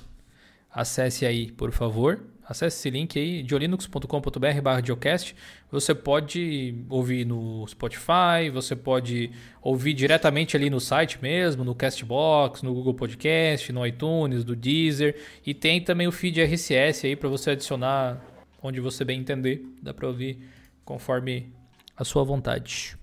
acesse 0.70 1.26
aí, 1.26 1.52
por 1.52 1.70
favor. 1.70 2.24
Acesse 2.46 2.76
esse 2.76 2.90
link 2.90 3.18
aí, 3.18 3.42
diolinux.com.br 3.42 4.60
barra 4.62 4.84
Geocast. 4.84 5.34
Você 5.70 5.94
pode 5.94 6.84
ouvir 6.90 7.24
no 7.24 7.66
Spotify, 7.66 8.50
você 8.52 8.76
pode 8.76 9.30
ouvir 9.62 9.94
diretamente 9.94 10.54
ali 10.54 10.68
no 10.68 10.78
site 10.78 11.18
mesmo, 11.22 11.64
no 11.64 11.74
Castbox, 11.74 12.62
no 12.62 12.74
Google 12.74 12.92
Podcast, 12.92 13.72
no 13.72 13.86
iTunes, 13.86 14.44
do 14.44 14.54
Deezer. 14.54 15.16
E 15.44 15.54
tem 15.54 15.80
também 15.80 16.06
o 16.06 16.12
feed 16.12 16.38
RSS 16.42 17.06
aí 17.06 17.16
para 17.16 17.30
você 17.30 17.52
adicionar 17.52 18.20
onde 18.62 18.78
você 18.78 19.04
bem 19.04 19.20
entender. 19.20 19.64
Dá 19.80 19.94
para 19.94 20.06
ouvir 20.06 20.38
conforme 20.84 21.50
a 21.96 22.04
sua 22.04 22.24
vontade. 22.24 22.98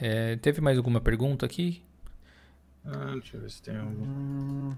É, 0.00 0.34
teve 0.36 0.60
mais 0.60 0.76
alguma 0.76 1.00
pergunta 1.00 1.46
aqui? 1.46 1.82
Ah, 2.84 3.12
deixa 3.12 3.36
eu 3.36 3.40
ver 3.42 3.50
se 3.50 3.62
tem 3.62 3.76
algum. 3.76 4.04
Hum... 4.04 4.76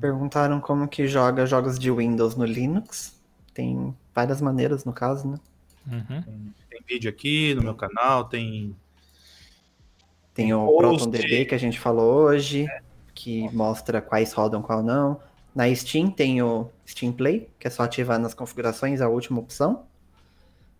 Perguntaram 0.00 0.60
como 0.60 0.86
que 0.86 1.06
joga 1.08 1.44
jogos 1.44 1.78
de 1.78 1.90
Windows 1.90 2.36
no 2.36 2.44
Linux. 2.44 3.18
Tem 3.52 3.94
várias 4.14 4.40
maneiras, 4.40 4.84
no 4.84 4.92
caso, 4.92 5.28
né? 5.28 5.38
Uhum. 5.86 6.22
Tem, 6.22 6.54
tem, 6.70 6.80
vídeo 6.86 7.10
aqui 7.10 7.54
no 7.54 7.62
meu 7.62 7.74
canal, 7.74 8.24
tem. 8.24 8.76
Tem 10.32 10.54
o 10.54 10.66
ProtonDB 10.76 11.46
que 11.46 11.54
a 11.54 11.58
gente 11.58 11.80
falou 11.80 12.26
hoje, 12.26 12.66
é. 12.66 12.80
que 13.12 13.48
mostra 13.52 14.00
quais 14.00 14.32
rodam, 14.32 14.62
qual 14.62 14.82
não. 14.82 15.20
Na 15.52 15.74
Steam 15.74 16.10
tem 16.10 16.40
o 16.40 16.70
Steam 16.86 17.12
Play, 17.12 17.50
que 17.58 17.66
é 17.66 17.70
só 17.70 17.82
ativar 17.82 18.20
nas 18.20 18.34
configurações 18.34 19.00
a 19.00 19.08
última 19.08 19.40
opção. 19.40 19.84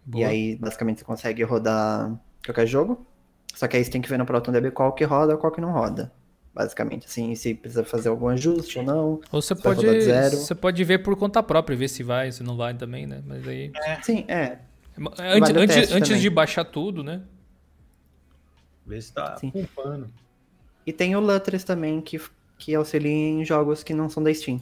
Boa. 0.06 0.22
E 0.22 0.24
aí, 0.24 0.56
basicamente, 0.56 1.00
você 1.00 1.04
consegue 1.04 1.42
rodar 1.42 2.16
qualquer 2.44 2.66
jogo. 2.66 3.04
Só 3.52 3.66
que 3.66 3.76
aí 3.76 3.84
você 3.84 3.90
tem 3.90 4.00
que 4.00 4.08
ver 4.08 4.18
no 4.18 4.24
ProtonDB 4.24 4.70
qual 4.70 4.92
que 4.92 5.02
roda 5.02 5.36
qual 5.36 5.50
que 5.50 5.60
não 5.60 5.72
roda 5.72 6.12
basicamente, 6.59 7.06
assim, 7.06 7.36
se 7.36 7.55
precisa 7.55 7.85
fazer 7.85 8.09
algum 8.09 8.26
ajuste 8.26 8.80
ou 8.80 8.85
não. 8.85 9.20
Ou 9.30 9.40
você 9.40 9.55
pode, 9.55 9.86
você 9.86 10.56
pode 10.56 10.82
ver 10.82 10.98
por 11.05 11.14
conta 11.14 11.40
própria, 11.40 11.76
ver 11.76 11.86
se 11.86 12.02
vai, 12.02 12.32
se 12.32 12.43
não 12.43 12.56
vai 12.56 12.74
também, 12.74 13.06
né? 13.06 13.22
Mas 13.24 13.47
aí... 13.47 13.70
É. 13.76 14.02
Sim, 14.02 14.24
é. 14.26 14.59
Antes, 14.98 15.52
vale 15.52 15.60
antes, 15.60 15.93
antes 15.93 16.20
de 16.20 16.28
baixar 16.28 16.64
tudo, 16.64 17.05
né? 17.05 17.22
Ver 18.85 19.01
se 19.01 19.12
tá 19.12 19.36
pulpando. 19.40 20.10
E 20.85 20.93
tem 20.93 21.14
o 21.14 21.20
Lutris 21.20 21.62
também, 21.62 22.01
que, 22.01 22.20
que 22.59 22.74
auxilia 22.74 23.12
em 23.12 23.44
jogos 23.44 23.85
que 23.85 23.94
não 23.94 24.09
são 24.09 24.20
da 24.20 24.35
Steam. 24.35 24.60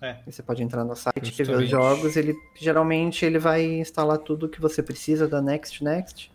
É. 0.00 0.16
Você 0.26 0.42
pode 0.42 0.60
entrar 0.60 0.82
no 0.82 0.96
site 0.96 1.40
e 1.40 1.44
ver 1.44 1.56
os 1.56 1.68
jogos, 1.68 2.16
ele 2.16 2.34
geralmente 2.58 3.24
ele 3.24 3.38
vai 3.38 3.64
instalar 3.64 4.18
tudo 4.18 4.48
que 4.48 4.60
você 4.60 4.82
precisa 4.82 5.28
da 5.28 5.40
Next 5.40 5.84
Next 5.84 6.31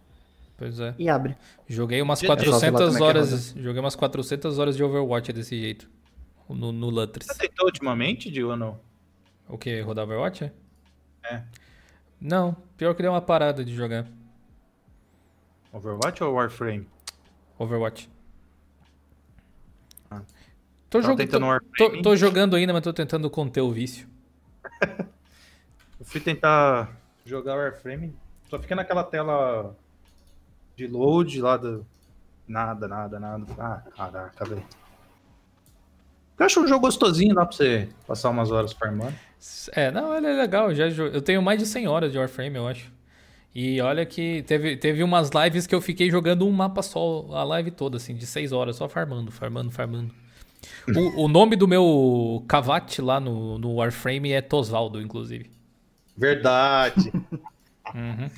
Pois 0.57 0.79
é. 0.79 0.95
E 0.97 1.07
abre. 1.07 1.38
Joguei 1.67 2.01
umas 2.01 2.19
400 2.19 2.95
é 2.95 3.03
horas. 3.03 3.55
É 3.55 3.61
joguei 3.61 3.79
umas 3.79 3.95
400 3.95 4.57
horas 4.57 4.75
de 4.75 4.84
Overwatch 4.84 5.31
desse 5.31 5.57
jeito. 5.57 5.88
No, 6.49 6.71
no 6.71 6.89
Lutris. 6.89 7.27
Você 7.27 7.47
tentou 7.47 7.67
ultimamente, 7.67 8.31
Dio, 8.31 8.49
ou 8.49 8.57
não? 8.57 8.79
O 9.47 9.57
que? 9.57 9.79
Rodar 9.81 10.05
Overwatch? 10.05 10.51
É. 11.23 11.43
Não, 12.19 12.55
pior 12.75 12.95
que 12.95 13.03
deu 13.03 13.11
uma 13.11 13.21
parada 13.21 13.63
de 13.63 13.75
jogar. 13.75 14.07
Overwatch 15.71 16.23
ou 16.23 16.34
Warframe? 16.34 16.88
Overwatch. 17.59 18.09
Ah. 20.09 20.21
Tô, 20.89 21.01
jog... 21.01 21.27
tô, 21.27 21.39
tô, 21.77 22.01
tô, 22.01 22.15
jogando 22.15 22.55
ainda, 22.55 22.73
mas 22.73 22.81
tô 22.81 22.93
tentando 22.93 23.29
conter 23.29 23.61
o 23.61 23.71
vício. 23.71 24.07
Eu 25.99 26.05
fui 26.05 26.21
tentar 26.21 26.97
jogar 27.25 27.57
Warframe, 27.57 28.15
só 28.49 28.57
fica 28.57 28.75
naquela 28.75 29.03
tela 29.03 29.75
de 30.77 30.87
load 30.87 31.41
lá 31.41 31.57
do. 31.57 31.85
Nada, 32.47 32.87
nada, 32.87 33.19
nada. 33.19 33.45
Ah, 33.57 33.81
caraca, 33.97 34.45
velho. 34.45 34.63
Eu 36.39 36.45
acho 36.45 36.61
um 36.61 36.67
jogo 36.67 36.81
gostosinho, 36.81 37.33
dá 37.33 37.45
pra 37.45 37.57
você 37.57 37.89
passar 38.05 38.29
umas 38.29 38.51
horas 38.51 38.71
farmando. 38.71 39.15
É, 39.71 39.91
não, 39.91 40.15
ele 40.15 40.27
é 40.27 40.33
legal. 40.33 40.73
Já, 40.73 40.87
eu 40.87 41.21
tenho 41.21 41.41
mais 41.41 41.59
de 41.59 41.65
100 41.65 41.87
horas 41.87 42.11
de 42.11 42.17
Warframe, 42.19 42.55
eu 42.55 42.67
acho. 42.67 42.91
E 43.55 43.81
olha 43.81 44.05
que 44.05 44.43
teve, 44.43 44.77
teve 44.77 45.01
umas 45.01 45.31
lives 45.31 45.65
que 45.65 45.73
eu 45.73 45.81
fiquei 45.81 46.11
jogando 46.11 46.45
um 46.47 46.51
mapa 46.51 46.83
só, 46.83 47.25
a 47.31 47.43
live 47.43 47.71
toda, 47.71 47.97
assim, 47.97 48.15
de 48.15 48.27
6 48.27 48.51
horas, 48.51 48.75
só 48.75 48.87
farmando, 48.87 49.31
farmando, 49.31 49.71
farmando. 49.71 50.13
O, 50.95 51.23
o 51.23 51.27
nome 51.27 51.55
do 51.55 51.67
meu 51.67 52.45
Kavat 52.47 53.01
lá 53.01 53.19
no, 53.19 53.57
no 53.57 53.75
Warframe 53.75 54.31
é 54.31 54.41
Tosvaldo, 54.41 55.01
inclusive. 55.01 55.49
Verdade. 56.15 57.11
Uhum. 57.95 58.30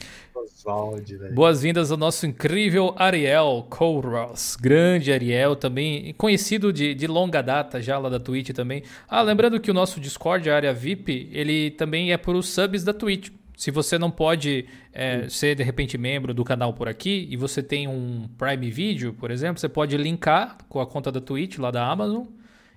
Boas-vindas 1.34 1.92
ao 1.92 1.98
nosso 1.98 2.26
incrível 2.26 2.94
Ariel 2.98 3.66
Kouros. 3.70 4.56
Grande 4.56 5.12
Ariel 5.12 5.56
também, 5.56 6.14
conhecido 6.14 6.72
de, 6.72 6.94
de 6.94 7.08
longa 7.08 7.42
data 7.42 7.82
já 7.82 7.98
lá 7.98 8.10
da 8.10 8.20
Twitch 8.20 8.50
também. 8.52 8.84
Ah, 9.08 9.22
lembrando 9.22 9.60
que 9.60 9.72
o 9.72 9.74
nosso 9.74 10.00
Discord, 10.00 10.50
a 10.50 10.56
área 10.56 10.74
VIP, 10.74 11.30
ele 11.32 11.72
também 11.72 12.12
é 12.12 12.18
para 12.18 12.32
os 12.32 12.50
subs 12.50 12.84
da 12.84 12.94
Twitch. 12.94 13.32
Se 13.56 13.72
você 13.72 13.98
não 13.98 14.10
pode 14.10 14.66
é, 14.94 15.28
ser 15.28 15.56
de 15.56 15.64
repente 15.64 15.98
membro 15.98 16.34
do 16.34 16.46
canal 16.46 16.74
por 16.74 16.88
aqui 16.88 17.28
e 17.30 17.36
você 17.36 17.62
tem 17.62 17.88
um 17.88 18.30
Prime 18.38 18.72
Video, 18.72 19.14
por 19.14 19.32
exemplo, 19.32 19.60
você 19.60 19.68
pode 19.68 19.98
linkar 19.98 20.58
com 20.70 20.80
a 20.80 20.88
conta 20.88 21.12
da 21.12 21.20
Twitch 21.20 21.58
lá 21.58 21.70
da 21.70 21.86
Amazon 21.86 22.26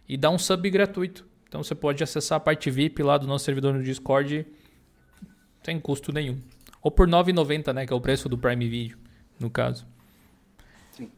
e 0.08 0.16
dar 0.16 0.30
um 0.30 0.38
sub 0.38 0.68
gratuito. 0.70 1.24
Então 1.48 1.62
você 1.62 1.74
pode 1.74 2.02
acessar 2.02 2.36
a 2.36 2.40
parte 2.40 2.70
VIP 2.70 3.02
lá 3.02 3.18
do 3.18 3.26
nosso 3.26 3.44
servidor 3.44 3.74
no 3.74 3.82
Discord 3.82 4.46
sem 5.62 5.78
custo 5.78 6.12
nenhum. 6.12 6.38
Ou 6.82 6.90
por 6.90 7.06
R$ 7.06 7.12
9,90, 7.12 7.72
né? 7.72 7.86
Que 7.86 7.92
é 7.92 7.96
o 7.96 8.00
preço 8.00 8.28
do 8.28 8.36
Prime 8.36 8.68
Video, 8.68 8.98
no 9.38 9.48
caso. 9.48 9.86
Sim. 10.90 11.08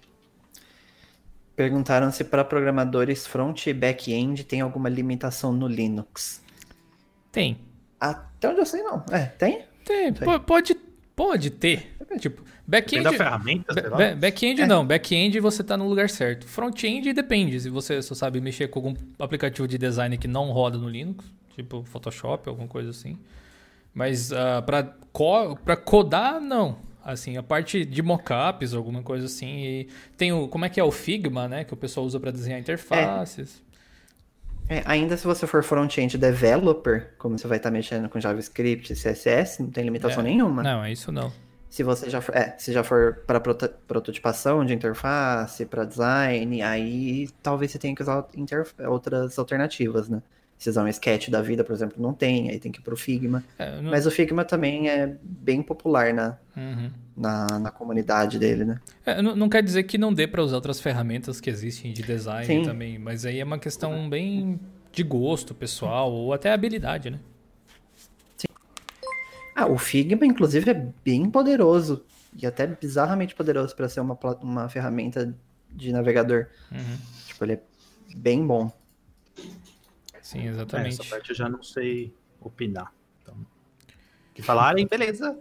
Perguntaram 1.57 2.13
se 2.13 2.23
para 2.23 2.45
programadores 2.45 3.27
front 3.27 3.67
e 3.67 3.73
back-end 3.73 4.45
tem 4.45 4.61
alguma 4.61 4.89
limitação 4.89 5.53
no 5.53 5.67
Linux. 5.67 6.43
Tem. 7.33 7.59
Até 7.99 8.51
onde 8.51 8.61
eu 8.61 8.67
sei, 8.67 8.83
não. 8.83 9.05
É, 9.11 9.25
tem? 9.27 9.65
Tem. 9.85 10.13
Pode, 10.47 10.77
pode 11.17 11.51
ter. 11.51 11.95
Tipo, 12.19 12.43
back-end. 12.67 13.05
Back-end 14.21 14.63
é. 14.63 14.67
não. 14.67 14.87
Back-end 14.87 15.41
você 15.41 15.63
está 15.63 15.77
no 15.77 15.89
lugar 15.89 16.11
certo. 16.11 16.47
Front-end 16.47 17.13
depende. 17.13 17.59
Se 17.59 17.71
você 17.71 18.01
só 18.03 18.15
sabe 18.15 18.41
mexer 18.41 18.69
com 18.69 18.79
algum 18.79 18.95
aplicativo 19.19 19.67
de 19.67 19.79
design 19.79 20.17
que 20.19 20.29
não 20.29 20.51
roda 20.51 20.79
no 20.79 20.89
Linux, 20.89 21.25
tipo 21.55 21.83
Photoshop, 21.85 22.49
alguma 22.49 22.69
coisa 22.69 22.91
assim. 22.91 23.19
Mas 23.95 24.33
uh, 24.33 24.37
ah, 24.59 24.63
para 24.63 24.83
co 25.13 25.57
codar, 25.85 26.41
não. 26.41 26.79
Assim, 27.05 27.37
a 27.37 27.43
parte 27.43 27.85
de 27.85 28.03
mockups, 28.03 28.75
alguma 28.75 29.03
coisa 29.03 29.27
assim. 29.27 29.65
E 29.65 29.89
tem 30.17 30.33
o. 30.33 30.49
Como 30.49 30.65
é 30.65 30.69
que 30.69 30.81
é 30.81 30.85
o 30.85 30.91
Figma, 30.91 31.47
né? 31.47 31.63
Que 31.63 31.75
o 31.75 31.77
pessoal 31.77 32.05
usa 32.05 32.19
para 32.19 32.31
desenhar 32.31 32.59
interfaces. 32.59 33.63
É. 34.69 34.79
é. 34.79 34.83
ainda 34.87 35.17
se 35.17 35.27
você 35.27 35.47
for 35.47 35.63
front-end 35.63 36.17
developer, 36.17 37.13
como 37.19 37.39
você 37.39 37.47
vai 37.47 37.59
estar 37.59 37.69
tá 37.71 37.73
mexendo 37.73 38.09
com 38.09 38.19
JavaScript, 38.19 38.95
CSS, 38.95 39.63
não 39.63 39.71
tem 39.71 39.85
limitação 39.85 40.21
é. 40.21 40.25
nenhuma. 40.25 40.63
Não, 40.63 40.83
é 40.83 40.91
isso 40.91 41.13
não. 41.13 41.31
Se 41.69 41.83
você 41.83 42.09
já 42.09 42.21
for, 42.21 42.35
é, 42.37 42.55
se 42.57 42.73
já 42.73 42.83
for 42.83 43.25
para 43.27 43.41
prototipação 43.41 44.65
de 44.65 44.73
interface, 44.73 45.67
para 45.67 45.85
design, 45.85 46.63
aí 46.63 47.29
talvez 47.43 47.73
você 47.73 47.79
tenha 47.79 47.95
que 47.95 48.01
usar 48.01 48.25
outras 48.89 49.39
alternativas, 49.39 50.09
né? 50.09 50.23
Se 50.65 50.71
usar 50.71 50.83
um 50.83 50.89
sketch 50.89 51.29
da 51.29 51.43
vida, 51.43 51.63
por 51.63 51.75
exemplo, 51.75 52.03
não 52.03 52.15
tem, 52.15 52.49
aí 52.49 52.59
tem 52.59 52.73
que 52.73 52.81
ir 52.81 52.83
pro 52.83 52.97
Figma. 52.97 53.45
É, 53.59 53.83
não... 53.83 53.91
Mas 53.91 54.07
o 54.07 54.11
Figma 54.11 54.47
também 54.47 54.89
é 54.89 55.15
bem 55.23 55.63
popular 55.63 56.15
na, 56.15 56.39
uhum. 56.57 56.91
na, 57.15 57.59
na, 57.59 57.71
comunidade 57.71 58.39
dele, 58.39 58.65
né? 58.65 58.81
É, 59.05 59.21
não, 59.21 59.37
não, 59.37 59.47
quer 59.47 59.63
dizer 59.63 59.83
que 59.83 59.99
não 59.99 60.11
dê 60.11 60.27
para 60.27 60.43
usar 60.43 60.57
outras 60.57 60.81
ferramentas 60.81 61.39
que 61.39 61.51
existem 61.51 61.93
de 61.93 62.03
design 62.03 62.47
Sim. 62.47 62.63
também, 62.63 62.99
mas 62.99 63.27
aí 63.27 63.41
é 63.41 63.45
uma 63.45 63.59
questão 63.59 64.09
bem 64.09 64.59
de 64.91 65.03
gosto 65.03 65.55
pessoal 65.55 66.11
ou 66.11 66.33
até 66.33 66.51
habilidade, 66.51 67.11
né? 67.11 67.21
Sim. 68.39 68.49
Ah, 69.55 69.67
o 69.67 69.77
Figma, 69.77 70.25
inclusive, 70.25 70.71
é 70.71 70.87
bem 71.05 71.29
poderoso 71.29 72.03
e 72.35 72.47
até 72.47 72.67
bizarramente 72.67 73.35
poderoso 73.35 73.77
para 73.77 73.87
ser 73.87 74.01
uma, 74.01 74.19
uma 74.41 74.67
ferramenta 74.71 75.37
de 75.71 75.93
navegador. 75.93 76.47
Uhum. 76.73 76.97
Tipo, 77.27 77.45
ele 77.45 77.53
é 77.53 77.61
bem 78.17 78.47
bom. 78.47 78.73
Sim, 80.25 80.49
exatamente. 80.49 80.99
É, 80.99 81.03
essa 81.03 81.05
parte 81.05 81.31
eu 81.31 81.37
já 81.37 81.51
não 81.51 81.63
sei 81.63 82.15
opinar. 82.41 82.91
Então, 83.23 83.37
que 84.33 84.41
falarem, 84.43 84.87
beleza. 84.87 85.39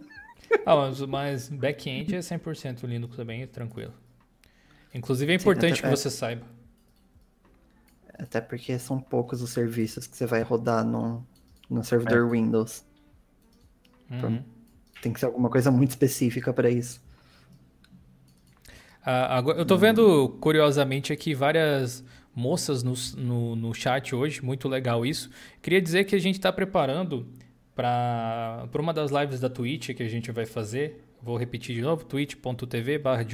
Ah, 0.66 0.76
mas, 0.76 1.00
mas 1.00 1.48
back-end 1.48 2.14
é 2.14 2.18
100% 2.18 2.84
Linux 2.84 3.16
também, 3.16 3.46
tranquilo. 3.46 3.94
Inclusive 4.92 5.32
é 5.32 5.36
importante 5.36 5.76
Sim, 5.76 5.82
que 5.82 5.88
você 5.88 6.10
saiba. 6.10 6.44
Até 8.18 8.42
porque 8.42 8.78
são 8.78 9.00
poucos 9.00 9.40
os 9.40 9.50
serviços 9.50 10.06
que 10.06 10.14
você 10.14 10.26
vai 10.26 10.42
rodar 10.42 10.84
no, 10.84 11.26
no 11.68 11.82
servidor 11.82 12.28
é. 12.28 12.30
Windows. 12.30 12.84
Uhum. 14.10 14.18
Então, 14.18 14.44
tem 15.00 15.14
que 15.14 15.18
ser 15.18 15.26
alguma 15.26 15.48
coisa 15.48 15.70
muito 15.70 15.90
específica 15.90 16.52
para 16.52 16.68
isso. 16.68 17.02
Ah, 19.02 19.38
agora, 19.38 19.58
eu 19.58 19.62
estou 19.62 19.78
vendo, 19.78 20.28
curiosamente, 20.42 21.10
aqui 21.10 21.34
várias 21.34 22.04
moças 22.34 22.82
no, 22.82 22.94
no, 23.16 23.56
no 23.56 23.74
chat 23.74 24.14
hoje, 24.14 24.42
muito 24.42 24.68
legal 24.68 25.06
isso. 25.06 25.30
Queria 25.62 25.80
dizer 25.80 26.04
que 26.04 26.14
a 26.14 26.18
gente 26.18 26.36
está 26.36 26.52
preparando 26.52 27.26
para 27.74 28.68
uma 28.78 28.92
das 28.92 29.10
lives 29.10 29.40
da 29.40 29.48
Twitch 29.48 29.90
que 29.94 30.02
a 30.02 30.08
gente 30.08 30.30
vai 30.30 30.46
fazer. 30.46 31.04
Vou 31.22 31.36
repetir 31.36 31.74
de 31.74 31.82
novo, 31.82 32.04
twitch.tv 32.04 32.98
barra 32.98 33.24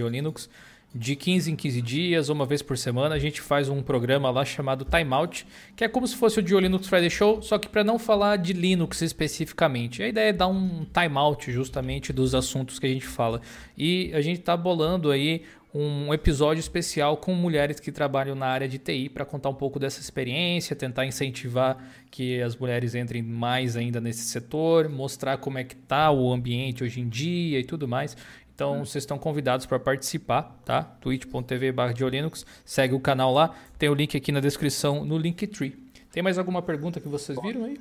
de 0.93 1.15
15 1.15 1.53
em 1.53 1.57
15 1.57 1.83
dias, 1.83 2.29
uma 2.29 2.45
vez 2.45 2.63
por 2.63 2.77
semana, 2.77 3.15
a 3.15 3.19
gente 3.19 3.41
faz 3.41 3.69
um 3.69 3.81
programa 3.81 4.29
lá 4.29 4.45
chamado 4.45 4.85
Time 4.85 5.13
Out, 5.15 5.47
que 5.77 5.85
é 5.85 5.89
como 5.89 6.07
se 6.07 6.17
fosse 6.17 6.41
o 6.41 6.43
Dio 6.43 6.59
Linux 6.59 6.89
Friday 6.89 7.11
Show, 7.11 7.41
só 7.43 7.59
que 7.59 7.69
para 7.69 7.85
não 7.85 7.97
falar 7.97 8.37
de 8.37 8.53
Linux 8.53 9.01
especificamente. 9.01 10.03
A 10.03 10.09
ideia 10.09 10.31
é 10.31 10.33
dar 10.33 10.49
um 10.49 10.85
time 10.85 11.17
out 11.17 11.51
justamente 11.53 12.13
dos 12.13 12.35
assuntos 12.35 12.81
que 12.81 12.87
a 12.87 12.89
gente 12.89 13.07
fala. 13.07 13.41
E 13.79 14.11
a 14.15 14.21
gente 14.21 14.41
está 14.41 14.57
bolando 14.57 15.13
aí 15.13 15.45
um 15.73 16.13
episódio 16.13 16.61
especial 16.61 17.17
com 17.17 17.35
mulheres 17.35 17.79
que 17.79 17.93
trabalham 17.93 18.35
na 18.35 18.47
área 18.47 18.69
de 18.69 18.79
TI 18.79 19.09
para 19.09 19.25
contar 19.25 19.49
um 19.49 19.55
pouco 19.55 19.79
dessa 19.79 20.01
experiência, 20.01 20.75
tentar 20.75 21.07
incentivar 21.07 21.79
que 22.11 22.43
as 22.43 22.57
mulheres 22.57 22.95
entrem 22.95 23.23
mais 23.23 23.77
ainda 23.77 24.01
nesse 24.01 24.23
setor, 24.25 24.89
mostrar 24.89 25.39
como 25.39 25.59
é 25.59 25.65
que 25.65 25.77
tá 25.77 26.11
o 26.11 26.33
ambiente 26.33 26.83
hoje 26.83 27.01
em 27.01 27.09
dia 27.09 27.61
e 27.61 27.65
tudo 27.65 27.87
mais. 27.87 28.17
Então, 28.55 28.85
vocês 28.85 29.03
estão 29.03 29.19
convidados 29.19 29.65
para 29.65 29.79
participar, 29.79 30.55
tá? 30.65 30.83
twitch.tv 30.83 31.73
Linux, 32.11 32.45
segue 32.65 32.95
o 32.95 33.01
canal 33.01 33.33
lá, 33.33 33.55
tem 33.79 33.89
o 33.89 33.95
link 33.95 34.17
aqui 34.17 34.33
na 34.33 34.41
descrição 34.41 35.05
no 35.05 35.17
Linktree. 35.17 35.79
Tem 36.13 36.23
mais 36.23 36.37
alguma 36.37 36.61
pergunta 36.61 37.01
que 37.01 37.09
vocês 37.09 37.41
viram 37.41 37.65
aí? 37.65 37.81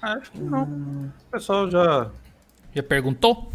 Acho 0.00 0.30
que 0.32 0.40
não. 0.40 0.62
O 0.62 1.30
pessoal 1.30 1.70
já 1.70 2.10
já 2.74 2.82
perguntou? 2.82 3.52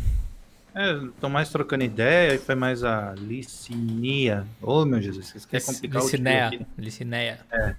É, 0.78 0.94
estão 1.06 1.28
mais 1.28 1.50
trocando 1.50 1.84
ideia, 1.84 2.36
e 2.36 2.38
foi 2.38 2.54
mais 2.54 2.84
a 2.84 3.16
Licinia. 3.18 4.46
Ô, 4.62 4.82
oh, 4.82 4.86
meu 4.86 5.02
Jesus, 5.02 5.26
vocês 5.26 5.44
querem 5.44 5.66
complicar 5.66 6.04
Licineia. 6.04 6.44
o 6.44 6.48
aqui. 6.48 6.68
Licineia. 6.78 7.40
É. 7.52 7.76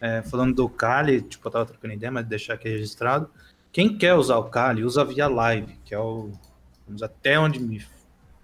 é. 0.00 0.22
Falando 0.22 0.56
do 0.56 0.68
Kali, 0.68 1.22
tipo, 1.22 1.46
eu 1.46 1.52
tava 1.52 1.66
trocando 1.66 1.94
ideia, 1.94 2.10
mas 2.10 2.26
deixar 2.26 2.54
aqui 2.54 2.68
registrado. 2.68 3.30
Quem 3.72 3.96
quer 3.96 4.14
usar 4.14 4.38
o 4.38 4.50
Kali, 4.50 4.82
usa 4.82 5.04
via 5.04 5.28
live, 5.28 5.78
que 5.84 5.94
é 5.94 6.00
o 6.00 6.32
até 7.00 7.38
onde 7.38 7.60
me, 7.60 7.80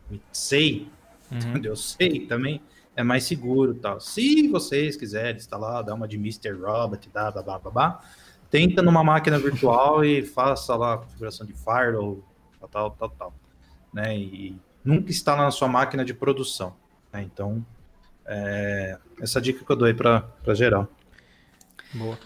me 0.09 0.23
sei, 0.31 0.87
uhum. 1.29 1.55
onde 1.57 1.67
eu 1.67 1.75
sei 1.75 2.25
também, 2.27 2.63
é 2.95 3.03
mais 3.03 3.25
seguro 3.25 3.75
tal. 3.75 4.01
Se 4.01 4.47
vocês 4.47 4.97
quiserem 4.97 5.35
instalar, 5.37 5.83
dar 5.83 5.95
uma 5.95 6.07
de 6.07 6.17
Mr. 6.17 6.53
Robot, 6.53 7.09
blá, 7.13 7.33
blá, 7.33 7.43
blá, 7.43 7.59
blá, 7.59 7.71
blá, 7.73 8.01
tenta 8.49 8.81
numa 8.81 9.03
máquina 9.03 9.41
virtual 9.41 10.05
e 10.05 10.23
faça 10.25 10.77
lá 10.77 10.95
a 10.95 10.99
configuração 10.99 11.45
de 11.45 11.53
firewall, 11.53 12.23
tal, 12.71 12.93
tal, 12.93 13.11
tal, 13.11 13.35
né? 13.93 14.17
E 14.17 14.57
nunca 14.85 15.11
instala 15.11 15.45
na 15.45 15.51
sua 15.51 15.69
máquina 15.69 16.05
de 16.05 16.15
produção, 16.15 16.75
né? 17.13 17.23
Então, 17.23 17.65
é, 18.27 18.99
essa 19.21 19.41
dica 19.41 19.65
que 19.65 19.71
eu 19.71 19.77
dou 19.77 19.87
aí 19.87 19.95
para 19.95 20.55
geral. 20.55 20.89
Boa. 21.93 22.19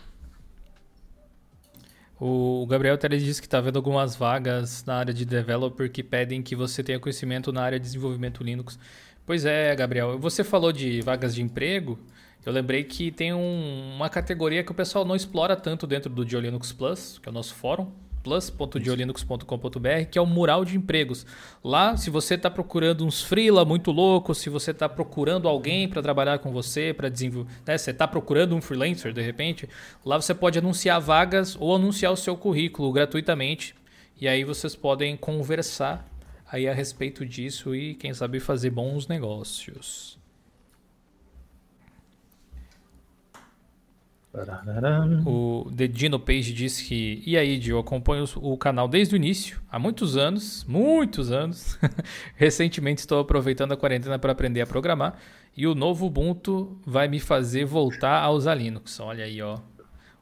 O 2.19 2.67
Gabriel 2.67 2.97
Teles 2.97 3.23
disse 3.23 3.43
que 3.43 3.47
está 3.47 3.61
vendo 3.61 3.77
algumas 3.77 4.17
vagas 4.17 4.83
na 4.87 4.95
área 4.95 5.13
de 5.13 5.25
developer 5.27 5.91
que 5.91 6.03
pedem 6.03 6.43
que 6.43 6.57
você 6.57 6.83
tenha 6.83 6.99
conhecimento 6.99 7.53
na 7.53 7.63
área 7.63 7.79
de 7.79 7.85
desenvolvimento 7.85 8.43
Linux. 8.43 8.79
Pois 9.27 9.45
é, 9.45 9.75
Gabriel. 9.77 10.19
Você 10.19 10.43
falou 10.43 10.73
de 10.73 11.03
vagas 11.03 11.35
de 11.35 11.43
emprego. 11.43 11.99
Eu 12.45 12.53
lembrei 12.53 12.85
que 12.85 13.11
tem 13.11 13.35
um, 13.35 13.97
uma 13.97 14.09
categoria 14.09 14.63
que 14.63 14.71
o 14.71 14.75
pessoal 14.75 15.05
não 15.05 15.17
explora 15.17 15.57
tanto 15.57 15.87
dentro 15.87 16.09
do 16.09 16.23
Linux 16.23 16.73
Plus, 16.73 17.19
que 17.19 17.29
é 17.29 17.31
o 17.31 17.35
nosso 17.35 17.55
fórum, 17.55 17.91
plus.diolinux.com.br, 18.27 20.05
que 20.11 20.19
é 20.19 20.21
o 20.21 20.27
mural 20.27 20.65
de 20.65 20.77
empregos. 20.77 21.25
Lá, 21.63 21.97
se 21.97 22.11
você 22.11 22.35
está 22.35 22.51
procurando 22.51 23.07
uns 23.07 23.23
freela 23.23 23.65
muito 23.65 23.93
loucos, 23.93 24.39
se 24.39 24.51
você 24.51 24.73
está 24.73 24.89
procurando 24.89 25.47
alguém 25.47 25.89
para 25.89 26.03
trabalhar 26.03 26.41
com 26.41 26.51
você, 26.51 26.93
para 26.93 27.09
desenvolver, 27.09 27.49
né, 27.65 27.79
você 27.79 27.93
está 27.93 28.09
procurando 28.09 28.57
um 28.57 28.61
freelancer 28.61 29.13
de 29.13 29.23
repente, 29.23 29.69
lá 30.05 30.21
você 30.21 30.35
pode 30.35 30.59
anunciar 30.59 31.01
vagas 31.01 31.57
ou 31.61 31.77
anunciar 31.77 32.13
o 32.13 32.17
seu 32.17 32.37
currículo 32.37 32.93
gratuitamente. 32.93 33.77
E 34.21 34.27
aí 34.27 34.43
vocês 34.43 34.75
podem 34.75 35.17
conversar 35.17 36.05
aí 36.51 36.69
a 36.69 36.75
respeito 36.75 37.25
disso 37.25 37.77
e 37.77 37.95
quem 37.95 38.13
sabe 38.13 38.41
fazer 38.41 38.71
bons 38.71 39.07
negócios. 39.07 40.19
O 45.25 45.71
The 45.75 45.89
Dino 45.89 46.21
Page 46.21 46.53
disse 46.53 46.85
que. 46.85 47.23
E 47.25 47.37
aí, 47.37 47.59
Dio, 47.59 47.77
eu 47.77 47.81
acompanho 47.81 48.25
o 48.37 48.57
canal 48.57 48.87
desde 48.87 49.15
o 49.15 49.17
início, 49.17 49.61
há 49.71 49.79
muitos 49.79 50.17
anos, 50.17 50.65
muitos 50.65 51.33
anos. 51.33 51.79
Recentemente 52.37 53.01
estou 53.01 53.21
aproveitando 53.21 53.73
a 53.73 53.77
quarentena 53.77 54.19
para 54.19 54.33
aprender 54.33 54.61
a 54.61 54.67
programar. 54.67 55.19
E 55.57 55.67
o 55.67 55.75
novo 55.75 56.07
Ubuntu 56.07 56.79
vai 56.85 57.09
me 57.09 57.19
fazer 57.19 57.65
voltar 57.65 58.23
a 58.23 58.31
usar 58.31 58.55
Linux. 58.55 59.01
Olha 59.01 59.25
aí, 59.25 59.41
ó. 59.41 59.59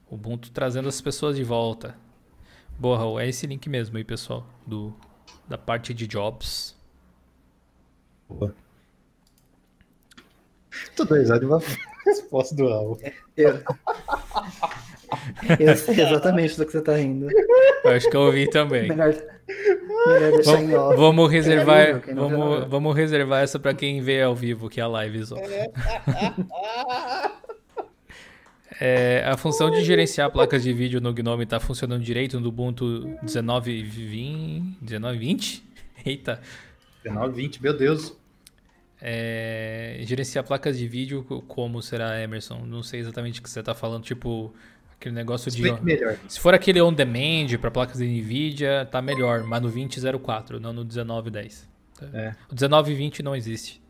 Ubuntu 0.08 0.50
trazendo 0.52 0.88
as 0.88 1.00
pessoas 1.00 1.34
de 1.34 1.42
volta. 1.42 1.96
Boa, 2.78 2.98
Raul, 2.98 3.18
é 3.20 3.28
esse 3.28 3.46
link 3.46 3.68
mesmo 3.68 3.96
aí, 3.96 4.04
pessoal. 4.04 4.46
Do, 4.64 4.94
da 5.48 5.58
parte 5.58 5.92
de 5.92 6.06
jobs. 6.06 6.76
Boa. 8.28 8.54
Tudo 10.96 11.14
risado 11.14 11.46
uma 11.46 11.62
resposta 12.04 12.54
do 12.54 12.68
Raul. 12.68 12.98
Eu... 13.36 13.60
eu 15.58 15.76
sei 15.76 16.00
exatamente 16.00 16.56
do 16.56 16.66
que 16.66 16.72
você 16.72 16.80
tá 16.80 16.96
rindo. 16.96 17.28
Eu 17.84 17.90
acho 17.90 18.08
que 18.08 18.16
eu 18.16 18.22
ouvi 18.22 18.48
também. 18.48 18.88
Melhor, 18.88 19.14
melhor 20.06 20.32
deixar 20.32 20.52
vamos, 20.52 20.70
em 20.70 20.74
off. 20.74 20.96
Vamos 20.96 21.30
reservar, 21.30 21.80
é 21.80 22.14
vamos, 22.14 22.68
vamos 22.68 22.96
reservar 22.96 23.42
essa 23.42 23.58
para 23.58 23.74
quem 23.74 24.00
vê 24.00 24.22
ao 24.22 24.34
vivo, 24.34 24.68
que 24.68 24.80
é 24.80 24.82
a 24.82 24.88
live 24.88 25.26
só. 25.26 25.36
É, 28.80 29.24
a 29.24 29.36
função 29.36 29.70
de 29.70 29.84
gerenciar 29.84 30.30
placas 30.32 30.62
de 30.62 30.72
vídeo 30.72 31.00
no 31.00 31.12
Gnome 31.12 31.44
está 31.44 31.60
funcionando 31.60 32.02
direito 32.02 32.40
no 32.40 32.48
Ubuntu 32.48 33.16
19.20? 33.24 34.74
19.20? 34.84 35.62
Eita. 36.04 36.40
19.20, 37.04 37.62
meu 37.62 37.76
Deus. 37.76 38.16
É, 39.06 39.98
gerenciar 40.00 40.42
placas 40.44 40.78
de 40.78 40.88
vídeo, 40.88 41.22
como 41.46 41.82
será, 41.82 42.18
Emerson? 42.22 42.60
Não 42.64 42.82
sei 42.82 43.00
exatamente 43.00 43.38
o 43.38 43.42
que 43.42 43.50
você 43.50 43.60
está 43.60 43.74
falando, 43.74 44.02
tipo 44.02 44.54
aquele 44.98 45.14
negócio 45.14 45.50
Explique 45.50 45.76
de. 45.76 45.84
Melhor. 45.84 46.18
Se 46.26 46.40
for 46.40 46.54
aquele 46.54 46.80
on 46.80 46.92
demand 46.92 47.58
para 47.60 47.70
placas 47.70 47.98
de 47.98 48.06
Nvidia, 48.06 48.88
tá 48.90 49.02
melhor, 49.02 49.44
mas 49.44 49.60
no 49.60 49.70
2004, 49.70 50.58
não 50.58 50.72
no 50.72 50.84
1910. 50.84 51.68
É. 52.14 52.34
O 52.50 52.54
1920 52.54 53.22
não 53.22 53.36
existe. 53.36 53.82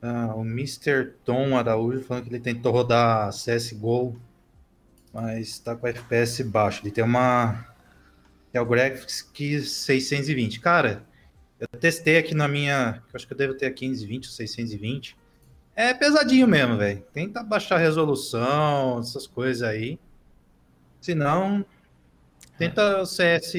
Ah, 0.00 0.32
o 0.34 0.40
Mr. 0.40 1.12
Tom 1.24 1.56
Araújo 1.56 2.00
falando 2.00 2.24
que 2.24 2.30
ele 2.30 2.40
tentou 2.40 2.72
rodar 2.72 3.30
CSGO, 3.30 4.18
mas 5.12 5.48
está 5.48 5.76
com 5.76 5.86
FPS 5.86 6.42
baixo. 6.42 6.80
Ele 6.82 6.90
tem 6.90 7.04
uma. 7.04 7.66
Tem 8.50 8.60
o 8.60 8.64
Graphics 8.64 9.28
620. 9.70 10.58
Cara, 10.58 11.04
eu 11.72 11.78
testei 11.78 12.18
aqui 12.18 12.34
na 12.34 12.48
minha. 12.48 13.02
acho 13.14 13.26
que 13.26 13.32
eu 13.32 13.36
devo 13.36 13.54
ter 13.54 13.66
a 13.66 13.70
1520 13.70 14.26
ou 14.26 14.32
620. 14.32 15.16
É 15.74 15.94
pesadinho 15.94 16.46
mesmo, 16.46 16.76
velho. 16.76 17.02
Tenta 17.12 17.42
baixar 17.42 17.76
a 17.76 17.78
resolução, 17.78 18.98
essas 18.98 19.26
coisas 19.26 19.62
aí. 19.62 19.98
Se 21.00 21.14
não, 21.14 21.64
tenta 22.58 23.00
o 23.00 23.06
CS 23.06 23.54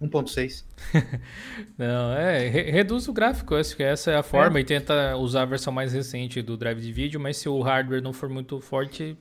1.6. 0.00 0.64
não, 1.76 2.12
é, 2.12 2.48
re 2.48 2.70
reduz 2.70 3.08
o 3.08 3.12
gráfico, 3.12 3.54
acho 3.54 3.76
que 3.76 3.82
essa 3.82 4.12
é 4.12 4.16
a 4.16 4.22
forma, 4.22 4.58
é. 4.58 4.62
e 4.62 4.64
tenta 4.64 5.16
usar 5.16 5.42
a 5.42 5.46
versão 5.46 5.72
mais 5.72 5.92
recente 5.92 6.40
do 6.40 6.56
drive 6.56 6.80
de 6.80 6.92
vídeo, 6.92 7.18
mas 7.18 7.36
se 7.36 7.48
o 7.48 7.60
hardware 7.60 8.02
não 8.02 8.12
for 8.12 8.28
muito 8.28 8.60
forte, 8.60 9.16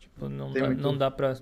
tipo, 0.00 0.28
não, 0.28 0.52
dá, 0.52 0.66
muito... 0.66 0.82
não 0.82 0.96
dá 0.96 1.10
pra 1.10 1.36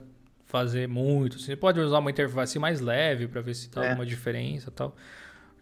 fazer 0.44 0.86
muito. 0.86 1.38
Você 1.38 1.56
pode 1.56 1.80
usar 1.80 1.98
uma 1.98 2.10
interface 2.10 2.58
mais 2.58 2.80
leve 2.80 3.26
para 3.26 3.40
ver 3.40 3.54
se 3.54 3.70
tá 3.70 3.84
é. 3.84 3.88
alguma 3.88 4.06
diferença 4.06 4.68
e 4.68 4.72
tal. 4.72 4.94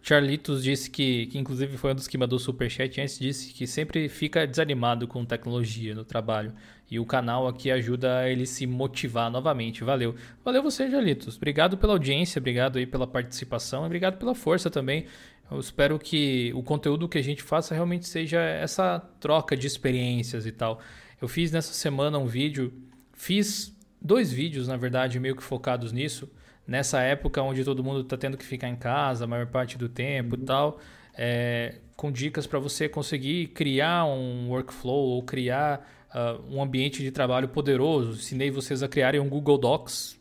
Charlitos 0.05 0.61
disse 0.61 0.89
que, 0.89 1.27
que 1.27 1.39
inclusive 1.39 1.77
foi 1.77 1.93
um 1.93 1.95
dos 1.95 2.09
que 2.09 2.17
mandou 2.17 2.37
superchat 2.37 2.99
antes, 2.99 3.17
disse 3.17 3.53
que 3.53 3.65
sempre 3.65 4.09
fica 4.09 4.45
desanimado 4.45 5.07
com 5.07 5.23
tecnologia 5.23 5.95
no 5.95 6.03
trabalho. 6.03 6.53
E 6.91 6.99
o 6.99 7.05
canal 7.05 7.47
aqui 7.47 7.71
ajuda 7.71 8.29
ele 8.29 8.45
se 8.45 8.67
motivar 8.67 9.31
novamente. 9.31 9.81
Valeu. 9.81 10.13
Valeu 10.43 10.61
você, 10.61 10.91
Charlitos. 10.91 11.37
Obrigado 11.37 11.77
pela 11.77 11.93
audiência, 11.93 12.37
obrigado 12.37 12.77
aí 12.77 12.85
pela 12.85 13.07
participação, 13.07 13.85
obrigado 13.85 14.17
pela 14.17 14.35
força 14.35 14.69
também. 14.69 15.05
Eu 15.49 15.57
espero 15.57 15.97
que 15.97 16.51
o 16.53 16.61
conteúdo 16.61 17.07
que 17.07 17.17
a 17.17 17.23
gente 17.23 17.41
faça 17.41 17.73
realmente 17.73 18.05
seja 18.05 18.41
essa 18.41 18.99
troca 19.21 19.55
de 19.55 19.65
experiências 19.67 20.45
e 20.45 20.51
tal. 20.51 20.81
Eu 21.21 21.29
fiz 21.29 21.49
nessa 21.49 21.71
semana 21.71 22.17
um 22.17 22.27
vídeo, 22.27 22.73
fiz 23.13 23.73
dois 24.01 24.33
vídeos, 24.33 24.67
na 24.67 24.75
verdade, 24.75 25.17
meio 25.17 25.37
que 25.37 25.43
focados 25.43 25.93
nisso 25.93 26.29
nessa 26.67 27.01
época 27.01 27.41
onde 27.41 27.63
todo 27.63 27.83
mundo 27.83 28.01
está 28.01 28.17
tendo 28.17 28.37
que 28.37 28.45
ficar 28.45 28.69
em 28.69 28.75
casa 28.75 29.25
a 29.25 29.27
maior 29.27 29.47
parte 29.47 29.77
do 29.77 29.89
tempo 29.89 30.35
uhum. 30.35 30.41
e 30.41 30.45
tal, 30.45 30.79
é, 31.15 31.75
com 31.95 32.11
dicas 32.11 32.47
para 32.47 32.59
você 32.59 32.89
conseguir 32.89 33.47
criar 33.47 34.05
um 34.05 34.49
workflow 34.49 35.09
ou 35.09 35.23
criar 35.23 35.87
uh, 36.13 36.43
um 36.49 36.61
ambiente 36.61 37.01
de 37.01 37.11
trabalho 37.11 37.47
poderoso. 37.47 38.13
Ensinei 38.13 38.49
vocês 38.49 38.81
a 38.81 38.87
criarem 38.87 39.19
um 39.19 39.29
Google 39.29 39.57
Docs, 39.57 40.19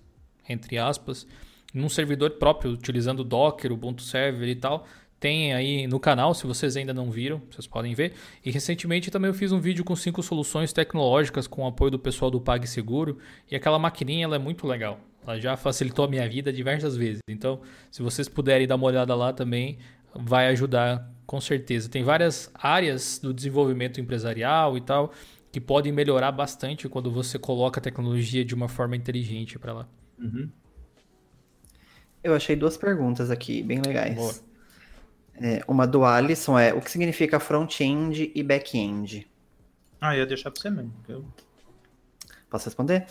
entre 0.48 0.78
aspas, 0.78 1.26
num 1.72 1.88
servidor 1.88 2.32
próprio, 2.32 2.72
utilizando 2.72 3.24
Docker, 3.24 3.72
Ubuntu 3.72 4.02
Server 4.02 4.48
e 4.48 4.56
tal. 4.56 4.86
Tem 5.18 5.54
aí 5.54 5.86
no 5.86 6.00
canal, 6.00 6.34
se 6.34 6.44
vocês 6.48 6.76
ainda 6.76 6.92
não 6.92 7.08
viram, 7.08 7.40
vocês 7.48 7.64
podem 7.64 7.94
ver. 7.94 8.12
E 8.44 8.50
recentemente 8.50 9.08
também 9.08 9.28
eu 9.28 9.34
fiz 9.34 9.52
um 9.52 9.60
vídeo 9.60 9.84
com 9.84 9.94
cinco 9.94 10.20
soluções 10.20 10.72
tecnológicas 10.72 11.46
com 11.46 11.62
o 11.62 11.66
apoio 11.68 11.92
do 11.92 11.98
pessoal 11.98 12.28
do 12.28 12.40
PagSeguro. 12.40 13.18
E 13.48 13.54
aquela 13.54 13.78
maquininha 13.78 14.24
ela 14.24 14.34
é 14.34 14.38
muito 14.38 14.66
legal. 14.66 14.98
Ela 15.24 15.38
já 15.38 15.56
facilitou 15.56 16.04
a 16.04 16.08
minha 16.08 16.28
vida 16.28 16.52
diversas 16.52 16.96
vezes. 16.96 17.20
Então, 17.28 17.60
se 17.90 18.02
vocês 18.02 18.28
puderem 18.28 18.66
dar 18.66 18.74
uma 18.74 18.86
olhada 18.86 19.14
lá 19.14 19.32
também, 19.32 19.78
vai 20.14 20.48
ajudar 20.48 21.10
com 21.26 21.40
certeza. 21.40 21.88
Tem 21.88 22.02
várias 22.02 22.50
áreas 22.54 23.18
do 23.18 23.32
desenvolvimento 23.32 24.00
empresarial 24.00 24.76
e 24.76 24.80
tal 24.80 25.12
que 25.52 25.60
podem 25.60 25.92
melhorar 25.92 26.32
bastante 26.32 26.88
quando 26.88 27.10
você 27.10 27.38
coloca 27.38 27.78
a 27.78 27.82
tecnologia 27.82 28.44
de 28.44 28.54
uma 28.54 28.68
forma 28.68 28.96
inteligente 28.96 29.58
para 29.58 29.72
lá. 29.72 29.88
Uhum. 30.18 30.48
Eu 32.24 32.34
achei 32.34 32.56
duas 32.56 32.76
perguntas 32.76 33.30
aqui, 33.30 33.62
bem 33.62 33.82
legais. 33.84 34.42
É, 35.34 35.62
uma 35.68 35.86
do 35.86 36.04
Alisson 36.04 36.58
é 36.58 36.72
o 36.72 36.80
que 36.80 36.90
significa 36.90 37.38
front-end 37.38 38.32
e 38.34 38.42
back-end? 38.42 39.28
Ah, 40.00 40.14
eu 40.14 40.20
ia 40.20 40.26
deixar 40.26 40.50
para 40.50 40.62
você 40.62 40.70
mesmo. 40.70 40.92
Eu... 41.08 41.24
Posso 42.48 42.66
responder? 42.66 43.06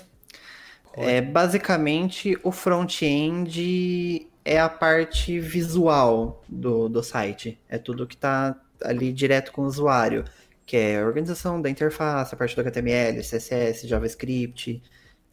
É, 0.94 1.22
basicamente, 1.22 2.38
o 2.44 2.52
front-end 2.52 4.28
é 4.44 4.60
a 4.60 4.70
parte 4.70 5.40
visual 5.40 6.44
do, 6.48 6.90
do 6.90 7.04
site. 7.04 7.60
É 7.70 7.78
tudo 7.78 8.08
que 8.08 8.16
está 8.16 8.60
ali 8.84 9.14
direto 9.14 9.52
com 9.52 9.62
o 9.62 9.66
usuário, 9.66 10.26
que 10.66 10.76
é 10.76 11.00
a 11.00 11.06
organização 11.06 11.62
da 11.62 11.70
interface, 11.70 12.34
a 12.34 12.38
parte 12.38 12.56
do 12.56 12.62
HTML, 12.62 13.20
CSS, 13.20 13.88
JavaScript, 13.88 14.82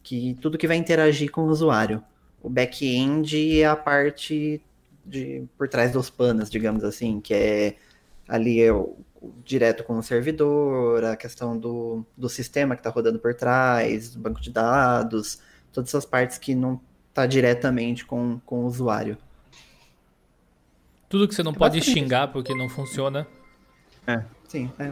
que 0.03 0.37
tudo 0.41 0.57
que 0.57 0.67
vai 0.67 0.77
interagir 0.77 1.31
com 1.31 1.41
o 1.41 1.49
usuário. 1.49 2.03
O 2.41 2.49
back-end 2.49 3.61
é 3.61 3.65
a 3.65 3.75
parte 3.75 4.61
de 5.05 5.43
por 5.57 5.67
trás 5.67 5.91
dos 5.91 6.09
panos, 6.09 6.49
digamos 6.49 6.83
assim, 6.83 7.19
que 7.19 7.33
é 7.33 7.75
ali 8.27 8.61
é 8.61 8.71
o, 8.71 8.95
direto 9.43 9.83
com 9.83 9.97
o 9.97 10.03
servidor, 10.03 11.03
a 11.03 11.15
questão 11.15 11.57
do, 11.57 12.05
do 12.15 12.29
sistema 12.29 12.75
que 12.75 12.79
está 12.79 12.89
rodando 12.89 13.19
por 13.19 13.33
trás, 13.33 14.11
do 14.11 14.19
banco 14.19 14.39
de 14.39 14.51
dados, 14.51 15.39
todas 15.79 15.89
essas 15.89 16.05
partes 16.05 16.37
que 16.37 16.53
não 16.53 16.79
está 17.09 17.25
diretamente 17.25 18.05
com, 18.05 18.39
com 18.45 18.63
o 18.63 18.65
usuário. 18.65 19.17
Tudo 21.07 21.27
que 21.27 21.33
você 21.33 21.41
não 21.41 21.51
é 21.51 21.55
pode 21.55 21.81
xingar 21.81 22.27
porque 22.27 22.53
não 22.53 22.69
funciona. 22.69 23.25
É. 24.05 24.21
Sim, 24.47 24.71
é. 24.77 24.91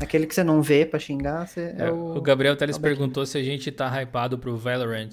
Aquele 0.00 0.26
que 0.26 0.34
você 0.34 0.42
não 0.42 0.62
vê 0.62 0.86
para 0.86 0.98
xingar, 0.98 1.46
você 1.46 1.74
é, 1.78 1.86
é 1.86 1.90
o... 1.90 2.16
o... 2.16 2.20
Gabriel 2.20 2.56
Teles 2.56 2.76
é 2.76 2.80
perguntou 2.80 3.24
se 3.26 3.36
a 3.36 3.42
gente 3.42 3.70
tá 3.70 3.88
hypado 4.00 4.38
pro 4.38 4.56
Valorant. 4.56 5.10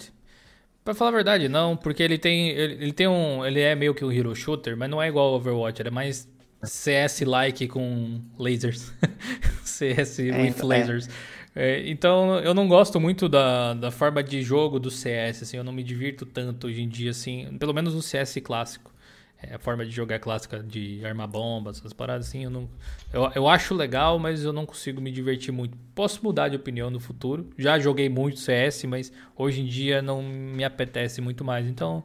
Pra 0.84 0.94
falar 0.94 1.10
a 1.10 1.14
verdade, 1.14 1.50
não, 1.50 1.76
porque 1.76 2.02
ele 2.02 2.18
tem. 2.18 2.50
Ele, 2.50 2.74
ele, 2.76 2.94
tem 2.94 3.08
um. 3.08 3.46
Ele 3.46 3.60
é 3.60 3.76
meio 3.76 3.94
que 3.94 4.04
um 4.04 4.12
hero 4.12 4.34
shooter, 4.34 4.76
mas 4.78 4.90
não 4.90 5.02
é 5.02 5.08
igual 5.08 5.28
ao 5.28 5.36
Overwatch, 5.36 5.82
ele 5.82 5.90
é 5.90 5.92
mais 5.92 6.28
CS-like 6.64 7.68
com 7.68 8.22
lasers. 8.38 8.92
CS 9.64 10.20
é, 10.20 10.24
with 10.24 10.48
então, 10.48 10.68
lasers. 10.68 11.10
É. 11.56 11.90
Então 11.90 12.40
eu 12.40 12.54
não 12.54 12.68
gosto 12.68 13.00
muito 13.00 13.28
da, 13.28 13.74
da 13.74 13.92
forma 13.92 14.24
de 14.24 14.42
jogo 14.42 14.80
do 14.80 14.92
CS, 14.92 15.44
assim, 15.44 15.58
eu 15.58 15.64
não 15.64 15.74
me 15.74 15.84
divirto 15.84 16.26
tanto 16.26 16.68
hoje 16.68 16.82
em 16.82 16.88
dia, 16.88 17.12
assim, 17.12 17.58
pelo 17.58 17.74
menos 17.74 17.94
no 17.94 18.02
CS 18.02 18.38
clássico. 18.44 18.94
É, 19.42 19.56
a 19.56 19.60
forma 19.60 19.86
de 19.86 19.92
jogar 19.92 20.20
clássica 20.20 20.62
de 20.62 21.04
armar 21.06 21.28
bombas, 21.28 21.78
essas 21.78 21.94
paradas 21.94 22.28
assim, 22.28 22.44
eu 22.44 22.50
não. 22.50 22.70
Eu, 23.14 23.32
eu 23.34 23.48
acho 23.48 23.74
legal, 23.74 24.20
mas 24.20 24.44
eu 24.44 24.52
não 24.52 24.66
consigo 24.66 25.00
me 25.00 25.10
divertir 25.12 25.54
muito. 25.54 25.78
Posso 25.96 26.22
mudar 26.22 26.50
de 26.50 26.58
opinião 26.58 26.90
no 26.90 27.00
futuro. 27.00 27.50
Já 27.58 27.80
joguei 27.80 28.10
muito 28.10 28.38
CS, 28.38 28.84
mas 28.84 29.14
hoje 29.38 29.62
em 29.62 29.66
dia 29.66 30.02
não 30.02 30.22
me 30.22 30.64
apetece 30.66 31.22
muito 31.22 31.46
mais. 31.46 31.66
Então, 31.66 32.04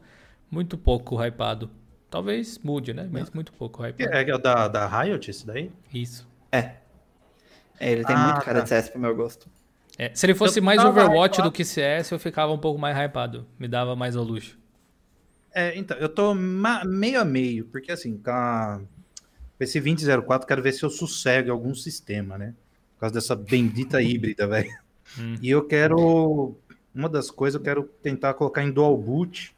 muito 0.49 0.77
pouco 0.77 1.21
hypado. 1.21 1.69
Talvez 2.09 2.57
mude, 2.59 2.93
né? 2.93 3.09
Mas 3.11 3.29
muito 3.31 3.51
pouco 3.51 3.85
hypado. 3.85 4.09
É, 4.09 4.21
é 4.21 4.37
da, 4.37 4.69
da 4.69 4.87
Riot 4.87 5.29
esse 5.29 5.45
daí? 5.45 5.69
Isso. 5.93 6.25
É. 6.49 6.75
é 7.79 7.91
ele 7.91 8.03
tem 8.03 8.15
ah, 8.15 8.33
muito 8.33 8.45
cara 8.45 8.59
tá. 8.59 8.63
de 8.63 8.69
CS 8.69 8.89
pro 8.89 8.99
meu 8.99 9.15
gosto. 9.15 9.49
É, 9.97 10.13
se 10.13 10.25
ele 10.25 10.35
fosse 10.35 10.59
mais 10.59 10.83
Overwatch 10.83 11.41
do 11.41 11.51
que 11.51 11.63
CS, 11.63 12.11
eu 12.11 12.19
ficava 12.19 12.51
um 12.51 12.57
pouco 12.57 12.79
mais 12.79 12.97
hypado. 12.97 13.47
Me 13.57 13.67
dava 13.67 13.95
mais 13.95 14.15
ao 14.15 14.23
luxo. 14.23 14.57
É, 15.53 15.77
então, 15.77 15.95
eu 15.97 16.09
tô 16.09 16.33
meio 16.33 17.21
a 17.21 17.23
meio, 17.23 17.65
porque 17.65 17.91
assim, 17.91 18.17
com, 18.17 18.29
a... 18.29 18.81
esse 19.57 19.79
2004, 19.79 20.45
quero 20.45 20.61
ver 20.61 20.73
se 20.73 20.83
eu 20.83 20.89
sossego 20.89 21.51
algum 21.51 21.73
sistema, 21.73 22.37
né? 22.37 22.53
Por 22.95 23.01
causa 23.01 23.15
dessa 23.15 23.35
bendita 23.35 24.01
híbrida, 24.01 24.45
velho. 24.47 24.77
Hum. 25.17 25.35
E 25.41 25.49
eu 25.49 25.65
quero. 25.65 26.57
Uma 26.93 27.09
das 27.09 27.29
coisas, 27.29 27.57
eu 27.59 27.63
quero 27.63 27.83
tentar 28.01 28.33
colocar 28.33 28.63
em 28.63 28.71
dual 28.71 28.97
boot 28.97 29.55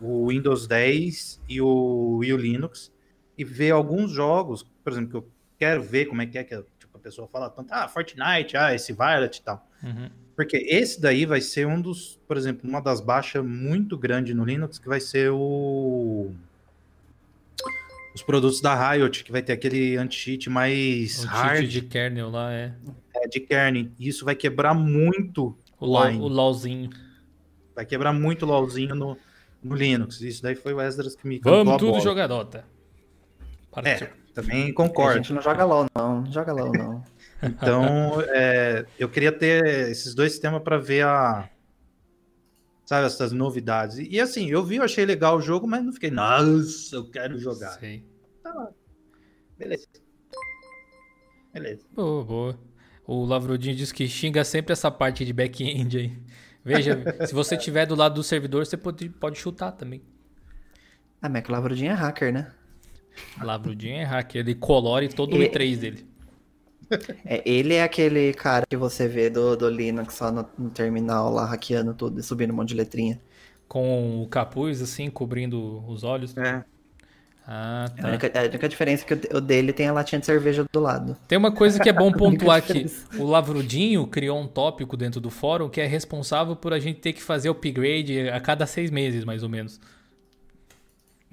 o 0.00 0.28
Windows 0.28 0.66
10 0.66 1.40
e 1.48 1.60
o, 1.60 2.22
e 2.24 2.32
o 2.32 2.36
Linux 2.36 2.90
e 3.36 3.44
ver 3.44 3.70
alguns 3.70 4.10
jogos, 4.10 4.66
por 4.82 4.92
exemplo, 4.92 5.10
que 5.10 5.16
eu 5.16 5.28
quero 5.58 5.82
ver 5.82 6.06
como 6.06 6.22
é 6.22 6.26
que 6.26 6.38
é 6.38 6.44
que 6.44 6.54
a 6.54 6.64
pessoa 7.00 7.28
fala 7.28 7.50
tanto, 7.50 7.72
ah, 7.72 7.88
Fortnite, 7.88 8.56
ah, 8.56 8.74
esse 8.74 8.92
Violet 8.92 9.38
e 9.38 9.42
tal. 9.42 9.66
Uhum. 9.82 10.10
Porque 10.36 10.56
esse 10.56 11.00
daí 11.00 11.26
vai 11.26 11.40
ser 11.40 11.66
um 11.66 11.80
dos, 11.80 12.18
por 12.26 12.36
exemplo, 12.36 12.68
uma 12.68 12.80
das 12.80 13.00
baixas 13.00 13.44
muito 13.44 13.98
grande 13.98 14.32
no 14.32 14.44
Linux, 14.44 14.78
que 14.78 14.88
vai 14.88 15.00
ser 15.00 15.30
o 15.30 16.32
os 18.14 18.22
produtos 18.22 18.60
da 18.60 18.92
Riot, 18.92 19.22
que 19.22 19.30
vai 19.30 19.42
ter 19.42 19.52
aquele 19.52 19.96
anti-cheat 19.96 20.50
mais 20.50 21.24
o 21.24 21.26
hard. 21.26 21.68
de 21.68 21.82
kernel 21.82 22.30
lá, 22.30 22.52
é. 22.52 22.74
É, 23.14 23.28
de 23.28 23.40
kernel. 23.40 23.88
Isso 23.98 24.24
vai 24.24 24.34
quebrar 24.34 24.74
muito 24.74 25.56
o, 25.78 26.04
line. 26.04 26.20
o 26.20 26.26
LOLzinho. 26.26 26.90
Vai 27.74 27.86
quebrar 27.86 28.12
muito 28.12 28.44
o 28.44 28.48
LOLzinho 28.48 28.94
no, 28.94 29.16
no 29.62 29.74
Linux. 29.76 30.20
Isso 30.20 30.42
daí 30.42 30.54
foi 30.54 30.74
o 30.74 30.80
Esdras 30.80 31.14
que 31.14 31.26
me 31.26 31.38
Vamos 31.38 31.76
tudo 31.78 32.00
jogar 32.00 32.26
Dota. 32.26 32.64
É, 33.84 34.10
também 34.34 34.72
concordo. 34.72 35.12
A 35.12 35.16
gente 35.16 35.32
não 35.32 35.42
joga 35.42 35.64
LOL, 35.64 35.86
não. 35.94 36.22
Não 36.22 36.32
joga 36.32 36.52
LOL, 36.52 36.72
não. 36.72 37.04
Então, 37.42 38.20
é, 38.20 38.84
eu 38.98 39.08
queria 39.08 39.32
ter 39.32 39.88
esses 39.88 40.14
dois 40.14 40.32
sistemas 40.32 40.62
para 40.62 40.76
ver 40.76 41.06
a. 41.06 41.48
Sabe, 42.84 43.06
essas 43.06 43.32
novidades. 43.32 43.96
E, 43.96 44.10
e, 44.10 44.20
assim, 44.20 44.50
eu 44.50 44.62
vi, 44.62 44.76
eu 44.76 44.82
achei 44.82 45.06
legal 45.06 45.38
o 45.38 45.40
jogo, 45.40 45.66
mas 45.66 45.82
não 45.82 45.90
fiquei, 45.90 46.10
nossa, 46.10 46.96
eu 46.96 47.10
quero 47.10 47.38
jogar. 47.38 47.78
Sim. 47.78 48.04
Tá 48.42 48.68
Beleza. 49.56 49.86
Beleza. 51.52 51.86
Boa, 51.92 52.24
boa. 52.24 52.58
O 53.06 53.24
Lavrudinho 53.24 53.74
diz 53.74 53.90
que 53.90 54.06
xinga 54.06 54.44
sempre 54.44 54.72
essa 54.72 54.90
parte 54.90 55.24
de 55.24 55.32
back-end 55.32 55.98
aí. 55.98 56.22
Veja, 56.64 57.02
se 57.26 57.32
você 57.32 57.56
tiver 57.56 57.86
do 57.86 57.94
lado 57.94 58.16
do 58.16 58.22
servidor, 58.22 58.66
você 58.66 58.76
pode, 58.76 59.08
pode 59.08 59.38
chutar 59.38 59.72
também. 59.72 60.02
Ah, 61.22 61.28
mas 61.28 61.40
é 61.40 61.42
que 61.42 61.50
o 61.50 61.52
Lavrudinho 61.52 61.90
é 61.90 61.94
hacker, 61.94 62.32
né? 62.32 62.52
Lavrudinho 63.42 63.96
é 63.96 64.04
hacker, 64.04 64.40
ele 64.40 64.54
colore 64.54 65.08
todo 65.08 65.36
e... 65.36 65.38
o 65.38 65.50
i3 65.50 65.76
dele. 65.76 66.10
É, 67.24 67.42
ele 67.48 67.74
é 67.74 67.84
aquele 67.84 68.32
cara 68.34 68.66
que 68.68 68.76
você 68.76 69.06
vê 69.06 69.30
do, 69.30 69.56
do 69.56 69.68
Linux 69.68 70.14
só 70.14 70.32
no, 70.32 70.44
no, 70.58 70.70
terminal 70.70 71.32
lá 71.32 71.44
hackeando 71.46 71.94
tudo 71.94 72.18
e 72.18 72.22
subindo 72.22 72.52
um 72.52 72.56
monte 72.56 72.70
de 72.70 72.74
letrinha. 72.74 73.20
Com 73.68 74.20
o 74.20 74.26
capuz 74.26 74.82
assim, 74.82 75.08
cobrindo 75.08 75.84
os 75.86 76.02
olhos. 76.02 76.36
É. 76.36 76.64
Ah, 77.46 77.86
tá. 77.96 78.06
A 78.06 78.08
única, 78.10 78.32
a 78.38 78.42
única 78.44 78.68
diferença 78.68 79.04
é 79.04 79.16
que 79.16 79.36
o 79.36 79.40
dele 79.40 79.72
tem 79.72 79.88
a 79.88 79.92
latinha 79.92 80.18
de 80.18 80.26
cerveja 80.26 80.64
do 80.70 80.80
lado. 80.80 81.16
Tem 81.26 81.38
uma 81.38 81.52
coisa 81.52 81.78
que 81.80 81.88
é 81.88 81.92
bom 81.92 82.10
pontuar 82.12 82.58
aqui. 82.58 82.86
O 83.18 83.24
Lavrudinho 83.24 84.06
criou 84.06 84.40
um 84.40 84.46
tópico 84.46 84.96
dentro 84.96 85.20
do 85.20 85.30
fórum 85.30 85.68
que 85.68 85.80
é 85.80 85.86
responsável 85.86 86.56
por 86.56 86.72
a 86.72 86.78
gente 86.78 87.00
ter 87.00 87.12
que 87.12 87.22
fazer 87.22 87.48
upgrade 87.48 88.28
a 88.28 88.40
cada 88.40 88.66
seis 88.66 88.90
meses, 88.90 89.24
mais 89.24 89.42
ou 89.42 89.48
menos. 89.48 89.80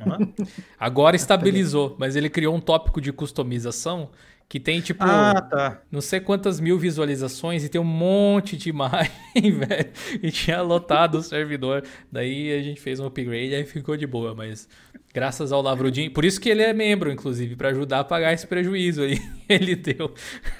Uhum. 0.06 0.34
Agora 0.80 1.16
estabilizou, 1.18 1.96
mas 2.00 2.16
ele 2.16 2.30
criou 2.30 2.56
um 2.56 2.60
tópico 2.60 3.02
de 3.02 3.12
customização 3.12 4.10
que 4.50 4.62
tem, 4.62 4.80
tipo, 4.80 5.04
ah, 5.04 5.42
tá. 5.42 5.82
não 5.92 6.00
sei 6.00 6.22
quantas 6.22 6.58
mil 6.58 6.80
visualizações 6.80 7.66
e 7.66 7.70
tem 7.70 7.82
um 7.82 7.84
monte 7.84 8.56
de 8.56 8.70
imagem, 8.70 9.12
velho. 9.36 9.90
E 10.24 10.32
tinha 10.32 10.62
lotado 10.62 11.16
o 11.16 11.22
servidor. 11.22 11.84
Daí 12.10 12.58
a 12.58 12.62
gente 12.62 12.80
fez 12.80 12.98
um 12.98 13.06
upgrade 13.06 13.54
e 13.54 13.66
ficou 13.66 13.98
de 13.98 14.08
boa, 14.08 14.34
mas 14.34 14.70
graças 15.14 15.52
ao 15.52 15.62
Lavrudinho. 15.62 16.12
Por 16.12 16.24
isso 16.24 16.40
que 16.40 16.48
ele 16.48 16.62
é 16.62 16.72
membro, 16.72 17.12
inclusive, 17.12 17.58
para 17.58 17.70
ajudar 17.70 18.00
a 18.00 18.04
pagar 18.06 18.32
esse 18.32 18.48
prejuízo 18.48 19.02
aí. 19.02 19.20
Ele 19.50 19.76
deu. 19.76 20.14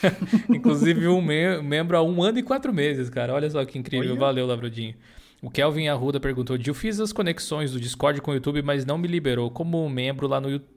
inclusive, 0.50 1.08
um 1.08 1.22
membro 1.22 1.96
há 1.96 2.04
um 2.04 2.22
ano 2.22 2.40
e 2.40 2.44
quatro 2.44 2.74
meses, 2.74 3.10
cara. 3.10 3.34
Olha 3.34 3.50
só 3.50 3.64
que 3.64 3.80
incrível. 3.80 4.12
Olha. 4.12 4.20
Valeu, 4.20 4.48
Lavrudinho. 4.48 4.96
O 5.42 5.50
Kelvin 5.50 5.88
Arruda 5.88 6.20
perguntou: 6.20 6.58
Eu 6.66 6.74
fiz 6.74 7.00
as 7.00 7.14
conexões 7.14 7.72
do 7.72 7.80
Discord 7.80 8.22
com 8.22 8.32
o 8.32 8.34
YouTube, 8.34 8.62
mas 8.62 8.86
não 8.86 8.98
me 8.98 9.08
liberou 9.08 9.52
como 9.52 9.88
membro 9.90 10.28
lá 10.28 10.42
no 10.42 10.50
YouTube 10.50 10.68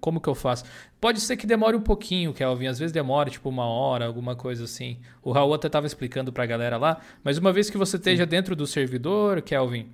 como 0.00 0.20
que 0.20 0.28
eu 0.28 0.34
faço? 0.34 0.64
Pode 1.00 1.20
ser 1.20 1.36
que 1.36 1.46
demore 1.46 1.76
um 1.76 1.80
pouquinho, 1.80 2.32
Kelvin, 2.32 2.66
às 2.66 2.78
vezes 2.78 2.92
demora 2.92 3.30
tipo 3.30 3.48
uma 3.48 3.64
hora, 3.64 4.06
alguma 4.06 4.36
coisa 4.36 4.64
assim. 4.64 4.98
O 5.22 5.32
Raul 5.32 5.54
até 5.54 5.68
estava 5.68 5.86
explicando 5.86 6.32
para 6.32 6.44
a 6.44 6.46
galera 6.46 6.76
lá, 6.76 7.00
mas 7.24 7.38
uma 7.38 7.52
vez 7.52 7.70
que 7.70 7.78
você 7.78 7.96
esteja 7.96 8.26
dentro 8.26 8.54
do 8.54 8.66
servidor, 8.66 9.40
Kelvin, 9.42 9.88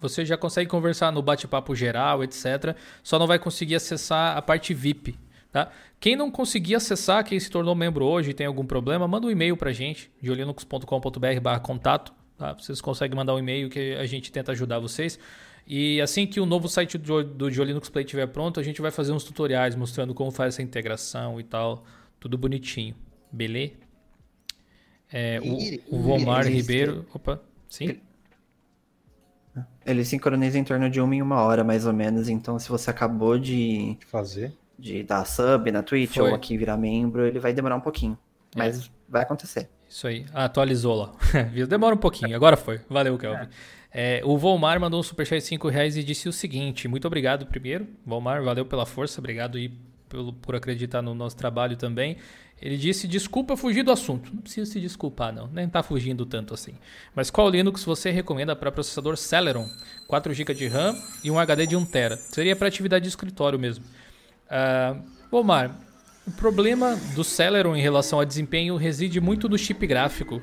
você 0.00 0.24
já 0.24 0.36
consegue 0.36 0.70
conversar 0.70 1.10
no 1.12 1.20
bate-papo 1.20 1.74
geral, 1.74 2.22
etc. 2.22 2.76
Só 3.02 3.18
não 3.18 3.26
vai 3.26 3.38
conseguir 3.38 3.74
acessar 3.74 4.36
a 4.36 4.42
parte 4.42 4.72
VIP, 4.72 5.18
tá? 5.50 5.70
Quem 5.98 6.14
não 6.14 6.30
conseguir 6.30 6.76
acessar, 6.76 7.24
quem 7.24 7.40
se 7.40 7.50
tornou 7.50 7.74
membro 7.74 8.04
hoje 8.04 8.30
e 8.30 8.34
tem 8.34 8.46
algum 8.46 8.64
problema, 8.64 9.08
manda 9.08 9.26
um 9.26 9.30
e-mail 9.30 9.56
para 9.56 9.70
a 9.70 9.72
gente, 9.72 10.12
diolinux.com.br/contato, 10.22 12.12
tá? 12.38 12.54
Vocês 12.54 12.80
conseguem 12.80 13.16
mandar 13.16 13.34
um 13.34 13.38
e-mail 13.38 13.68
que 13.68 13.94
a 13.96 14.06
gente 14.06 14.32
tenta 14.32 14.52
ajudar 14.52 14.78
vocês. 14.78 15.18
E 15.66 16.00
assim 16.00 16.26
que 16.26 16.40
o 16.40 16.46
novo 16.46 16.66
site 16.68 16.96
do, 16.96 17.22
do 17.22 17.48
Linux 17.48 17.90
Play 17.90 18.04
estiver 18.04 18.26
pronto, 18.28 18.58
a 18.58 18.62
gente 18.62 18.80
vai 18.80 18.90
fazer 18.90 19.12
uns 19.12 19.24
tutoriais 19.24 19.74
mostrando 19.74 20.14
como 20.14 20.30
faz 20.30 20.54
essa 20.54 20.62
integração 20.62 21.38
e 21.38 21.44
tal. 21.44 21.84
Tudo 22.18 22.38
bonitinho. 22.38 22.94
Beleza? 23.30 23.74
É, 25.12 25.40
o, 25.42 25.96
o 25.96 26.00
Vomar 26.00 26.46
Ribeiro. 26.46 27.04
Opa, 27.12 27.42
sim? 27.68 28.00
Ele 29.84 30.04
sincroniza 30.04 30.58
em 30.58 30.64
torno 30.64 30.88
de 30.88 31.00
uma 31.00 31.14
em 31.14 31.22
uma 31.22 31.42
hora, 31.42 31.64
mais 31.64 31.86
ou 31.86 31.92
menos. 31.92 32.28
Então, 32.28 32.58
se 32.58 32.68
você 32.68 32.90
acabou 32.90 33.38
de 33.38 33.96
fazer, 34.06 34.52
de 34.78 35.02
dar 35.02 35.24
sub 35.24 35.70
na 35.70 35.82
Twitch 35.82 36.14
Foi. 36.14 36.28
ou 36.28 36.34
aqui 36.34 36.56
virar 36.56 36.76
membro, 36.76 37.26
ele 37.26 37.38
vai 37.38 37.52
demorar 37.52 37.76
um 37.76 37.80
pouquinho. 37.80 38.16
É. 38.54 38.58
Mas 38.58 38.86
é. 38.86 38.88
vai 39.08 39.22
acontecer. 39.22 39.68
Isso 39.88 40.06
aí. 40.06 40.26
Ah, 40.32 40.44
atualizou 40.44 40.94
lá. 40.94 41.12
Demora 41.68 41.94
um 41.94 41.98
pouquinho. 41.98 42.34
Agora 42.36 42.56
foi. 42.56 42.80
Valeu, 42.88 43.16
Kelvin. 43.16 43.44
É. 43.44 43.48
É, 43.90 44.20
o 44.22 44.36
Volmar 44.36 44.78
mandou 44.78 45.00
um 45.00 45.02
superchat 45.02 45.40
de 45.40 45.46
5 45.48 45.68
reais 45.68 45.96
e 45.96 46.04
disse 46.04 46.28
o 46.28 46.32
seguinte: 46.32 46.86
Muito 46.86 47.06
obrigado 47.06 47.46
primeiro. 47.46 47.86
Volmar, 48.04 48.42
valeu 48.42 48.66
pela 48.66 48.84
força. 48.84 49.20
Obrigado 49.20 49.56
aí 49.56 49.72
pelo, 50.08 50.32
por 50.32 50.54
acreditar 50.54 51.00
no 51.00 51.14
nosso 51.14 51.36
trabalho 51.36 51.76
também. 51.76 52.16
Ele 52.60 52.76
disse: 52.76 53.06
desculpa 53.06 53.56
fugir 53.56 53.82
do 53.82 53.92
assunto. 53.92 54.34
Não 54.34 54.42
precisa 54.42 54.70
se 54.70 54.80
desculpar, 54.80 55.32
não. 55.32 55.46
Nem 55.48 55.68
tá 55.68 55.82
fugindo 55.82 56.26
tanto 56.26 56.52
assim. 56.54 56.74
Mas 57.14 57.30
qual 57.30 57.48
Linux 57.48 57.84
você 57.84 58.10
recomenda 58.10 58.54
para 58.56 58.72
processador 58.72 59.16
Celeron? 59.16 59.66
4 60.06 60.34
GB 60.34 60.54
de 60.54 60.66
RAM 60.66 60.96
e 61.22 61.30
um 61.30 61.38
HD 61.38 61.66
de 61.66 61.76
1 61.76 61.84
TB. 61.86 62.16
Seria 62.16 62.56
para 62.56 62.68
atividade 62.68 63.04
de 63.04 63.08
escritório 63.08 63.58
mesmo. 63.58 63.84
Uh, 64.50 65.36
Omar, 65.36 65.78
o 66.28 66.30
problema 66.30 66.94
do 67.14 67.24
Celeron 67.24 67.74
em 67.74 67.80
relação 67.80 68.20
a 68.20 68.24
desempenho 68.24 68.76
reside 68.76 69.18
muito 69.18 69.48
no 69.48 69.56
chip 69.56 69.86
gráfico 69.86 70.42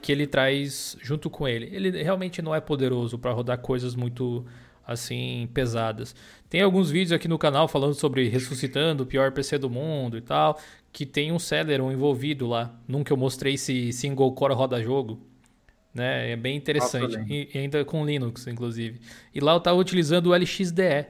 que 0.00 0.12
ele 0.12 0.24
traz 0.24 0.96
junto 1.02 1.28
com 1.28 1.48
ele. 1.48 1.68
Ele 1.72 2.02
realmente 2.02 2.40
não 2.40 2.54
é 2.54 2.60
poderoso 2.60 3.18
para 3.18 3.32
rodar 3.32 3.58
coisas 3.58 3.96
muito 3.96 4.46
assim 4.86 5.48
pesadas. 5.52 6.14
Tem 6.48 6.62
alguns 6.62 6.92
vídeos 6.92 7.10
aqui 7.10 7.26
no 7.26 7.36
canal 7.36 7.66
falando 7.66 7.94
sobre 7.94 8.28
ressuscitando 8.28 9.02
o 9.02 9.06
pior 9.06 9.32
PC 9.32 9.58
do 9.58 9.68
mundo 9.68 10.16
e 10.16 10.20
tal, 10.20 10.60
que 10.92 11.04
tem 11.04 11.32
um 11.32 11.40
Celeron 11.40 11.90
envolvido 11.90 12.46
lá. 12.46 12.72
Nunca 12.86 13.12
eu 13.12 13.16
mostrei 13.16 13.58
se 13.58 13.92
single 13.92 14.30
core 14.32 14.54
roda 14.54 14.80
jogo. 14.80 15.20
Né? 15.92 16.30
É 16.30 16.36
bem 16.36 16.56
interessante. 16.56 17.18
E, 17.28 17.58
ainda 17.58 17.84
com 17.84 18.06
Linux, 18.06 18.46
inclusive. 18.46 19.00
E 19.34 19.40
lá 19.40 19.54
eu 19.54 19.58
estava 19.58 19.76
utilizando 19.76 20.28
o 20.28 20.36
LXDE, 20.36 21.06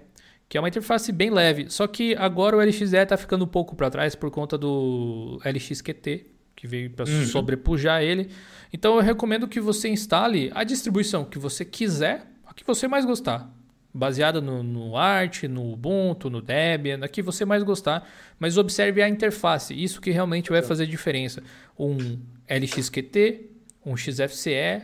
que 0.49 0.57
é 0.57 0.61
uma 0.61 0.69
interface 0.69 1.11
bem 1.13 1.31
leve. 1.31 1.67
Só 1.69 1.87
que 1.87 2.15
agora 2.17 2.57
o 2.57 2.61
LXDE 2.61 2.97
está 2.97 3.17
ficando 3.17 3.45
um 3.45 3.49
pouco 3.49 3.75
para 3.75 3.91
trás 3.91 4.15
por 4.15 4.31
conta 4.31 4.57
do 4.57 5.41
LXQT, 5.45 6.27
que 6.55 6.67
veio 6.67 6.91
para 6.91 7.09
uhum. 7.09 7.27
sobrepujar 7.27 8.03
ele. 8.03 8.31
Então 8.73 8.97
eu 8.97 9.03
recomendo 9.03 9.49
que 9.49 9.61
você 9.61 9.89
instale 9.89 10.51
a 10.55 10.65
distribuição 10.65 11.25
que 11.25 11.39
você 11.39 11.65
quiser, 11.65 12.27
a 12.47 12.55
que 12.55 12.65
você 12.65 12.89
mais 12.89 13.05
gostar 13.05 13.53
baseada 13.97 14.43
no, 14.43 14.63
no 14.63 14.97
Arch, 14.97 15.45
no 15.45 15.73
Ubuntu, 15.73 16.29
no 16.29 16.43
Debian, 16.43 16.99
a 17.03 17.09
que 17.09 17.23
você 17.23 17.47
mais 17.47 17.63
gostar, 17.63 18.07
mas 18.39 18.59
observe 18.59 19.01
a 19.01 19.09
interface, 19.09 19.73
isso 19.73 20.03
que 20.03 20.11
realmente 20.11 20.51
vai 20.51 20.61
fazer 20.61 20.87
diferença. 20.87 21.43
Um 21.79 22.19
LXQT, 22.47 23.51
um 23.85 23.97
XFCE, 23.97 24.83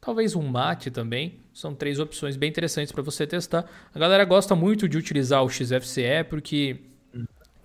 talvez 0.00 0.34
um 0.34 0.42
MAT 0.42 0.90
também, 0.90 1.40
são 1.52 1.74
três 1.74 1.98
opções 1.98 2.36
bem 2.36 2.48
interessantes 2.48 2.92
para 2.92 3.02
você 3.02 3.26
testar. 3.26 3.64
A 3.94 3.98
galera 3.98 4.24
gosta 4.24 4.54
muito 4.54 4.88
de 4.88 4.96
utilizar 4.96 5.44
o 5.44 5.50
XFCE 5.50 6.24
porque 6.28 6.80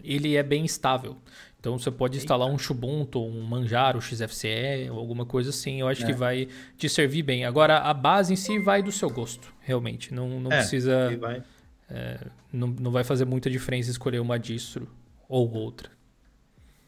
ele 0.04 0.36
é 0.36 0.44
bem 0.44 0.66
estável. 0.66 1.18
Então 1.60 1.80
você 1.80 1.90
pode 1.90 2.18
instalar 2.18 2.48
um 2.48 2.58
Ubuntu, 2.70 3.26
um 3.26 3.42
Manjaro, 3.42 4.00
XFCE, 4.00 4.88
alguma 4.90 5.26
coisa 5.26 5.50
assim. 5.50 5.82
Eu 5.82 5.88
acho 5.88 6.04
é. 6.04 6.06
que 6.06 6.14
vai 6.14 6.48
te 6.78 6.88
servir 6.88 7.24
bem. 7.24 7.44
Agora, 7.44 7.80
a 7.80 7.92
base 7.94 8.34
em 8.34 8.36
si 8.36 8.60
vai 8.60 8.84
do 8.84 8.92
seu 8.92 9.10
gosto, 9.10 9.52
realmente. 9.62 10.14
Não, 10.14 10.40
não 10.40 10.52
é, 10.52 10.58
precisa. 10.58 11.18
Vai. 11.18 11.42
É, 11.90 12.20
não, 12.54 12.68
não 12.68 12.92
vai 12.92 13.04
fazer 13.04 13.26
muita 13.26 13.50
diferença 13.50 13.90
escolher 13.90 14.20
uma 14.20 14.38
distro 14.38 14.88
ou 15.28 15.52
outra. 15.54 15.90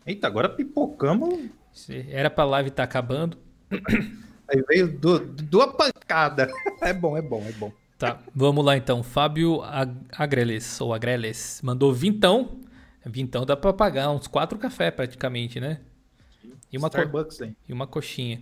Eita, 0.06 0.28
agora 0.28 0.48
pipocamos. 0.48 1.50
Era 2.10 2.30
pra 2.30 2.44
live 2.44 2.70
estar 2.70 2.84
tá 2.84 2.90
acabando. 2.90 3.38
Aí 4.50 4.64
veio 4.68 4.88
do, 4.98 5.20
do 5.20 5.68
pancada. 5.74 6.50
É 6.82 6.94
bom, 6.94 7.18
é 7.18 7.22
bom, 7.22 7.44
é 7.46 7.52
bom. 7.54 7.72
Tá, 7.98 8.20
vamos 8.34 8.64
lá 8.64 8.78
então. 8.78 9.02
Fábio 9.04 9.62
Agreles, 10.12 10.80
ou 10.80 10.94
Agreles, 10.94 11.60
mandou 11.64 11.92
vintão 11.94 12.62
Vintão 13.10 13.46
dá 13.46 13.56
para 13.56 13.74
pagar 13.74 14.12
uns 14.12 14.28
quatro 14.28 14.58
cafés 14.58 14.94
praticamente, 14.94 15.60
né? 15.60 15.80
E 16.72 16.78
uma, 16.78 16.88
Starbucks, 16.88 17.38
co... 17.38 17.46
e 17.68 17.74
uma 17.74 17.88
coxinha. 17.88 18.42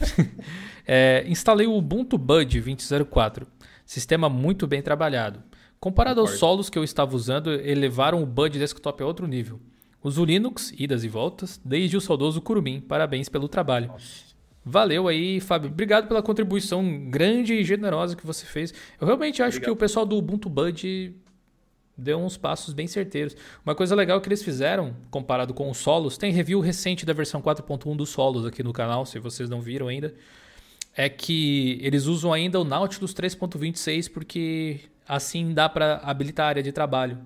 é, 0.86 1.24
instalei 1.28 1.66
o 1.66 1.76
Ubuntu 1.76 2.16
Bud 2.16 2.60
2004. 2.60 3.46
Sistema 3.84 4.28
muito 4.28 4.66
bem 4.66 4.80
trabalhado. 4.80 5.42
Comparado 5.78 6.16
Concordo. 6.16 6.32
aos 6.32 6.40
solos 6.40 6.70
que 6.70 6.78
eu 6.78 6.84
estava 6.84 7.14
usando, 7.14 7.52
elevaram 7.52 8.22
o 8.22 8.26
Bud 8.26 8.58
Desktop 8.58 9.02
a 9.02 9.06
outro 9.06 9.26
nível. 9.26 9.60
Uso 10.02 10.24
Linux, 10.24 10.72
idas 10.76 11.04
e 11.04 11.08
voltas, 11.08 11.60
desde 11.62 11.96
o 11.96 12.00
saudoso 12.00 12.40
Curumim. 12.40 12.80
Parabéns 12.80 13.28
pelo 13.28 13.48
trabalho. 13.48 13.88
Nossa. 13.88 14.23
Valeu 14.64 15.08
aí, 15.08 15.40
Fábio. 15.40 15.70
Obrigado 15.70 16.08
pela 16.08 16.22
contribuição 16.22 17.10
grande 17.10 17.54
e 17.54 17.64
generosa 17.64 18.16
que 18.16 18.26
você 18.26 18.46
fez. 18.46 18.72
Eu 19.00 19.06
realmente 19.06 19.42
acho 19.42 19.58
Obrigado. 19.58 19.64
que 19.64 19.70
o 19.70 19.76
pessoal 19.76 20.06
do 20.06 20.16
Ubuntu 20.16 20.48
Bud 20.48 21.14
deu 21.96 22.18
uns 22.18 22.36
passos 22.36 22.72
bem 22.72 22.86
certeiros. 22.86 23.36
Uma 23.64 23.74
coisa 23.74 23.94
legal 23.94 24.20
que 24.20 24.28
eles 24.28 24.42
fizeram, 24.42 24.96
comparado 25.10 25.52
com 25.52 25.70
os 25.70 25.78
solos, 25.78 26.16
tem 26.16 26.32
review 26.32 26.60
recente 26.60 27.04
da 27.04 27.12
versão 27.12 27.40
4.1 27.42 27.94
dos 27.94 28.08
solos 28.08 28.46
aqui 28.46 28.62
no 28.62 28.72
canal, 28.72 29.04
se 29.04 29.18
vocês 29.18 29.48
não 29.48 29.60
viram 29.60 29.88
ainda, 29.88 30.14
é 30.96 31.08
que 31.08 31.78
eles 31.82 32.06
usam 32.06 32.32
ainda 32.32 32.60
o 32.60 32.64
Nautilus 32.64 33.12
3.26 33.14 34.10
porque 34.10 34.80
assim 35.06 35.52
dá 35.52 35.68
para 35.68 35.96
habilitar 35.96 36.46
a 36.46 36.48
área 36.48 36.62
de 36.62 36.72
trabalho. 36.72 37.18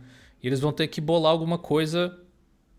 E 0.42 0.46
eles 0.46 0.60
vão 0.60 0.72
ter 0.72 0.88
que 0.88 1.00
bolar 1.00 1.32
alguma 1.32 1.58
coisa, 1.58 2.16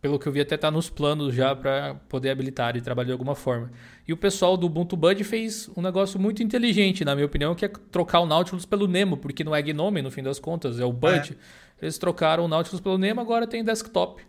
pelo 0.02 0.18
que 0.18 0.28
eu 0.28 0.32
vi 0.32 0.40
até 0.40 0.56
tá 0.56 0.72
nos 0.72 0.90
planos 0.90 1.36
já 1.36 1.56
para 1.56 1.96
poder 2.08 2.30
habilitar 2.30 2.66
a 2.66 2.68
área 2.68 2.82
de 2.82 3.12
alguma 3.12 3.36
forma. 3.36 3.70
E 4.08 4.14
o 4.14 4.18
pessoal 4.18 4.56
do 4.56 4.66
Ubuntu 4.66 4.96
Bud 4.96 5.24
fez 5.24 5.70
um 5.76 5.82
negócio 5.82 6.20
muito 6.20 6.42
inteligente, 6.42 7.04
na 7.04 7.14
minha 7.14 7.26
opinião, 7.26 7.54
que 7.54 7.66
é 7.66 7.68
trocar 7.68 8.22
o 8.22 8.26
Nautilus 8.26 8.66
pelo 8.66 8.88
Nemo, 8.88 9.18
porque 9.18 9.44
não 9.44 9.54
é 9.54 9.62
Gnome 9.62 10.02
no 10.02 10.10
fim 10.10 10.24
das 10.24 10.40
contas, 10.40 10.80
é 10.80 10.86
o 10.86 10.94
Bud. 10.94 11.38
É. 11.82 11.86
Eles 11.86 11.98
trocaram 11.98 12.46
o 12.46 12.48
Nautilus 12.48 12.80
pelo 12.80 12.98
Nemo, 12.98 13.20
agora 13.20 13.46
tem 13.46 13.64
desktop. 13.64 14.24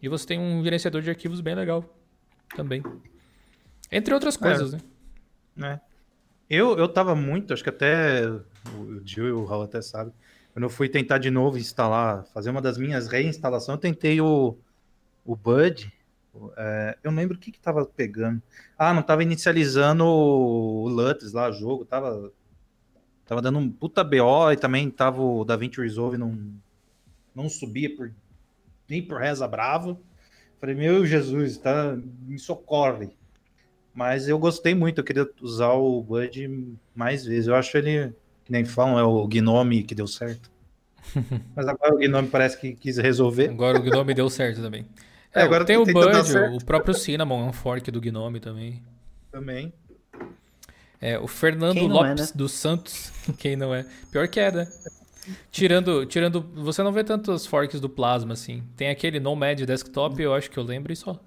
E 0.00 0.08
você 0.08 0.26
tem 0.26 0.38
um 0.38 0.62
gerenciador 0.62 1.00
de 1.00 1.08
arquivos 1.08 1.40
bem 1.40 1.54
legal 1.54 1.84
também. 2.54 2.82
Entre 3.90 4.12
outras 4.12 4.36
coisas, 4.36 4.74
é. 4.74 4.78
né? 5.56 5.80
É. 5.90 5.94
Eu, 6.48 6.76
eu 6.76 6.86
tava 6.86 7.14
muito, 7.14 7.54
acho 7.54 7.62
que 7.62 7.70
até 7.70 8.28
o 8.28 9.00
Gil 9.04 9.26
e 9.26 9.32
o 9.32 9.44
Raul 9.44 9.62
até 9.62 9.80
sabem. 9.80 10.12
Quando 10.52 10.64
eu 10.64 10.70
fui 10.70 10.88
tentar 10.88 11.18
de 11.18 11.30
novo 11.30 11.56
instalar, 11.56 12.26
fazer 12.26 12.50
uma 12.50 12.60
das 12.60 12.76
minhas 12.76 13.08
reinstalações, 13.08 13.76
eu 13.76 13.80
tentei 13.80 14.20
o, 14.20 14.56
o 15.24 15.34
Bud. 15.34 15.92
É, 16.56 16.98
eu 17.02 17.10
lembro 17.12 17.36
o 17.36 17.40
que 17.40 17.52
que 17.52 17.60
tava 17.60 17.84
pegando. 17.84 18.42
Ah, 18.76 18.92
não 18.92 19.02
tava 19.02 19.22
inicializando 19.22 20.04
o, 20.04 20.88
Lutz 20.88 21.32
lá, 21.32 21.50
jogo. 21.50 21.84
Tava, 21.84 22.32
tava 23.24 23.40
dando 23.40 23.58
um 23.58 23.70
puta 23.70 24.02
BO 24.02 24.52
e 24.52 24.56
também 24.56 24.90
tava 24.90 25.22
o 25.22 25.44
DaVinci 25.44 25.80
Resolve 25.80 26.18
num, 26.18 26.54
não 27.34 27.48
subia 27.48 27.94
por, 27.94 28.12
nem 28.88 29.02
por 29.02 29.20
reza 29.20 29.46
brava. 29.46 29.98
Falei, 30.60 30.74
meu 30.74 31.04
Jesus, 31.06 31.58
tá, 31.58 31.96
me 32.22 32.38
socorre. 32.38 33.10
Mas 33.94 34.28
eu 34.28 34.38
gostei 34.38 34.74
muito, 34.74 34.98
eu 34.98 35.04
queria 35.04 35.28
usar 35.40 35.72
o 35.72 36.02
Bud 36.02 36.76
mais 36.94 37.24
vezes. 37.24 37.46
Eu 37.46 37.54
acho 37.54 37.76
ele, 37.76 38.12
que 38.44 38.50
nem 38.50 38.64
falam, 38.64 38.98
é 38.98 39.04
o 39.04 39.26
Gnome 39.28 39.84
que 39.84 39.94
deu 39.94 40.06
certo. 40.06 40.50
Mas 41.54 41.68
agora 41.68 41.94
o 41.94 41.98
Gnome 41.98 42.28
parece 42.28 42.58
que 42.60 42.74
quis 42.74 42.96
resolver. 42.96 43.50
Agora 43.50 43.78
o 43.78 43.82
Gnome 43.82 44.14
deu 44.14 44.28
certo 44.28 44.60
também. 44.60 44.86
É, 45.34 45.40
é 45.40 45.42
agora 45.42 45.64
tem 45.64 45.76
o 45.76 45.84
Bud, 45.84 45.98
o 46.54 46.64
próprio 46.64 46.94
Cinnamon 46.94 47.46
é 47.46 47.48
um 47.48 47.52
fork 47.52 47.90
do 47.90 48.00
Gnome 48.00 48.40
também. 48.40 48.82
Também. 49.30 49.72
É, 51.00 51.18
o 51.18 51.26
Fernando 51.26 51.78
é, 51.78 51.82
Lopes 51.82 52.22
é, 52.22 52.24
né? 52.26 52.32
dos 52.34 52.52
Santos, 52.52 53.12
quem 53.36 53.56
não 53.56 53.74
é? 53.74 53.84
Pior 54.10 54.28
que 54.28 54.40
é, 54.40 54.50
né? 54.50 54.68
Tirando, 55.50 56.06
tirando, 56.06 56.40
você 56.54 56.82
não 56.82 56.92
vê 56.92 57.02
tantos 57.02 57.46
forks 57.46 57.80
do 57.80 57.88
Plasma 57.88 58.34
assim. 58.34 58.62
Tem 58.76 58.88
aquele 58.88 59.18
Nomad 59.18 59.60
Desktop, 59.60 60.22
eu 60.22 60.34
acho 60.34 60.50
que 60.50 60.58
eu 60.58 60.62
lembro 60.62 60.92
e 60.92 60.96
só. 60.96 61.18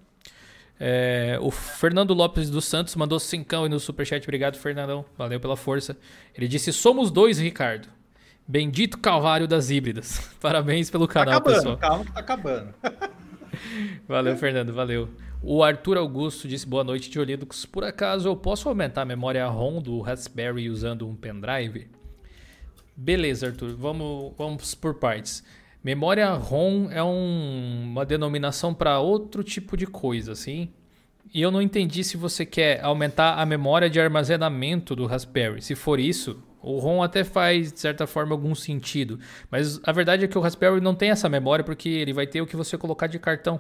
É, 0.79 1.38
o 1.41 1.49
Fernando 1.49 2.13
Lopes 2.13 2.49
dos 2.49 2.65
Santos 2.65 2.95
mandou 2.95 3.19
cincão 3.19 3.63
aí 3.63 3.69
no 3.69 3.79
superchat. 3.79 4.23
Obrigado, 4.23 4.57
Fernandão. 4.57 5.03
Valeu 5.17 5.39
pela 5.39 5.57
força. 5.57 5.97
Ele 6.35 6.47
disse: 6.47 6.71
Somos 6.71 7.09
dois, 7.09 7.39
Ricardo. 7.39 7.88
Bendito 8.47 8.99
Calvário 8.99 9.47
das 9.47 9.71
híbridas. 9.71 10.31
Parabéns 10.39 10.89
pelo 10.89 11.07
canal, 11.07 11.34
tá 11.34 11.38
acabando, 11.38 11.55
pessoal. 11.55 11.77
Calma 11.77 12.05
que 12.05 12.13
tá 12.13 12.19
acabando. 12.19 12.73
valeu, 14.07 14.36
Fernando, 14.38 14.74
valeu. 14.74 15.10
O 15.41 15.64
Arthur 15.64 15.98
Augusto 15.98 16.48
disse 16.48 16.65
boa 16.65 16.84
noite, 16.84 17.10
Tio 17.10 17.24
Linux. 17.24 17.65
Por 17.65 17.84
acaso 17.84 18.28
eu 18.28 18.36
posso 18.36 18.68
aumentar 18.68 19.03
a 19.03 19.06
memória 19.06 19.48
ROM 19.48 19.82
do 19.82 20.02
Raspberry 20.02 20.69
usando 20.69 21.07
um 21.07 21.15
pendrive? 21.15 21.88
Beleza, 22.95 23.48
Arthur. 23.48 23.76
Vamos, 23.76 24.34
vamos 24.38 24.74
por 24.74 24.95
partes. 24.95 25.44
Memória 25.84 26.30
ROM 26.34 26.90
é 26.91 27.03
um, 27.03 27.84
uma 27.91 28.06
denominação 28.06 28.74
para 28.74 28.99
outro 28.99 29.44
tipo 29.44 29.78
de 29.78 29.86
coisa, 29.86 30.32
assim. 30.32 30.69
E 31.34 31.41
eu 31.41 31.52
não 31.52 31.61
entendi 31.61 32.03
se 32.03 32.18
você 32.18 32.45
quer 32.45 32.84
aumentar 32.84 33.36
a 33.36 33.45
memória 33.45 33.90
de 33.90 33.99
armazenamento 33.99 34.95
do 34.95 35.06
Raspberry. 35.06 35.61
Se 35.61 35.76
for 35.76 35.99
isso, 35.99 36.41
o 36.61 36.79
ROM 36.79 37.01
até 37.01 37.23
faz, 37.23 37.71
de 37.71 37.79
certa 37.79 38.07
forma, 38.07 38.34
algum 38.34 38.55
sentido. 38.55 39.19
Mas 39.49 39.79
a 39.84 39.91
verdade 39.91 40.25
é 40.25 40.27
que 40.27 40.38
o 40.38 40.41
Raspberry 40.41 40.81
não 40.81 40.95
tem 40.95 41.11
essa 41.11 41.29
memória 41.29 41.63
porque 41.63 41.89
ele 41.89 42.13
vai 42.13 42.27
ter 42.27 42.41
o 42.41 42.47
que 42.47 42.55
você 42.55 42.77
colocar 42.77 43.07
de 43.07 43.19
cartão. 43.19 43.59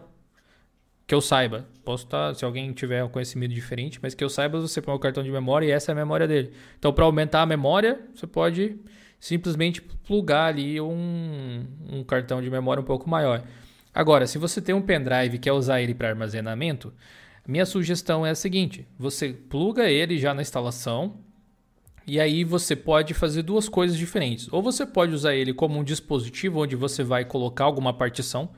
Que 1.05 1.15
eu 1.15 1.21
saiba. 1.21 1.65
Posso 1.85 2.03
estar, 2.05 2.29
tá, 2.29 2.33
se 2.33 2.43
alguém 2.43 2.73
tiver 2.73 3.03
um 3.03 3.09
conhecimento 3.09 3.53
diferente, 3.53 3.99
mas 4.01 4.13
que 4.13 4.23
eu 4.23 4.29
saiba, 4.29 4.59
você 4.59 4.81
põe 4.81 4.93
o 4.93 4.99
cartão 4.99 5.23
de 5.23 5.31
memória 5.31 5.65
e 5.65 5.71
essa 5.71 5.91
é 5.91 5.93
a 5.93 5.95
memória 5.95 6.27
dele. 6.27 6.51
Então, 6.77 6.91
para 6.91 7.05
aumentar 7.05 7.43
a 7.43 7.45
memória, 7.45 7.99
você 8.13 8.27
pode 8.27 8.77
simplesmente 9.19 9.81
plugar 9.81 10.47
ali 10.47 10.81
um, 10.81 11.65
um 11.89 12.03
cartão 12.03 12.41
de 12.41 12.49
memória 12.49 12.81
um 12.81 12.85
pouco 12.85 13.09
maior. 13.09 13.43
Agora, 13.93 14.27
se 14.27 14.37
você 14.37 14.61
tem 14.61 14.75
um 14.75 14.81
pendrive 14.81 15.35
e 15.35 15.39
quer 15.39 15.53
usar 15.53 15.81
ele 15.81 15.93
para 15.93 16.09
armazenamento, 16.09 16.93
minha 17.47 17.65
sugestão 17.65 18.25
é 18.25 18.31
a 18.31 18.35
seguinte: 18.35 18.85
você 18.99 19.29
pluga 19.29 19.89
ele 19.89 20.17
já 20.17 20.33
na 20.33 20.41
instalação 20.41 21.19
e 22.07 22.21
aí 22.21 22.45
você 22.45 22.73
pode 22.73 23.13
fazer 23.13 23.41
duas 23.41 23.67
coisas 23.67 23.97
diferentes. 23.97 24.47
Ou 24.49 24.61
você 24.61 24.85
pode 24.85 25.13
usar 25.13 25.35
ele 25.35 25.53
como 25.53 25.77
um 25.77 25.83
dispositivo 25.83 26.63
onde 26.63 26.73
você 26.73 27.03
vai 27.03 27.25
colocar 27.25 27.65
alguma 27.65 27.93
partição. 27.93 28.49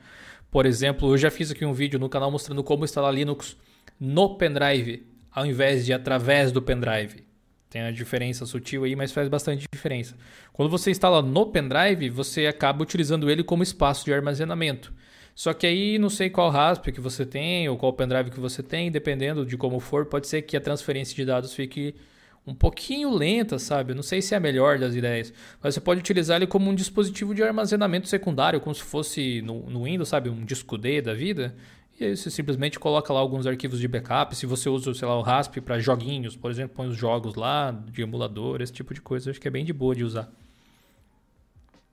Por 0.52 0.64
exemplo, 0.64 1.12
eu 1.12 1.18
já 1.18 1.32
fiz 1.32 1.50
aqui 1.50 1.64
um 1.64 1.72
vídeo 1.72 1.98
no 1.98 2.08
canal 2.08 2.30
mostrando 2.30 2.62
como 2.62 2.84
instalar 2.84 3.12
Linux 3.12 3.56
no 3.98 4.36
pendrive, 4.36 5.04
ao 5.32 5.44
invés 5.44 5.84
de 5.84 5.92
através 5.92 6.52
do 6.52 6.62
pendrive. 6.62 7.24
Tem 7.68 7.82
a 7.82 7.90
diferença 7.90 8.46
sutil 8.46 8.84
aí, 8.84 8.94
mas 8.94 9.10
faz 9.10 9.28
bastante 9.28 9.66
diferença. 9.72 10.16
Quando 10.52 10.70
você 10.70 10.92
instala 10.92 11.20
no 11.20 11.46
pendrive, 11.46 12.08
você 12.08 12.46
acaba 12.46 12.82
utilizando 12.82 13.28
ele 13.28 13.42
como 13.42 13.64
espaço 13.64 14.04
de 14.04 14.12
armazenamento. 14.12 14.92
Só 15.34 15.52
que 15.52 15.66
aí 15.66 15.98
não 15.98 16.08
sei 16.08 16.30
qual 16.30 16.50
rasp 16.50 16.86
que 16.86 17.00
você 17.00 17.26
tem 17.26 17.68
ou 17.68 17.76
qual 17.76 17.92
pendrive 17.92 18.30
que 18.30 18.38
você 18.38 18.62
tem, 18.62 18.92
dependendo 18.92 19.44
de 19.44 19.56
como 19.56 19.80
for, 19.80 20.06
pode 20.06 20.28
ser 20.28 20.42
que 20.42 20.56
a 20.56 20.60
transferência 20.60 21.16
de 21.16 21.24
dados 21.24 21.52
fique 21.52 21.94
um 22.46 22.54
pouquinho 22.54 23.10
lenta, 23.10 23.58
sabe? 23.58 23.94
Não 23.94 24.02
sei 24.02 24.22
se 24.22 24.34
é 24.34 24.36
a 24.36 24.40
melhor 24.40 24.78
das 24.78 24.94
ideias, 24.94 25.32
mas 25.62 25.74
você 25.74 25.80
pode 25.80 26.00
utilizar 26.00 26.36
ele 26.36 26.46
como 26.46 26.70
um 26.70 26.74
dispositivo 26.74 27.34
de 27.34 27.42
armazenamento 27.42 28.08
secundário, 28.08 28.60
como 28.60 28.74
se 28.74 28.82
fosse 28.82 29.42
no, 29.42 29.68
no 29.68 29.84
Windows, 29.84 30.08
sabe? 30.08 30.30
Um 30.30 30.44
disco 30.44 30.76
D 30.78 31.02
da 31.02 31.14
vida. 31.14 31.54
E 31.98 32.04
aí 32.04 32.16
você 32.16 32.30
simplesmente 32.30 32.78
coloca 32.78 33.12
lá 33.12 33.20
alguns 33.20 33.46
arquivos 33.46 33.78
de 33.78 33.86
backup. 33.86 34.34
Se 34.34 34.46
você 34.46 34.70
usa, 34.70 34.94
sei 34.94 35.06
lá, 35.06 35.18
o 35.18 35.20
RASP 35.20 35.60
para 35.60 35.78
joguinhos, 35.78 36.34
por 36.34 36.50
exemplo, 36.50 36.74
põe 36.74 36.88
os 36.88 36.96
jogos 36.96 37.34
lá 37.34 37.70
de 37.70 38.00
emulador, 38.00 38.62
esse 38.62 38.72
tipo 38.72 38.94
de 38.94 39.02
coisa. 39.02 39.30
Acho 39.30 39.38
que 39.38 39.46
é 39.46 39.50
bem 39.50 39.66
de 39.66 39.72
boa 39.72 39.94
de 39.94 40.02
usar. 40.02 40.32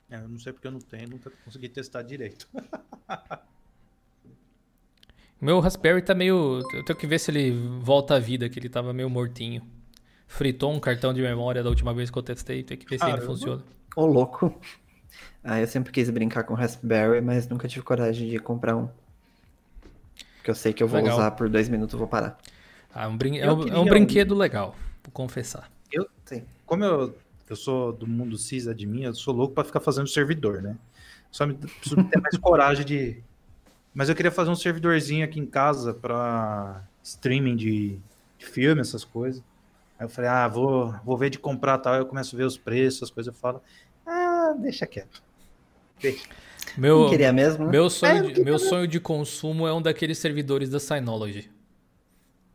É, 0.10 0.16
eu 0.16 0.30
não 0.30 0.40
sei 0.40 0.54
porque 0.54 0.66
eu 0.66 0.72
não 0.72 0.80
tenho, 0.80 1.10
nunca 1.10 1.30
consegui 1.44 1.68
testar 1.68 2.04
direito. 2.04 2.48
Meu 5.40 5.60
Raspberry 5.60 6.02
tá 6.02 6.16
meio. 6.16 6.62
Eu 6.74 6.86
tenho 6.86 6.98
que 6.98 7.06
ver 7.06 7.20
se 7.20 7.30
ele 7.30 7.52
volta 7.82 8.16
à 8.16 8.20
vida, 8.20 8.48
que 8.50 8.58
ele 8.58 8.70
tava 8.70 8.94
meio 8.94 9.10
mortinho. 9.10 9.62
Fritou 10.28 10.72
um 10.72 10.80
cartão 10.80 11.14
de 11.14 11.22
memória 11.22 11.64
da 11.64 11.70
última 11.70 11.94
vez 11.94 12.10
que 12.10 12.18
eu 12.18 12.24
testei, 12.24 12.64
tem 12.64 12.78
que 12.78 12.86
ver 12.88 13.00
se 13.00 13.10
ele 13.10 13.22
funciona. 13.22 13.64
Ô, 13.96 14.06
louco. 14.06 14.60
Ah, 15.44 15.60
eu 15.60 15.68
sempre 15.68 15.92
quis 15.92 16.10
brincar 16.10 16.44
com 16.44 16.54
Raspberry, 16.54 17.22
mas 17.22 17.48
nunca 17.48 17.68
tive 17.68 17.84
coragem 17.84 18.30
de 18.30 18.38
comprar 18.38 18.76
um. 18.76 18.90
Porque 20.38 20.52
eu 20.52 20.56
sei 20.56 20.74
que 20.74 20.84
eu 20.84 20.88
vou 20.88 21.00
legal. 21.00 21.18
usar 21.18 21.32
por 21.32 21.50
dois 21.50 21.70
minutos 21.70 21.96
e 21.96 21.98
vou 21.98 22.08
parar. 22.08 22.38
Ah, 22.94 23.08
um 23.08 23.18
brin... 23.18 23.38
é, 23.38 23.52
um, 23.52 23.68
é 23.68 23.80
um 23.80 23.86
brinquedo 23.86 24.36
um... 24.36 24.38
legal, 24.38 24.76
vou 25.04 25.12
confessar. 25.12 25.72
Eu, 25.92 26.08
sim. 26.26 26.44
Como 26.66 26.84
eu 26.84 27.16
eu 27.50 27.56
sou 27.56 27.94
do 27.94 28.06
mundo 28.06 28.38
cis 28.38 28.68
admin, 28.68 29.04
eu 29.04 29.14
sou 29.14 29.34
louco 29.34 29.54
para 29.54 29.64
ficar 29.64 29.80
fazendo 29.80 30.08
servidor, 30.08 30.62
né? 30.62 30.76
Só 31.32 31.46
me, 31.46 31.54
preciso 31.54 32.04
ter 32.04 32.20
mais 32.20 32.36
coragem 32.40 32.86
de. 32.86 33.18
Mas 33.94 34.10
eu 34.10 34.16
queria 34.16 34.32
fazer 34.32 34.50
um 34.50 34.56
servidorzinho 34.56 35.24
aqui 35.24 35.40
em 35.40 35.46
casa 35.46 35.94
para 35.94 36.84
streaming 37.02 37.56
de, 37.56 38.00
de 38.38 38.46
filme, 38.46 38.82
essas 38.82 39.04
coisas. 39.04 39.42
Aí 40.00 40.06
eu 40.06 40.10
falei, 40.10 40.30
ah, 40.30 40.48
vou, 40.48 40.94
vou 41.04 41.18
ver 41.18 41.30
de 41.30 41.40
comprar 41.40 41.78
tal. 41.78 41.94
Aí 41.94 42.00
eu 42.00 42.06
começo 42.06 42.36
a 42.36 42.38
ver 42.38 42.46
os 42.46 42.58
preços, 42.58 43.04
as 43.04 43.10
coisas. 43.10 43.34
Eu 43.34 43.40
falo, 43.40 43.62
ah, 44.06 44.54
deixa 44.60 44.86
quieto. 44.86 45.24
Deixa. 46.02 46.26
Meu, 46.78 47.10
queria 47.10 47.34
mesmo, 47.34 47.66
né? 47.66 47.72
meu, 47.72 47.90
sonho, 47.90 48.30
é, 48.30 48.32
de, 48.34 48.44
meu 48.44 48.60
sonho 48.60 48.88
de 48.88 49.00
consumo 49.00 49.66
é 49.68 49.74
um 49.74 49.82
daqueles 49.82 50.18
servidores 50.18 50.70
da 50.70 50.80
Synology 50.80 51.50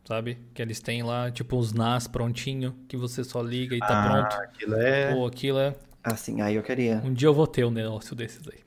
sabe? 0.05 0.37
Que 0.53 0.61
eles 0.61 0.79
têm 0.79 1.01
lá, 1.03 1.31
tipo, 1.31 1.57
uns 1.57 1.73
NAS 1.73 2.07
prontinho, 2.07 2.75
que 2.87 2.97
você 2.97 3.23
só 3.23 3.41
liga 3.41 3.75
e 3.75 3.79
tá 3.79 3.87
ah, 3.87 4.09
pronto. 4.09 4.43
aquilo 4.43 4.75
é... 4.75 5.13
Pô, 5.13 5.25
aquilo 5.25 5.59
é... 5.59 5.75
Ah, 6.03 6.15
sim, 6.15 6.41
aí 6.41 6.55
eu 6.55 6.63
queria. 6.63 7.01
Um 7.03 7.13
dia 7.13 7.27
eu 7.27 7.33
vou 7.33 7.47
ter 7.47 7.63
um 7.63 7.71
negócio 7.71 8.15
desses 8.15 8.45
aí. 8.47 8.59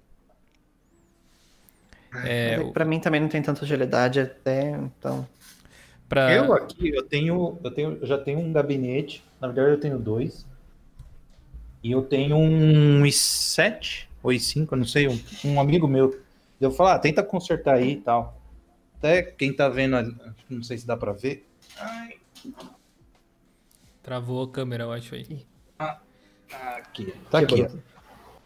É, 2.24 2.54
é 2.54 2.64
pra 2.72 2.84
mim 2.84 2.98
também 2.98 3.20
não 3.20 3.28
tem 3.28 3.42
tanta 3.42 3.64
agilidade 3.64 4.20
até, 4.20 4.70
então... 4.70 5.28
Pra... 6.08 6.32
Eu 6.32 6.52
aqui, 6.52 6.88
eu 6.94 7.02
tenho, 7.02 7.58
eu 7.62 7.70
tenho, 7.70 7.98
eu 8.00 8.06
já 8.06 8.16
tenho 8.16 8.38
um 8.38 8.52
gabinete, 8.52 9.24
na 9.40 9.48
verdade 9.48 9.70
eu 9.72 9.80
tenho 9.80 9.98
dois, 9.98 10.46
e 11.82 11.90
eu 11.90 12.02
tenho 12.02 12.36
um 12.36 13.02
i7 13.02 14.06
ou 14.22 14.30
i5, 14.30 14.68
eu 14.70 14.78
não 14.78 14.84
sei, 14.84 15.08
um, 15.08 15.20
um 15.44 15.60
amigo 15.60 15.88
meu, 15.88 16.20
eu 16.60 16.70
falo, 16.70 16.90
ah, 16.90 16.98
tenta 16.98 17.22
consertar 17.22 17.74
aí 17.74 17.92
e 17.92 18.00
tal. 18.00 18.40
Até 18.98 19.22
quem 19.22 19.52
tá 19.52 19.68
vendo, 19.68 20.16
não 20.48 20.62
sei 20.62 20.78
se 20.78 20.86
dá 20.86 20.96
para 20.96 21.12
ver. 21.12 21.46
Ai. 21.78 22.14
Travou 24.02 24.42
a 24.42 24.50
câmera, 24.50 24.84
eu 24.84 24.92
acho 24.92 25.14
aí. 25.14 25.46
Ah, 25.78 26.00
aqui. 26.76 27.14
Tá 27.30 27.40
aqui. 27.40 27.68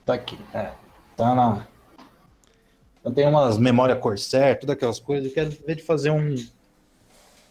Tá 0.05 0.15
aqui. 0.15 0.39
É. 0.53 0.73
Tá 1.17 1.35
na. 1.35 1.67
Eu 3.05 3.13
tenho 3.13 3.31
umas 3.31 3.59
memória 3.59 3.95
Corsair, 3.95 4.59
todas 4.59 4.75
aquelas 4.75 4.99
coisas. 4.99 5.29
Eu 5.29 5.35
quero 5.35 5.51
ver 5.51 5.77
de 5.77 5.83
fazer 5.83 6.11
um, 6.11 6.35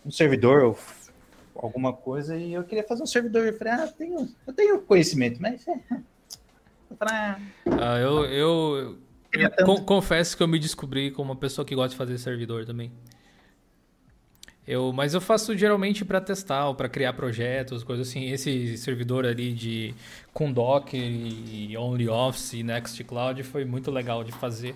um 0.06 0.12
servidor 0.12 0.64
ou 0.64 0.78
alguma 1.56 1.94
coisa. 1.94 2.36
E 2.38 2.54
eu 2.54 2.64
queria 2.64 2.84
fazer 2.84 3.04
um 3.04 3.08
servidor. 3.08 3.46
Eu 3.46 3.58
falei, 3.58 3.74
ah, 3.74 3.86
eu 3.86 3.92
tenho, 3.92 4.30
eu 4.48 4.54
tenho 4.54 4.82
conhecimento, 4.82 5.42
mas. 5.42 5.68
É. 5.68 5.74
Eu, 6.90 6.98
falei, 6.98 7.16
ah. 7.16 7.40
ah, 7.66 8.00
eu, 8.00 8.26
eu, 8.26 8.98
eu 9.34 9.82
confesso 9.84 10.36
que 10.36 10.44
eu 10.44 10.48
me 10.48 10.60
descobri 10.60 11.12
como 11.12 11.32
uma 11.32 11.40
pessoa 11.40 11.66
que 11.66 11.76
gosta 11.76 11.90
de 11.92 11.98
fazer 11.98 12.18
servidor 12.18 12.66
também. 12.66 12.92
Eu, 14.70 14.94
mas 14.94 15.16
eu 15.16 15.22
faço 15.22 15.58
geralmente 15.58 16.06
para 16.06 16.22
testar 16.22 16.68
ou 16.68 16.76
para 16.76 16.88
criar 16.88 17.14
projetos, 17.14 17.84
coisas 17.84 18.08
assim. 18.08 18.30
Esse 18.30 18.78
servidor 18.78 19.26
ali 19.26 19.52
de 19.52 19.96
com 20.32 20.52
Docker 20.52 21.02
e 21.02 21.76
OnlyOffice 21.76 22.60
e 22.60 22.64
Nextcloud 22.64 23.42
foi 23.42 23.66
muito 23.66 23.90
legal 23.90 24.24
de 24.24 24.32
fazer. 24.32 24.76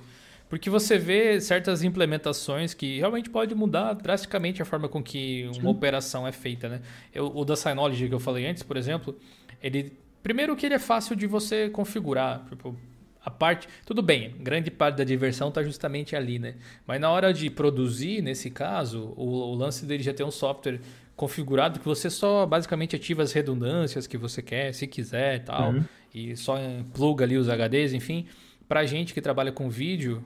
Porque 0.54 0.70
você 0.70 1.00
vê 1.00 1.42
certas 1.42 1.82
implementações 1.82 2.76
que 2.76 3.00
realmente 3.00 3.28
pode 3.28 3.56
mudar 3.56 3.94
drasticamente 3.94 4.62
a 4.62 4.66
forma 4.66 4.88
com 4.88 5.02
que 5.02 5.46
uma 5.46 5.54
Sim. 5.54 5.68
operação 5.68 6.28
é 6.28 6.32
feita, 6.32 6.70
né? 6.70 6.82
Eu, 7.12 7.36
o 7.36 7.44
da 7.44 7.56
Synology 7.56 8.08
que 8.08 8.14
eu 8.14 8.20
falei 8.20 8.46
antes, 8.46 8.62
por 8.62 8.78
exemplo, 8.78 9.18
ele 9.64 9.98
primeiro 10.22 10.56
que 10.56 10.68
ele 10.68 10.76
é 10.76 10.80
fácil 10.80 11.16
de 11.16 11.26
você 11.26 11.72
configurar, 11.72 12.46
tipo, 12.48 12.78
a 13.26 13.32
parte. 13.32 13.68
Tudo 13.84 14.04
bem, 14.04 14.36
grande 14.42 14.70
parte 14.70 14.98
da 14.98 15.04
diversão 15.04 15.50
está 15.50 15.64
justamente 15.64 16.16
ali, 16.16 16.38
né? 16.38 16.54
Mas 16.86 17.02
na 17.02 17.10
hora 17.10 17.34
de 17.34 17.50
produzir, 17.50 18.22
nesse 18.22 18.52
caso, 18.52 19.12
o, 19.18 19.54
o, 19.54 19.56
lance 19.56 19.88
dele 19.88 20.04
já 20.04 20.14
tem 20.14 20.24
um 20.24 20.30
software 20.30 20.80
configurado 21.16 21.80
que 21.80 21.86
você 21.86 22.12
só 22.12 22.46
basicamente 22.46 22.96
ativa 22.96 23.24
as 23.24 23.32
redundâncias 23.32 24.06
que 24.06 24.20
você 24.20 24.40
quer, 24.40 24.72
se 24.72 24.86
quiser 24.86 25.38
e 25.38 25.40
tal, 25.40 25.72
uhum. 25.72 25.84
e 26.14 26.38
só 26.38 26.60
pluga 26.94 27.26
ali 27.26 27.38
os 27.38 27.48
HDs, 27.48 27.92
enfim. 27.94 28.28
Pra 28.70 28.86
gente 28.86 29.16
que 29.16 29.22
trabalha 29.22 29.52
com 29.52 29.68
vídeo, 29.68 30.24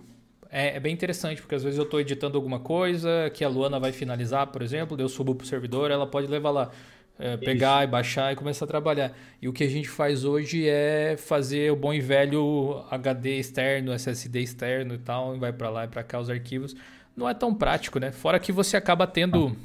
é, 0.58 0.78
é, 0.78 0.80
bem 0.80 0.92
interessante, 0.92 1.40
porque 1.40 1.54
às 1.54 1.64
vezes 1.64 1.78
eu 1.78 1.84
estou 1.84 2.00
editando 2.00 2.36
alguma 2.36 2.60
coisa 2.60 3.30
que 3.32 3.44
a 3.44 3.48
Luana 3.48 3.80
vai 3.80 3.92
finalizar, 3.92 4.48
por 4.48 4.64
exemplo, 4.64 5.00
eu 5.00 5.08
subo 5.08 5.36
para 5.36 5.46
o 5.46 5.48
servidor, 5.48 5.92
ela 5.92 6.08
pode 6.08 6.26
levar 6.26 6.50
lá 6.50 6.72
é, 7.20 7.38
pegar 7.38 7.84
e 7.84 7.88
baixar 7.88 8.34
e 8.34 8.36
começar 8.36 8.66
a 8.66 8.68
trabalhar. 8.68 9.16
E 9.40 9.48
o 9.48 9.54
que 9.54 9.64
a 9.64 9.70
gente 9.70 9.88
faz 9.88 10.26
hoje 10.26 10.68
é 10.68 11.16
fazer 11.16 11.72
o 11.72 11.76
bom 11.76 11.94
e 11.94 12.00
velho 12.00 12.84
HD 12.90 13.38
externo, 13.38 13.94
SSD 13.94 14.42
externo 14.42 14.96
e 14.96 14.98
tal, 14.98 15.36
e 15.36 15.38
vai 15.38 15.54
para 15.54 15.70
lá 15.70 15.86
e 15.86 15.88
para 15.88 16.02
cá 16.02 16.20
os 16.20 16.28
arquivos. 16.28 16.76
Não 17.16 17.30
é 17.30 17.36
tão 17.36 17.54
prático, 17.54 18.00
né? 18.00 18.12
Fora 18.12 18.40
que 18.40 18.52
você 18.52 18.76
acaba 18.76 19.06
tendo 19.06 19.56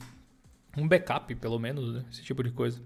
um 0.77 0.86
backup, 0.86 1.35
pelo 1.36 1.59
menos, 1.59 1.94
né? 1.94 2.05
esse 2.12 2.23
tipo 2.23 2.43
de 2.43 2.51
coisa. 2.51 2.78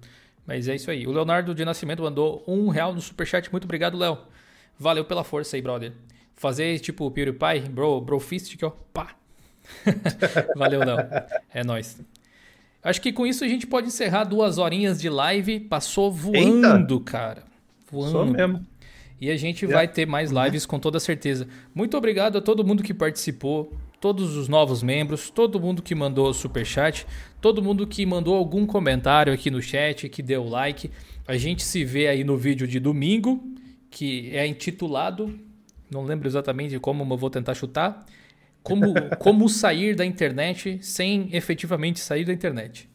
Mas 0.47 0.69
é 0.69 0.77
isso 0.77 0.93
aí. 0.93 1.09
O 1.09 1.11
Leonardo 1.11 1.53
de 1.53 1.65
Nascimento 1.65 2.05
mandou 2.05 2.45
um 2.47 2.69
real 2.69 2.95
no 2.95 3.01
superchat. 3.01 3.51
Muito 3.51 3.65
obrigado, 3.65 3.99
Léo. 3.99 4.17
Valeu 4.79 5.05
pela 5.05 5.25
força 5.25 5.57
aí, 5.57 5.63
brother. 5.63 5.93
Fazer 6.37 6.79
tipo 6.81 7.11
PewDiePie, 7.11 7.69
bro, 7.71 8.01
bro 8.01 8.21
fist 8.21 8.55
aqui, 8.55 8.65
ó. 8.65 8.71
Pá. 8.93 9.17
Valeu, 10.55 10.81
Léo. 10.81 10.99
É 11.53 11.65
nóis. 11.65 11.99
Acho 12.83 13.01
que 13.01 13.13
com 13.13 13.27
isso 13.27 13.43
a 13.43 13.49
gente 13.49 13.67
pode 13.67 13.89
encerrar 13.89 14.25
duas 14.25 14.59
horinhas 14.59 15.01
de 15.01 15.09
live. 15.09 15.59
Passou 15.61 16.13
voando, 16.13 16.95
Eita. 16.95 17.05
cara. 17.05 17.43
Voando. 17.91 18.13
Só 18.13 18.25
mesmo. 18.25 18.65
E 19.21 19.31
a 19.31 19.37
gente 19.37 19.65
vai 19.67 19.89
ter 19.89 20.07
mais 20.07 20.31
lives 20.31 20.67
com 20.67 20.79
toda 20.79 21.01
certeza. 21.01 21.49
Muito 21.75 21.97
obrigado 21.97 22.37
a 22.37 22.41
todo 22.41 22.65
mundo 22.65 22.83
que 22.83 22.93
participou, 22.93 23.73
todos 23.99 24.37
os 24.37 24.47
novos 24.47 24.83
membros, 24.83 25.31
todo 25.31 25.59
mundo 25.59 25.83
que 25.83 25.95
mandou 25.95 26.33
super 26.35 26.67
chat, 26.67 27.07
todo 27.41 27.63
mundo 27.63 27.87
que 27.87 28.05
mandou 28.05 28.35
algum 28.35 28.67
comentário 28.67 29.33
aqui 29.33 29.51
no 29.51 29.63
chat, 29.63 30.09
que 30.11 30.23
deu 30.23 30.45
like. 30.45 30.91
A 31.27 31.37
gente 31.39 31.63
se 31.63 31.83
vê 31.83 32.09
aí 32.09 32.25
no 32.25 32.37
vídeo 32.37 32.69
de 32.69 32.79
domingo, 32.79 33.43
que 33.91 34.31
é 34.37 34.47
intitulado, 34.47 35.35
não 35.91 36.05
lembro 36.05 36.29
exatamente 36.29 36.79
como, 36.79 37.05
mas 37.05 37.21
vou 37.21 37.31
tentar 37.31 37.55
chutar. 37.55 38.05
Como, 38.63 38.95
como 39.19 39.49
sair 39.49 39.95
da 39.95 40.05
internet 40.05 40.79
sem 40.83 41.29
efetivamente 41.33 42.01
sair 42.01 42.25
da 42.25 42.33
internet. 42.33 42.89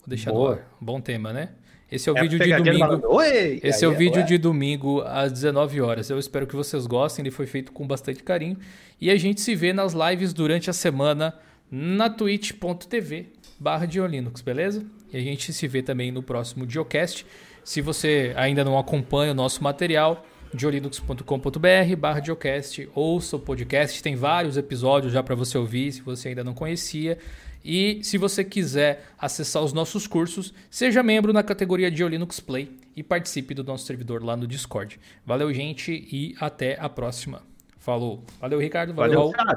Vou 0.00 0.08
deixar 0.08 0.32
Boa. 0.32 0.50
no 0.50 0.56
ar. 0.56 0.76
Bom 0.80 1.00
tema, 1.00 1.32
né? 1.32 1.50
Esse 1.90 2.08
é 2.08 2.12
o 2.12 2.18
é 2.18 2.22
vídeo 2.22 2.38
de 2.38 2.56
domingo. 2.56 3.14
Oi, 3.14 3.60
Esse 3.62 3.84
é 3.84 3.88
o 3.88 3.92
vídeo 3.92 4.24
de 4.24 4.36
domingo 4.38 5.02
às 5.02 5.32
19 5.32 5.80
horas. 5.80 6.10
Eu 6.10 6.18
espero 6.18 6.46
que 6.46 6.56
vocês 6.56 6.84
gostem. 6.84 7.22
Ele 7.22 7.30
foi 7.30 7.46
feito 7.46 7.70
com 7.70 7.86
bastante 7.86 8.24
carinho. 8.24 8.58
E 9.00 9.08
a 9.08 9.16
gente 9.16 9.40
se 9.40 9.54
vê 9.54 9.72
nas 9.72 9.92
lives 9.92 10.32
durante 10.32 10.68
a 10.68 10.72
semana 10.72 11.34
na 11.70 12.10
twitch.tv 12.10 13.26
barra 13.58 13.86
Linux, 13.86 14.40
beleza? 14.40 14.84
E 15.12 15.16
a 15.16 15.20
gente 15.20 15.52
se 15.52 15.66
vê 15.66 15.82
também 15.82 16.10
no 16.10 16.22
próximo 16.22 16.66
Diocast. 16.66 17.24
Se 17.64 17.80
você 17.80 18.32
ainda 18.36 18.64
não 18.64 18.78
acompanha 18.78 19.32
o 19.32 19.34
nosso 19.34 19.62
material, 19.62 20.24
diolinux.com.br 20.54 21.96
barra 21.98 22.20
Diocast, 22.20 22.88
ouça 22.94 23.36
o 23.36 23.38
podcast, 23.38 24.02
tem 24.02 24.16
vários 24.16 24.56
episódios 24.56 25.12
já 25.12 25.22
para 25.22 25.34
você 25.34 25.56
ouvir, 25.58 25.92
se 25.92 26.02
você 26.02 26.28
ainda 26.28 26.44
não 26.44 26.54
conhecia. 26.54 27.18
E 27.64 27.98
se 28.04 28.16
você 28.16 28.44
quiser 28.44 29.04
acessar 29.18 29.62
os 29.62 29.72
nossos 29.72 30.06
cursos, 30.06 30.54
seja 30.70 31.02
membro 31.02 31.32
na 31.32 31.42
categoria 31.42 31.90
Diolinux 31.90 32.38
Play 32.38 32.70
e 32.94 33.02
participe 33.02 33.54
do 33.54 33.64
nosso 33.64 33.84
servidor 33.84 34.22
lá 34.22 34.36
no 34.36 34.46
Discord. 34.46 35.00
Valeu, 35.24 35.52
gente, 35.52 35.90
e 35.92 36.36
até 36.40 36.78
a 36.80 36.88
próxima. 36.88 37.42
Falou. 37.76 38.22
Valeu, 38.40 38.60
Ricardo. 38.60 38.94
Valeu, 38.94 39.30
Valeu, 39.30 39.36
Raul. 39.36 39.56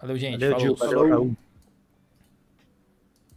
Valeu, 0.00 0.16
gente. 0.16 0.40
Valeu, 0.40 0.50
Falou. 0.50 0.60
Gil, 0.60 0.76
valeu, 0.76 1.08
Raul. 1.08 1.36